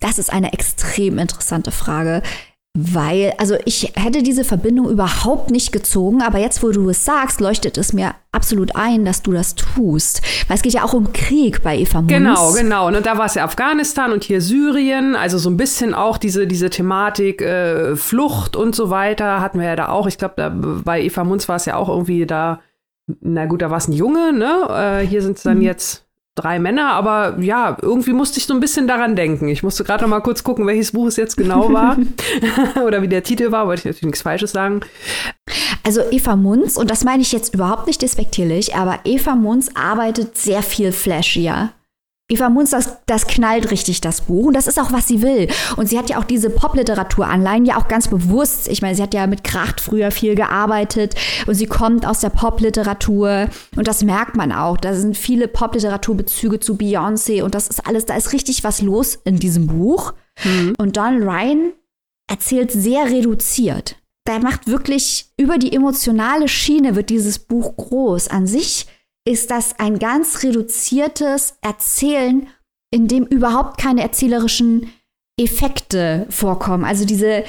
Das 0.00 0.18
ist 0.18 0.30
eine 0.30 0.52
extrem 0.52 1.18
interessante 1.18 1.70
Frage. 1.70 2.22
Weil, 2.76 3.34
also 3.38 3.54
ich 3.66 3.92
hätte 3.94 4.24
diese 4.24 4.42
Verbindung 4.42 4.90
überhaupt 4.90 5.52
nicht 5.52 5.70
gezogen, 5.70 6.22
aber 6.22 6.38
jetzt, 6.38 6.60
wo 6.60 6.72
du 6.72 6.88
es 6.88 7.04
sagst, 7.04 7.40
leuchtet 7.40 7.78
es 7.78 7.92
mir 7.92 8.16
absolut 8.32 8.74
ein, 8.74 9.04
dass 9.04 9.22
du 9.22 9.30
das 9.30 9.54
tust. 9.54 10.22
Weil 10.48 10.56
es 10.56 10.62
geht 10.62 10.72
ja 10.72 10.82
auch 10.82 10.92
um 10.92 11.12
Krieg 11.12 11.62
bei 11.62 11.78
Eva 11.78 12.00
Munz. 12.00 12.12
Genau, 12.12 12.52
genau. 12.52 12.88
Und 12.88 13.06
da 13.06 13.16
war 13.16 13.26
es 13.26 13.36
ja 13.36 13.44
Afghanistan 13.44 14.10
und 14.10 14.24
hier 14.24 14.40
Syrien, 14.40 15.14
also 15.14 15.38
so 15.38 15.50
ein 15.50 15.56
bisschen 15.56 15.94
auch 15.94 16.18
diese, 16.18 16.48
diese 16.48 16.68
Thematik 16.68 17.42
äh, 17.42 17.94
Flucht 17.94 18.56
und 18.56 18.74
so 18.74 18.90
weiter 18.90 19.40
hatten 19.40 19.60
wir 19.60 19.68
ja 19.68 19.76
da 19.76 19.90
auch. 19.90 20.08
Ich 20.08 20.18
glaube, 20.18 20.82
bei 20.84 21.00
Eva 21.00 21.22
Munz 21.22 21.48
war 21.48 21.56
es 21.56 21.66
ja 21.66 21.76
auch 21.76 21.88
irgendwie 21.88 22.26
da, 22.26 22.58
na 23.20 23.46
gut, 23.46 23.62
da 23.62 23.70
war 23.70 23.78
es 23.78 23.86
ein 23.86 23.92
Junge, 23.92 24.32
ne? 24.32 25.00
Äh, 25.00 25.06
hier 25.06 25.22
sind 25.22 25.36
es 25.36 25.44
dann 25.44 25.58
mhm. 25.58 25.64
jetzt 25.64 26.03
drei 26.34 26.58
Männer, 26.58 26.92
aber 26.92 27.38
ja, 27.40 27.76
irgendwie 27.80 28.12
musste 28.12 28.38
ich 28.38 28.46
so 28.46 28.54
ein 28.54 28.60
bisschen 28.60 28.88
daran 28.88 29.14
denken. 29.14 29.48
Ich 29.48 29.62
musste 29.62 29.84
gerade 29.84 30.02
noch 30.02 30.10
mal 30.10 30.20
kurz 30.20 30.42
gucken, 30.42 30.66
welches 30.66 30.92
Buch 30.92 31.06
es 31.06 31.16
jetzt 31.16 31.36
genau 31.36 31.72
war 31.72 31.96
oder 32.84 33.02
wie 33.02 33.08
der 33.08 33.22
Titel 33.22 33.52
war, 33.52 33.66
wollte 33.66 33.80
ich 33.80 33.84
natürlich 33.84 34.06
nichts 34.06 34.22
Falsches 34.22 34.52
sagen. 34.52 34.80
Also 35.84 36.00
Eva 36.10 36.34
Munz, 36.34 36.76
und 36.76 36.90
das 36.90 37.04
meine 37.04 37.22
ich 37.22 37.30
jetzt 37.30 37.54
überhaupt 37.54 37.86
nicht 37.86 38.02
despektierlich, 38.02 38.74
aber 38.74 39.00
Eva 39.04 39.36
Munz 39.36 39.70
arbeitet 39.74 40.36
sehr 40.36 40.62
viel 40.62 40.92
flashier. 40.92 41.72
Eva 42.26 42.48
Munz, 42.48 42.70
das, 42.70 42.98
das 43.04 43.26
knallt 43.26 43.70
richtig, 43.70 44.00
das 44.00 44.22
Buch. 44.22 44.46
Und 44.46 44.54
das 44.54 44.66
ist 44.66 44.80
auch, 44.80 44.92
was 44.92 45.06
sie 45.06 45.20
will. 45.20 45.48
Und 45.76 45.90
sie 45.90 45.98
hat 45.98 46.08
ja 46.08 46.18
auch 46.18 46.24
diese 46.24 46.48
Popliteratur-Anleihen 46.48 47.66
ja 47.66 47.76
auch 47.76 47.86
ganz 47.86 48.08
bewusst. 48.08 48.68
Ich 48.68 48.80
meine, 48.80 48.94
sie 48.94 49.02
hat 49.02 49.12
ja 49.12 49.26
mit 49.26 49.44
Kracht 49.44 49.78
früher 49.78 50.10
viel 50.10 50.34
gearbeitet 50.34 51.16
und 51.46 51.54
sie 51.54 51.66
kommt 51.66 52.06
aus 52.06 52.20
der 52.20 52.30
Popliteratur. 52.30 53.48
Und 53.76 53.86
das 53.88 54.02
merkt 54.02 54.36
man 54.36 54.52
auch. 54.52 54.78
Da 54.78 54.94
sind 54.94 55.18
viele 55.18 55.48
Popliteraturbezüge 55.48 56.60
zu 56.60 56.76
Beyoncé 56.76 57.42
und 57.42 57.54
das 57.54 57.68
ist 57.68 57.86
alles, 57.86 58.06
da 58.06 58.16
ist 58.16 58.32
richtig 58.32 58.64
was 58.64 58.80
los 58.80 59.18
in 59.24 59.38
diesem 59.38 59.66
Buch. 59.66 60.14
Mhm. 60.44 60.74
Und 60.78 60.96
Donald 60.96 61.24
Ryan 61.24 61.72
erzählt 62.26 62.72
sehr 62.72 63.04
reduziert. 63.04 63.96
Da 64.24 64.38
macht 64.38 64.66
wirklich 64.66 65.26
über 65.36 65.58
die 65.58 65.74
emotionale 65.74 66.48
Schiene 66.48 66.96
wird 66.96 67.10
dieses 67.10 67.38
Buch 67.38 67.76
groß. 67.76 68.28
An 68.28 68.46
sich 68.46 68.86
ist 69.24 69.50
das 69.50 69.78
ein 69.78 69.98
ganz 69.98 70.42
reduziertes 70.42 71.56
Erzählen, 71.62 72.48
in 72.90 73.08
dem 73.08 73.24
überhaupt 73.24 73.78
keine 73.80 74.02
erzählerischen 74.02 74.92
Effekte 75.40 76.26
vorkommen. 76.30 76.84
Also 76.84 77.04
diese 77.04 77.44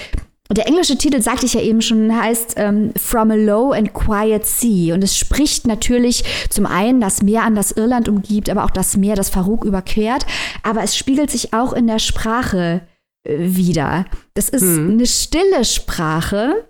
der 0.51 0.67
englische 0.67 0.95
Titel, 0.95 1.21
sagte 1.21 1.47
ich 1.47 1.55
ja 1.55 1.61
eben 1.61 1.82
schon, 1.82 2.15
heißt 2.15 2.53
ähm, 2.57 2.93
From 2.95 3.32
a 3.32 3.36
Low 3.36 3.71
and 3.71 3.93
Quiet 3.93 4.45
Sea. 4.45 4.93
Und 4.93 5.03
es 5.03 5.17
spricht 5.17 5.65
natürlich 5.65 6.23
zum 6.49 6.67
einen 6.67 7.01
das 7.01 7.23
Meer 7.23 7.43
an, 7.43 7.55
das 7.55 7.71
Irland 7.71 8.07
umgibt, 8.07 8.49
aber 8.49 8.63
auch 8.63 8.69
das 8.69 8.95
Meer, 8.95 9.15
das 9.15 9.32
Farouk 9.32 9.65
überquert. 9.65 10.26
Aber 10.61 10.84
es 10.84 10.95
spiegelt 10.95 11.32
sich 11.32 11.53
auch 11.53 11.73
in 11.73 11.88
der 11.88 11.97
Sprache 11.97 12.82
äh, 13.23 13.38
wieder. 13.39 14.05
Das 14.36 14.49
ist 14.49 14.61
hm. 14.61 14.91
eine 14.91 15.07
stille 15.07 15.65
Sprache, 15.65 16.69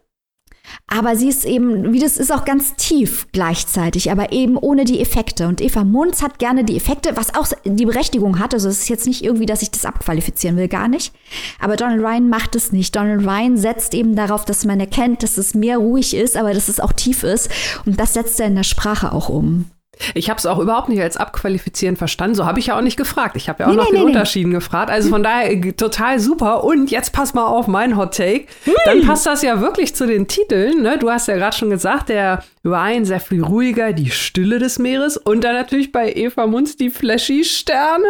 aber 0.87 1.15
sie 1.15 1.29
ist 1.29 1.45
eben, 1.45 1.93
wie 1.93 1.99
das 1.99 2.17
ist 2.17 2.31
auch 2.31 2.45
ganz 2.45 2.75
tief 2.75 3.27
gleichzeitig, 3.31 4.11
aber 4.11 4.31
eben 4.31 4.57
ohne 4.57 4.85
die 4.85 4.99
Effekte. 4.99 5.47
Und 5.47 5.61
Eva 5.61 5.83
Munz 5.83 6.21
hat 6.21 6.39
gerne 6.39 6.63
die 6.63 6.77
Effekte, 6.77 7.17
was 7.17 7.33
auch 7.33 7.47
die 7.63 7.85
Berechtigung 7.85 8.39
hat. 8.39 8.53
Also 8.53 8.69
es 8.69 8.81
ist 8.81 8.89
jetzt 8.89 9.07
nicht 9.07 9.23
irgendwie, 9.23 9.45
dass 9.45 9.61
ich 9.61 9.71
das 9.71 9.85
abqualifizieren 9.85 10.57
will, 10.57 10.67
gar 10.67 10.87
nicht. 10.87 11.13
Aber 11.59 11.75
Donald 11.75 12.01
Ryan 12.01 12.29
macht 12.29 12.55
es 12.55 12.71
nicht. 12.71 12.95
Donald 12.95 13.25
Ryan 13.25 13.57
setzt 13.57 13.93
eben 13.93 14.15
darauf, 14.15 14.45
dass 14.45 14.65
man 14.65 14.79
erkennt, 14.79 15.23
dass 15.23 15.37
es 15.37 15.53
mehr 15.53 15.77
ruhig 15.77 16.15
ist, 16.15 16.37
aber 16.37 16.53
dass 16.53 16.69
es 16.69 16.79
auch 16.79 16.93
tief 16.93 17.23
ist. 17.23 17.49
Und 17.85 17.99
das 17.99 18.13
setzt 18.13 18.39
er 18.39 18.47
in 18.47 18.55
der 18.55 18.63
Sprache 18.63 19.11
auch 19.11 19.29
um. 19.29 19.65
Ich 20.13 20.29
habe 20.29 20.37
es 20.37 20.45
auch 20.45 20.59
überhaupt 20.59 20.89
nicht 20.89 21.01
als 21.01 21.17
abqualifizieren 21.17 21.95
verstanden. 21.95 22.35
So 22.35 22.45
habe 22.45 22.59
ich 22.59 22.67
ja 22.67 22.77
auch 22.77 22.81
nicht 22.81 22.97
gefragt. 22.97 23.35
Ich 23.35 23.49
habe 23.49 23.63
ja 23.63 23.67
auch 23.67 23.71
nee, 23.71 23.77
nach 23.77 23.85
nee, 23.85 23.97
den 23.97 24.01
nee, 24.01 24.05
Unterschieden 24.07 24.51
gefragt. 24.51 24.89
Also 24.89 25.09
von 25.09 25.23
daher 25.23 25.51
äh, 25.51 25.73
total 25.73 26.19
super. 26.19 26.63
Und 26.63 26.91
jetzt 26.91 27.13
pass 27.13 27.33
mal 27.33 27.45
auf 27.45 27.67
mein 27.67 27.97
Hot 27.97 28.15
Take. 28.15 28.45
Dann 28.85 29.05
passt 29.05 29.25
das 29.25 29.41
ja 29.41 29.61
wirklich 29.61 29.95
zu 29.95 30.05
den 30.05 30.27
Titeln. 30.27 30.81
Ne? 30.81 30.97
Du 30.97 31.09
hast 31.09 31.27
ja 31.27 31.35
gerade 31.35 31.55
schon 31.55 31.69
gesagt, 31.69 32.09
der 32.09 32.43
Wein 32.63 33.05
sehr 33.05 33.19
viel 33.19 33.43
ruhiger, 33.43 33.93
die 33.93 34.11
Stille 34.11 34.59
des 34.59 34.79
Meeres. 34.79 35.17
Und 35.17 35.43
dann 35.43 35.55
natürlich 35.55 35.91
bei 35.91 36.11
Eva 36.11 36.47
Munz 36.47 36.75
die 36.75 36.89
flashy 36.89 37.43
Sterne. 37.43 38.07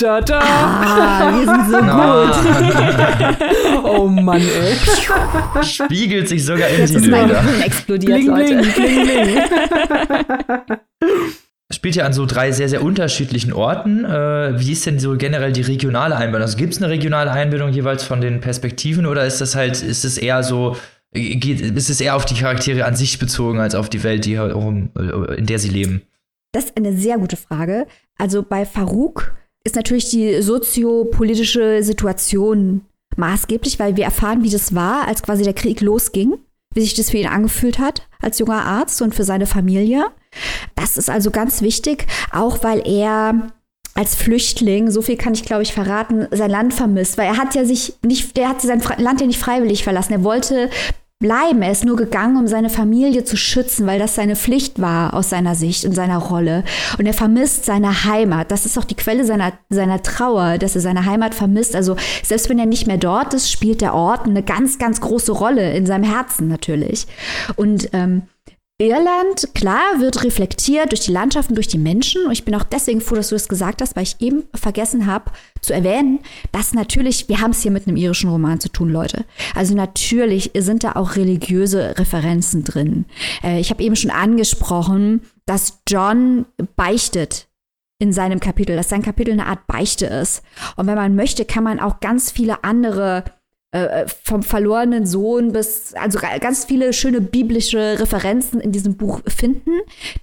Da, 0.00 0.20
da. 0.22 0.40
Ah, 0.40 1.36
wir 1.36 1.44
sind 1.44 1.70
so 1.70 1.76
gut. 3.82 3.84
oh 4.00 4.08
Mann, 4.08 4.40
ey. 4.40 4.74
Spiegelt 5.62 6.28
sich 6.28 6.44
sogar 6.44 6.68
in 6.68 6.86
die 6.86 6.98
Bilder. 6.98 7.44
explodiert, 7.62 8.20
bling, 8.20 8.28
Leute. 8.28 8.56
Bling, 8.56 8.72
bling, 8.72 9.04
bling. 9.04 9.42
Spielt 11.72 11.94
ja 11.96 12.06
an 12.06 12.14
so 12.14 12.26
drei 12.26 12.50
sehr, 12.50 12.68
sehr 12.68 12.82
unterschiedlichen 12.82 13.52
Orten. 13.52 14.04
Äh, 14.04 14.58
wie 14.58 14.72
ist 14.72 14.86
denn 14.86 14.98
so 14.98 15.16
generell 15.16 15.52
die 15.52 15.60
regionale 15.60 16.16
Einbindung? 16.16 16.42
Also 16.42 16.56
gibt 16.56 16.72
es 16.72 16.82
eine 16.82 16.90
regionale 16.90 17.30
Einbindung 17.30 17.70
jeweils 17.70 18.02
von 18.02 18.20
den 18.20 18.40
Perspektiven 18.40 19.06
oder 19.06 19.24
ist 19.26 19.40
das 19.40 19.54
halt, 19.54 19.80
ist 19.82 20.04
es 20.04 20.18
eher 20.18 20.42
so, 20.42 20.76
geht, 21.12 21.60
ist 21.60 21.90
es 21.90 22.00
eher 22.00 22.16
auf 22.16 22.24
die 22.24 22.34
Charaktere 22.34 22.86
an 22.86 22.96
sich 22.96 23.18
bezogen 23.18 23.60
als 23.60 23.74
auf 23.74 23.88
die 23.88 24.02
Welt, 24.02 24.24
die, 24.24 24.34
in 24.34 25.46
der 25.46 25.58
sie 25.58 25.68
leben? 25.68 26.02
Das 26.52 26.64
ist 26.64 26.76
eine 26.76 26.96
sehr 26.96 27.18
gute 27.18 27.36
Frage. 27.36 27.86
Also 28.18 28.42
bei 28.42 28.66
Farouk 28.66 29.32
ist 29.64 29.76
natürlich 29.76 30.10
die 30.10 30.40
soziopolitische 30.42 31.82
Situation 31.82 32.82
maßgeblich, 33.16 33.78
weil 33.78 33.96
wir 33.96 34.04
erfahren, 34.04 34.42
wie 34.42 34.50
das 34.50 34.74
war, 34.74 35.06
als 35.06 35.22
quasi 35.22 35.42
der 35.42 35.54
Krieg 35.54 35.80
losging, 35.80 36.38
wie 36.74 36.80
sich 36.80 36.94
das 36.94 37.10
für 37.10 37.18
ihn 37.18 37.26
angefühlt 37.26 37.78
hat 37.78 38.08
als 38.20 38.38
junger 38.38 38.64
Arzt 38.64 39.02
und 39.02 39.14
für 39.14 39.24
seine 39.24 39.46
Familie. 39.46 40.06
Das 40.74 40.96
ist 40.96 41.10
also 41.10 41.30
ganz 41.30 41.62
wichtig, 41.62 42.06
auch 42.32 42.62
weil 42.62 42.86
er 42.86 43.52
als 43.94 44.14
Flüchtling, 44.14 44.90
so 44.90 45.02
viel 45.02 45.16
kann 45.16 45.34
ich 45.34 45.44
glaube 45.44 45.62
ich 45.62 45.72
verraten, 45.72 46.26
sein 46.30 46.50
Land 46.50 46.72
vermisst, 46.72 47.18
weil 47.18 47.26
er 47.26 47.36
hat 47.36 47.54
ja 47.54 47.64
sich 47.64 47.94
nicht, 48.02 48.36
der 48.36 48.48
hat 48.48 48.62
sein 48.62 48.82
Land 48.98 49.20
ja 49.20 49.26
nicht 49.26 49.40
freiwillig 49.40 49.82
verlassen. 49.82 50.12
Er 50.12 50.24
wollte 50.24 50.70
bleiben. 51.20 51.60
Er 51.60 51.70
ist 51.70 51.84
nur 51.84 51.96
gegangen, 51.96 52.38
um 52.38 52.46
seine 52.46 52.70
Familie 52.70 53.24
zu 53.24 53.36
schützen, 53.36 53.86
weil 53.86 53.98
das 53.98 54.14
seine 54.14 54.36
Pflicht 54.36 54.80
war 54.80 55.12
aus 55.14 55.28
seiner 55.28 55.54
Sicht 55.54 55.84
und 55.84 55.94
seiner 55.94 56.16
Rolle. 56.16 56.64
Und 56.98 57.06
er 57.06 57.12
vermisst 57.12 57.66
seine 57.66 58.04
Heimat. 58.04 58.50
Das 58.50 58.64
ist 58.64 58.78
auch 58.78 58.84
die 58.84 58.96
Quelle 58.96 59.24
seiner, 59.24 59.52
seiner 59.68 60.02
Trauer, 60.02 60.56
dass 60.56 60.74
er 60.74 60.80
seine 60.80 61.04
Heimat 61.04 61.34
vermisst. 61.34 61.76
Also 61.76 61.96
selbst 62.24 62.48
wenn 62.48 62.58
er 62.58 62.66
nicht 62.66 62.86
mehr 62.86 62.96
dort 62.96 63.34
ist, 63.34 63.52
spielt 63.52 63.82
der 63.82 63.94
Ort 63.94 64.26
eine 64.26 64.42
ganz, 64.42 64.78
ganz 64.78 65.02
große 65.02 65.32
Rolle 65.32 65.74
in 65.74 65.84
seinem 65.84 66.04
Herzen 66.04 66.48
natürlich. 66.48 67.06
Und 67.54 67.90
ähm, 67.92 68.22
Irland, 68.80 69.54
klar, 69.54 70.00
wird 70.00 70.24
reflektiert 70.24 70.90
durch 70.90 71.02
die 71.02 71.12
Landschaften, 71.12 71.54
durch 71.54 71.68
die 71.68 71.78
Menschen. 71.78 72.24
Und 72.24 72.32
ich 72.32 72.46
bin 72.46 72.54
auch 72.54 72.64
deswegen 72.64 73.02
froh, 73.02 73.14
dass 73.14 73.28
du 73.28 73.34
das 73.34 73.48
gesagt 73.48 73.82
hast, 73.82 73.94
weil 73.94 74.04
ich 74.04 74.16
eben 74.20 74.44
vergessen 74.54 75.04
habe 75.04 75.30
zu 75.60 75.74
erwähnen, 75.74 76.20
dass 76.50 76.72
natürlich, 76.72 77.28
wir 77.28 77.40
haben 77.40 77.50
es 77.50 77.60
hier 77.60 77.70
mit 77.70 77.86
einem 77.86 77.96
irischen 77.96 78.30
Roman 78.30 78.58
zu 78.58 78.70
tun, 78.70 78.88
Leute. 78.88 79.26
Also 79.54 79.74
natürlich 79.74 80.52
sind 80.56 80.82
da 80.82 80.92
auch 80.92 81.16
religiöse 81.16 81.98
Referenzen 81.98 82.64
drin. 82.64 83.04
Äh, 83.44 83.60
ich 83.60 83.68
habe 83.70 83.82
eben 83.82 83.96
schon 83.96 84.10
angesprochen, 84.10 85.22
dass 85.44 85.82
John 85.86 86.46
beichtet 86.76 87.48
in 87.98 88.14
seinem 88.14 88.40
Kapitel, 88.40 88.76
dass 88.76 88.88
sein 88.88 89.02
Kapitel 89.02 89.32
eine 89.32 89.46
Art 89.46 89.66
Beichte 89.66 90.06
ist. 90.06 90.42
Und 90.76 90.86
wenn 90.86 90.94
man 90.94 91.14
möchte, 91.16 91.44
kann 91.44 91.64
man 91.64 91.80
auch 91.80 92.00
ganz 92.00 92.30
viele 92.30 92.64
andere 92.64 93.24
äh, 93.72 94.06
vom 94.24 94.42
verlorenen 94.42 95.06
Sohn 95.06 95.52
bis, 95.52 95.94
also 95.94 96.18
ganz 96.40 96.64
viele 96.64 96.92
schöne 96.92 97.20
biblische 97.20 98.00
Referenzen 98.00 98.60
in 98.60 98.72
diesem 98.72 98.96
Buch 98.96 99.20
finden, 99.28 99.70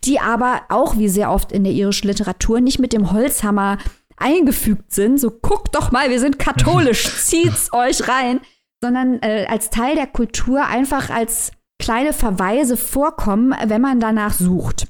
die 0.03 0.19
aber 0.19 0.63
auch 0.69 0.97
wie 0.97 1.07
sehr 1.07 1.31
oft 1.31 1.51
in 1.51 1.63
der 1.63 1.73
irischen 1.73 2.07
Literatur 2.07 2.59
nicht 2.59 2.79
mit 2.79 2.93
dem 2.93 3.11
Holzhammer 3.11 3.77
eingefügt 4.17 4.91
sind. 4.91 5.19
So 5.19 5.31
guckt 5.31 5.75
doch 5.75 5.91
mal, 5.91 6.09
wir 6.09 6.19
sind 6.19 6.39
katholisch, 6.39 7.03
zieht's 7.23 7.71
euch 7.71 8.07
rein, 8.07 8.41
sondern 8.81 9.21
äh, 9.21 9.45
als 9.49 9.69
Teil 9.69 9.95
der 9.95 10.07
Kultur 10.07 10.65
einfach 10.65 11.09
als 11.09 11.51
kleine 11.79 12.13
Verweise 12.13 12.75
vorkommen, 12.75 13.55
wenn 13.65 13.81
man 13.81 13.99
danach 13.99 14.33
sucht. 14.33 14.87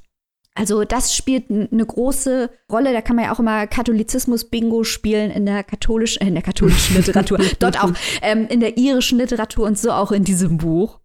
Also 0.57 0.83
das 0.83 1.15
spielt 1.15 1.51
eine 1.51 1.85
große 1.85 2.49
Rolle. 2.71 2.91
Da 2.91 3.01
kann 3.01 3.15
man 3.15 3.25
ja 3.25 3.31
auch 3.33 3.39
immer 3.39 3.67
Katholizismus-Bingo 3.67 4.83
spielen 4.83 5.29
in 5.29 5.45
der 5.45 5.63
katholischen, 5.63 6.21
äh, 6.23 6.27
in 6.27 6.33
der 6.33 6.43
katholischen 6.43 6.95
Literatur, 6.95 7.39
dort 7.59 7.83
auch 7.83 7.91
ähm, 8.21 8.47
in 8.47 8.59
der 8.59 8.77
irischen 8.77 9.19
Literatur 9.19 9.67
und 9.67 9.77
so 9.77 9.91
auch 9.91 10.11
in 10.11 10.23
diesem 10.23 10.57
Buch. 10.57 10.99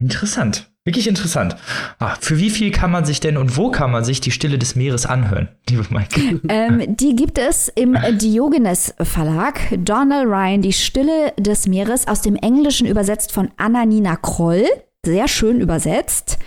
Interessant, 0.00 0.70
wirklich 0.84 1.08
interessant. 1.08 1.56
Ach, 1.98 2.18
für 2.20 2.38
wie 2.38 2.50
viel 2.50 2.70
kann 2.70 2.90
man 2.90 3.04
sich 3.04 3.18
denn 3.18 3.36
und 3.36 3.56
wo 3.56 3.70
kann 3.70 3.90
man 3.90 4.04
sich 4.04 4.20
die 4.20 4.30
Stille 4.30 4.58
des 4.58 4.76
Meeres 4.76 5.06
anhören, 5.06 5.48
liebe 5.70 5.86
Maike? 5.88 6.40
Ähm, 6.48 6.96
die 6.96 7.16
gibt 7.16 7.38
es 7.38 7.68
im 7.68 7.96
Diogenes 8.18 8.94
Verlag. 9.00 9.60
Donald 9.78 10.28
Ryan, 10.28 10.60
die 10.60 10.74
Stille 10.74 11.32
des 11.38 11.66
Meeres, 11.66 12.06
aus 12.06 12.20
dem 12.20 12.36
Englischen 12.36 12.86
übersetzt 12.86 13.32
von 13.32 13.50
Anna-Nina 13.56 14.16
Kroll. 14.16 14.66
Sehr 15.04 15.28
schön 15.28 15.60
übersetzt. 15.60 16.38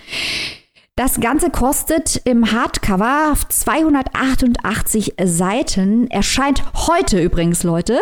Das 1.02 1.20
Ganze 1.20 1.49
kostet 1.49 2.22
im 2.26 2.52
Hardcover 2.52 3.34
288 3.49 5.16
Seiten. 5.24 6.06
Erscheint 6.12 6.62
heute 6.76 7.20
übrigens, 7.20 7.64
Leute, 7.64 7.97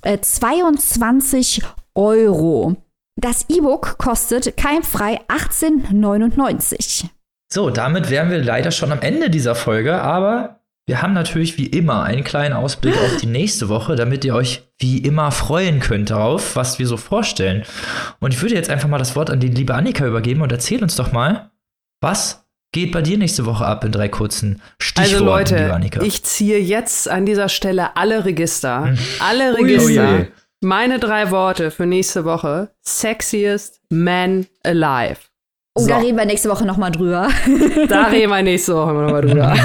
22 0.00 1.58
äh, 1.58 1.64
Euro. 1.94 2.74
Das 3.16 3.44
E-Book 3.50 3.98
kostet 3.98 4.56
keimfrei 4.56 5.20
18,99. 5.28 7.10
So, 7.52 7.68
damit 7.68 8.08
wären 8.08 8.30
wir 8.30 8.42
leider 8.42 8.70
schon 8.70 8.92
am 8.92 9.02
Ende 9.02 9.28
dieser 9.28 9.54
Folge, 9.54 10.00
aber 10.00 10.60
wir 10.86 11.02
haben 11.02 11.12
natürlich 11.12 11.58
wie 11.58 11.66
immer 11.66 12.04
einen 12.04 12.24
kleinen 12.24 12.54
Ausblick 12.54 12.96
auf 12.96 13.18
die 13.18 13.26
nächste 13.26 13.68
Woche, 13.68 13.94
damit 13.94 14.24
ihr 14.24 14.34
euch 14.34 14.66
wie 14.78 14.96
immer 14.96 15.32
freuen 15.32 15.80
könnt 15.80 16.08
darauf, 16.08 16.56
was 16.56 16.78
wir 16.78 16.86
so 16.86 16.96
vorstellen. 16.96 17.64
Und 18.20 18.32
ich 18.32 18.40
würde 18.40 18.54
jetzt 18.54 18.70
einfach 18.70 18.88
mal 18.88 18.96
das 18.96 19.16
Wort 19.16 19.28
an 19.28 19.38
die 19.38 19.48
liebe 19.48 19.74
Annika 19.74 20.06
übergeben 20.06 20.40
und 20.40 20.50
erzähl 20.50 20.82
uns 20.82 20.96
doch 20.96 21.12
mal, 21.12 21.50
was 22.00 22.44
geht 22.72 22.92
bei 22.92 23.02
dir 23.02 23.18
nächste 23.18 23.46
Woche 23.46 23.64
ab 23.64 23.84
in 23.84 23.92
drei 23.92 24.08
kurzen 24.08 24.60
Stichworten, 24.78 25.14
Also 25.14 25.24
Leute, 25.24 25.80
ich 26.04 26.22
ziehe 26.24 26.58
jetzt 26.58 27.08
an 27.08 27.26
dieser 27.26 27.48
Stelle 27.48 27.96
alle 27.96 28.24
Register. 28.24 28.86
Hm. 28.86 28.98
Alle 29.20 29.56
Register. 29.56 30.18
Ui, 30.18 30.26
Meine 30.60 30.98
drei 30.98 31.30
Worte 31.30 31.70
für 31.70 31.86
nächste 31.86 32.24
Woche. 32.24 32.70
Sexiest 32.82 33.80
man 33.90 34.46
alive. 34.64 35.18
Oh, 35.74 35.82
so. 35.82 35.88
da 35.88 35.98
reden 35.98 36.18
wir 36.18 36.24
nächste 36.24 36.50
Woche 36.50 36.66
nochmal 36.66 36.90
drüber. 36.90 37.28
Da 37.88 38.06
reden 38.06 38.30
wir 38.30 38.42
nächste 38.42 38.74
Woche 38.74 38.92
nochmal 38.92 39.22
drüber. 39.22 39.54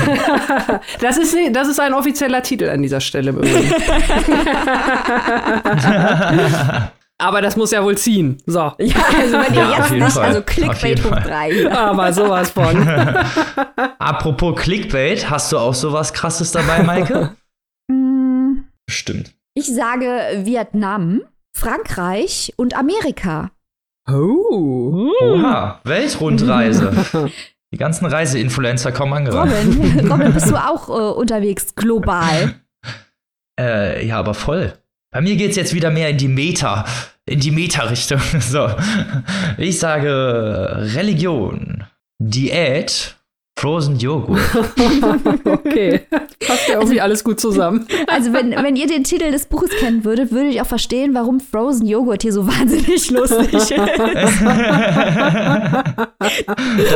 Das 1.00 1.18
ist, 1.18 1.36
das 1.52 1.68
ist 1.68 1.80
ein 1.80 1.94
offizieller 1.94 2.44
Titel 2.44 2.70
an 2.70 2.82
dieser 2.82 3.00
Stelle. 3.00 3.34
Aber 7.24 7.42
das 7.42 7.56
muss 7.56 7.72
ja 7.72 7.82
wohl 7.82 7.98
ziehen. 7.98 8.38
So. 8.46 8.60
Ja, 8.60 9.06
also 9.18 9.38
wenn 9.38 9.54
ihr 9.54 9.62
ja, 9.62 9.78
jetzt 9.78 9.92
nicht, 9.92 10.12
Fall. 10.12 10.26
also 10.26 10.42
Clickbait 10.42 11.02
hoch 11.06 11.12
3. 11.12 11.72
Aber 11.72 12.12
sowas 12.12 12.52
von. 12.52 12.86
Apropos 14.00 14.60
Clickbait, 14.60 15.30
hast 15.30 15.54
du 15.54 15.58
auch 15.58 15.74
sowas 15.74 16.12
krasses 16.12 16.52
dabei, 16.52 16.84
Maike? 16.84 17.36
Mm. 17.90 18.64
Stimmt. 18.90 19.34
Ich 19.56 19.66
sage 19.66 20.08
Vietnam, 20.46 21.20
Frankreich 21.54 22.54
und 22.56 22.78
Amerika. 22.78 23.52
Oh. 24.10 25.12
Oha, 25.22 25.82
Weltrundreise. 25.84 26.94
Die 27.74 27.78
ganzen 27.78 28.06
Reiseinfluencer 28.06 28.94
kommen 28.94 29.12
angerannt. 29.12 29.52
Robin, 29.52 30.10
Robin, 30.10 30.34
bist 30.34 30.50
du 30.50 30.56
auch 30.56 30.88
äh, 30.88 31.14
unterwegs 31.20 31.76
global? 31.76 32.56
Äh, 33.60 34.08
ja, 34.08 34.18
aber 34.18 34.34
voll. 34.34 34.78
Bei 35.12 35.20
mir 35.20 35.36
geht 35.36 35.52
es 35.52 35.58
jetzt 35.58 35.74
wieder 35.74 35.92
mehr 35.92 36.10
in 36.10 36.18
die 36.18 36.30
Meta, 36.30 36.86
in 37.26 37.40
die 37.40 37.52
Meta-Richtung. 37.52 38.20
So. 38.40 38.70
Ich 39.58 39.80
sage 39.80 40.90
Religion, 40.96 41.84
Diät, 42.20 43.16
Frozen 43.58 43.98
Joghurt. 43.98 44.42
okay. 45.46 46.02
Passt 46.46 46.68
ja 46.68 46.76
irgendwie 46.76 47.00
also, 47.00 47.02
alles 47.02 47.24
gut 47.24 47.40
zusammen. 47.40 47.88
Also, 48.08 48.34
wenn, 48.34 48.52
wenn 48.52 48.76
ihr 48.76 48.88
den 48.88 49.04
Titel 49.04 49.32
des 49.32 49.46
Buches 49.46 49.70
kennen 49.80 50.04
würdet, 50.04 50.32
würdet 50.32 50.54
ihr 50.54 50.64
auch 50.64 50.68
verstehen, 50.68 51.14
warum 51.14 51.40
Frozen 51.40 51.86
Joghurt 51.88 52.24
hier 52.24 52.34
so 52.34 52.46
wahnsinnig 52.46 53.10
lustig 53.12 53.54
ist. 53.54 53.72
das 53.72 53.80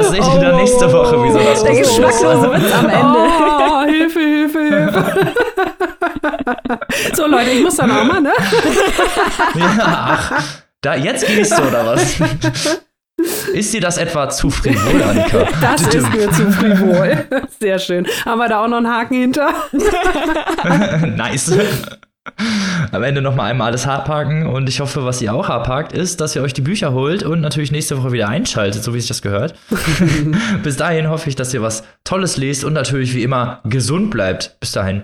seht 0.09 0.19
ihr 0.19 0.39
dann 0.41 0.57
nächste 0.57 0.91
Woche, 0.91 1.23
wieso 1.23 1.39
das 1.39 1.63
Der 1.63 1.75
geschmacklose 1.75 2.51
Witz 2.51 2.73
am 2.73 2.89
Ende. 2.89 3.15
Oh, 3.15 3.85
Hilfe, 3.85 4.19
Hilfe, 4.19 4.59
Hilfe. 4.59 5.33
So, 7.13 7.27
Leute, 7.27 7.49
ich 7.51 7.63
muss 7.63 7.75
dann 7.75 7.91
auch 7.91 8.03
mal, 8.03 8.21
ne? 8.21 8.31
ja, 9.55 9.69
ach, 9.79 10.43
da, 10.81 10.95
jetzt 10.95 11.25
gehst 11.27 11.57
du, 11.57 11.63
oder 11.63 11.85
was? 11.85 12.19
Ist 13.53 13.73
dir 13.73 13.81
das 13.81 13.97
etwa 13.97 14.29
zu 14.29 14.49
frivol, 14.49 15.01
Annika? 15.01 15.47
Das 15.59 15.81
ist 15.81 16.13
mir 16.13 16.31
zu 16.31 16.51
frivol. 16.51 17.25
Sehr 17.59 17.79
schön. 17.79 18.07
Haben 18.25 18.39
wir 18.39 18.47
da 18.47 18.63
auch 18.63 18.67
noch 18.67 18.77
einen 18.77 18.87
Haken 18.87 19.15
hinter? 19.15 19.49
nice. 21.15 21.51
Am 22.91 23.03
Ende 23.03 23.21
noch 23.21 23.35
mal 23.35 23.45
einmal 23.45 23.69
alles 23.69 23.87
hartparken 23.87 24.45
und 24.45 24.69
ich 24.69 24.79
hoffe, 24.81 25.03
was 25.05 25.21
ihr 25.21 25.33
auch 25.33 25.47
hartparkt, 25.47 25.93
ist, 25.93 26.21
dass 26.21 26.35
ihr 26.35 26.43
euch 26.43 26.53
die 26.53 26.61
Bücher 26.61 26.93
holt 26.93 27.23
und 27.23 27.41
natürlich 27.41 27.71
nächste 27.71 27.97
Woche 27.97 28.11
wieder 28.11 28.27
einschaltet, 28.27 28.83
so 28.83 28.93
wie 28.93 28.99
sich 28.99 29.07
das 29.07 29.21
gehört. 29.21 29.55
Bis 30.63 30.77
dahin 30.77 31.09
hoffe 31.09 31.29
ich, 31.29 31.35
dass 31.35 31.53
ihr 31.53 31.61
was 31.61 31.83
Tolles 32.03 32.37
lest 32.37 32.63
und 32.63 32.73
natürlich 32.73 33.15
wie 33.15 33.23
immer 33.23 33.61
gesund 33.63 34.11
bleibt. 34.11 34.57
Bis 34.59 34.73
dahin, 34.73 35.03